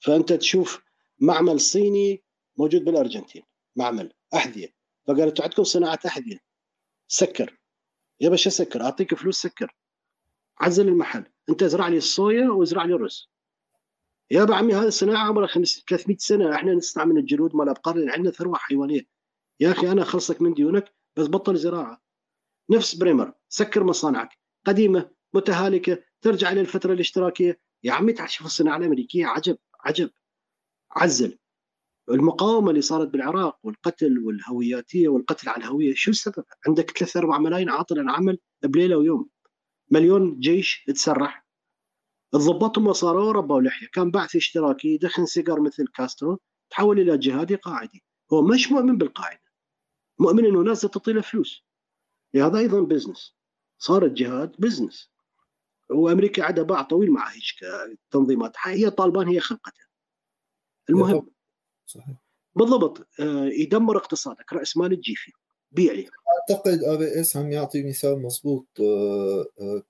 فأنت 0.00 0.32
تشوف 0.32 0.82
معمل 1.20 1.60
صيني 1.60 2.24
موجود 2.58 2.84
بالأرجنتين. 2.84 3.42
معمل 3.76 4.12
أحذية. 4.34 4.74
فقال 5.06 5.22
أنتم 5.22 5.42
عندكم 5.42 5.64
صناعة 5.64 5.98
أحذية؟ 6.06 6.38
سكر. 7.08 7.58
يا 8.20 8.28
باشا 8.28 8.50
سكر 8.50 8.82
أعطيك 8.82 9.14
فلوس 9.14 9.42
سكر. 9.42 9.76
عزل 10.60 10.88
المحل. 10.88 11.24
أنت 11.48 11.62
ازرع 11.62 11.88
لي 11.88 11.96
الصويا 11.96 12.50
وازرع 12.50 12.84
لي 12.84 12.94
الرز. 12.94 13.30
يا 14.30 14.46
عمي 14.50 14.74
هذه 14.74 14.86
الصناعة 14.86 15.28
عمرها 15.28 15.46
300 15.46 16.16
سنة. 16.16 16.54
إحنا 16.54 16.74
نستعمل 16.74 17.18
الجلود 17.18 17.56
مال 17.56 17.64
الابقار 17.64 17.96
لأن 17.96 18.10
عندنا 18.10 18.30
ثروة 18.30 18.56
حيوانية. 18.56 19.06
يا 19.60 19.70
أخي 19.70 19.92
أنا 19.92 20.02
اخلصك 20.02 20.42
من 20.42 20.54
ديونك 20.54 20.94
بس 21.16 21.26
بطل 21.26 21.56
زراعة. 21.56 22.02
نفس 22.70 22.94
بريمر 22.94 23.32
سكر 23.48 23.84
مصانعك. 23.84 24.38
قديمة 24.66 25.10
متهالكة 25.34 26.04
ترجع 26.20 26.52
إلى 26.52 26.60
الفترة 26.60 26.92
الاشتراكية. 26.92 27.60
يا 27.82 27.92
عمي 27.92 28.12
تعال 28.12 28.30
شوف 28.30 28.46
الصناعة 28.46 28.76
الأمريكية؟ 28.76 29.26
عجب 29.26 29.58
عجب. 29.80 30.10
عزل. 30.90 31.38
المقاومة 32.10 32.70
اللي 32.70 32.82
صارت 32.82 33.08
بالعراق 33.08 33.58
والقتل 33.62 34.18
والهوياتية 34.18 35.08
والقتل 35.08 35.48
على 35.48 35.64
الهوية 35.64 35.94
شو 35.94 36.10
السبب؟ 36.10 36.44
عندك 36.66 36.98
3 36.98 37.18
4 37.18 37.38
ملايين 37.38 37.70
عاطل 37.70 37.98
العمل 37.98 38.38
بليلة 38.64 38.96
ويوم. 38.96 39.28
مليون 39.90 40.40
جيش 40.40 40.84
تسرح. 40.86 41.46
الضباط 42.34 42.78
هم 42.78 42.92
صاروا 42.92 43.32
ربوا 43.32 43.60
لحيه 43.60 43.86
كان 43.92 44.10
بعث 44.10 44.36
اشتراكي 44.36 44.88
يدخن 44.88 45.26
سيجار 45.26 45.60
مثل 45.60 45.86
كاسترو 45.86 46.38
تحول 46.70 47.00
إلى 47.00 47.18
جهادي 47.18 47.54
قاعدي. 47.54 48.04
هو 48.32 48.42
مش 48.42 48.72
مؤمن 48.72 48.98
بالقاعدة. 48.98 49.42
مؤمن 50.18 50.46
إنه 50.46 50.62
ناس 50.62 50.80
تعطي 50.80 51.12
له 51.12 51.20
فلوس. 51.20 51.64
هذا 52.36 52.58
أيضا 52.58 52.80
business 52.80 53.36
صار 53.78 54.04
الجهاد 54.04 54.56
business 54.58 55.12
وأمريكا 55.90 56.44
عندها 56.44 56.64
باع 56.64 56.82
طويل 56.82 57.10
مع 57.10 57.28
هيك 57.28 57.42
تنظيمات 58.10 58.56
هي 58.62 58.90
طالبان 58.90 59.28
هي 59.28 59.40
خلقتها. 59.40 59.86
المهم 60.90 61.33
صحيح. 61.86 62.16
بالضبط. 62.56 63.06
يدمر 63.58 63.96
اقتصادك 63.96 64.52
رأس 64.52 64.76
مال 64.76 64.92
الجيفي 64.92 65.32
بيع 65.72 65.92
لي 65.92 66.06
أعتقد 66.50 66.84
ا 66.84 66.94
بي 66.96 67.20
إس 67.20 67.36
عم 67.36 67.52
يعطي 67.52 67.82
مثال 67.82 68.22
مضبوط 68.22 68.66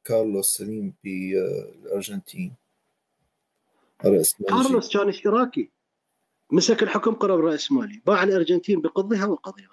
كارلوس 0.05 0.47
سليم 0.47 0.95
بالارجنتين 1.05 2.55
رأس 4.05 4.41
مال 4.41 4.49
كارلوس 4.49 4.97
كان 4.97 5.09
اشتراكي 5.09 5.71
مسك 6.51 6.83
الحكم 6.83 7.15
قرب 7.15 7.41
رأس 7.41 7.73
مالي 7.73 8.03
باع 8.07 8.23
الأرجنتين 8.23 8.81
بقضها 8.81 9.27
وقضيها. 9.27 9.69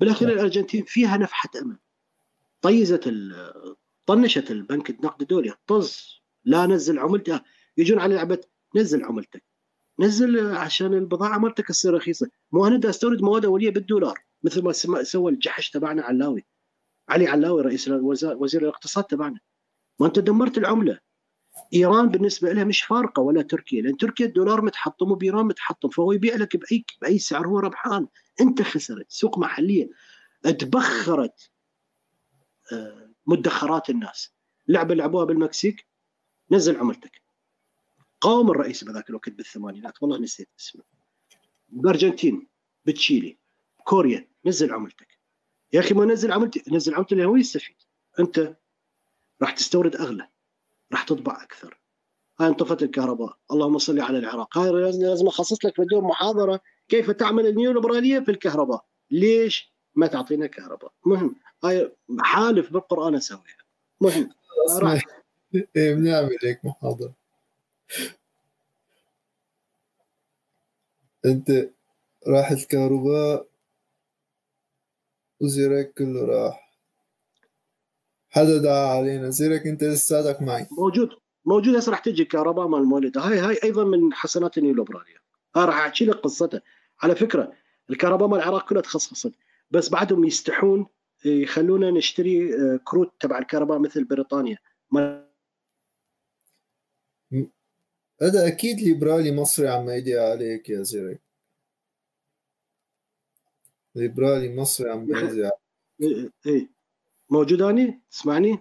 بالاخير 0.00 0.28
الأرجنتين 0.28 0.84
فيها 0.84 1.16
نفحة 1.16 1.50
امل 1.62 1.76
طيزت 2.62 3.12
طنشت 4.06 4.50
البنك 4.50 4.90
النقد 4.90 5.22
الدولي 5.22 5.54
طز 5.66 6.20
لا 6.44 6.66
نزل 6.66 6.98
عملته. 6.98 7.40
يجون 7.76 7.98
على 7.98 8.14
لعبة 8.14 8.40
نزل 8.76 9.04
عملتك. 9.04 9.42
نزل 9.98 10.56
عشان 10.56 10.94
البضاعة 10.94 11.38
مالتك 11.38 11.68
تصير 11.68 11.94
رخيصة. 11.94 12.30
مو 12.52 12.66
أنا 12.66 12.90
أستورد 12.90 13.22
مواد 13.22 13.44
أولية 13.44 13.70
بالدولار 13.70 14.24
مثل 14.42 14.62
ما 14.62 15.02
سوى 15.02 15.32
الجحش 15.32 15.70
تبعنا 15.70 16.02
علاوي. 16.02 16.44
علي 17.08 17.26
علاوي 17.26 17.62
رئيس 17.62 17.88
وزير 17.88 18.62
الاقتصاد 18.62 19.04
تبعنا. 19.04 19.40
ما 20.00 20.06
أنت 20.06 20.18
دمرت 20.18 20.58
العملة. 20.58 20.98
إيران 21.74 22.08
بالنسبة 22.08 22.52
لها 22.52 22.64
مش 22.64 22.82
فارقة 22.82 23.20
ولا 23.20 23.42
تركيا 23.42 23.82
لأن 23.82 23.96
تركيا 23.96 24.26
الدولار 24.26 24.62
متحطم 24.62 25.12
وبايران 25.12 25.46
متحطم 25.46 25.88
فهو 25.88 26.12
يبيع 26.12 26.34
لك 26.34 26.56
باي 26.56 26.84
بأي 27.02 27.18
سعر 27.18 27.46
هو 27.46 27.58
ربحان. 27.58 28.06
أنت 28.40 28.62
خسرت 28.62 29.06
سوق 29.08 29.38
محلية. 29.38 29.90
تبخرت 30.42 31.50
آه، 32.72 33.10
مدخرات 33.26 33.90
الناس. 33.90 34.34
لعبة 34.68 34.94
لعبوها 34.94 35.24
بالمكسيك. 35.24 35.86
نزل 36.50 36.76
عملتك. 36.76 37.25
قاوم 38.20 38.50
الرئيس 38.50 38.84
بذاك 38.84 39.10
الوقت 39.10 39.30
بالثمانينات. 39.30 40.02
والله 40.02 40.18
نسيت 40.18 40.48
اسمه. 40.60 40.82
بأرجنتين 41.68 42.46
بتشيلي 42.84 43.38
كوريا 43.84 44.28
نزل 44.46 44.74
عملتك. 44.74 45.08
يا 45.72 45.80
أخي 45.80 45.94
ما 45.94 46.04
نزل 46.04 46.32
عملتي 46.32 46.62
نزل 46.72 46.94
عملتي 46.94 47.14
اللي 47.14 47.24
هو 47.24 47.36
يستفيد. 47.36 47.76
أنت 48.20 48.56
راح 49.42 49.50
تستورد 49.50 49.96
أغلى 49.96 50.28
راح 50.92 51.02
تطبع 51.02 51.42
أكثر. 51.42 51.80
هاي 52.40 52.48
انطفت 52.48 52.82
الكهرباء. 52.82 53.38
اللهم 53.52 53.78
صل 53.78 54.00
على 54.00 54.18
العراق. 54.18 54.58
هاي 54.58 54.70
لازم 54.92 55.26
أخصص 55.26 55.64
لك 55.64 55.76
فيديو 55.76 56.00
محاضرة 56.00 56.60
كيف 56.88 57.10
تعمل 57.10 57.46
النيوليبرالية 57.46 58.20
في 58.20 58.30
الكهرباء. 58.30 58.84
ليش 59.10 59.72
ما 59.94 60.06
تعطينا 60.06 60.46
كهرباء؟ 60.46 60.92
مهم. 61.06 61.36
هاي 61.64 61.92
حالف 62.20 62.72
بالقرآن 62.72 63.14
أسويها. 63.14 63.56
مهم. 64.00 64.30
راح 64.80 65.04
إيه 65.76 65.94
بنعمل 65.94 66.36
هيك 66.44 66.64
محاضرة. 66.64 67.14
انت 71.26 71.70
راح 72.26 72.50
الكهرباء 72.50 73.46
وزيرك 75.40 75.92
كله 75.98 76.24
راح. 76.24 76.72
حدا 78.30 78.58
دعا 78.58 78.86
علينا. 78.86 79.30
زيرك 79.30 79.66
انت 79.66 79.84
لساتك 79.84 80.42
معي. 80.42 80.66
موجود. 80.70 81.10
موجود. 81.44 81.76
هسه 81.76 81.90
راح 81.90 81.98
تجي 81.98 82.24
كهرباء 82.24 82.66
مال 82.66 82.80
المولد 82.80 83.18
هاي 83.18 83.38
هاي 83.38 83.58
أيضا 83.64 83.84
من 83.84 84.12
حسنات 84.12 84.58
النيوليبراليه 84.58 85.16
هاي 85.56 85.64
راح 85.64 85.76
أحكي 85.78 86.04
لك 86.04 86.16
قصتها. 86.16 86.62
على 87.02 87.16
فكرة 87.16 87.52
الكهرباء 87.90 88.28
مال 88.28 88.38
العراق 88.38 88.68
كلها 88.68 88.82
تخصصت. 88.82 89.32
بس 89.70 89.88
بعدهم 89.88 90.24
يستحون 90.24 90.86
يخلونا 91.24 91.90
نشتري 91.90 92.54
آه، 92.54 92.80
كروت 92.84 93.12
تبع 93.20 93.38
الكهرباء 93.38 93.78
مثل 93.78 94.04
بريطانيا. 94.04 94.58
هذا 98.22 98.46
أكيد 98.46 98.80
ليبرالي 98.80 99.32
مصري 99.32 99.68
عم 99.68 99.90
يدعي 99.90 100.30
عليك 100.30 100.68
يا 100.68 100.82
زيرك 100.82 101.20
ليبرالي 103.94 104.56
مصري 104.56 104.90
عم 104.90 105.02
يدعي 105.02 105.50
إيه 106.02 106.30
إيه. 106.46 106.70
موجود 107.30 107.62
اني 107.62 108.00
تسمعني؟ 108.10 108.58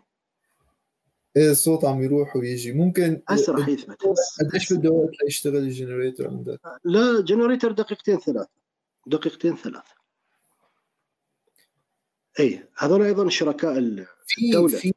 إيه 1.38 1.52
الصوت 1.52 1.86
عم 1.86 2.04
يروح 2.04 2.36
ويجي. 2.36 2.74
ممكن 2.74 3.22
هسه 3.28 3.54
راح 3.54 3.68
يثبت 3.68 4.04
قديش 4.40 4.74
بده 4.74 4.90
وقت 4.90 5.24
ليشتغل 5.24 5.58
ال 5.58 5.65
generator 5.65 6.28
عندك؟ 6.28 6.60
لا 6.84 7.22
generator 7.22 7.72
دقيقتين 7.72 8.20
ثلاث 8.20 8.48
دقيقتين 9.08 9.56
ثلاث 9.56 9.86
اي 12.40 12.70
هذول 12.78 13.02
أيضا 13.02 13.30
شركاء 13.30 13.78
الدولة. 13.78 14.08
في 14.68 14.94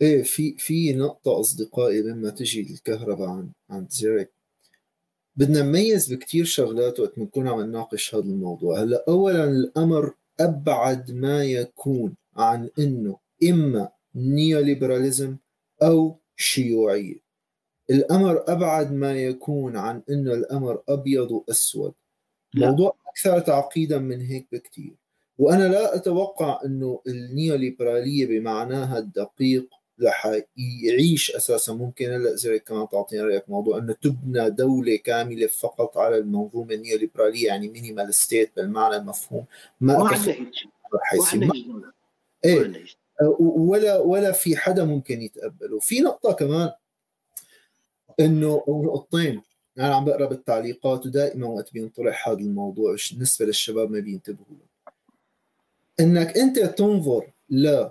إيه 0.00 0.22
في 0.22 0.56
في 0.58 0.92
نقطة 0.92 1.40
أصدقائي 1.40 2.02
لما 2.02 2.30
تجي 2.30 2.60
الكهرباء 2.60 3.28
عن 3.28 3.50
عن 3.70 3.86
زيريك 3.90 4.30
بدنا 5.36 5.62
نميز 5.62 6.12
بكتير 6.12 6.44
شغلات 6.44 7.00
وقت 7.00 7.18
بنكون 7.18 7.48
عم 7.48 7.60
نناقش 7.60 8.14
هذا 8.14 8.24
الموضوع. 8.24 8.82
هلأ 8.82 9.04
أولا 9.08 9.44
الأمر 9.44 10.14
أبعد 10.40 11.10
ما 11.10 11.44
يكون 11.44 12.14
عن 12.36 12.70
إنه 12.78 13.18
إما 13.42 13.88
neoliberalism 14.14 15.36
أو 15.82 16.18
شيوعية. 16.36 17.20
الأمر 17.90 18.44
أبعد 18.48 18.92
ما 18.92 19.12
يكون 19.12 19.76
عن 19.76 20.02
إنه 20.10 20.32
الأمر 20.34 20.82
أبيض 20.88 21.30
وأسود. 21.30 21.94
موضوع 22.54 22.96
أكثر 23.08 23.40
تعقيدا 23.40 23.98
من 23.98 24.20
هيك 24.20 24.46
بكتير. 24.52 24.94
وأنا 25.38 25.64
لا 25.68 25.94
أتوقع 25.96 26.60
أنه 26.64 27.00
النيوليبرالية 27.06 28.26
بمعناها 28.26 28.98
الدقيق 28.98 29.68
رح 30.02 30.40
يعيش 30.82 31.30
أساسا. 31.30 31.72
ممكن 31.72 32.12
هلأ 32.12 32.34
زيرك 32.34 32.58
كمان 32.58 32.88
تعطينا 32.88 33.24
رأيك 33.24 33.50
موضوع 33.50 33.78
إنه 33.78 33.92
تبنى 33.92 34.50
دولة 34.50 34.96
كاملة 34.96 35.46
فقط 35.46 35.98
على 35.98 36.18
المنظومة 36.18 36.74
النيوليبرالية 36.74 37.46
يعني 37.46 37.68
minimal 37.68 38.14
state 38.14 38.52
بالمعنى 38.56 38.96
المفهوم. 38.96 39.44
ما 39.80 39.94
رح 40.94 41.14
يصير. 41.14 41.42
إيه. 42.44 42.84
ولا 43.40 43.98
ولا 43.98 44.32
في 44.32 44.56
حدا 44.56 44.84
ممكن 44.84 45.22
يتقبله. 45.22 45.78
في 45.78 46.00
نقطة 46.00 46.32
كمان 46.32 46.70
إنه 48.20 48.64
نقطتين 48.68 49.42
أنا 49.78 49.94
عم 49.94 50.04
بقرأ 50.04 50.26
بالتعليقات 50.26 51.06
ودائما 51.06 51.46
وقت 51.46 51.72
بينطرح 51.72 52.28
هذا 52.28 52.38
الموضوع 52.38 52.96
بالنسبة 53.10 53.46
للشباب 53.46 53.90
ما 53.90 54.00
بينتبهوا 54.00 54.46
له. 54.50 54.65
إنك 56.00 56.38
أنت 56.38 56.58
تنظر 56.58 57.32
ل 57.50 57.86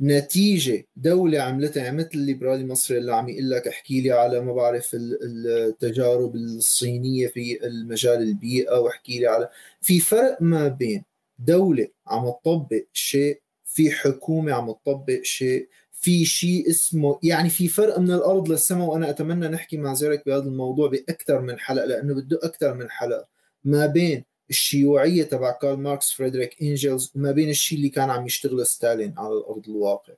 نتيجة 0.00 0.86
دولة 0.96 1.42
عملتها 1.42 1.84
يعني 1.84 1.96
مثل 1.96 2.08
الليبرالي 2.14 2.62
المصري 2.62 2.98
اللي 2.98 3.14
عم 3.14 3.28
يقول 3.28 3.50
لك 3.50 3.68
احكي 3.68 4.00
لي 4.00 4.10
على 4.12 4.40
ما 4.40 4.52
بعرف 4.52 4.90
التجارب 4.94 6.34
الصينية 6.36 7.26
في 7.28 7.66
المجال 7.66 8.22
البيئة 8.22 8.78
واحكي 8.80 9.18
لي 9.18 9.26
على. 9.26 9.48
في 9.80 10.00
فرق 10.00 10.38
ما 10.42 10.68
بين 10.68 11.04
دولة 11.38 11.88
عم 12.06 12.30
تطبق 12.30 12.82
شيء 12.92 13.40
في 13.64 13.90
حكومة 13.90 14.52
عم 14.52 14.72
تطبق 14.72 15.22
شيء 15.22 15.68
في 15.92 16.24
شيء 16.24 16.70
اسمه 16.70 17.18
يعني 17.22 17.50
في 17.50 17.68
فرق 17.68 17.98
من 17.98 18.10
الأرض 18.10 18.48
للسماء 18.50 18.88
وأنا 18.88 19.10
أتمنى 19.10 19.48
نحكي 19.48 19.76
مع 19.76 19.94
زيرك 19.94 20.22
بهذا 20.26 20.44
الموضوع 20.44 20.88
بأكثر 20.88 21.40
من 21.40 21.58
حلقة 21.58 21.86
لأنه 21.86 22.14
بده 22.14 22.38
أكثر 22.42 22.74
من 22.74 22.90
حلقة. 22.90 23.26
ما 23.64 23.86
بين 23.86 24.24
الشيوعية 24.50 25.22
تبع 25.22 25.50
كارل 25.50 25.78
ماركس 25.78 26.12
فريدريك 26.12 26.62
انجلز 26.62 27.12
وما 27.16 27.32
بين 27.32 27.48
الشيء 27.50 27.78
اللي 27.78 27.88
كان 27.88 28.10
عم 28.10 28.26
يشتغله 28.26 28.64
ستالين 28.64 29.14
على 29.18 29.34
الأرض 29.34 29.68
الواقع. 29.68 30.12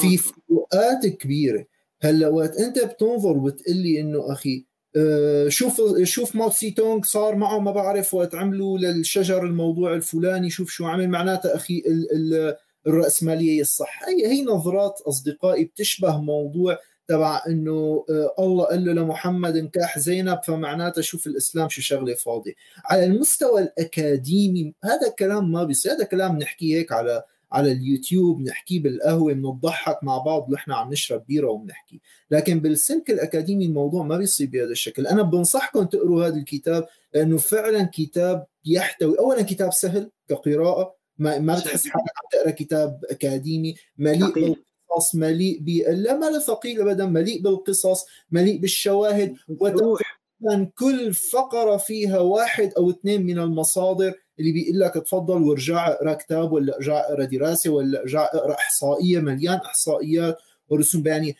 في 0.00 0.16
فروقات 0.16 1.06
كبيرة. 1.06 1.66
هلأ 2.02 2.28
وقت 2.28 2.56
أنت 2.56 2.78
بتنظر 2.78 3.36
وبتقلي 3.36 4.00
إنه 4.00 4.32
أخي 4.32 4.64
آه، 4.96 5.48
شوف 5.48 5.80
شوف 6.02 6.36
ماو 6.36 6.50
سي 6.50 6.70
تونغ 6.70 7.02
صار 7.02 7.36
معه 7.36 7.58
ما 7.58 7.70
بعرف 7.70 8.14
وقت 8.14 8.34
عملوا 8.34 8.78
للشجر 8.78 9.44
الموضوع 9.44 9.94
الفلاني 9.94 10.50
شوف 10.50 10.70
شو 10.70 10.86
عمل. 10.86 11.08
معناتها 11.08 11.56
أخي 11.56 11.82
ال 11.86 12.12
ال 12.12 12.56
الرأسمالية 12.86 13.60
الصح 13.60 14.04
هي 14.08 14.26
هي 14.26 14.42
نظرات 14.44 15.00
أصدقائي 15.00 15.64
بتشبه 15.64 16.20
موضوع 16.20 16.78
تبع 17.08 17.42
إنه 17.48 18.04
آه، 18.10 18.34
الله 18.38 18.64
قال 18.64 18.84
له 18.84 18.92
لمحمد 18.92 19.56
انكاح 19.56 19.98
زينب 19.98 20.40
فمعناتها 20.44 21.02
شوف 21.02 21.26
الإسلام 21.26 21.68
شو 21.68 21.80
شغلة 21.80 22.14
فاضية. 22.14 22.52
على 22.84 23.04
المستوى 23.04 23.62
الأكاديمي 23.62 24.74
هذا 24.84 25.08
كلام 25.18 25.52
ما 25.52 25.64
بيصير 25.64 25.92
هذا 25.92 26.04
كلام 26.04 26.38
نحكيه 26.38 26.76
هيك 26.76 26.92
على 26.92 27.22
على 27.52 27.72
اليوتيوب 27.72 28.40
نحكيه 28.40 28.82
بالقهوة 28.82 29.32
بنضحك 29.32 30.04
مع 30.04 30.18
بعض 30.18 30.50
ونحن 30.50 30.72
عم 30.72 30.92
نشرب 30.92 31.26
بيرة 31.26 31.48
وبنحكي. 31.48 32.00
لكن 32.30 32.60
بالسلك 32.60 33.10
الأكاديمي 33.10 33.64
الموضوع 33.66 34.02
ما 34.02 34.16
بيصير 34.16 34.48
بهذا 34.48 34.70
الشكل. 34.70 35.06
أنا 35.06 35.22
بنصحكم 35.22 35.84
تقروا 35.84 36.26
هذا 36.26 36.36
الكتاب 36.36 36.86
لأنه 37.14 37.38
فعلا 37.38 37.90
كتاب 37.92 38.46
يحتوي 38.64 39.18
اولا 39.18 39.42
كتاب 39.42 39.72
سهل 39.72 40.10
كقراءة 40.28 40.94
ما 41.18 41.38
ما 41.38 41.54
بتحس 41.54 41.88
حالك 41.88 42.12
عم 42.16 42.28
تقرأ 42.32 42.50
كتاب 42.50 43.04
أكاديمي 43.10 43.74
مليء 43.98 44.56
القصص 44.90 45.14
مليء 45.14 45.58
ب 45.60 45.68
لا 45.88 46.16
ما 46.16 46.38
ثقيل 46.38 46.80
ابدا 46.80 47.06
مليء 47.06 47.42
بالقصص 47.42 48.06
مليء 48.30 48.58
بالشواهد 48.58 49.36
وتقريبا 49.48 50.70
كل 50.78 51.14
فقرة 51.14 51.76
فيها 51.76 52.18
واحد 52.18 52.72
أو 52.76 52.90
اثنين 52.90 53.26
من 53.26 53.38
المصادر 53.38 54.14
اللي 54.40 54.52
بيقول 54.52 54.80
لك 54.80 54.94
تفضل 54.94 55.42
وارجع 55.42 55.88
اقرأ 55.88 56.12
كتاب 56.12 56.52
ولا 56.52 56.76
ارجع 56.76 57.00
اقرأ 57.00 57.24
دراسة 57.24 57.70
ولا 57.70 58.00
ارجع 58.00 58.24
اقرأ 58.24 58.54
إحصائية 58.54 59.18
مليان 59.18 59.54
إحصائيات 59.54 60.38
ورسوم 60.68 61.02
بيانية. 61.02 61.32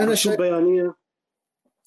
أنا 0.00 0.14
شايف 0.14 0.38
بيانية. 0.38 0.94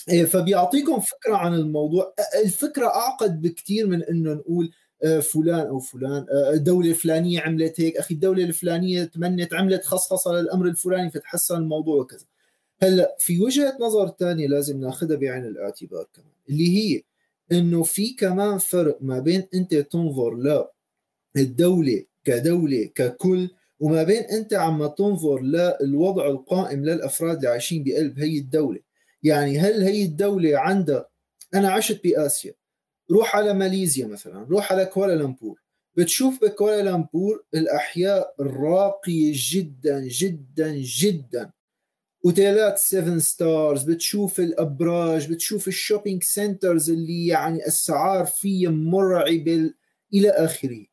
إيه، 0.09 0.25
فبيعطيكم 0.25 0.99
فكرة 0.99 1.35
عن 1.35 1.53
الموضوع. 1.53 2.13
الفكرة 2.43 2.87
أعقد 2.87 3.41
بكثير 3.41 3.87
من 3.87 4.03
إنه 4.03 4.33
نقول 4.33 4.71
فلان 5.05 5.67
أو 5.67 5.79
فلان 5.79 6.25
الدولة 6.53 6.87
آه، 6.87 6.91
الفلانيه 6.91 7.41
عملت 7.41 7.81
هيك 7.81 7.97
أخي 7.97 8.13
الدولة 8.13 8.43
الفلانية 8.43 9.03
تمنت 9.03 9.53
عملت 9.53 9.85
خصخصة 9.85 10.31
للأمر 10.33 10.65
الفلاني 10.65 11.11
فتحسن 11.11 11.55
الموضوع 11.55 11.95
وكذا. 11.95 12.25
هلأ 12.81 13.15
في 13.19 13.39
وجهة 13.39 13.77
نظر 13.81 14.15
ثانية 14.19 14.47
لازم 14.47 14.79
ناخذها 14.79 15.15
بعين 15.15 15.45
الاعتبار 15.45 16.07
كمان 16.13 16.31
اللي 16.49 16.77
هي 16.77 17.03
إنه 17.51 17.83
في 17.83 18.13
كمان 18.13 18.57
فرق 18.57 18.97
ما 19.01 19.19
بين 19.19 19.47
أنت 19.53 19.75
تنظر 19.75 20.65
للدوله 21.35 22.05
كدولة 22.23 22.89
ككل 22.95 23.49
وما 23.79 24.03
بين 24.03 24.23
أنت 24.23 24.53
عم 24.53 24.87
تنظر 24.87 25.41
للوضع 25.41 26.27
القائم 26.27 26.85
للأفراد 26.85 27.35
اللي 27.35 27.47
عايشين 27.49 27.83
بقلب 27.83 28.19
هي 28.19 28.37
الدولة. 28.37 28.79
يعني 29.23 29.59
هل 29.59 29.83
هي 29.83 30.05
الدولة 30.05 30.59
عندها 30.59 31.09
أنا 31.53 31.71
عشت 31.71 32.03
بآسيا 32.03 32.53
روح 33.11 33.35
على 33.35 33.53
ماليزيا 33.53 34.07
مثلا 34.07 34.45
روح 34.49 34.71
على 34.71 34.85
كوالالمبور. 34.85 35.61
بتشوف 35.95 36.41
بكوالالمبور 36.41 37.43
الأحياء 37.53 38.35
الراقية 38.39 39.31
جدا 39.35 39.99
جدا 40.07 40.75
جدا. 40.75 41.51
اوتيلات 42.25 42.77
7 42.77 43.19
stars 43.19 43.83
بتشوف 43.83 44.39
الأبراج 44.39 45.31
بتشوف 45.31 45.67
ال 45.67 45.74
shopping 45.74 46.23
centers 46.23 46.89
اللي 46.91 47.27
يعني 47.27 47.57
الاسعار 47.57 48.25
فيها 48.25 48.69
مرعبه 48.69 49.73
إلى 50.13 50.29
آخره. 50.29 50.85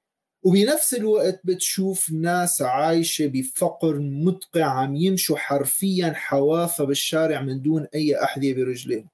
وبنفس 0.43 0.95
الوقت 0.95 1.41
بتشوف 1.45 2.11
ناس 2.13 2.63
عايشة 2.63 3.27
بفقر 3.27 3.99
مدقع 3.99 4.65
عم 4.65 4.97
يمشوا 4.97 5.37
حرفيا 5.37 6.13
حوافة 6.13 6.85
بالشارع 6.85 7.43
من 7.43 7.63
دون 7.63 7.87
أي 7.95 8.25
أحذية 8.25 8.55
برجليهم. 8.55 9.09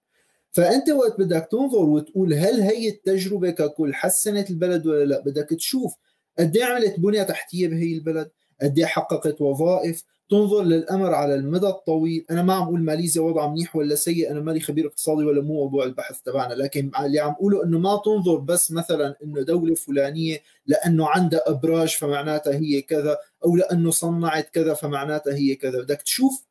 فأنت 0.53 0.91
وقت 0.91 1.21
بدك 1.21 1.49
تنظر 1.51 1.85
وتقول 1.85 2.35
هل 2.35 2.61
هي 2.61 2.89
التجربة 2.89 3.51
ككل 3.51 3.95
حسنت 3.95 4.51
البلد 4.51 4.87
ولا 4.87 5.05
لا؟ 5.05 5.21
بدك 5.21 5.49
تشوف 5.51 5.95
قد 6.39 6.57
إيه 6.57 6.65
عملت 6.65 7.01
بنية 7.01 7.23
تحتية 7.23 7.69
بهي 7.69 7.93
البلد 7.93 8.31
قد 8.63 8.79
إيه 8.79 8.87
حققت 8.87 9.41
وظائف. 9.41 10.05
تنظر 10.31 10.63
للأمر 10.63 11.15
على 11.15 11.35
المدى 11.35 11.67
الطويل. 11.67 12.25
أنا 12.31 12.43
ما 12.43 12.55
عم 12.55 12.63
أقول 12.63 12.81
ماليزيا 12.81 13.23
وضعها 13.23 13.49
منيح 13.49 13.77
ولا 13.77 13.95
سيء 13.95 14.31
أنا 14.31 14.41
مالي 14.41 14.61
خبير 14.61 14.87
اقتصادي 14.87 15.25
ولا 15.25 15.43
مو 15.43 15.55
موضوع 15.55 15.85
البحث 15.85 16.21
تبعنا 16.21 16.55
لكن 16.55 16.91
اللي 17.01 17.21
عم 17.21 17.33
أقوله 17.33 17.65
إنه 17.65 17.79
ما 17.79 18.03
تنظر 18.05 18.37
بس 18.37 18.73
مثلا 18.73 19.17
إنه 19.25 19.43
دولة 19.43 19.75
فلانية 19.75 20.39
لأنه 20.67 21.09
عندها 21.09 21.41
أبراج 21.47 21.89
فمعناتها 21.89 22.55
هي 22.55 22.83
كذا 22.83 23.19
أو 23.45 23.57
لأنه 23.57 23.91
صنعت 23.91 24.49
كذا 24.49 24.75
فمعناتها 24.75 25.35
هي 25.35 25.55
كذا. 25.55 25.83
بدك 25.83 26.03
تشوف 26.03 26.47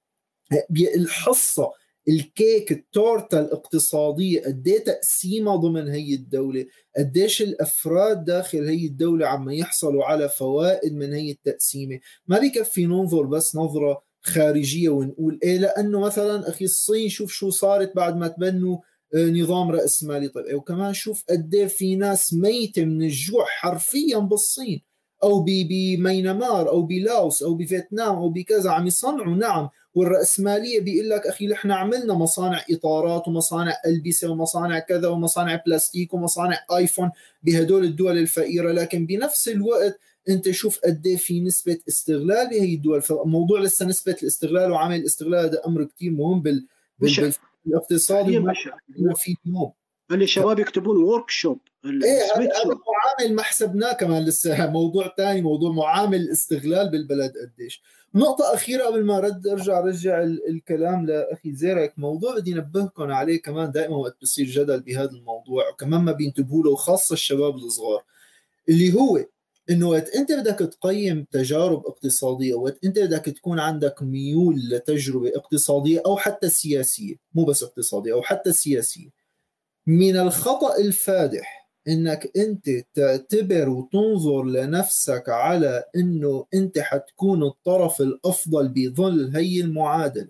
الحصة 0.96 1.72
الكيك 2.10 2.72
التورتة 2.72 3.40
الاقتصادية 3.40 4.42
قد 4.42 4.68
إيه 4.68 4.84
تقسيمها 4.84 5.56
ضمن 5.56 5.88
هي 5.88 6.14
الدولة؟ 6.14 6.66
قديش 6.98 7.42
الأفراد 7.42 8.26
داخل 8.26 8.68
هي 8.68 8.86
الدولة 8.86 9.28
عم 9.28 9.50
يحصلوا 9.50 10.06
على 10.06 10.30
فوائد 10.30 10.94
من 10.94 11.14
هي 11.14 11.32
التقسيمة؟ 11.32 12.00
ما 12.28 12.40
بكفي 12.40 12.86
ننظر 12.86 13.22
بس 13.22 13.56
نظرة 13.56 14.02
خارجية 14.22 14.90
ونقول 14.90 15.40
إيه 15.44 15.58
لأنه 15.58 16.00
مثلا 16.00 16.50
أخي 16.50 16.66
الصين 16.66 17.10
شوف 17.10 17.32
شو 17.32 17.50
صارت 17.50 17.96
بعد 17.96 18.18
ما 18.18 18.28
تبنوا 18.28 18.78
آه، 19.16 19.30
نظام 19.30 19.72
رأسمالي 19.72 20.28
طيب 20.28 20.56
وكمان 20.56 20.94
شوف 20.94 21.24
قد 21.30 21.56
إيه 21.56 21.68
في 21.68 21.96
ناس 21.96 22.34
ميتة 22.34 22.86
من 22.86 23.04
الجوع 23.04 23.46
حرفيا 23.46 24.18
بالصين. 24.18 24.82
أو 25.24 25.44
بمينمار 25.44 26.70
أو 26.70 26.82
بلاوس 26.82 27.44
أو 27.44 27.56
بفيتنام 27.56 28.16
أو 28.16 28.30
بكذا 28.30 28.72
عم 28.72 28.88
يصنعوا 28.88 29.36
نعم. 29.36 29.70
والرأسمالية 29.98 30.82
بيقول 30.82 31.10
لك 31.10 31.28
أخي 31.28 31.48
نحن 31.48 31.72
عملنا 31.72 32.14
مصانع 32.14 32.62
إطارات 32.72 33.28
ومصانع 33.28 33.74
ألبسة 33.86 34.32
ومصانع 34.32 34.80
كذا 34.80 35.08
ومصانع 35.08 35.62
بلاستيك 35.66 36.14
ومصانع 36.14 36.66
آيفون 36.78 37.12
بهدول 37.44 37.84
الدول 37.84 38.18
الفقيرة 38.18 38.72
لكن 38.72 39.06
بنفس 39.06 39.48
الوقت 39.50 40.00
أنت 40.30 40.52
شوف 40.52 40.80
قد 40.86 41.08
إيه 41.08 41.18
في 41.18 41.42
نسبة 41.42 41.80
استغلال 41.90 42.50
بهي 42.50 42.74
الدول. 42.76 43.02
فموضوع 43.02 43.60
لسه 43.60 43.86
نسبة 43.86 44.16
الاستغلال 44.24 44.72
وعمل 44.72 44.96
الاستغلال 44.96 45.46
هذا 45.46 45.62
أمر 45.68 45.84
كثير 45.84 46.12
مهم 46.12 46.42
بال 46.42 46.66
بالاقتصاد 47.66 48.26
في 49.16 49.36
اليوم. 49.46 49.72
اللي 50.12 50.24
الشباب 50.24 50.60
يكتبون 50.60 51.04
ورك 51.04 51.30
شوب 51.30 51.60
إيه 51.86 52.24
هذا 52.36 52.50
معامل 52.66 53.36
ما 53.36 53.42
حسبناه 53.42 53.94
كمان 53.94 54.26
لسه. 54.26 54.68
موضوع 54.72 55.14
ثاني 55.18 55.42
موضوع 55.42 55.72
معامل 55.72 56.22
الاستغلال 56.22 56.90
بالبلد 56.90 57.34
قديش. 57.38 57.82
نقطة 58.16 58.54
أخيرة 58.54 58.84
قبل 58.84 59.06
ما 59.06 59.20
رد 59.20 59.48
أرجع 59.48 59.80
رجع 59.80 60.24
الكلام 60.24 61.06
لأخي 61.06 61.54
زيرك. 61.54 61.94
موضوع 61.98 62.36
بدي 62.36 62.54
أنبهكم 62.54 63.12
عليه 63.12 63.42
كمان 63.42 63.72
دائما 63.72 63.96
وقت 63.96 64.18
بصير 64.22 64.46
جدل 64.46 64.80
بهذا 64.80 65.12
الموضوع 65.12 65.70
وكمان 65.70 66.02
ما 66.02 66.12
بينتبهوا 66.12 66.64
له 66.64 66.72
وخاصة 66.72 67.14
الشباب 67.14 67.56
الصغار. 67.56 68.04
اللي 68.70 68.94
هو 68.94 69.26
إنه 69.70 69.90
وقت 69.90 70.10
أنت 70.10 70.32
بدك 70.32 70.60
تقيم 70.60 71.26
تجارب 71.32 71.86
اقتصادية 71.86 72.54
وقت 72.54 72.86
أنت 72.86 73.00
بدك 73.00 73.26
تكون 73.26 73.60
عندك 73.60 74.04
ميول 74.04 74.56
لتجربة 74.70 75.32
اقتصادية 75.36 76.02
أو 76.06 76.18
حتى 76.18 76.50
سياسية 76.50 77.16
مو 77.34 77.46
بس 77.46 77.64
اقتصادية 77.64 78.14
أو 78.14 78.22
حتى 78.22 78.52
سياسية. 78.52 79.10
من 79.88 80.18
الخطأ 80.18 80.78
الفادح 80.78 81.70
إنك 81.88 82.32
أنت 82.38 82.70
تعتبر 82.94 83.70
وتنظر 83.70 84.44
لنفسك 84.44 85.24
على 85.30 85.84
إنه 85.96 86.46
أنت 86.54 86.80
حتكون 86.80 87.44
الطرف 87.44 88.02
الأفضل 88.02 88.68
بظل 88.70 89.32
هي 89.36 89.62
المعادلة. 89.62 90.28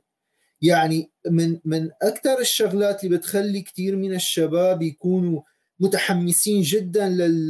يعني 0.62 1.12
من 1.30 1.60
من 1.66 1.90
أكثر 2.02 2.40
الشغلات 2.40 3.04
اللي 3.04 3.18
بتخلي 3.18 3.62
كثير 3.62 3.96
من 3.96 4.14
الشباب 4.14 4.82
يكونوا 4.82 5.42
متحمسين 5.80 6.62
جدا 6.62 7.10
لل 7.10 7.50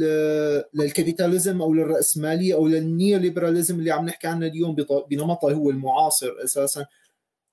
للكابيتاليزم 0.74 1.62
أو 1.62 1.74
للرأسمالية 1.74 2.54
أو 2.54 2.66
للنيوليبراليزم 2.68 3.78
اللي 3.78 3.90
عم 3.90 4.06
نحكي 4.06 4.26
عنه 4.26 4.46
اليوم 4.46 4.76
بنمطه 5.10 5.52
هو 5.52 5.70
المعاصر 5.70 6.30
أساسا. 6.44 6.86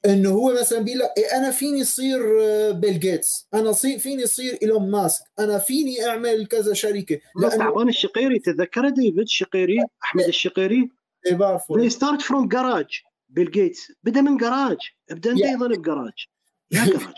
إنه 0.06 0.30
هو 0.30 0.54
مثلا 0.60 0.80
بيقول 0.80 1.00
لك 1.00 1.10
إيه 1.18 1.38
أنا 1.38 1.52
فيني 1.52 1.84
صير 1.84 2.42
آه، 2.42 2.72
بيل 2.72 3.00
جيتس 3.00 3.48
أنا 3.54 3.74
فيني 3.74 4.26
صير 4.26 4.58
إيلون 4.62 4.92
ماسك؟ 4.92 5.24
أنا 5.40 5.58
فيني 5.58 6.06
أعمل 6.06 6.46
كذا 6.46 6.74
شركة؟ 6.74 7.20
لأنه 7.36 7.56
تعبان 7.58 7.90
الشقيري 7.90 8.40
تذكر 8.40 8.90
ديفيد 8.90 9.20
الشقيري؟ 9.20 9.78
أحمد 10.04 10.24
الشقيري؟ 10.24 10.90
اي 11.28 11.36
بعرفه. 11.36 11.76
They 11.76 11.92
start 11.92 12.22
from 12.22 12.48
garage 12.48 13.04
بيل 13.30 13.52
جيتس 13.52 13.92
بدأ 14.04 14.22
من 14.22 14.38
جراج 14.38 14.78
ابدا 15.12 15.32
أنت 15.32 15.42
أيضا 15.42 15.68
بجراج 15.68 16.26
يا 16.72 16.86
garage 16.86 17.16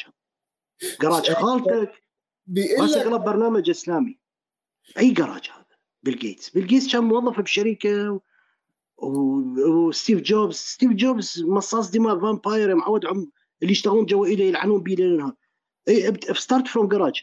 garage 1.01 1.31
خالتك. 1.31 1.91
ما 2.79 2.87
شغلة 2.87 3.17
برنامج 3.17 3.69
إسلامي. 3.69 4.19
أي 4.97 5.11
جراج 5.11 5.49
هذا؟ 5.55 5.65
بيل 6.03 6.19
جيتس 6.19 6.49
بيل 6.49 6.67
جيتس 6.67 6.91
كان 6.91 7.03
موظف 7.03 7.39
بشركة 7.39 8.21
وستيف 8.97 10.21
جوبز. 10.21 10.55
ستيف 10.55 10.91
جوبز 10.91 11.43
مصاص 11.47 11.91
دماء 11.91 12.19
vampire 12.19 12.75
معود 12.75 13.05
عم 13.05 13.31
اللي 13.61 13.71
يشتغلون 13.71 14.05
جوا 14.05 14.25
ايده 14.25 14.43
يلعنون 14.43 14.83
بيه 14.83 14.95
ليل 14.95 15.17
نهار. 15.17 15.33
start 16.33 16.67
from 16.67 16.87
garage 16.87 17.21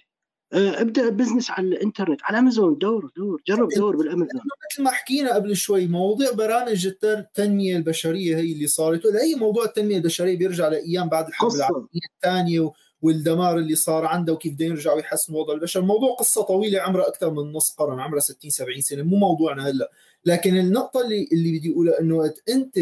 ابدأ 0.53 1.09
business 1.09 1.51
على 1.51 1.69
الإنترنت 1.69 2.21
على 2.25 2.39
امازون 2.39 2.79
دور 2.79 3.11
دور 3.17 3.43
جرب 3.49 3.69
دور 3.77 3.97
بالأمازون. 3.97 4.41
مثل 4.73 4.83
ما 4.83 4.91
حكينا 4.91 5.35
قبل 5.35 5.57
شوي 5.57 5.87
مواضيع 5.87 6.33
برامج 6.33 6.91
التنمية 7.05 7.77
البشرية 7.77 8.37
هي 8.37 8.53
اللي 8.53 8.67
صارت 8.67 9.07
ولا 9.07 9.21
اي 9.21 9.35
موضوع 9.35 9.65
التنمية 9.65 9.97
البشرية 9.97 10.39
بيرجع 10.39 10.69
لأيام 10.69 11.09
بعد 11.09 11.29
الحرب 11.29 11.55
العالمية 11.55 11.87
الثانية 12.15 12.71
والدمار 13.05 13.59
اللي 13.59 13.75
صار 13.75 14.05
عنده 14.05 14.33
وكيف 14.33 14.53
بدهم 14.55 14.71
يرجعوا 14.71 15.01
يحسنوا 15.01 15.41
وضع 15.41 15.55
البشر. 15.55 15.83
موضوع 15.83 16.15
قصة 16.15 16.43
طويلة 16.43 16.81
عمرها 16.81 17.09
أكثر 17.09 17.31
من 17.31 17.53
نص 17.53 17.71
قرن 17.71 18.01
عمرها 18.01 18.21
60 18.21 18.51
70 18.51 18.81
سنة 18.81 19.03
مو 19.03 19.17
موضوعنا 19.17 19.69
هلأ. 19.69 19.91
لكن 20.25 20.57
النقطة 20.57 21.01
اللي 21.01 21.29
اللي 21.33 21.59
بدي 21.59 21.73
أقولها 21.73 22.01
إنه 22.01 22.33
أنت 22.49 22.79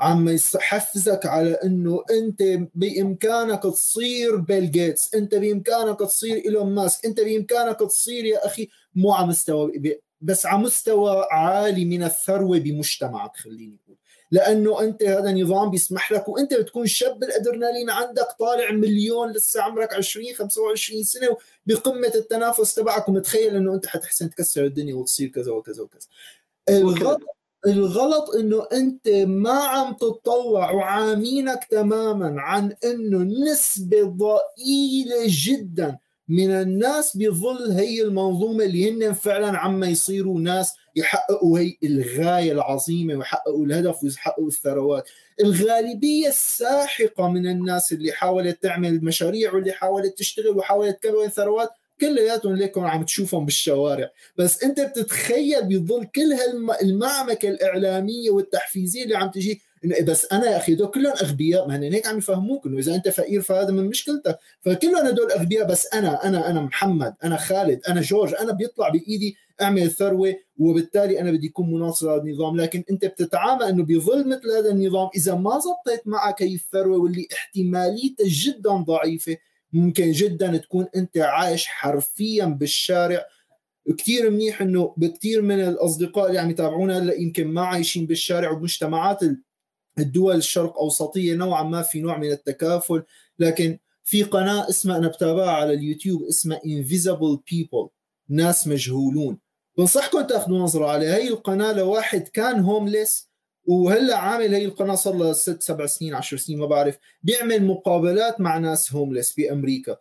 عم 0.00 0.28
يحفزك 0.54 1.26
على 1.26 1.50
إنه 1.50 2.04
أنت 2.10 2.42
بإمكانك 2.74 3.62
تصير 3.62 4.36
بيل 4.36 4.70
جيتس 4.70 5.14
أنت 5.14 5.34
بإمكانك 5.34 5.98
تصير 5.98 6.36
إيلون 6.44 6.74
ماسك 6.74 7.06
أنت 7.06 7.20
بإمكانك 7.20 7.80
تصير 7.80 8.24
يا 8.24 8.46
أخي 8.46 8.68
مو 8.94 9.12
على 9.12 9.26
مستوى 9.26 9.72
بس 10.20 10.46
على 10.46 10.62
مستوى 10.62 11.26
عالي 11.30 11.84
من 11.84 12.02
الثروة 12.02 12.58
بمجتمعك 12.58 13.36
خليني 13.36 13.78
أقول. 13.84 13.97
لأنه 14.30 14.80
أنت 14.80 15.02
هذا 15.02 15.32
نظام 15.32 15.70
بيسمح 15.70 16.12
لك 16.12 16.28
وأنت 16.28 16.54
بتكون 16.54 16.86
شاب 16.86 17.22
الأدرينالين 17.22 17.90
عندك 17.90 18.26
طالع 18.38 18.70
مليون 18.70 19.32
لسه 19.32 19.62
عمرك 19.62 19.94
20 19.94 20.26
25 20.34 21.02
سنة 21.02 21.36
بقمة 21.66 22.12
التنافس 22.14 22.74
تبعك 22.74 23.08
ومتخيل 23.08 23.56
إنه 23.56 23.74
أنت 23.74 23.86
حتحسن 23.86 24.30
تكسر 24.30 24.64
الدنيا 24.64 24.94
وتصير 24.94 25.28
كذا 25.28 25.52
وكذا 25.52 25.82
وكذا. 25.82 26.06
الغلط 26.68 27.20
الغلط 27.66 28.30
إنه 28.34 28.66
أنت 28.72 29.08
ما 29.08 29.52
عم 29.52 29.94
تتطوع 29.94 30.70
وعامينك 30.70 31.64
تماما 31.70 32.40
عن 32.40 32.74
إنه 32.84 33.18
نسبة 33.52 34.02
ضئيلة 34.02 35.16
جدا 35.26 35.98
من 36.28 36.50
الناس 36.50 37.16
بظل 37.16 37.72
هي 37.72 38.02
المنظومة 38.02 38.64
اللي 38.64 38.90
هن 38.90 39.12
فعلا 39.12 39.58
عم 39.58 39.84
يصيروا 39.84 40.40
ناس 40.40 40.74
يحققوا 40.98 41.58
هي 41.58 41.76
الغاية 41.84 42.52
العظيمة 42.52 43.14
ويحققوا 43.14 43.66
الهدف 43.66 44.04
ويحققوا 44.04 44.48
الثروات. 44.48 45.08
الغالبية 45.40 46.28
الساحقة 46.28 47.28
من 47.28 47.46
الناس 47.46 47.92
اللي 47.92 48.12
حاولت 48.12 48.62
تعمل 48.62 49.04
مشاريع 49.04 49.54
واللي 49.54 49.72
حاولت 49.72 50.18
تشتغل 50.18 50.56
وحاولت 50.58 51.02
تكون 51.02 51.28
ثروات 51.28 51.70
كلياتهم 52.00 52.54
ليكم 52.56 52.84
عم 52.84 53.04
تشوفهم 53.04 53.44
بالشوارع. 53.44 54.10
بس 54.36 54.64
أنت 54.64 54.80
بتتخيل 54.80 55.62
بظل 55.62 56.04
كل 56.04 56.32
هالمعمكه 56.32 57.48
الإعلامية 57.48 58.30
والتحفيزية 58.30 59.04
اللي 59.04 59.16
عم 59.16 59.30
تجي. 59.30 59.60
بس 60.04 60.26
أنا 60.32 60.50
يا 60.50 60.56
أخي 60.56 60.74
دول 60.74 60.88
كلهم 60.90 61.12
أغبياء 61.22 61.68
ما 61.68 61.82
هيك 61.82 62.06
عم 62.06 62.18
يفهموك. 62.18 62.66
إنه 62.66 62.78
إذا 62.78 62.94
أنت 62.94 63.08
فقير 63.08 63.40
فهذا 63.40 63.70
من 63.70 63.84
مشكلتك. 63.84 64.38
فكلهم 64.60 65.06
هدول 65.06 65.30
أغبياء. 65.30 65.66
بس 65.66 65.94
أنا 65.94 66.26
أنا 66.28 66.50
أنا 66.50 66.60
محمد 66.60 67.14
أنا 67.24 67.36
خالد 67.36 67.80
أنا 67.88 68.00
جورج 68.00 68.34
أنا 68.34 68.52
بيطلع 68.52 68.88
بإيدي 68.88 69.36
أعمل 69.62 69.90
ثروه 69.90 70.34
وبالتالي 70.56 71.20
أنا 71.20 71.30
بدي 71.30 71.48
أكون 71.48 71.72
مناصر 71.72 72.14
هذا 72.14 72.22
النظام. 72.22 72.56
لكن 72.56 72.84
أنت 72.90 73.04
بتتعامل 73.04 73.62
إنه 73.62 73.84
بظل 73.84 74.28
مثل 74.28 74.50
هذا 74.58 74.70
النظام. 74.70 75.08
إذا 75.16 75.34
ما 75.34 75.58
زبطت 75.58 76.02
معك 76.06 76.42
هي 76.42 76.54
الثروة 76.54 76.98
واللي 76.98 77.28
احتماليتها 77.32 78.26
جدا 78.28 78.70
ضعيفة 78.70 79.36
ممكن 79.72 80.12
جدا 80.12 80.56
تكون 80.56 80.86
أنت 80.96 81.18
عايش 81.18 81.66
حرفيا 81.66 82.44
بالشارع. 82.44 83.24
كثير 83.98 84.30
منيح 84.30 84.62
إنه 84.62 84.94
بكثير 84.96 85.42
من 85.42 85.60
الأصدقاء 85.60 86.28
اللي 86.28 86.38
عم 86.38 86.50
يتابعونا 86.50 86.98
هلأ 86.98 87.14
يمكن 87.14 87.46
ما 87.48 87.62
عايشين 87.62 88.06
بالشارع 88.06 88.50
وبمجتمعات 88.50 89.20
الدول 89.98 90.36
الشرق 90.36 90.78
أوسطية. 90.78 91.34
نوعا 91.34 91.62
ما 91.62 91.82
في 91.82 92.00
نوع 92.00 92.18
من 92.18 92.30
التكافل. 92.32 93.02
لكن 93.38 93.78
في 94.04 94.22
قناة 94.22 94.68
اسمها 94.68 94.96
أنا 94.96 95.08
بتابعها 95.08 95.50
على 95.50 95.74
اليوتيوب 95.74 96.22
اسمها 96.22 96.58
Invisible 96.58 97.36
People. 97.36 97.88
ناس 98.28 98.68
مجهولون. 98.68 99.38
بنصحكم 99.78 100.20
تاخذوا 100.20 100.58
نظرة 100.58 100.86
على 100.86 101.06
هي 101.06 101.28
القناة 101.28 101.72
لواحد 101.72 102.28
كان 102.28 102.60
هومليس 102.60 103.28
وهلا 103.66 104.16
عامل 104.16 104.54
هي 104.54 104.64
القناة 104.64 104.94
صار 104.94 105.14
لها 105.14 105.32
ست 105.32 105.62
سبع 105.62 105.86
سنين 105.86 106.14
عشر 106.14 106.36
سنين 106.36 106.58
ما 106.58 106.66
بعرف. 106.66 106.98
بيعمل 107.22 107.66
مقابلات 107.66 108.40
مع 108.40 108.58
ناس 108.58 108.92
هومليس 108.92 109.32
بأمريكا. 109.32 109.96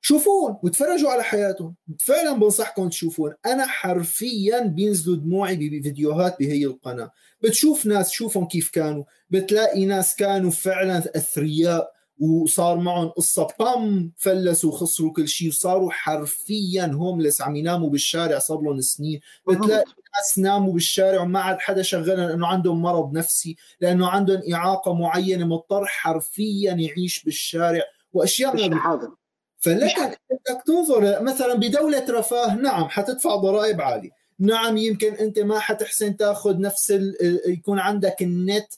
شوفون 0.00 0.56
وتفرجوا 0.62 1.10
على 1.10 1.22
حياتهم. 1.22 1.74
فعلا 2.00 2.32
بنصحكم 2.32 2.88
تشوفون. 2.88 3.34
أنا 3.46 3.66
حرفيا 3.66 4.60
بينزلوا 4.60 5.16
دموعي 5.16 5.56
بفيديوهات 5.56 6.38
بهي 6.38 6.64
القناة. 6.64 7.10
بتشوف 7.40 7.86
ناس 7.86 8.10
شوفهم 8.10 8.46
كيف 8.46 8.70
كانوا. 8.70 9.04
بتلاقي 9.30 9.84
ناس 9.84 10.16
كانوا 10.16 10.50
فعلا 10.50 10.98
أثرياء. 11.16 11.92
وصار 12.18 12.76
معهم 12.76 13.08
قصة 13.08 13.48
بام 13.58 14.12
فلسوا 14.16 14.72
وخسروا 14.72 15.12
كل 15.12 15.28
شيء 15.28 15.48
وصاروا 15.48 15.90
حرفيا 15.90 16.90
هوملس 16.94 17.42
عم 17.42 17.56
يناموا 17.56 17.90
بالشارع 17.90 18.38
صار 18.38 18.60
لهم 18.60 18.80
سنين. 18.80 19.20
بتلاقي 19.48 19.92
ناس 20.16 20.38
ناموا 20.38 20.72
بالشارع 20.72 21.22
وما 21.22 21.40
عاد 21.40 21.58
حدا 21.60 21.82
شغلهم 21.82 22.28
لأنه 22.28 22.46
عندهم 22.46 22.82
مرض 22.82 23.12
نفسي 23.12 23.56
لأنه 23.80 24.08
عندهم 24.08 24.40
إعاقة 24.52 24.94
معينة 24.94 25.46
مضطر 25.46 25.86
حرفيا 25.86 26.72
يعيش 26.72 27.24
بالشارع 27.24 27.82
وأشياء 28.12 28.56
هذا 28.56 29.10
فلكن 29.58 30.02
بدك 30.06 30.62
تنظر 30.66 31.22
مثلا 31.22 31.54
بدولة 31.54 32.06
رفاه 32.10 32.54
نعم 32.54 32.88
حتدفع 32.88 33.36
ضرائب 33.36 33.80
عالية. 33.80 34.10
نعم 34.38 34.76
يمكن 34.76 35.14
أنت 35.14 35.38
ما 35.38 35.58
حتحسن 35.58 36.16
تأخذ 36.16 36.60
نفس 36.60 36.90
يكون 37.46 37.78
عندك 37.78 38.22
النت 38.22 38.74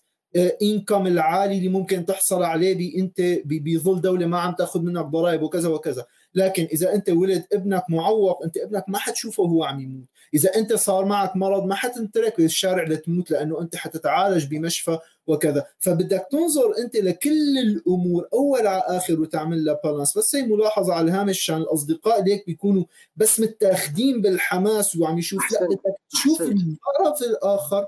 انكم 0.63 1.07
العالي 1.07 1.59
اللي 1.59 1.69
ممكن 1.69 2.07
تحصل 2.07 2.43
عليه 2.43 2.99
انت 2.99 3.21
بظل 3.45 4.01
دولة 4.01 4.27
ما 4.27 4.39
عم 4.39 4.55
تاخذ 4.55 4.81
منك 4.83 5.05
ضرائب 5.05 5.43
وكذا 5.43 5.69
وكذا. 5.69 6.07
لكن 6.35 6.69
إذا 6.73 6.95
أنت 6.95 7.11
ولد 7.11 7.45
ابنك 7.53 7.85
معوق 7.89 8.45
أنت 8.45 8.57
ابنك 8.57 8.85
ما 8.89 8.99
حتشوفه 8.99 9.43
وهو 9.43 9.65
عم 9.65 9.81
يموت. 9.81 10.05
إذا 10.35 10.57
أنت 10.57 10.73
صار 10.73 11.05
معك 11.05 11.37
مرض 11.37 11.65
ما 11.65 11.75
حتنترك 11.75 12.41
بالشارع 12.41 12.85
لتموت 12.85 13.31
لأنه 13.31 13.61
أنت 13.61 13.77
حتتعالج 13.77 14.45
بمشفى 14.45 14.99
وكذا. 15.27 15.67
فبدك 15.79 16.27
تنظر 16.31 16.79
أنت 16.79 16.97
لكل 16.97 17.59
الأمور 17.59 18.29
أول 18.33 18.67
على 18.67 18.83
آخر 18.87 19.21
وتعمل 19.21 19.65
لها 19.65 19.81
balance 19.85 20.19
بس 20.19 20.37
هي 20.37 20.43
ملاحظة 20.43 20.95
على 20.95 21.11
الهامش 21.11 21.39
عشان 21.39 21.57
الأصدقاء 21.57 22.23
ليك 22.23 22.47
بيكونوا 22.47 22.85
بس 23.17 23.41
متاخدين 23.41 24.21
بالحماس 24.21 24.97
وعم 24.97 25.19
يشوف. 25.19 25.53
لا 25.53 25.67
بدك 25.67 25.81
تشوف 26.11 26.43
الطرف 26.43 27.23
الآخر 27.23 27.87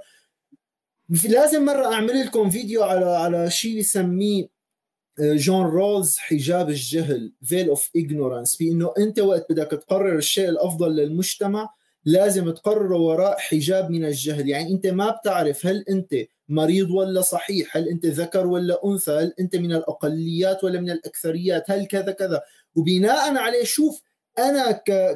لازم 1.09 1.65
مرة 1.65 1.93
أعمل 1.93 2.21
لكم 2.21 2.51
فيديو 2.51 2.83
على 2.83 3.05
على 3.05 3.51
شيء 3.51 3.77
يسميه 3.77 4.49
جون 5.21 5.67
رولز 5.67 6.17
حجاب 6.17 6.69
الجهل 6.69 7.33
veil 7.43 7.69
of 7.69 7.91
ignorance 7.99 8.59
بانه 8.59 8.93
أنت 8.99 9.19
وقت 9.19 9.53
بدك 9.53 9.71
تقرر 9.71 10.19
الشيء 10.19 10.49
الأفضل 10.49 10.97
للمجتمع 10.97 11.75
لازم 12.05 12.51
تقرره 12.51 12.97
وراء 12.97 13.39
حجاب 13.39 13.91
من 13.91 14.05
الجهل. 14.05 14.49
يعني 14.49 14.73
أنت 14.73 14.87
ما 14.87 15.11
بتعرف 15.11 15.67
هل 15.67 15.85
أنت 15.91 16.15
مريض 16.49 16.91
ولا 16.91 17.21
صحيح 17.21 17.77
هل 17.77 17.89
أنت 17.89 18.07
ذكر 18.07 18.47
ولا 18.47 18.81
أنثى 18.85 19.13
هل 19.13 19.35
أنت 19.41 19.57
من 19.57 19.73
الأقليات 19.73 20.65
ولا 20.65 20.81
من 20.81 20.91
الأكثريات 20.91 21.71
هل 21.71 21.87
كذا 21.87 22.13
كذا. 22.13 22.43
وبناء 22.75 23.37
عليه 23.37 23.65
شوف 23.65 24.03
أنا. 24.39 24.73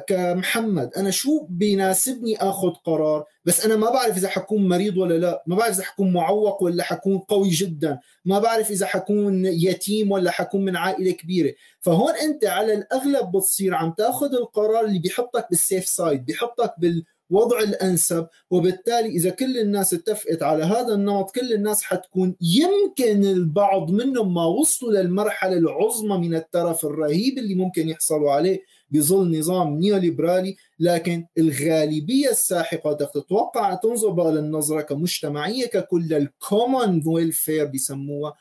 كمحمد 0.07 0.93
أنا 0.97 1.11
شو 1.11 1.45
بيناسبني 1.49 2.37
آخذ 2.37 2.69
قرار؟ 2.69 3.25
بس 3.45 3.65
أنا 3.65 3.75
ما 3.75 3.89
بعرف 3.89 4.17
إذا 4.17 4.27
حكون 4.29 4.67
مريض 4.67 4.97
ولا 4.97 5.13
لا. 5.13 5.43
ما 5.47 5.55
بعرف 5.55 5.75
إذا 5.75 5.83
حكون 5.83 6.13
معوق 6.13 6.63
ولا 6.63 6.83
حكون 6.83 7.17
قوي 7.17 7.49
جدا. 7.49 7.99
ما 8.25 8.39
بعرف 8.39 8.71
إذا 8.71 8.85
حكون 8.85 9.45
يتيم 9.45 10.11
ولا 10.11 10.31
حكون 10.31 10.65
من 10.65 10.75
عائلة 10.75 11.11
كبيرة. 11.11 11.53
فهون 11.79 12.13
أنت 12.15 12.45
على 12.45 12.73
الأغلب 12.73 13.31
بتصير 13.37 13.75
عم 13.75 13.91
تاخذ 13.97 14.33
القرار 14.33 14.85
اللي 14.85 14.99
بيحطك 14.99 15.47
بالسيف 15.49 15.87
سايد 15.87 16.25
بيحطك 16.25 16.73
بال 16.77 17.03
وضع 17.29 17.59
الأنسب. 17.59 18.27
وبالتالي 18.51 19.07
إذا 19.09 19.29
كل 19.29 19.57
الناس 19.57 19.93
اتفقت 19.93 20.43
على 20.43 20.63
هذا 20.63 20.93
النمط 20.93 21.31
كل 21.31 21.53
الناس 21.53 21.83
حتكون 21.83 22.35
يمكن 22.41 23.23
البعض 23.25 23.91
منهم 23.91 24.33
ما 24.33 24.45
وصلوا 24.45 24.91
للمرحلة 24.91 25.57
العظمى 25.57 26.17
من 26.17 26.35
الترف 26.35 26.85
الرهيب 26.85 27.37
اللي 27.37 27.55
ممكن 27.55 27.89
يحصلوا 27.89 28.31
عليه. 28.31 28.59
بظل 28.91 29.39
نظام 29.39 29.79
نيوليبرالي 29.79 30.55
لكن 30.79 31.25
الغالبية 31.37 32.29
الساحقة 32.29 32.93
بدك 32.93 33.09
تتوقع 33.13 33.73
تنظر 33.73 34.09
بقى 34.09 34.31
للنظره 34.31 34.81
كمجتمعية 34.81 35.65
ككل 35.65 36.13
ال 36.13 36.26
common 36.26 37.01
welfare 37.05 37.65
بسموها 37.65 38.33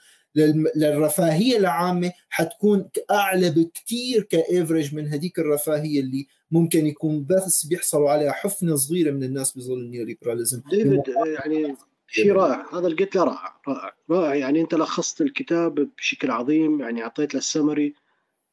للرفاهية 0.76 1.56
العامة 1.56 2.12
حتكون 2.28 2.88
أعلى 3.10 3.50
بكثير 3.50 4.22
ك 4.22 4.31
average 4.31 4.94
من 4.94 5.08
هذيك 5.08 5.38
الرفاهية 5.38 6.00
اللي 6.00 6.26
ممكن 6.50 6.86
يكون 6.86 7.26
بس 7.30 7.66
بيحصلوا 7.66 8.10
عليها 8.10 8.32
حفنة 8.32 8.76
صغيرة 8.76 9.10
من 9.10 9.24
الناس 9.24 9.58
بظل 9.58 9.78
ال 9.78 9.84
neoliberalism. 9.84 10.62
ديفيد 10.70 11.02
يعني 11.08 11.76
شيء 12.08 12.32
رائع. 12.32 12.66
هذا 12.72 12.86
اللي 12.86 13.04
قلت 13.04 13.16
له 13.16 13.24
رائع 13.24 13.60
رائع 13.68 13.92
رائع. 14.10 14.34
يعني 14.34 14.60
أنت 14.60 14.74
لخصت 14.74 15.20
الكتاب 15.20 15.88
بشكل 15.98 16.30
عظيم 16.30 16.80
يعني 16.80 17.02
أعطيت 17.02 17.34
له 17.34 17.38
السمري 17.38 17.94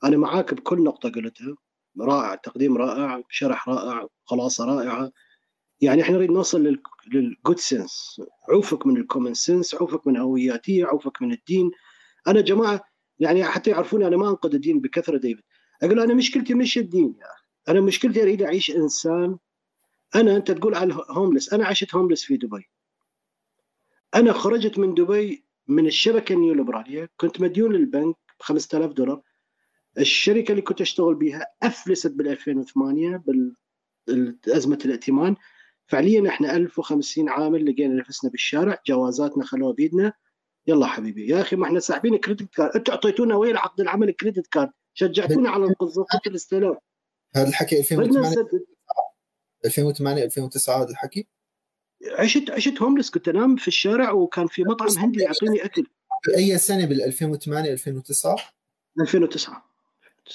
أنا 0.04 0.18
معاك 0.18 0.54
بكل 0.54 0.84
نقطة 0.84 1.10
قلتها. 1.10 1.56
رائع 2.02 2.36
تقديم 2.36 2.78
رائع 2.78 3.24
شرح 3.30 3.70
رائع 3.70 4.08
خلاصة 4.26 4.66
رائعة. 4.66 5.12
يعني 5.82 6.02
إحنا 6.02 6.16
نريد 6.18 6.32
نوصل 6.32 6.78
لل 7.08 7.25
good 7.25 7.60
sense 7.60 8.22
عوفك 8.50 8.88
من 8.88 8.98
ال 8.98 9.03
common 9.03 9.34
sense 9.34 9.76
عوفك 9.76 10.08
من 10.08 10.18
هوياتيه 10.18 10.86
عوفك 10.86 11.22
من 11.22 11.32
الدين. 11.32 11.72
أنا 12.28 12.42
جماعة 12.42 12.82
يعني 13.20 13.44
حتى 13.44 13.70
يعرفوني 13.70 14.08
أنا 14.08 14.18
ما 14.18 14.30
انقد 14.30 14.54
الدين 14.54 14.80
بكثرة 14.82 15.18
ديفيد 15.18 15.44
أقول 15.84 16.00
أنا 16.00 16.14
مشكلتي 16.14 16.54
مش 16.54 16.78
الدين 16.78 17.16
يا 17.20 17.26
أخي؟ 17.26 17.44
أنا 17.70 17.82
مشكلتي 17.82 18.24
أريد 18.24 18.42
أعيش 18.42 18.72
إنسان. 18.72 19.38
أنا 20.16 20.36
أنت 20.36 20.52
تقول 20.52 20.76
على 20.76 20.98
homeless 21.10 21.54
أنا 21.54 21.66
عشت 21.66 21.96
homeless 21.96 22.24
في 22.24 22.38
دبي. 22.38 22.70
أنا 24.16 24.34
خرجت 24.34 24.80
من 24.80 24.94
دبي 24.94 25.46
من 25.68 25.88
الشبكة 25.88 26.34
النيوليبرالية. 26.34 27.10
كنت 27.18 27.42
مديون 27.42 27.74
للبنك 27.74 28.16
ب 28.40 28.44
5000 28.44 28.92
دولار. 28.92 29.22
الشركة 30.00 30.52
اللي 30.52 30.62
كنت 30.62 30.82
أشتغل 30.82 31.16
بها 31.16 31.48
أفلست 31.64 32.12
بال 32.12 32.28
2008 32.28 33.24
بالأزمة 34.08 34.80
الائتمان. 34.86 35.36
فعليا 35.88 36.30
إحنا 36.30 36.56
1050 36.56 37.30
عامل 37.30 37.66
لقينا 37.66 37.96
نفسنا 37.96 38.32
بالشارع 38.32 38.82
جوازاتنا 38.88 39.46
خلوها 39.46 39.74
بيدنا. 39.74 40.14
يلا 40.68 40.86
حبيبي 40.86 41.28
يا 41.28 41.42
أخي 41.42 41.56
ما 41.56 41.66
إحنا 41.66 41.80
ساحبين 41.80 42.18
credit 42.18 42.56
card. 42.56 42.72
أنتوا 42.76 42.94
أعطيتونا 42.94 43.36
وين 43.36 43.58
عقد 43.58 43.82
العمل 43.82 44.12
credit 44.12 44.48
card؟ 44.48 44.72
شجعتونا 44.94 45.50
على 45.50 45.66
القذافات 45.66 46.28
الاستلام. 46.28 46.78
هذا 47.36 47.48
الحكي 47.48 47.80
2008 47.80 48.36
2008 49.66 50.24
2009 50.24 50.82
هذا 50.82 50.90
الحكي؟ 50.90 51.28
عشت 52.12 52.52
عشت 52.52 52.82
homeless 52.82 53.10
كنت 53.10 53.28
أنام 53.28 53.56
في 53.56 53.68
الشارع 53.68 54.12
وكان 54.12 54.48
في 54.48 54.64
مطعم 54.64 54.98
هندي 54.98 55.24
يعطيني 55.24 55.66
أكل. 55.66 55.88
بأي 56.28 56.58
سنة 56.58 56.86
بال 56.86 57.02
2008 57.02 57.72
2009 57.72 58.38
2009 59.02 59.77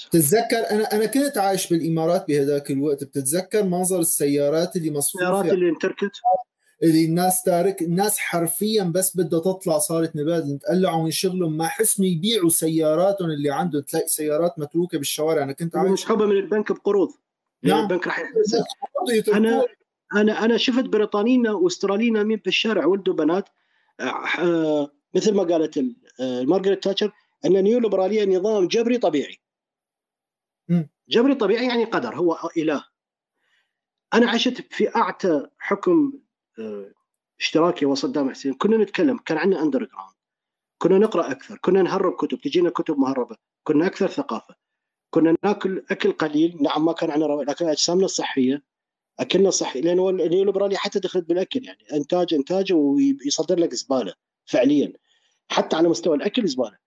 بتتذكر 0.07 0.69
أنا 0.71 0.83
أنا 0.83 1.05
كنت 1.05 1.37
عايش 1.37 1.69
بالإمارات 1.69 2.27
بهذاك 2.27 2.71
الوقت. 2.71 3.03
بتتذكر 3.03 3.63
منظر 3.63 3.99
السيارات 3.99 4.75
اللي 4.75 4.91
مصفوفة؟ 4.91 5.25
السيارات 5.25 5.53
اللي 5.53 5.69
انتركت؟ 5.69 6.11
اللي 6.83 7.05
الناس 7.05 7.43
تارك 7.43 7.81
الناس 7.81 8.17
حرفيا 8.17 8.83
بس 8.83 9.17
بدها 9.17 9.39
تطلع 9.39 9.77
صارت 9.77 10.15
نبادل 10.15 10.59
تقلعوا 10.59 11.03
من 11.03 11.11
شغلهم 11.11 11.57
ما 11.57 11.67
حسنوا 11.67 12.07
يبيعوا 12.07 12.49
سياراتهم 12.49 13.29
اللي 13.29 13.51
عندهم. 13.51 13.81
تلاقي 13.81 14.07
سيارات 14.07 14.59
متروكة 14.59 14.97
بالشوارع. 14.97 15.43
أنا 15.43 15.53
كنت 15.53 15.75
عايش 15.75 15.91
مسحوبه 15.91 16.25
من 16.25 16.37
البنك 16.37 16.71
بقروض. 16.71 17.09
نعم. 17.63 17.83
البنك 17.83 18.07
راح 18.07 18.23
أنا 19.33 19.65
أنا 20.15 20.45
أنا 20.45 20.57
شفت 20.57 20.83
بريطانيين 20.83 21.47
وأستراليين 21.47 22.13
نايمين 22.13 22.37
في 22.37 22.47
الشارع 22.47 22.85
ولدوا 22.85 23.13
بنات. 23.13 23.49
آه 24.39 24.91
مثل 25.15 25.33
ما 25.33 25.43
قالت 25.43 25.77
آه 26.19 26.43
مارغريت 26.43 26.83
تاتشر 26.83 27.11
أن 27.45 27.63
نيو 27.63 27.79
ليبراليه 27.79 28.37
نظام 28.37 28.67
جبري 28.67 28.97
طبيعي. 28.97 29.42
جبري 31.09 31.35
طبيعي 31.35 31.67
يعني 31.67 31.83
قدر 31.83 32.15
هو 32.15 32.37
إله. 32.57 32.85
أنا 34.13 34.29
عشت 34.29 34.73
في 34.73 34.95
أعتى 34.95 35.47
حكم 35.59 36.13
آه، 36.59 36.91
اشتراكي 37.39 37.85
وصدام 37.85 38.29
حسين. 38.31 38.53
كنا 38.53 38.77
نتكلم 38.77 39.17
كان 39.17 39.37
عندنا 39.37 39.61
underground 39.61 40.13
كنا 40.77 40.97
نقرأ 40.97 41.31
أكثر 41.31 41.57
كنا 41.57 41.81
نهرب 41.81 42.13
كتب 42.13 42.37
تجينا 42.41 42.69
كتب 42.69 42.97
مهربة. 42.97 43.37
كنا 43.63 43.87
أكثر 43.87 44.07
ثقافة. 44.07 44.55
كنا 45.09 45.35
ناكل 45.43 45.83
أكل 45.91 46.11
قليل 46.11 46.57
نعم 46.61 46.85
ما 46.85 46.93
كان 46.93 47.11
عندنا 47.11 47.33
لكن 47.33 47.67
أجسامنا 47.67 48.05
الصحيه 48.05 48.63
أكلنا 49.19 49.49
صحي. 49.49 49.81
لأن 49.81 49.99
هو 49.99 50.09
النيوليبرالي 50.09 50.77
حتى 50.77 50.99
دخلت 50.99 51.29
بالأكل 51.29 51.65
يعني 51.65 51.85
إنتاج 51.93 52.33
إنتاج 52.33 52.73
ويصدر 52.73 53.59
لك 53.59 53.73
زبالة 53.73 54.13
فعليا. 54.45 54.93
حتى 55.49 55.75
على 55.75 55.89
مستوى 55.89 56.15
الأكل 56.15 56.47
زبالة. 56.47 56.82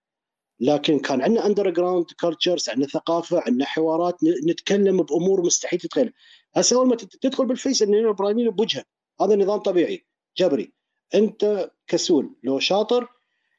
لكن 0.59 0.99
كان 0.99 1.21
عندنا 1.21 1.45
underground 1.45 2.05
cultures 2.19 2.69
عندنا 2.69 2.87
ثقافة 2.87 3.43
عندنا 3.45 3.65
حوارات 3.65 4.17
نتكلم 4.23 5.03
بأمور 5.03 5.41
مستحيل 5.41 5.79
تتخيل. 5.79 6.13
هسه 6.55 6.75
أول 6.75 6.87
ما 6.87 6.95
تدخل 6.95 7.45
بالفيس 7.45 7.83
النيو 7.83 8.13
بوجهة. 8.51 8.83
هذا 9.21 9.35
نظام 9.35 9.59
طبيعي. 9.59 10.05
جبري. 10.37 10.73
أنت 11.15 11.71
كسول. 11.87 12.35
لو 12.43 12.59
شاطر 12.59 13.07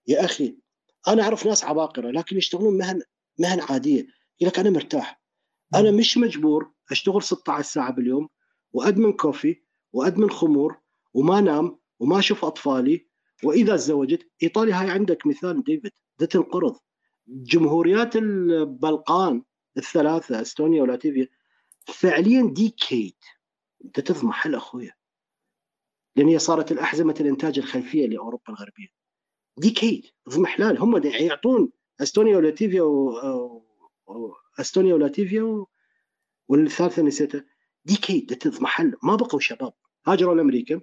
يا 0.07 0.25
أخي 0.25 0.57
أنا 1.09 1.23
أعرف 1.23 1.47
ناس 1.47 1.65
عباقرة 1.65 2.11
لكن 2.11 2.37
يشتغلون 2.37 2.79
مهن 2.79 3.03
مهن 3.39 3.61
عادية. 3.61 4.07
يقول 4.41 4.53
لك 4.53 4.59
أنا 4.59 4.71
مرتاح. 4.71 5.23
أنا 5.75 5.91
مش 5.91 6.19
مجبور 6.19 6.73
أشتغل 6.91 7.23
16 7.23 7.63
ساعة 7.69 7.93
باليوم 7.93 8.29
وادمن 8.73 9.13
كوفي 9.13 9.63
وادمن 9.93 10.31
خمور 10.31 10.77
وما 11.15 11.41
نام 11.41 11.79
وما 12.01 12.19
أشوف 12.19 12.45
أطفالي 12.45 13.09
وإذا 13.45 13.77
تزوجت 13.77 14.31
إيطاليا 14.43 14.75
هاي 14.75 14.91
عندك 14.91 15.27
مثال 15.27 15.65
ديفيد. 15.65 15.93
ده 16.19 16.27
تنقرض 16.27 16.77
جمهوريات 17.29 18.17
البلقان 18.17 19.43
الثلاثة 19.77 20.41
إستونيا 20.41 20.83
ولاتفيا 20.83 21.29
فعليا 21.87 22.51
ديكيت 22.55 23.25
أنت 23.85 24.01
تضمحل 24.01 24.55
أخويا. 24.55 24.93
لأن 26.17 26.29
هي 26.29 26.39
صارت 26.39 26.73
الأحزمة 26.73 27.15
الإنتاج 27.21 27.59
الخلفية 27.59 28.07
لأوروبا 28.07 28.49
الغربية. 28.49 28.89
ديكيد 29.57 30.07
اضمحلال 30.27 30.79
هم 30.79 31.03
يعطون 31.05 31.71
إستونيا 32.03 32.37
ولاتفيا 32.37 32.83
و... 32.83 33.63
إستونيا 34.61 34.95
ولاتفيا 34.95 35.65
والثالثة 36.49 37.03
نسيتها. 37.03 37.45
ديكيد 37.85 38.37
تضمحل 38.37 38.95
ما 39.03 39.17
بقوا 39.17 39.41
شباب. 39.41 39.73
هاجروا 40.07 40.35
لأمريكا. 40.35 40.81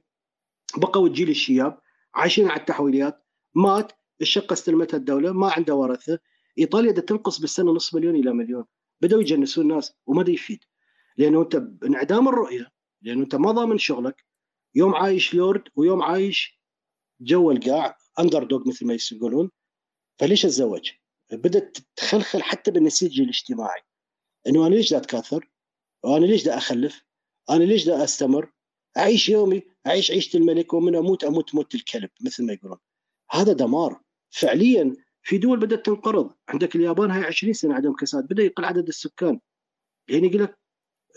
بقوا 0.78 1.08
الجيل 1.08 1.30
الشياب. 1.30 1.80
عايشين 2.16 2.48
على 2.48 2.60
التحويلات 2.60 3.26
مات. 3.56 3.92
الشقة 4.22 4.54
استلمتها 4.54 4.98
الدولة. 4.98 5.32
ما 5.32 5.52
عنده 5.52 5.76
ورثة. 5.76 6.20
إيطاليا 6.60 6.92
دا 6.92 7.02
تنقص 7.02 7.40
بالسنة 7.40 7.72
نص 7.72 7.94
مليون 7.94 8.16
إلى 8.16 8.34
مليون 8.34 8.66
بدأوا 9.02 9.22
يجنسون 9.22 9.72
الناس 9.72 9.94
وما 10.06 10.24
دا 10.24 10.32
يفيد 10.32 10.60
لأنه 11.18 11.42
أنت 11.42 11.56
بانعدام 11.56 12.28
الرؤية 12.28 12.72
لأنه 13.02 13.24
أنت 13.24 13.36
ما 13.36 13.52
ضامن 13.52 13.78
شغلك 13.78 14.26
يوم 14.76 14.96
عايش 14.96 15.34
لورد 15.34 15.64
ويوم 15.76 16.02
عايش 16.02 16.62
جو 17.22 17.52
القاع 17.52 17.98
underdog 18.20 18.68
مثل 18.68 18.86
ما 18.86 18.98
يقولون 19.12 19.52
فليش 20.20 20.46
أتزوج؟ 20.46 20.92
بدات 21.32 21.78
تخلخل 21.96 22.44
حتى 22.44 22.72
بالنسيج 22.72 23.22
الاجتماعي 23.22 23.82
إنه 24.48 24.68
أنا 24.68 24.76
ليش 24.76 24.90
دا 24.92 24.98
أتكاثر؟ 24.98 25.50
وأنا 26.04 26.26
ليش 26.26 26.44
دا 26.44 26.58
أخلف؟ 26.58 27.04
أنا 27.50 27.64
ليش 27.64 27.86
دا 27.86 28.04
أستمر؟ 28.04 28.52
أعيش 28.98 29.30
يومي 29.30 29.64
أعيش 29.88 30.12
عيشة 30.12 30.38
الملك 30.38 30.74
ومن 30.74 30.96
أموت 30.96 31.24
أموت 31.24 31.56
موت 31.56 31.76
الكلب 31.76 32.10
مثل 32.22 32.46
ما 32.46 32.54
يقولون 32.54 32.78
هذا 33.32 33.54
دمار 33.54 34.02
فعليا 34.30 34.96
في 35.26 35.38
دول 35.38 35.60
بدأت 35.60 35.86
تنقرض. 35.86 36.34
عندك 36.50 36.76
اليابان 36.76 37.12
هاي 37.12 37.24
20 37.24 37.54
سنة 37.54 37.76
عدم 37.76 37.94
كساد. 37.94 38.28
بدأ 38.28 38.44
يقل 38.44 38.66
عدد 38.66 38.88
السكان. 38.88 39.40
يعني 40.10 40.28
يقول 40.28 40.44
لك 40.44 40.60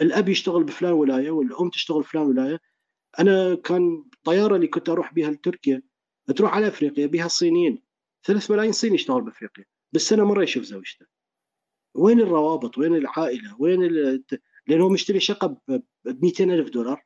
الأب 0.02 0.28
يشتغل 0.28 0.64
بفلان 0.64 0.92
ولاية 0.92 1.30
والأم 1.30 1.70
تشتغل 1.70 2.00
بفلان 2.00 2.26
ولاية. 2.26 2.60
أنا 3.18 3.54
كان 3.54 4.04
الطياره 4.14 4.56
اللي 4.56 4.66
كنت 4.66 4.88
أروح 4.88 5.14
بها 5.14 5.30
لتركيا 5.30 5.82
تروح 6.36 6.54
على 6.54 6.68
أفريقيا 6.68 7.06
بها 7.06 7.26
الصينيين. 7.26 7.82
ثلاث 8.24 8.50
ملايين 8.50 8.72
صيني 8.72 8.94
يشتغل 8.94 9.22
بأفريقيا. 9.22 9.64
بالسنة 9.92 10.24
مرة 10.24 10.42
يشوف 10.42 10.64
زوجته. 10.64 11.06
وين 11.94 12.20
الروابط؟ 12.20 12.78
وين 12.78 12.94
العائلة؟ 12.94 13.56
وين 13.58 13.82
ال... 13.82 14.24
لأنه 14.66 14.84
هو 14.84 14.88
مشتري 14.88 15.20
شقة 15.20 15.46
ب 15.68 15.82
200 16.04 16.44
ألف 16.44 16.70
دولار. 16.70 17.04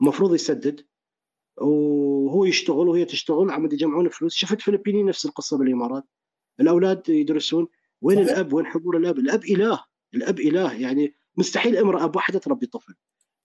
المفروض 0.00 0.34
يسدد. 0.34 0.86
وهو 1.56 2.44
يشتغل 2.44 2.88
وهي 2.88 3.04
تشتغل 3.04 3.50
عم 3.50 3.64
يجمعون 3.64 4.08
فلوس. 4.08 4.34
شفت 4.34 4.60
فلبينيين 4.60 5.06
نفس 5.06 5.26
القصة 5.26 5.58
بالإمارات. 5.58 6.04
الأولاد 6.60 7.08
يدرسون 7.08 7.68
وين 8.02 8.24
صحيح. 8.24 8.30
الأب؟ 8.30 8.52
وين 8.52 8.66
حضور 8.66 8.96
الأب؟ 8.96 9.18
الأب 9.18 9.44
إله. 9.44 9.84
الأب 10.14 10.40
إله 10.40 10.72
يعني 10.72 11.16
مستحيل 11.36 11.76
امرأة 11.76 12.04
اب 12.04 12.16
واحدة 12.16 12.38
تربي 12.38 12.66
طفل 12.66 12.94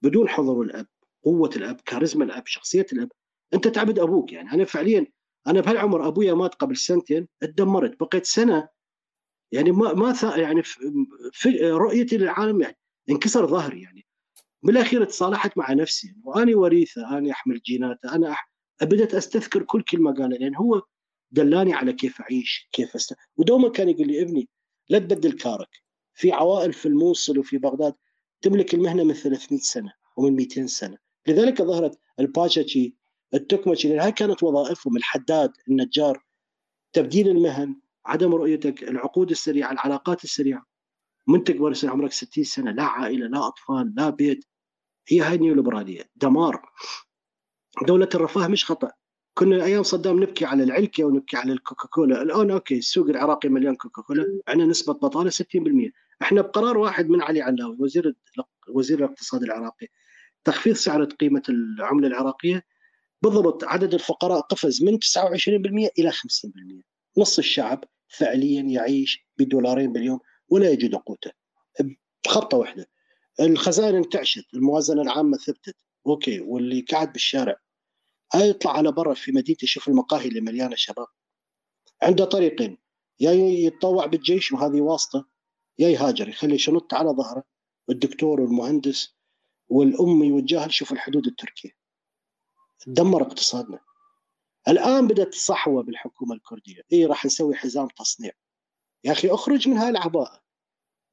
بدون 0.02 0.30
حضور 0.30 0.62
الأب 0.66 0.88
قوة 1.24 1.50
الأب 1.56 1.82
كاريزما 1.86 2.26
الأب 2.26 2.48
شخصية 2.48 2.86
الأب 2.94 3.12
أنت 3.54 3.68
تعبد 3.68 4.00
أبوك. 4.00 4.32
يعني 4.32 4.52
أنا 4.52 4.66
فعليا 4.66 5.08
أنا 5.48 5.62
بهالعمر 5.62 6.08
أبويا 6.08 6.34
مات 6.34 6.56
قبل 6.56 6.78
سنتين 6.78 7.28
اتدمرت 7.44 8.00
بقيت 8.00 8.26
سنة. 8.26 8.70
يعني 9.52 9.72
ما 9.72 9.94
ما 9.94 10.16
يعني 10.36 10.64
في 11.32 11.72
رؤيتي 11.72 12.18
للعالم 12.18 12.62
يعني 12.62 12.78
انكسر 13.10 13.48
ظهري 13.48 13.82
يعني. 13.82 14.06
بالاخير 14.64 15.04
تصالحت 15.04 15.58
مع 15.58 15.74
نفسي. 15.74 16.16
واني 16.24 16.56
وريثة 16.56 17.18
اني 17.18 17.32
أحمل 17.32 17.62
جيناته 17.66 18.16
أنا 18.16 18.32
أح... 18.32 18.52
بدأت 18.82 19.14
أستذكر 19.14 19.64
كل 19.64 19.82
كلمة 19.82 20.14
قالها. 20.14 20.38
لأن 20.38 20.56
هو 20.56 20.82
دلاني 21.32 21.74
على 21.74 21.94
كيف 21.94 22.22
أعيش 22.22 22.70
كيف 22.72 22.96
است... 22.96 23.16
ودوما 23.38 23.70
كان 23.70 23.90
يقول 23.90 24.08
لي 24.08 24.22
ابني 24.22 24.50
لا 24.90 25.00
تبدل 25.00 25.32
كارك. 25.32 25.70
في 26.14 26.32
عوائل 26.32 26.74
في 26.74 26.86
الموصل 26.86 27.40
وفي 27.40 27.58
بغداد 27.58 27.94
تملك 28.42 28.74
المهنة 28.74 29.04
من 29.04 29.14
300 29.14 29.60
سنة 29.60 29.94
ومن 30.18 30.36
200 30.36 30.68
سنة. 30.68 30.98
لذلك 31.28 31.62
ظهرت 31.62 32.00
الباشاتشي 32.20 32.96
التكمشي 33.34 33.90
لأن 33.90 34.00
هاي 34.00 34.12
كانت 34.12 34.44
وظائفهم 34.44 34.98
الحداد 34.98 35.52
النجار. 35.70 36.24
تبديل 36.94 37.28
المهن 37.30 37.82
عدم 38.06 38.36
رؤيتك 38.36 38.84
العقود 38.84 39.32
السريعة 39.32 39.72
العلاقات 39.72 40.24
السريعة. 40.24 40.66
من 41.28 41.44
تكبر 41.44 41.72
يصير 41.72 41.90
عمرك 41.90 42.12
60 42.12 42.44
سنة 42.44 42.72
لا 42.72 42.84
عائلة 42.84 43.28
لا 43.28 43.48
أطفال 43.48 43.94
لا 43.98 44.10
بيت. 44.10 44.46
هي 45.08 45.22
هاي 45.22 45.36
النيوليبراليه 45.36 46.10
دمار. 46.16 46.62
دولة 47.88 48.10
الرفاه 48.16 48.48
مش 48.48 48.66
خطأ. 48.66 48.92
كنا 49.34 49.66
أيام 49.66 49.84
صدام 49.84 50.24
نبكي 50.24 50.46
على 50.46 50.64
العلكة 50.64 51.04
ونبكي 51.04 51.38
على 51.38 51.54
الكوكاكولا. 51.54 52.22
الآن 52.22 52.52
أوكي 52.52 52.78
السوق 52.78 53.08
العراقي 53.10 53.50
مليان 53.50 53.76
كوكاكولا 53.76 54.42
عندنا 54.48 54.68
نسبة 54.68 54.94
بطالة 54.94 55.30
60% 55.30 55.92
إحنا 56.22 56.42
بقرار 56.42 56.78
واحد 56.78 57.10
من 57.10 57.22
علي 57.22 57.42
علاوي 57.42 57.78
وزير 57.80 58.16
وزير 58.70 59.00
الاقتصاد 59.00 59.44
العراقي. 59.44 59.88
تخفيض 60.44 60.76
سعر 60.76 61.04
قيمة 61.04 61.44
العملة 61.50 62.08
العراقية 62.08 62.66
بالضبط 63.22 63.64
عدد 63.64 63.94
الفقراء 63.94 64.42
قفز 64.42 64.84
من 64.84 64.98
29% 64.98 65.90
إلى 66.00 66.12
50% 66.12 66.16
نص 67.18 67.38
الشعب 67.38 67.84
فعليا 68.08 68.62
يعيش 68.62 69.28
بدولارين 69.38 69.94
باليوم 69.94 70.20
ولا 70.50 70.70
يجد 70.70 70.96
قوته. 70.96 71.32
بخطة 72.26 72.58
واحدة. 72.58 72.90
الخزائن 73.40 73.96
انتعشت 73.96 74.46
الموازنة 74.54 75.02
العامة 75.02 75.38
ثبتت. 75.38 75.76
أوكي 76.08 76.40
واللي 76.40 76.82
قاعد 76.82 77.14
بالشارع 77.14 77.56
يطلع 78.36 78.78
على 78.78 78.92
برا 78.92 79.14
في 79.14 79.32
مدينته 79.32 79.64
يشوف 79.64 79.88
المقاهي 79.88 80.28
اللي 80.28 80.42
مليانة 80.42 80.76
شباب. 80.76 81.08
عنده 82.02 82.26
طريقين 82.26 82.78
يا 83.20 83.32
يتطوع 83.32 84.06
بالجيش 84.06 84.52
وهذه 84.52 84.82
واسطة 84.82 85.30
يا 85.80 85.90
يهاجر 85.90 86.30
يخلي 86.30 86.58
شنط 86.58 86.94
على 86.94 87.10
ظهره. 87.10 87.44
الدكتور 87.90 88.42
والمهندس 88.42 89.16
والامي 89.70 90.32
والجاهل 90.32 90.74
شوف 90.74 90.92
الحدود 90.92 91.28
التركية. 91.28 91.78
دمر 92.88 93.22
اقتصادنا. 93.22 93.80
الآن 94.68 95.08
بدأت 95.08 95.34
الصحوه 95.34 95.84
بالحكومة 95.84 96.36
الكردية. 96.36 96.82
إي 96.94 97.06
راح 97.06 97.26
نسوي 97.26 97.56
حزام 97.56 97.88
تصنيع. 97.88 98.32
يا 99.04 99.12
أخي 99.12 99.30
أخرج 99.30 99.70
من 99.70 99.78
هاي 99.78 99.90
العباءه 99.90 100.42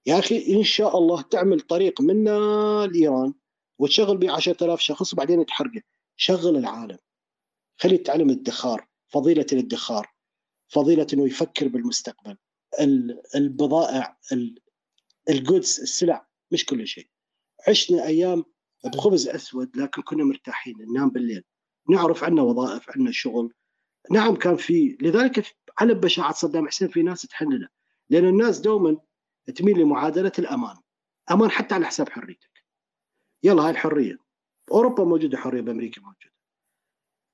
يا 0.07 0.19
أخي 0.19 0.57
إن 0.57 0.63
شاء 0.63 0.99
الله 0.99 1.23
تعمل 1.23 1.61
طريق 1.61 2.01
منا 2.01 2.87
لإيران 2.87 3.35
وتشغل 3.79 4.17
به 4.17 4.33
10000 4.33 4.81
شخص 4.81 5.13
وبعدين 5.13 5.47
تحرقه. 5.47 5.83
شغل 6.17 6.57
العالم. 6.57 6.99
خلي 7.81 7.95
يتعلم 7.95 8.31
الادخار 8.31 8.89
فضيلة 9.09 9.47
الادخار 9.53 10.13
فضيلة 10.69 11.07
إنه 11.13 11.27
يفكر 11.27 11.69
بالمستقبل. 11.69 12.37
البضائع 13.35 14.19
الجودز 15.29 15.81
السلع 15.81 16.29
مش 16.51 16.67
كل 16.67 16.87
شيء. 16.87 17.09
عشنا 17.69 18.07
أيام 18.07 18.45
بخبز 18.85 19.29
أسود 19.29 19.77
لكن 19.77 20.03
كنا 20.03 20.25
مرتاحين 20.25 20.75
ننام 20.91 21.11
بالليل. 21.11 21.45
نعرف 21.91 22.25
عنا 22.25 22.43
وظائف 22.43 22.91
عنا 22.91 23.11
شغل. 23.11 23.55
نعم 24.11 24.37
كان 24.37 24.57
في 24.57 24.99
لذلك 25.01 25.57
على 25.79 25.95
بشاعة 25.95 26.33
صدام 26.33 26.69
حسين 26.69 26.89
في 26.89 27.03
ناس 27.03 27.23
تحنله 27.23 27.69
لأن 28.11 28.25
الناس 28.25 28.59
دوما 28.59 28.97
تميل 29.57 29.79
لمعادلة 29.79 30.33
الأمان. 30.39 30.77
أمان 31.31 31.51
حتى 31.51 31.75
على 31.75 31.87
حساب 31.87 32.09
حريتك. 32.09 32.65
يلا 33.43 33.63
هاي 33.63 33.71
الحرية. 33.71 34.19
أوروبا 34.73 35.05
موجودة 35.05 35.39
حرية 35.39 35.61
بأمريكا 35.61 36.01
موجودة. 36.01 36.28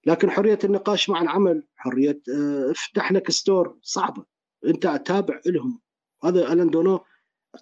لكن 0.07 0.31
حرية 0.31 0.59
النقاش 0.65 1.11
مع 1.11 1.23
العمل 1.23 1.67
حرية 1.77 2.21
آه، 2.37 2.71
افتح 2.71 3.13
لك 3.13 3.31
store 3.31 3.79
صعبة. 3.83 4.25
انت 4.67 5.03
تابع 5.07 5.41
لهم. 5.47 5.81
هذا 6.25 6.53
ألان 6.53 6.71
دونو 6.71 7.05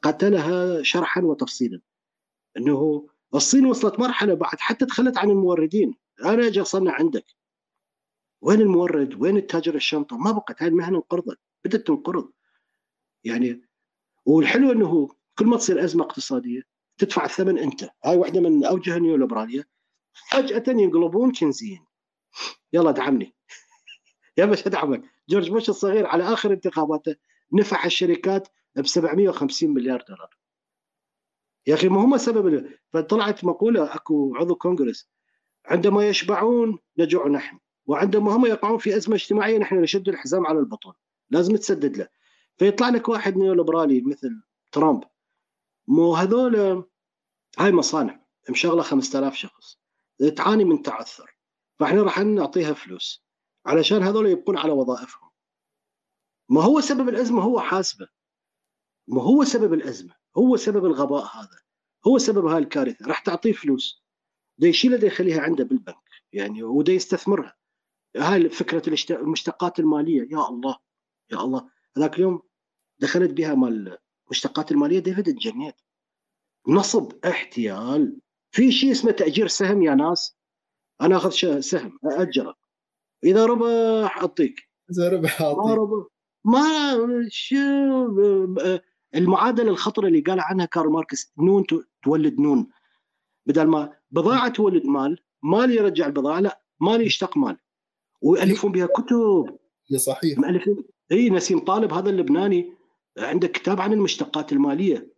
قتلها 0.02 0.82
شرحا 0.82 1.20
وتفصيلا. 1.20 1.81
إنه 2.56 3.09
الصين 3.35 3.66
وصلت 3.66 4.01
مرحلة 4.01 4.35
بعد 4.35 4.60
حتى 4.60 4.86
تخلت 4.86 5.19
عن 5.19 5.31
الموردين. 5.31 5.94
أنا 6.24 6.47
أجي 6.47 6.62
أصنع 6.62 6.93
عندك. 6.93 7.24
وين 8.43 8.60
المورد؟ 8.60 9.23
وين 9.23 9.36
التاجر 9.36 9.74
الشنطة؟ 9.74 10.16
ما 10.19 10.31
بقت 10.31 10.62
هاي 10.62 10.69
المهنة 10.69 10.97
انقرضت. 10.97 11.39
بدات 11.64 11.86
تنقرض. 11.86 12.32
يعني 13.24 13.62
والحلو 14.27 14.73
إنه 14.73 15.09
كل 15.39 15.47
ما 15.47 15.56
تصير 15.56 15.85
أزمة 15.85 16.05
اقتصادية 16.05 16.62
تدفع 16.98 17.24
الثمن 17.24 17.59
أنت. 17.59 17.90
هاي 18.05 18.16
واحدة 18.16 18.40
من 18.40 18.64
أوجه 18.64 18.97
النيوليبراليه 18.97 19.69
فجأة 20.31 20.64
ينقلبون 20.69 21.32
كنزيين 21.32 21.85
يلا 22.73 22.91
دعمني. 22.91 23.35
يا 24.39 24.45
باش 24.45 24.67
ادعمك 24.67 25.03
جورج 25.29 25.51
بوش 25.51 25.69
الصغير 25.69 26.07
على 26.07 26.33
آخر 26.33 26.53
انتخاباته 26.53 27.17
نفح 27.53 27.85
الشركات 27.85 28.49
ب 28.77 28.87
750 28.87 29.71
مليار 29.71 30.05
دولار. 30.09 30.37
يا 31.67 31.75
أخي 31.75 31.89
ما 31.89 32.05
هم 32.05 32.17
سبب 32.17 32.71
فطلعت 32.93 33.45
مقولة 33.45 33.95
أكو 33.95 34.37
عضو 34.37 34.55
كونغرس. 34.55 35.11
عندما 35.67 36.09
يشبعون 36.09 36.79
نجوع 36.99 37.29
نحن 37.29 37.59
وعندما 37.87 38.37
هم 38.37 38.47
يقعون 38.47 38.79
في 38.79 38.97
أزمة 38.97 39.15
اجتماعية 39.15 39.59
نحن 39.59 39.81
نشد 39.81 40.09
الحزام 40.09 40.47
على 40.47 40.59
البطن 40.59 40.93
لازم 41.31 41.57
تسدد 41.57 41.97
له. 41.97 42.09
فيطلع 42.57 42.89
لك 42.89 43.09
واحد 43.09 43.37
نيوليبرالي 43.37 44.01
مثل 44.01 44.43
ترامب. 44.73 45.05
مو 45.89 46.15
هذول 46.15 46.85
هاي 47.59 47.73
مصانع 47.73 48.21
مشغلة 48.51 48.83
5000 48.83 49.35
شخص. 49.35 49.79
تعاني 50.37 50.65
من 50.65 50.83
تعثر. 50.83 51.37
فاحنا 51.78 52.03
راح 52.03 52.19
نعطيها 52.19 52.73
فلوس 52.73 53.24
علشان 53.66 54.03
هذول 54.03 54.27
يبقون 54.27 54.59
على 54.59 54.73
وظائفهم. 54.73 55.31
ما 56.49 56.62
هو 56.62 56.81
سبب 56.81 57.09
الأزمة؟ 57.09 57.43
هو 57.43 57.61
حاسبة. 57.61 58.09
ما 59.09 59.23
هو 59.23 59.44
سبب 59.44 59.73
الأزمة؟ 59.73 60.15
هو 60.36 60.57
سبب 60.57 60.85
الغباء 60.85 61.24
هذا. 61.24 61.59
هو 62.07 62.19
سبب 62.19 62.47
هاي 62.47 62.59
الكارثة. 62.59 63.07
راح 63.07 63.19
تعطيه 63.19 63.53
فلوس. 63.53 64.03
ده 64.59 64.69
يشيلها 64.69 64.99
ده 64.99 65.07
يخليها 65.07 65.40
عنده 65.40 65.65
بالبنك 65.65 66.09
يعني 66.32 66.62
وده 66.62 66.93
يستثمرها. 66.93 67.57
هاي 68.16 68.49
فكره 68.49 68.82
المشتقات 69.11 69.78
المالية. 69.78 70.28
يا 70.31 70.49
الله. 70.49 70.78
يا 71.32 71.40
الله. 71.40 71.70
هذاك 71.97 72.15
اليوم 72.15 72.43
دخلت 72.99 73.31
بها 73.31 73.55
مال 73.55 73.99
المشتقات 74.27 74.73
المالية 74.73 74.99
ديفيد 74.99 75.24
تجنيت 75.24 75.81
نصب 76.69 77.24
احتيال. 77.24 78.20
في 78.51 78.73
شيء 78.73 78.93
اسمه 78.93 79.11
تأجير 79.11 79.47
سهم 79.47 79.82
يا 79.82 79.94
ناس؟ 79.94 80.36
أنا 81.03 81.16
اخذ 81.16 81.61
سهم 81.61 81.99
اجره 82.05 82.55
إذا 83.24 83.47
ربح 83.47 84.19
اعطيك 84.19 84.69
إذا 84.91 85.09
ربح 85.09 85.43
اعطيك 85.43 85.59
ما 85.65 85.74
ربح 85.74 86.07
ما 86.45 87.29
شو 87.29 87.57
المعادلة 89.15 89.70
الخطرة 89.70 90.07
اللي 90.07 90.20
قال 90.20 90.41
عنها 90.41 90.66
كارل 90.66 90.91
ماركس 90.91 91.33
نون 91.39 91.65
تولد 92.05 92.41
نون. 92.41 92.69
بدل 93.47 93.66
ما 93.66 93.93
بضاعة 94.11 94.49
تولد 94.49 94.87
مال 94.87 95.19
مال 95.43 95.70
يرجع 95.70 96.07
البضاعة 96.07 96.41
لا 96.41 96.62
مال 96.81 97.01
يشتق 97.01 97.37
مال. 97.37 97.57
ويألفون 98.23 98.73
بها 98.73 98.87
كتب. 98.87 99.59
صحيح. 99.97 100.39
مؤلفين 100.39 100.85
إي 101.12 101.31
نسيم 101.31 101.59
طالب 101.59 101.93
هذا 101.93 102.11
اللبناني 102.11 102.73
عنده 103.19 103.49
كتاب 103.49 103.81
عن 103.81 103.93
المشتقات 103.93 104.53
المالية. 104.53 105.12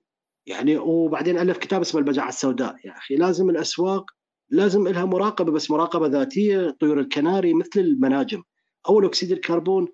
يعني 0.47 0.77
وبعدين 0.77 1.39
ألف 1.39 1.59
كتاب 1.59 1.81
اسمه 1.81 2.01
البجعه 2.01 2.29
السوداء. 2.29 2.77
يا 2.85 2.99
أخي 2.99 3.17
لازم 3.17 3.51
الأسواق 3.51 4.11
لازم 4.51 4.89
لها 4.89 5.05
مراقبة 5.05 5.53
بس 5.53 5.71
مراقبة 5.71 6.07
ذاتية 6.07 6.77
طيور 6.81 7.01
الكناري 7.01 7.55
مثل 7.55 7.81
المناجم. 7.81 8.43
أول 8.89 9.05
أكسيد 9.05 9.33
الكربون 9.33 9.89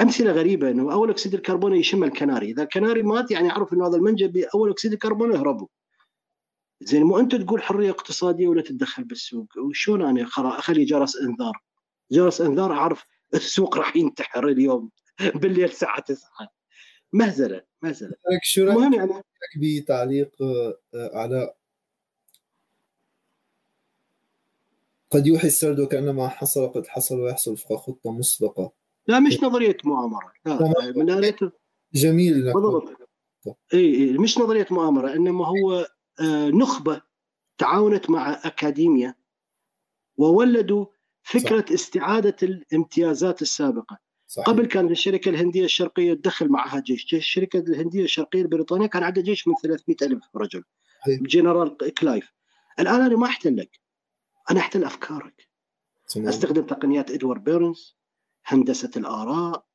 أمثلة 0.00 0.32
غريبة 0.32 0.70
إنه 0.70 0.92
أول 0.92 1.10
أكسيد 1.10 1.34
الكربون 1.34 1.76
يشم 1.76 2.04
الكناري. 2.04 2.50
إذا 2.50 2.62
الكناري 2.62 3.02
مات 3.02 3.30
يعني 3.30 3.50
اعرف 3.50 3.72
إنه 3.72 3.86
هذا 3.86 3.96
المنجم 3.96 4.32
أول 4.54 4.70
أكسيد 4.70 4.92
الكربون 4.92 5.32
يهربوا. 5.32 5.66
زين 6.80 7.02
مو 7.02 7.18
أنت 7.18 7.34
تقول 7.34 7.62
حرية 7.62 7.90
اقتصادية 7.90 8.48
ولا 8.48 8.62
تتدخل 8.62 9.04
بالسوق؟ 9.04 9.46
وشون 9.58 10.02
أنا 10.02 10.28
أخلي 10.38 10.84
جرس 10.84 11.16
إنذار؟ 11.16 11.62
جرس 12.12 12.40
إنذار 12.40 12.72
اعرف 12.72 13.04
السوق 13.34 13.78
راح 13.78 13.96
ينتحر 13.96 14.48
اليوم 14.48 14.90
بالليل 15.40 15.64
الساعة 15.64 16.00
9 16.00 16.28
مهزلة 17.12 17.62
مهزلة. 17.82 18.14
شو 18.42 18.64
رأيك؟ 18.64 18.94
يعني 18.94 19.80
بتعليق 19.80 20.30
على 20.94 21.54
قد 25.14 25.26
يوحي 25.26 25.46
السرد 25.46 25.80
وكأنما 25.80 26.28
حصل 26.28 26.68
قد 26.68 26.86
حصل 26.86 27.20
ويحصل 27.20 27.52
وفق 27.52 27.76
خطة 27.76 28.12
مسبقة. 28.12 28.72
لا 29.06 29.20
مش 29.20 29.42
نظرية 29.42 29.76
مؤامرة. 29.84 30.32
لا 30.46 30.92
من 30.96 31.10
نظريه 31.10 31.36
جميل 31.94 32.52
بالضبط. 32.52 33.10
اي 33.74 34.12
مش 34.12 34.38
نظرية 34.38 34.66
مؤامرة 34.70 35.14
إنما 35.14 35.46
هو 35.46 35.86
نخبة 36.50 37.02
تعاونت 37.58 38.10
مع 38.10 38.40
اكاديميا 38.44 39.14
وولدوا 40.16 40.86
فكرة 41.22 41.64
صح. 41.66 41.72
استعادة 41.72 42.36
الامتيازات 42.42 43.42
السابقة. 43.42 43.98
صحيح. 44.26 44.46
قبل 44.46 44.66
كانت 44.66 44.90
الشركة 44.90 45.28
الهندية 45.28 45.64
الشرقية 45.64 46.14
تدخل 46.14 46.48
معها 46.48 46.80
جيش. 46.80 47.14
الشركة 47.14 47.58
الهندية 47.58 48.04
الشرقية 48.04 48.42
البريطانية 48.42 48.86
كان 48.86 49.02
عندها 49.02 49.22
جيش 49.22 49.48
من 49.48 49.54
300 49.62 49.96
ألف 50.02 50.24
رجل. 50.36 50.64
جنرال 51.08 51.76
كلايف. 51.76 52.32
الآن 52.80 53.00
أنا 53.00 53.16
ما 53.16 53.26
احتلك 53.26 53.83
أنا 54.50 54.60
أحتل 54.60 54.84
أفكارك. 54.84 55.48
سمع. 56.06 56.28
أستخدم 56.28 56.66
تقنيات 56.66 57.10
إدوارد 57.10 57.44
بيرنيز 57.44 57.96
هندسة 58.46 58.90
الآراء 58.96 59.66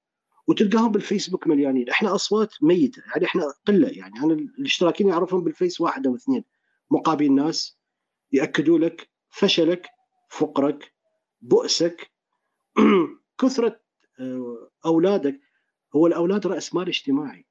وتلقاهم 0.47 0.91
بالفيسبوك 0.91 1.47
مليانين. 1.47 1.89
إحنا 1.89 2.15
أصوات 2.15 2.53
ميتة 2.63 3.03
يعني 3.07 3.25
إحنا 3.25 3.53
قلة 3.67 3.87
يعني 3.87 4.19
أنا 4.19 4.33
الاشتراكيين 4.33 5.09
يعرفون 5.09 5.43
بالفيس 5.43 5.81
واحد 5.81 6.07
أو 6.07 6.15
اثنين. 6.15 6.43
مقابل 6.91 7.33
ناس 7.35 7.79
يأكدوا 8.31 8.79
لك 8.79 9.09
فشلك 9.29 9.87
فقرك 10.29 10.93
بؤسك. 11.41 12.11
كثرة 13.41 13.79
آه، 14.19 14.69
أولادك. 14.85 15.39
هو 15.95 16.07
الأولاد 16.07 16.47
رأس 16.47 16.75
مال 16.75 16.87
اجتماعي. 16.87 17.45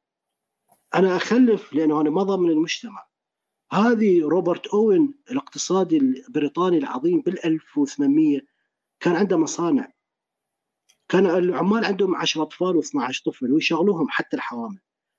أنا 0.94 1.16
أخلف 1.16 1.72
لأنه 1.72 2.00
أنا 2.00 2.10
مضى 2.10 2.42
من 2.42 2.50
المجتمع. 2.50 3.06
هذه 3.72 4.22
روبرت 4.22 4.66
أوين 4.66 5.14
الاقتصادي 5.30 5.96
البريطاني 5.96 6.78
العظيم 6.78 7.20
بال 7.20 7.44
1800 7.44 8.40
كان 9.00 9.16
عنده 9.16 9.36
مصانع. 9.36 9.92
كان 11.08 11.26
العمال 11.26 11.84
عندهم 11.84 12.16
10 12.16 12.42
أطفال 12.42 12.82
و12 12.82 13.22
طفل 13.24 13.52
ويشغلوهم 13.52 14.06
حتى 14.08 14.36
الحوامل. 14.36 14.78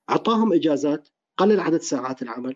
أعطاهم 0.09 0.53
إجازات 0.53 1.09
قلل 1.38 1.59
عدد 1.59 1.81
ساعات 1.81 2.21
العمل 2.21 2.55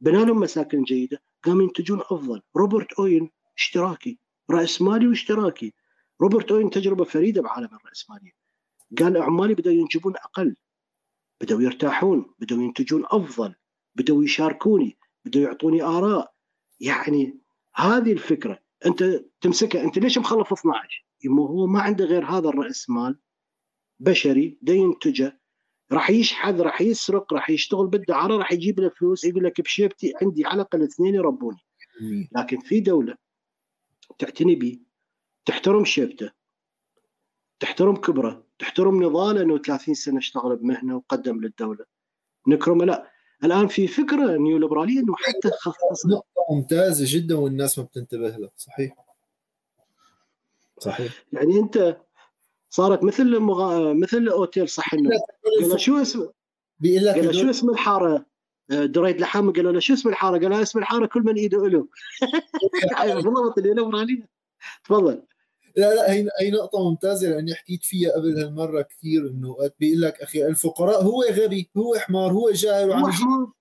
بنى 0.00 0.24
لهم 0.24 0.40
مساكن 0.40 0.82
جيدة 0.82 1.22
قاموا 1.42 1.62
ينتجون 1.62 2.00
أفضل. 2.00 2.42
روبرت 2.56 2.92
أوين 2.92 3.30
اشتراكي 3.56 4.18
راس 4.50 4.82
مالي 4.82 5.08
واشتراكي. 5.08 5.74
روبرت 6.20 6.52
أوين 6.52 6.70
تجربة 6.70 7.04
فريدة 7.04 7.42
بعالم 7.42 7.68
الرأسمالية. 7.84 8.32
قال 8.98 9.16
عمالي 9.16 9.54
بدأوا 9.54 9.74
ينجبون 9.74 10.16
أقل 10.16 10.56
بدأوا 11.40 11.62
يرتاحون 11.62 12.34
بدأوا 12.38 12.62
ينتجون 12.62 13.04
أفضل 13.06 13.54
بدأوا 13.94 14.24
يشاركوني. 14.24 14.96
بدأوا 15.24 15.44
يعطوني 15.44 15.82
آراء. 15.82 16.34
يعني 16.80 17.38
هذه 17.74 18.12
الفكرة 18.12 18.58
أنت 18.86 19.24
تمسكها 19.40 19.84
أنت 19.84 19.98
ليش 19.98 20.18
مخلف 20.18 20.52
12 20.52 21.04
هو 21.26 21.66
ما 21.66 21.80
عنده 21.80 22.04
غير 22.04 22.24
هذا 22.24 22.48
الرأس 22.48 22.90
مال 22.90 23.18
بشري 24.00 24.58
ده 24.62 24.72
ينتجه 24.72 25.40
راح 25.92 26.10
يشحذ 26.10 26.60
راح 26.60 26.80
يسرق 26.80 27.34
راح 27.34 27.50
يشتغل 27.50 27.86
بالدعارة 27.86 28.36
راح 28.36 28.52
يجيب 28.52 28.80
له 28.80 28.88
فلوس 28.88 29.24
يقول 29.24 29.44
لك 29.44 29.60
بشيبتي 29.60 30.12
عندي 30.22 30.44
على 30.46 30.54
الأقل 30.54 30.82
اثنين 30.82 31.14
يربوني. 31.14 31.58
لكن 32.32 32.60
في 32.60 32.80
دولة 32.80 33.16
تعتني 34.18 34.54
بي 34.54 34.82
تحترم 35.44 35.84
شيبته 35.84 36.30
تحترم 37.60 37.96
كبره 37.96 38.46
تحترم 38.58 39.02
نضاله 39.02 39.42
إنه 39.42 39.58
30 39.58 39.94
سنة 39.94 40.18
اشتغل 40.18 40.56
بمهنة 40.56 40.96
وقدم 40.96 41.40
للدولة. 41.40 41.84
نكرمه 42.48 42.84
لا. 42.84 43.10
الآن 43.44 43.66
في 43.66 43.86
فكرة 43.86 44.36
نيوليبرالية 44.36 45.00
إنه 45.00 45.14
حتى 45.16 45.50
خصص 45.50 46.06
نقطة 46.06 46.46
ممتازة 46.50 47.04
جدا 47.08 47.38
والناس 47.38 47.78
ما 47.78 47.84
بتنتبه 47.84 48.28
لها. 48.28 48.50
صحيح. 48.56 48.94
صحيح. 50.78 51.24
يعني 51.32 51.60
أنت 51.60 51.96
صارت 52.70 53.04
مثل 53.04 53.38
مغا... 53.38 53.92
مثل 53.92 54.28
أوتيل 54.28 54.68
صح 54.68 54.94
النوم 54.94 55.12
قال 55.70 55.80
شو 55.80 56.02
اسم 56.02 56.28
بيقول 56.80 57.04
لك 57.04 57.14
قال 57.14 57.34
شو 57.34 57.50
اسم 57.50 57.70
الحارة؟ 57.70 58.26
دريد 58.68 59.20
لحام 59.20 59.52
قالوا 59.52 59.72
له 59.72 59.80
شو 59.80 59.92
اسم 59.94 60.08
الحارة؟ 60.08 60.38
قال 60.38 60.52
اسم 60.52 60.78
الحارة 60.78 61.06
كل 61.06 61.22
من 61.22 61.34
إيده 61.34 61.68
له 61.68 61.88
بالضبط 63.14 63.58
الليلة 63.58 64.26
تفضل. 64.84 65.22
لا 65.76 65.94
لا 65.94 66.12
هي 66.12 66.28
هي 66.40 66.50
نقطة 66.50 66.90
ممتازة 66.90 67.28
لأني 67.28 67.54
حكيت 67.54 67.84
فيها 67.84 68.12
قبل 68.12 68.38
هالمرة 68.38 68.82
كثير 68.82 69.26
إنه 69.26 69.56
بيقول 69.80 70.00
لك 70.00 70.22
أخي 70.22 70.46
الفقراء 70.46 71.02
هو 71.02 71.22
غبي 71.22 71.70
هو 71.76 71.94
حمار 71.94 72.32
هو 72.32 72.50
جاهل 72.50 72.88
وعم 72.90 73.08
يجيب 73.08 73.52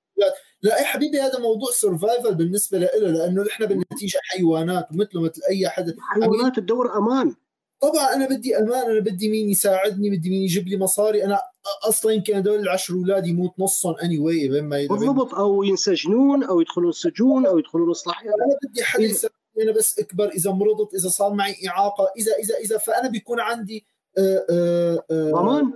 لا 0.63 0.79
يا 0.79 0.85
حبيبي 0.85 1.21
هذا 1.21 1.39
موضوع 1.39 1.71
survival 1.71 2.35
بالنسبة 2.35 2.77
له 2.77 2.87
لأنه 2.97 3.43
نحن 3.43 3.65
بالنتيجة 3.65 4.19
حيوانات 4.23 4.87
ومثله 4.91 5.21
مثل 5.21 5.41
أي 5.49 5.69
حدا. 5.69 5.95
حيوانات 5.99 6.55
تدور 6.55 6.97
أمان. 6.97 7.35
طبعا 7.81 8.13
أنا 8.15 8.27
بدي 8.27 8.57
أمان 8.57 8.91
أنا 8.91 8.99
بدي 8.99 9.29
مين 9.29 9.49
يساعدني 9.49 10.09
بدي 10.09 10.29
مين 10.29 10.41
يجيب 10.41 10.67
لي 10.67 10.77
مصاري. 10.77 11.23
أنا 11.23 11.39
أصلا 11.87 12.11
يمكن 12.11 12.35
هدول 12.35 12.59
العشر 12.59 12.93
أولاد 12.93 13.27
يموت 13.27 13.53
نصهم 13.59 13.95
anyway 14.03 14.47
بين 14.47 14.63
ما 14.63 14.87
بالضبط 14.89 15.33
أو 15.33 15.63
ينسجنون 15.63 16.43
أو 16.43 16.61
يدخلون 16.61 16.89
السجون 16.89 17.45
أو 17.45 17.59
يدخلون 17.59 17.89
اصلاحيات 17.89 18.33
أنا 18.33 18.71
بدي 18.71 18.83
حدا 18.83 19.03
يساعدني. 19.03 19.42
أنا 19.61 19.71
بس 19.71 19.99
أكبر 19.99 20.29
إذا 20.29 20.51
مرضت 20.51 20.93
إذا 20.93 21.09
صار 21.09 21.33
معي 21.33 21.55
إعاقة 21.67 22.07
إذا 22.17 22.31
إذا 22.33 22.57
إذا 22.57 22.77
فأنا 22.77 23.09
بيكون 23.09 23.39
عندي 23.39 23.85
آه، 24.17 24.45
آه، 24.49 25.03
آه، 25.11 25.31
ضمان؟ 25.31 25.73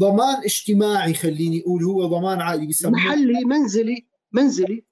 ضمان 0.00 0.36
اجتماعي 0.44 1.14
خليني 1.14 1.60
أقول 1.60 1.84
هو 1.84 2.06
ضمان 2.06 2.40
عائلي 2.40 2.66
بيسموه. 2.66 2.92
محلي 2.92 3.44
منزلي 3.44 4.06
منزلي. 4.32 4.84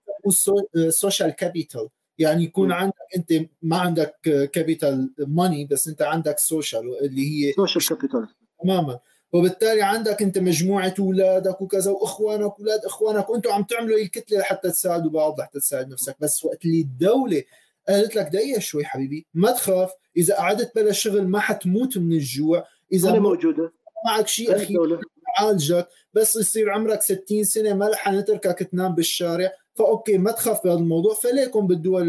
social 0.88 1.30
capital 1.30 1.88
يعني 2.18 2.44
يكون 2.44 2.68
م. 2.68 2.72
عندك 2.72 2.94
أنت 3.16 3.32
ما 3.62 3.76
عندك 3.78 4.14
capital 4.52 5.14
ماني 5.18 5.64
بس 5.64 5.88
أنت 5.88 6.02
عندك 6.02 6.38
social 6.38 7.04
اللي 7.04 7.22
هي 7.22 7.52
social 7.52 7.98
capital 7.98 8.28
تماما. 8.62 8.98
وبالتالي 9.32 9.82
عندك 9.82 10.22
أنت 10.22 10.38
مجموعة 10.38 10.94
أولادك 10.98 11.62
وكذا 11.62 11.90
وإخوانك 11.90 12.52
أولاد 12.58 12.84
إخوانك 12.84 13.30
وأنتم 13.30 13.52
عم 13.52 13.62
تعملوا 13.62 13.98
الكتله 13.98 14.38
لحتى 14.38 14.70
تساعدوا 14.70 15.10
بعض 15.10 15.40
لحتى 15.40 15.60
تساعد 15.60 15.88
نفسك. 15.88 16.16
بس 16.20 16.44
وقت 16.44 16.64
اللي 16.64 16.80
الدولة 16.80 17.42
قالت 17.88 18.16
لك 18.16 18.26
دقيقة 18.26 18.60
شوي 18.60 18.84
حبيبي 18.84 19.26
ما 19.34 19.50
تخاف 19.50 19.90
إذا 20.16 20.36
قعدت 20.36 20.72
بلا 20.76 20.92
شغل 20.92 21.28
ما 21.28 21.40
حتموت 21.40 21.98
من 21.98 22.12
الجوع 22.12 22.64
إذا 22.92 23.10
أنا 23.10 23.18
موجودة. 23.18 23.72
معك 24.06 24.28
شيء 24.28 24.56
أخير 24.56 25.00
عالجك 25.38 25.88
بس 26.14 26.36
يصير 26.36 26.70
عمرك 26.70 27.02
60 27.02 27.44
سنة 27.44 27.74
ما 27.74 27.88
رح 27.88 28.08
نتركك 28.08 28.58
تنام 28.58 28.94
بالشارع 28.94 29.52
فأوكي 29.74 30.18
ما 30.18 30.30
تخاف 30.30 30.64
بهذا 30.64 30.78
الموضوع 30.78 31.14
فليكم 31.14 31.66
بالدول 31.66 32.02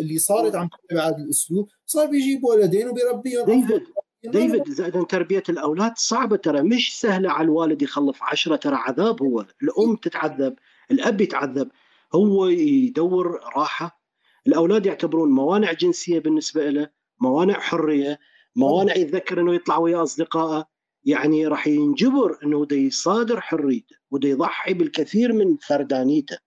اللي 0.00 0.18
صارت 0.18 0.54
عم 0.54 0.68
تتبع 0.68 1.08
هذا 1.08 1.16
الأسلوب 1.16 1.68
صار 1.86 2.06
بيجيب 2.06 2.44
ولدين 2.44 2.88
وبيربيهم. 2.88 3.44
ديفيد 3.44 3.82
ديفيد 4.24 4.68
زائدا 4.68 5.04
تربية 5.04 5.42
الأولاد 5.48 5.92
صعبة 5.96 6.36
ترى 6.36 6.62
مش 6.62 7.00
سهلة 7.00 7.30
على 7.30 7.44
الوالد 7.44 7.82
يخلف 7.82 8.22
عشرة 8.22 8.56
ترى 8.56 8.76
عذاب 8.76 9.22
هو 9.22 9.46
الأم 9.62 9.96
تتعذب 9.96 10.54
الأب 10.90 11.20
يتعذب 11.20 11.68
هو 12.14 12.46
يدور 12.46 13.40
راحة 13.56 14.01
الأولاد 14.46 14.86
يعتبرون 14.86 15.30
موانع 15.30 15.72
جنسية 15.72 16.18
بالنسبة 16.18 16.70
له 16.70 16.90
موانع 17.20 17.60
حرية 17.60 18.18
موانع 18.56 18.96
يتذكر 18.96 19.40
إنه 19.40 19.54
يطلع 19.54 19.78
ويا 19.78 20.02
أصدقائه. 20.02 20.72
يعني 21.04 21.46
راح 21.46 21.66
ينجبر 21.66 22.38
إنه 22.44 22.66
دا 22.66 22.76
يصادر 22.76 23.40
حريته 23.40 23.96
ودا 24.10 24.28
يضحي 24.28 24.74
بالكثير 24.74 25.32
من 25.32 25.56
فردانيته 25.56 26.38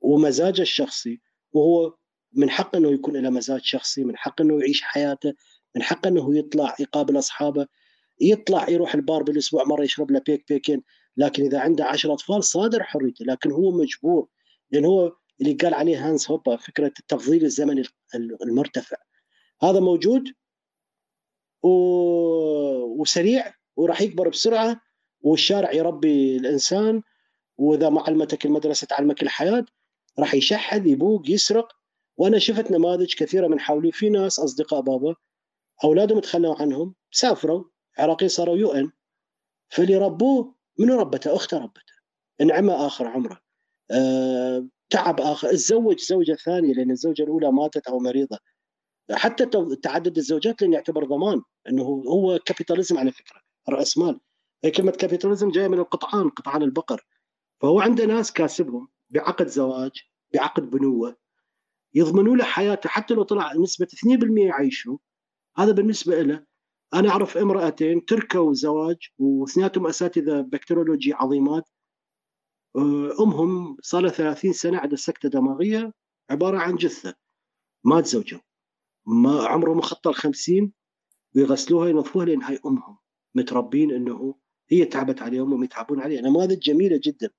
ومزاجه 0.00 0.62
الشخصي. 0.62 1.20
وهو 1.52 1.94
من 2.32 2.50
حقه 2.50 2.78
إنه 2.78 2.90
يكون 2.90 3.16
له 3.16 3.30
مزاج 3.30 3.60
شخصي 3.62 4.04
من 4.04 4.16
حقه 4.16 4.42
إنه 4.42 4.60
يعيش 4.60 4.82
حياته 4.82 5.34
من 5.76 5.82
حقه 5.82 6.08
إنه 6.08 6.38
يطلع 6.38 6.76
يقابل 6.80 7.18
أصحابه. 7.18 7.66
يطلع 8.20 8.70
يروح 8.70 8.94
البار 8.94 9.22
بالأسبوع 9.22 9.64
مرة 9.64 9.82
يشرب 9.84 10.10
له 10.10 10.20
بيك 10.26 10.44
بيكين 10.48 10.82
لكن 11.16 11.44
إذا 11.44 11.60
عنده 11.60 11.84
عشر 11.84 12.12
أطفال 12.12 12.44
صادر 12.44 12.82
حريته 12.82 13.24
لكن 13.24 13.50
هو 13.50 13.70
مجبور. 13.70 14.28
لأن 14.70 14.84
هو 14.84 15.16
اللي 15.42 15.52
قال 15.54 15.74
عليه 15.74 16.08
هانس 16.08 16.30
هوبا 16.30 16.56
فكرة 16.56 16.92
التفضيل 17.00 17.44
الزمني 17.44 17.82
المرتفع. 18.42 18.96
هذا 19.62 19.80
موجود 19.80 20.28
و... 21.62 21.68
وسريع 23.00 23.54
وراح 23.76 24.00
يكبر 24.00 24.28
بسرعة 24.28 24.80
والشارع 25.20 25.72
يربي 25.72 26.36
الإنسان 26.36 27.02
وإذا 27.56 27.88
ما 27.88 28.00
علمتك 28.02 28.46
المدرسة 28.46 28.86
تعلمك 28.86 29.22
الحياة 29.22 29.64
راح 30.18 30.34
يشحذ 30.34 30.86
يبوق 30.86 31.30
يسرق. 31.30 31.72
وأنا 32.16 32.38
شفت 32.38 32.70
نماذج 32.70 33.14
كثيرة 33.14 33.46
من 33.46 33.60
حولي 33.60 33.92
في 33.92 34.10
ناس 34.10 34.38
أصدقاء 34.38 34.80
بابا 34.80 35.14
أولادهم 35.84 36.20
تخلوا 36.20 36.62
عنهم 36.62 36.94
سافروا 37.10 37.64
عراقيين 37.98 38.28
صاروا 38.28 38.56
UN. 38.56 38.90
فاللي 39.68 39.96
ربوه 39.96 40.54
منو 40.78 41.00
ربته؟ 41.00 41.36
أخته 41.36 41.58
ربته. 41.58 41.92
انعمى 42.40 42.72
آخر 42.72 43.06
عمره. 43.06 43.40
أه 43.90 44.68
تعب 44.92 45.20
آخر. 45.20 45.50
تزوج 45.50 46.00
زوجة 46.00 46.32
ثانية 46.32 46.74
لأن 46.74 46.90
الزوجة 46.90 47.22
الأولى 47.22 47.52
ماتت 47.52 47.86
أو 47.86 47.98
مريضة. 47.98 48.38
حتى 49.12 49.46
تعدد 49.82 50.16
الزوجات 50.16 50.62
لن 50.62 50.72
يعتبر 50.72 51.04
ضمان 51.04 51.42
إنه 51.68 51.82
هو 51.82 52.38
capitalism 52.38 52.98
على 52.98 53.12
فكرة 53.12 53.40
رأس 53.68 53.98
مال. 53.98 54.20
هي 54.64 54.70
كلمه 54.70 54.90
capitalism 54.90 55.50
جاية 55.50 55.68
من 55.68 55.78
القطعان 55.78 56.28
قطعان 56.28 56.62
البقر. 56.62 57.06
فهو 57.60 57.80
عنده 57.80 58.06
ناس 58.06 58.32
كاسبهم 58.32 58.88
بعقد 59.10 59.46
زواج 59.46 59.92
بعقد 60.34 60.70
بنوة 60.70 61.16
يضمنوا 61.94 62.36
له 62.36 62.44
حياته. 62.44 62.88
حتى 62.88 63.14
لو 63.14 63.22
طلع 63.22 63.52
نسبة 63.54 63.86
2% 63.86 64.46
يعيشوا 64.46 64.98
هذا 65.56 65.72
بالنسبة 65.72 66.22
له 66.22 66.44
أنا 66.94 67.08
أعرف 67.08 67.36
امرأتين 67.36 68.04
تركوا 68.04 68.52
زواج 68.54 68.96
واثنيناتهم 69.18 69.86
أساتذة 69.86 70.40
bacteriology 70.40 71.12
عظيمات 71.12 71.68
أمهم 73.20 73.76
صار 73.82 74.02
لها 74.02 74.10
30 74.10 74.52
سنة 74.52 74.78
عندها 74.78 74.96
سكتة 74.96 75.28
دماغية 75.28 75.94
عبارة 76.30 76.58
عن 76.58 76.76
جثة 76.76 77.14
ما 77.84 78.00
تزوجوا 78.00 78.40
ما 79.06 79.46
عمره 79.46 79.74
مخطى 79.74 80.10
ال 80.10 80.14
50 80.14 80.72
ويغسلوها 81.36 81.88
ينظفوها 81.88 82.24
لأن 82.26 82.42
هاي 82.42 82.58
أمهم 82.66 82.98
متربين 83.34 83.90
إنه 83.90 84.34
هي 84.68 84.84
تعبت 84.84 85.22
عليهم 85.22 85.52
وهم 85.52 85.64
يتعبون 85.64 86.00
عليها. 86.00 86.20
نماذج 86.20 86.58
جميلة 86.58 87.00
جدا 87.04 87.30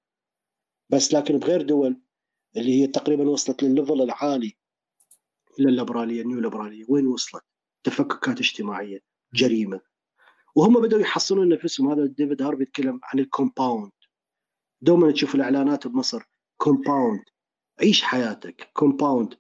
بس 0.90 1.14
لكن 1.14 1.38
بغير 1.38 1.62
دول 1.62 2.02
اللي 2.58 2.82
هي 2.82 2.88
تقريبا 2.88 3.30
وصلت 3.30 3.64
للل 3.64 3.78
level 3.78 4.02
العالي 4.02 4.58
للليبرالية 5.60 6.22
النيو 6.22 6.40
ليبرالية. 6.40 6.86
وين 6.90 7.08
وصلت؟ 7.08 7.44
تفككات 7.84 8.40
اجتماعية 8.40 9.00
جريمة. 9.34 9.82
وهم 10.56 10.82
بدأوا 10.82 11.02
يحصنون 11.02 11.50
نفسهم. 11.50 11.90
هذا 11.92 12.06
ديفيد 12.06 12.42
هارفي 12.42 12.64
يتكلم 12.64 13.00
عن 13.04 13.20
ال 13.20 13.27
compound. 13.27 13.92
دوما 14.84 15.12
تشوف 15.12 15.36
الإعلانات 15.36 15.88
بمصر. 15.88 16.24
compound 16.58 17.22
عيش 17.82 18.04
حياتك. 18.04 18.70
compound 18.74 19.34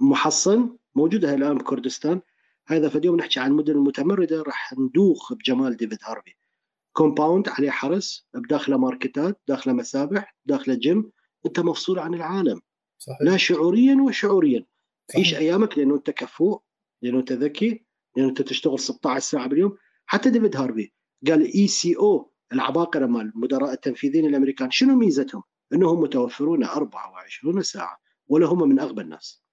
محصن. 0.00 0.76
موجوده 0.94 1.34
الآن 1.34 1.58
بكردستان. 1.58 2.20
هذا 2.66 2.88
في 2.88 2.98
اليوم 2.98 3.16
نحكي 3.16 3.40
عن 3.40 3.50
المدن 3.50 3.72
المتمرده 3.72 4.42
راح 4.42 4.72
ندوخ 4.78 5.32
بجمال 5.32 5.76
ديفيد 5.76 5.98
هارفي. 6.02 6.34
compound 6.92 7.48
عليه 7.48 7.70
حرس. 7.70 8.26
بداخله 8.34 8.76
ماركتات 8.76 9.40
داخله 9.48 9.72
مسابح 9.72 10.36
داخله 10.46 10.74
جيم. 10.74 11.12
أنت 11.46 11.60
مفصول 11.60 11.98
عن 11.98 12.14
العالم. 12.14 12.60
صحيح. 12.98 13.18
لا 13.22 13.36
شعوريا 13.36 13.96
وشعوريا. 14.02 14.66
عيش 15.16 15.34
أيامك 15.34 15.78
لأنه 15.78 15.94
أنت 15.94 16.10
كفوء 16.10 16.60
لأنه 17.02 17.18
أنت 17.18 17.32
ذكي 17.32 17.84
لأنه 18.16 18.28
أنت 18.28 18.42
تشتغل 18.42 18.78
16 18.78 19.24
ساعة 19.24 19.46
باليوم. 19.46 19.76
حتى 20.06 20.30
ديفيد 20.30 20.56
هارفي 20.56 20.92
قال 21.26 21.54
إي 21.54 21.68
CEO 21.68 22.29
العباقرة 22.52 23.06
مال 23.06 23.32
المدراء 23.34 23.72
التنفيذيين 23.72 24.26
الأمريكان 24.26 24.70
شنو 24.70 24.96
ميزتهم؟ 24.96 25.42
إنهم 25.72 26.00
متوفرون 26.00 26.64
24 26.64 27.62
ساعة 27.62 28.00
ولا 28.28 28.46
هم 28.46 28.68
من 28.68 28.80
أغبى 28.80 29.02
الناس. 29.02 29.44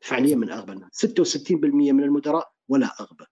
فعليا 0.00 0.36
من 0.36 0.50
أغبى 0.50 0.72
الناس. 0.72 1.06
66% 1.06 1.64
من 1.92 2.04
المدراء 2.04 2.52
ولا 2.68 2.96
أغبى 3.00 3.24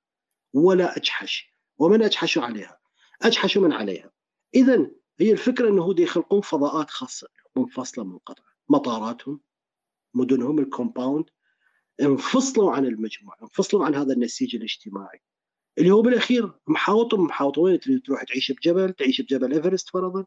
ولا 0.52 0.96
أجحش. 0.96 1.52
ومن 1.78 2.02
اجحشوا 2.02 2.42
عليها؟ 2.42 2.78
اجحشوا 3.22 3.62
من 3.62 3.72
عليها. 3.72 4.10
اذا 4.54 4.90
هي 5.20 5.32
الفكرة 5.32 5.68
إنه 5.68 5.94
يخلقون 5.98 6.40
فضاءات 6.40 6.90
خاصة 6.90 7.28
منفصلة 7.56 8.04
منقطعه 8.04 8.44
مطاراتهم 8.68 9.40
مدنهم 10.14 10.58
ال 10.58 10.65
compound 10.65 11.24
انفصلوا 12.00 12.72
عن 12.72 12.86
المجموعة 12.86 13.36
انفصلوا 13.42 13.86
عن 13.86 13.94
هذا 13.94 14.12
النسيج 14.12 14.56
الاجتماعي. 14.56 15.22
اللي 15.78 15.90
هو 15.90 16.02
بالاخير 16.02 16.52
محاوط 16.66 17.14
محاوط 17.14 17.58
وين 17.58 17.80
تريد 17.80 18.02
تروح 18.02 18.22
تعيش 18.22 18.52
بجبل 18.52 18.92
تعيش 18.92 19.20
بجبل 19.20 19.52
إيفرست 19.52 19.88
فرضا. 19.90 20.24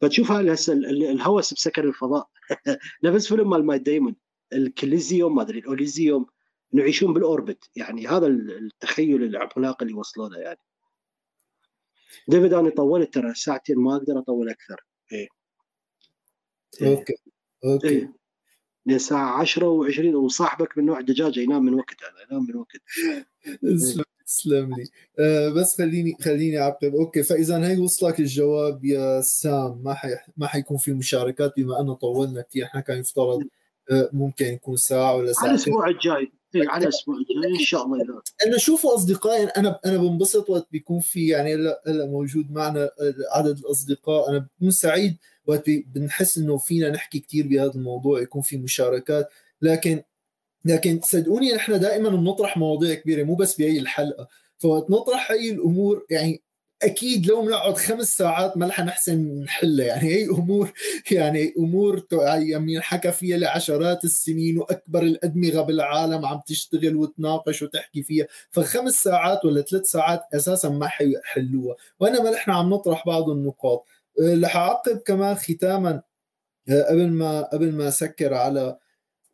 فتشوف 0.00 0.32
هسه 0.32 0.72
الهوس 0.72 1.54
بسكن 1.54 1.82
الفضاء. 1.82 2.28
نفس 3.04 3.28
فيلم 3.28 3.50
مال 3.50 3.66
مات 3.66 3.82
دايمون 3.82 4.16
ال 4.52 4.62
Elysium 4.62 5.34
ما 5.34 5.42
أدري 5.42 5.58
ال 5.58 5.66
Elysium 5.66 6.26
إنه 6.74 6.82
يعيشون 6.82 7.14
بال 7.14 7.28
orbit. 7.28 7.70
يعني 7.76 8.06
هذا 8.06 8.26
التخيل 8.26 9.22
العملاق 9.22 9.82
اللي 9.82 9.94
وصلوا 9.94 10.28
له 10.28 10.38
يعني. 10.38 10.58
ديفيد 12.28 12.52
أنا 12.52 12.70
طولت 12.70 13.14
ترى 13.14 13.34
ساعتين 13.34 13.78
ما 13.78 13.96
أقدر 13.96 14.18
أطول 14.18 14.48
أكثر. 14.48 14.84
إيه. 15.12 15.28
Okay. 16.82 17.14
Okay. 17.64 17.88
إيه. 17.88 18.14
للساعة 18.86 19.40
10 19.40 19.90
و20 19.90 20.14
وصاحبك 20.14 20.78
من 20.78 20.86
نوع 20.86 21.00
دجاجة 21.00 21.40
ينام 21.40 21.64
من 21.64 21.74
وقت 21.74 22.02
أنا 22.02 22.22
ينام 22.30 22.46
من 22.48 22.56
وقت. 22.56 22.82
تسلم 24.36 24.74
لي. 24.74 24.84
آه 25.18 25.48
بس 25.48 25.78
خليني 25.78 26.16
خليني 26.20 26.58
أعقب. 26.58 26.94
Okay 26.94 27.22
فإذا 27.22 27.68
هي 27.68 27.78
وصلك 27.78 28.20
الجواب 28.20 28.84
يا 28.84 29.20
سام 29.20 29.82
ما 29.84 29.94
حي... 29.94 30.08
ما 30.36 30.46
حيكون 30.46 30.76
في 30.76 30.92
مشاركات 30.92 31.52
بما 31.56 31.80
أنه 31.80 31.94
طولنا 31.94 32.42
كثير 32.42 32.64
إحنا 32.64 32.80
كان 32.80 32.98
يفترض 32.98 33.42
آه 33.90 34.10
ممكن 34.12 34.46
يكون 34.46 34.76
ساعة 34.76 35.16
ولا 35.16 35.32
ساعه 35.32 35.44
على 35.44 35.54
الأسبوع 35.54 35.88
الجاي. 35.88 36.32
إيه، 36.54 36.68
على 36.68 36.82
الأسبوع 36.82 37.16
الجاي 37.16 37.60
إن 37.60 37.64
شاء 37.64 37.84
الله 37.84 38.22
أنا 38.46 38.58
شوفوا 38.58 38.94
أصدقائي 38.94 39.44
أنا 39.44 39.80
أنا 39.86 39.96
بنبسط 39.96 40.50
وقت 40.50 40.68
بيكون 40.72 41.00
في 41.00 41.28
يعني 41.28 41.54
هلا 41.54 41.82
هلا 41.86 42.06
موجود 42.06 42.50
معنا 42.50 42.90
عدد 43.32 43.58
الأصدقاء. 43.58 44.30
أنا 44.30 44.38
بكون 44.38 44.70
سعيد 44.70 45.16
وقت 45.46 45.70
بنحس 45.70 46.38
إنه 46.38 46.56
فينا 46.56 46.90
نحكي 46.90 47.18
كثير 47.18 47.46
بهذا 47.46 47.74
الموضوع 47.74 48.20
يكون 48.20 48.42
في 48.42 48.56
مشاركات. 48.56 49.28
لكن 49.62 50.02
لكن 50.64 51.00
صدقوني 51.04 51.52
نحن 51.52 51.80
دائما 51.80 52.08
بنطرح 52.08 52.56
مواضيع 52.56 52.94
كبيرة 52.94 53.22
مو 53.24 53.34
بس 53.34 53.56
بهي 53.56 53.78
الحلقة. 53.78 54.28
فوقت 54.58 54.90
نطرح 54.90 55.30
هي 55.32 55.50
الأمور 55.50 56.06
يعني 56.10 56.42
أكيد 56.82 57.26
لو 57.26 57.42
بنقعد 57.42 57.76
خمس 57.78 58.16
ساعات 58.16 58.56
ما 58.56 58.66
رح 58.66 58.80
نحسن 58.80 59.40
نحلها. 59.44 59.86
يعني 59.86 60.08
هي 60.08 60.24
أمور 60.26 60.72
يعني 61.10 61.54
أمور 61.58 62.06
يعني 62.22 62.80
حكى 62.80 63.12
فيها 63.12 63.36
لعشرات 63.38 64.04
السنين 64.04 64.58
وأكبر 64.58 65.02
الأدمغة 65.02 65.62
بالعالم 65.62 66.26
عم 66.26 66.40
تشتغل 66.46 66.96
وتناقش 66.96 67.62
وتحكي 67.62 68.02
فيها. 68.02 68.26
فخمس 68.50 68.94
ساعات 68.94 69.44
ولا 69.44 69.62
ثلاث 69.62 69.86
ساعات 69.86 70.20
أساسا 70.34 70.68
ما 70.68 70.88
حيحلوها 70.88 71.76
وإنما 72.00 72.30
نحن 72.30 72.50
عم 72.50 72.70
نطرح 72.70 73.06
بعض 73.06 73.30
النقاط. 73.30 73.84
أه، 74.20 74.40
رح 74.44 74.56
أعقب 74.56 74.98
كمان 74.98 75.34
ختاما 75.36 76.02
أه، 76.68 76.82
قبل 76.90 77.08
ما 77.10 77.42
قبل 77.42 77.72
ما 77.72 77.88
أسكر 77.88 78.34
على 78.34 78.78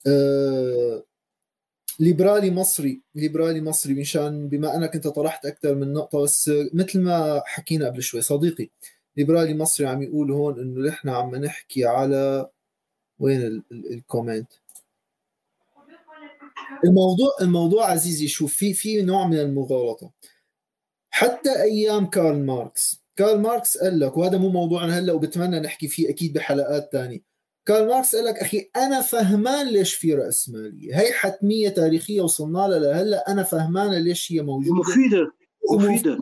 أه 0.07 1.05
ليبرالي 1.99 2.51
مصري 2.51 3.02
ليبرالي 3.15 3.60
مصري 3.60 3.94
مشان 3.94 4.49
بما 4.49 4.77
أنك 4.77 4.94
أنت 4.94 5.09
طرحت 5.09 5.47
أكثر 5.47 5.75
من 5.75 5.93
نقطة 5.93 6.23
بس 6.23 6.51
مثل 6.73 7.01
ما 7.01 7.43
حكينا 7.47 7.86
قبل 7.86 8.02
شوي 8.02 8.20
صديقي 8.20 8.70
ليبرالي 9.17 9.55
مصري 9.55 9.86
عم 9.86 10.02
يقول 10.02 10.31
هون 10.33 10.60
إنه 10.60 10.89
نحن 10.89 11.09
عم 11.09 11.35
نحكي 11.36 11.85
على 11.85 12.49
وين 13.18 13.62
ال 13.73 13.81
comment؟ 13.81 14.53
الموضوع 16.85 17.31
الموضوع 17.41 17.91
عزيزي 17.91 18.28
شوف 18.28 18.55
في 18.55 18.75
في 18.75 19.02
نوع 19.02 19.27
من 19.27 19.39
المغالطة. 19.39 20.12
حتى 21.10 21.62
أيام 21.62 22.07
كارل 22.07 22.47
ماركس 22.47 23.02
كارل 23.17 23.41
ماركس 23.41 23.78
قال 23.78 24.01
لك 24.01 24.17
وهذا 24.17 24.39
مو 24.39 24.49
موضوعنا 24.49 24.99
هلأ 24.99 25.12
وبتمنى 25.12 25.60
نحكي 25.60 25.89
فيه 25.89 26.10
أكيد 26.10 26.33
بحلقات 26.33 26.89
ثانية 26.93 27.20
كارل 27.69 27.89
ماركس 27.89 28.17
قال 28.17 28.25
لك 28.25 28.39
أخي 28.39 28.71
أنا 28.77 29.01
فهمان 29.01 29.69
ليش 29.69 29.95
في 29.95 30.15
راسماليه 30.15 31.01
هي 31.01 31.13
حتميه 31.13 31.69
تاريخية 31.69 32.21
وصلنا 32.21 32.59
لها 32.59 32.79
لهلأ 32.79 33.33
أنا 33.33 33.43
فهمان 33.43 34.05
ليش 34.05 34.33
هي 34.33 34.43
موجودة؟ 34.43 34.81
مفيدة 34.81 35.33
مفيدة. 35.73 36.19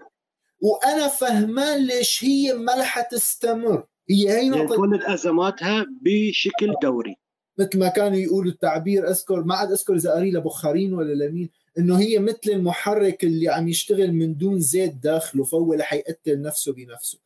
وأنا 0.60 1.08
فهمان 1.08 1.86
ليش 1.86 2.24
هي 2.24 2.54
ما 2.54 2.74
رح 2.74 3.00
تستمر. 3.00 3.84
هي 4.10 4.30
هي 4.30 4.48
نقطه 4.48 4.76
تولد 4.76 5.02
أزماتها 5.02 5.86
بشكل 6.02 6.74
دوري. 6.82 7.16
مثل 7.58 7.78
ما 7.78 7.88
كانوا 7.88 8.18
يقولوا 8.18 8.52
التعبير 8.52 9.10
أذكر 9.10 9.44
ما 9.44 9.54
عاد 9.54 9.70
أذكر 9.70 9.94
إذا 9.94 10.10
قاري 10.10 10.30
لبخارين 10.30 10.94
ولا 10.94 11.24
لمين 11.24 11.50
إنه 11.78 11.98
هي 11.98 12.18
مثل 12.18 12.40
المحرك 12.46 13.24
اللي 13.24 13.48
عم 13.48 13.68
يشتغل 13.68 14.12
من 14.12 14.36
دون 14.36 14.60
زيت 14.60 14.94
داخله 14.94 15.44
فهو 15.44 15.74
رح 15.74 15.92
يقتل 15.92 16.42
نفسه 16.42 16.72
بنفسه. 16.72 17.18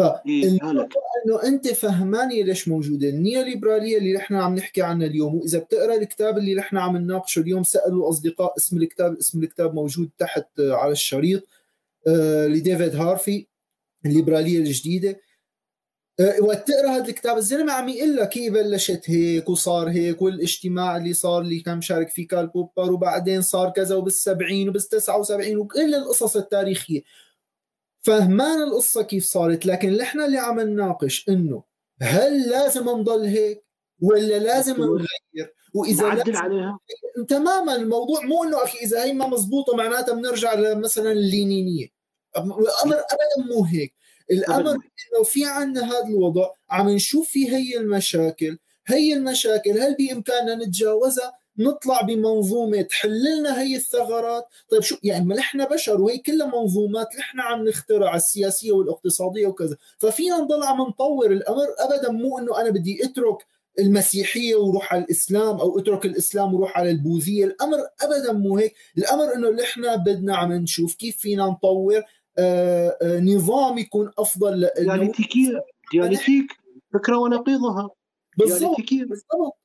فإنه 0.00 1.42
أنت 1.44 1.68
فهماني 1.68 2.42
ليش 2.42 2.68
موجودة. 2.68 3.08
النيو 3.08 3.42
ليبراليه 3.42 3.98
اللي 3.98 4.12
نحن 4.12 4.34
عم 4.34 4.54
نحكي 4.54 4.82
عنها 4.82 5.06
اليوم 5.06 5.34
وإذا 5.34 5.58
بتقرأ 5.58 5.94
الكتاب 5.94 6.38
اللي 6.38 6.54
نحن 6.54 6.76
عم 6.76 6.96
نناقشه 6.96 7.40
اليوم 7.40 7.62
سألوا 7.62 8.04
الاصدقاء 8.04 8.56
اسم 8.56 8.76
الكتاب 8.76 9.16
اسم 9.16 9.42
الكتاب 9.42 9.74
موجود 9.74 10.10
تحت 10.18 10.46
على 10.60 10.92
الشريط 10.92 11.48
آه 12.08 12.46
لديفيد 12.46 12.96
هارفي 12.96 13.46
الليبرالية 14.06 14.58
الجديدة. 14.58 15.20
آه 16.20 16.40
وقت 16.42 16.68
تقرا 16.68 16.90
هذا 16.90 17.08
الكتاب. 17.08 17.36
الزلمة 17.36 17.72
عم 17.72 17.88
يقول 17.88 18.16
لك 18.16 18.38
هي 18.38 18.50
بلشت 18.50 19.10
هيك 19.10 19.48
وصار 19.48 19.88
هيك 19.90 20.22
والاجتماع 20.22 20.96
اللي 20.96 21.12
صار 21.12 21.42
اللي 21.42 21.60
كان 21.60 21.78
مشارك 21.78 22.08
فيه 22.08 22.28
كارل 22.28 22.46
بوبر 22.46 22.92
وبعدين 22.92 23.42
صار 23.42 23.70
كذا 23.70 23.96
وبال70 24.00 24.72
وبال79 24.72 25.56
وكل 25.56 25.94
القصص 25.94 26.36
التاريخية. 26.36 27.02
فهمان 28.02 28.62
القصة 28.62 29.02
كيف 29.02 29.24
صارت 29.24 29.66
لكن 29.66 29.96
نحن 29.96 30.20
اللي 30.20 30.38
عم 30.38 30.60
نناقش 30.60 31.28
إنه 31.28 31.62
هل 32.02 32.50
لازم 32.50 32.88
نضل 32.88 33.24
هيك 33.24 33.64
ولا 34.00 34.38
لازم 34.38 34.76
نغير؟ 34.76 35.54
وإذا 35.74 36.02
نعدل 36.02 36.36
عليها. 36.36 36.78
تماما 37.28 37.76
الموضوع 37.76 38.20
مو 38.20 38.44
إنه 38.44 38.64
أخي 38.64 38.78
إذا 38.78 39.04
هي 39.04 39.12
ما 39.12 39.26
مزبوطه 39.26 39.76
معناتها 39.76 40.14
بنرجع 40.14 40.74
مثلا 40.74 41.12
اللينينيه 41.12 41.88
الأمر 42.36 42.96
ابدا 42.96 43.54
مو 43.54 43.64
هيك. 43.64 43.94
الأمر 44.30 44.70
إنه 44.70 45.22
في 45.24 45.44
عندنا 45.44 45.86
هذا 45.86 46.06
الوضع 46.06 46.50
عم 46.70 46.88
نشوف 46.88 47.28
فيه 47.28 47.56
هي 47.56 47.76
المشاكل 47.76 48.58
هي 48.86 49.12
المشاكل 49.12 49.78
هل 49.78 49.96
بإمكاننا 49.98 50.54
نتجاوزها؟ 50.54 51.32
نطلع 51.60 52.00
بمنظومة 52.00 52.82
تحل 52.82 53.38
لنا 53.38 53.60
هي 53.62 53.76
الثغرات. 53.76 54.44
طيب 54.70 54.82
شو 54.82 54.96
يعني 55.02 55.24
ما 55.24 55.34
نحن 55.34 55.64
بشر 55.64 56.00
وهي 56.00 56.18
كلها 56.18 56.46
منظومات 56.46 57.08
نحن 57.18 57.40
عم 57.40 57.68
نخترع 57.68 58.16
السياسية 58.16 58.72
والاقتصادية 58.72 59.46
وكذا. 59.46 59.76
ففينا 59.98 60.38
نضل 60.38 60.62
عم 60.62 60.80
نطور 60.80 61.30
الأمر. 61.30 61.66
ابدا 61.78 62.10
مو 62.10 62.38
إنه 62.38 62.60
أنا 62.60 62.70
بدي 62.70 63.04
أترك 63.04 63.46
المسيحية 63.78 64.54
وروح 64.54 64.94
على 64.94 65.04
الإسلام 65.04 65.60
أو 65.60 65.78
أترك 65.78 66.06
الإسلام 66.06 66.54
وروح 66.54 66.78
على 66.78 66.90
البوذية. 66.90 67.44
الأمر 67.44 67.78
ابدا 68.02 68.32
مو 68.32 68.58
هيك. 68.58 68.74
الأمر 68.98 69.34
إنه 69.34 69.50
نحن 69.50 69.96
بدنا 69.96 70.36
عم 70.36 70.52
نشوف 70.52 70.94
كيف 70.94 71.16
فينا 71.16 71.46
نطور 71.46 72.02
آآ 72.38 72.96
آآ 73.02 73.20
نظام 73.20 73.78
يكون 73.78 74.10
أفضل 74.18 74.70
ديالكتيكيه 74.78 75.64
ديالكتيك 75.92 76.52
فكرة 76.94 77.16
ونقيضها. 77.18 77.90
بالضبط 78.38 78.76
بالضبط. 78.90 79.59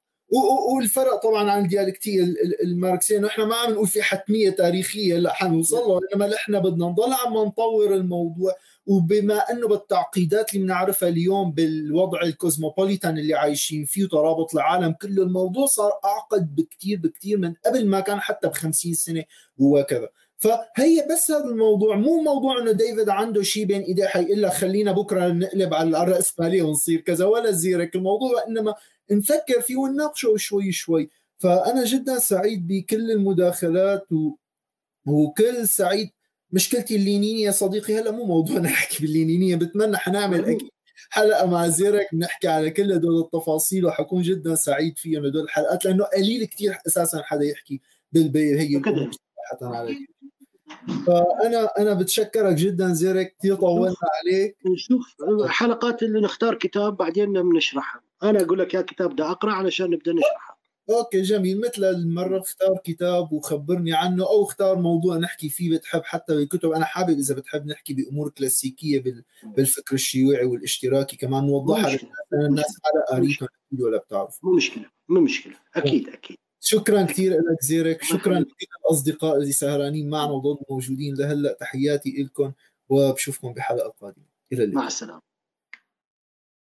والفرق 0.73 1.15
طبعا 1.23 1.51
عن 1.51 1.63
الديالكتية 1.63 2.23
الماركسيه 2.63 3.17
انه 3.17 3.27
إحنا 3.27 3.45
ما 3.45 3.55
عم 3.55 3.71
نقول 3.71 3.87
في 3.87 4.01
حتمية 4.01 4.49
تاريخية 4.49 5.17
لا 5.17 5.33
حنوصل 5.33 5.77
له 5.77 5.99
إنما 6.13 6.27
نحن 6.27 6.59
بدنا 6.59 6.85
نضل 6.85 7.13
عم 7.13 7.33
نطور 7.33 7.95
الموضوع. 7.95 8.53
وبما 8.87 9.37
إنه 9.51 9.67
بالتعقيدات 9.67 10.53
اللي 10.53 10.63
بنعرفها 10.65 11.09
اليوم 11.09 11.51
بالوضع 11.51 12.21
الكوزموبوليتان 12.21 13.17
اللي 13.17 13.33
عايشين 13.33 13.85
فيه 13.85 14.03
وترابط 14.03 14.53
العالم 14.55 14.91
كله 15.01 15.23
الموضوع 15.23 15.65
صار 15.65 15.91
أعقد 16.05 16.55
بكثير 16.55 16.99
بكثير 16.99 17.37
من 17.37 17.53
قبل 17.65 17.87
ما 17.87 17.99
كان 17.99 18.19
حتى 18.19 18.47
ب 18.47 18.53
50 18.53 18.93
سنه 18.93 19.23
وكذا 19.57 20.09
فهي 20.37 21.07
بس 21.11 21.31
هذا 21.31 21.45
الموضوع. 21.45 21.95
مو 21.95 22.21
موضوع 22.21 22.59
إنه 22.61 22.71
ديفيد 22.71 23.09
عنده 23.09 23.41
شيء 23.41 23.65
بين 23.65 23.81
إيديه 23.81 24.05
حيقول 24.05 24.41
لك 24.41 24.53
خلينا 24.53 24.91
بكرة 24.91 25.27
نقلب 25.27 25.73
على 25.73 26.03
الرأسمالية 26.03 26.61
ونصير 26.63 27.01
كذا 27.01 27.25
ولا 27.25 27.51
زيرك. 27.51 27.95
الموضوع 27.95 28.43
إنما 28.47 28.75
نفكر 29.11 29.61
فيه 29.61 29.75
ونناقشه 29.77 30.37
شوي 30.37 30.71
شوي. 30.71 31.09
فأنا 31.37 31.85
جدا 31.85 32.19
سعيد 32.19 32.67
بكل 32.67 33.11
المداخلات 33.11 34.11
و... 34.11 34.31
وكل 35.05 35.67
سعيد. 35.67 36.09
مشكلتي 36.51 36.95
اللينينية 36.95 37.51
صديقي 37.51 37.99
هلا 37.99 38.11
مو 38.11 38.25
موضوع 38.25 38.57
نحكي 38.57 39.01
باللينينية 39.01 39.55
بتمنى 39.55 39.97
حنعمل 39.97 40.45
أكيد 40.45 40.69
حلقة 41.09 41.45
مع 41.47 41.67
زيرك 41.67 42.07
بنحكي 42.13 42.47
على 42.47 42.69
كل 42.69 42.91
هدول 42.91 43.19
التفاصيل 43.21 43.85
وحكون 43.85 44.21
جدا 44.21 44.55
سعيد 44.55 44.97
فيهم 44.97 45.25
هدول 45.25 45.43
الحلقات 45.43 45.85
لأنه 45.85 46.03
قليل 46.03 46.45
كثير 46.45 46.77
أساسا 46.87 47.21
حدا 47.23 47.45
يحكي 47.45 47.81
بالبي 48.11 48.59
هي 48.59 48.81
فانا 51.07 51.69
أنا 51.77 51.93
بتشكرك 51.93 52.55
جدا 52.55 52.93
زيرك 52.93 53.35
كثير 53.39 53.55
طولنا 53.55 53.95
عليك. 54.21 54.57
نشوف 54.65 55.15
حلقات 55.47 56.03
اللي 56.03 56.21
نختار 56.21 56.55
كتاب 56.55 56.97
بعدين 56.97 57.33
بنشرحها 57.33 58.01
أنا 58.23 58.41
أقول 58.41 58.59
لك 58.59 58.73
يا 58.73 58.81
كتاب 58.81 59.09
بدي 59.09 59.23
أقرأ 59.23 59.51
علشان 59.51 59.89
نبدأ 59.89 60.13
نشرحها 60.13 60.55
أوكي 60.89 61.21
جميل. 61.21 61.61
مثل 61.61 61.83
المرة 61.83 62.39
اختار 62.39 62.77
كتاب 62.83 63.33
وخبرني 63.33 63.93
عنه 63.93 64.23
أو 64.23 64.43
اختار 64.43 64.79
موضوع 64.79 65.17
نحكي 65.17 65.49
فيه 65.49 65.77
بتحب 65.77 66.01
حتى 66.03 66.35
بالكتب. 66.35 66.71
أنا 66.71 66.85
حابب 66.85 67.17
إذا 67.17 67.35
بتحب 67.35 67.65
نحكي 67.65 67.93
بأمور 67.93 68.29
كلاسيكية 68.29 69.03
بالفكر 69.43 69.95
الشيوعي 69.95 70.45
والاشتراكي 70.45 71.17
كمان. 71.17 71.45
نوضحها 71.45 71.99
للناس 72.33 72.79
على 72.85 73.19
قريتهم 73.19 73.49
ولا 73.79 73.97
بتعرف. 73.97 74.39
مو 74.43 74.51
مشكلة 74.53 74.85
مو 75.09 75.21
مشكلة. 75.21 75.53
أكيد 75.75 76.09
أكيد. 76.09 76.37
شكرا 76.59 77.03
كثير 77.03 77.31
لك 77.31 77.61
زيرك. 77.61 78.03
شكرا 78.03 78.39
لكل 78.39 78.65
الاصدقاء 78.85 79.37
اللي 79.37 79.51
سهرانين 79.51 80.09
معنا 80.09 80.31
وضلوا 80.31 80.57
موجودين. 80.69 81.15
لهلأ 81.15 81.57
تحياتي 81.59 82.23
لكم 82.23 82.51
وبشوفكم 82.89 83.53
بحلقة 83.53 83.93
قادمة. 84.01 84.25
إلى 84.53 84.63
اللقاء. 84.63 84.81
مع 84.81 84.87
السلامة. 84.87 85.34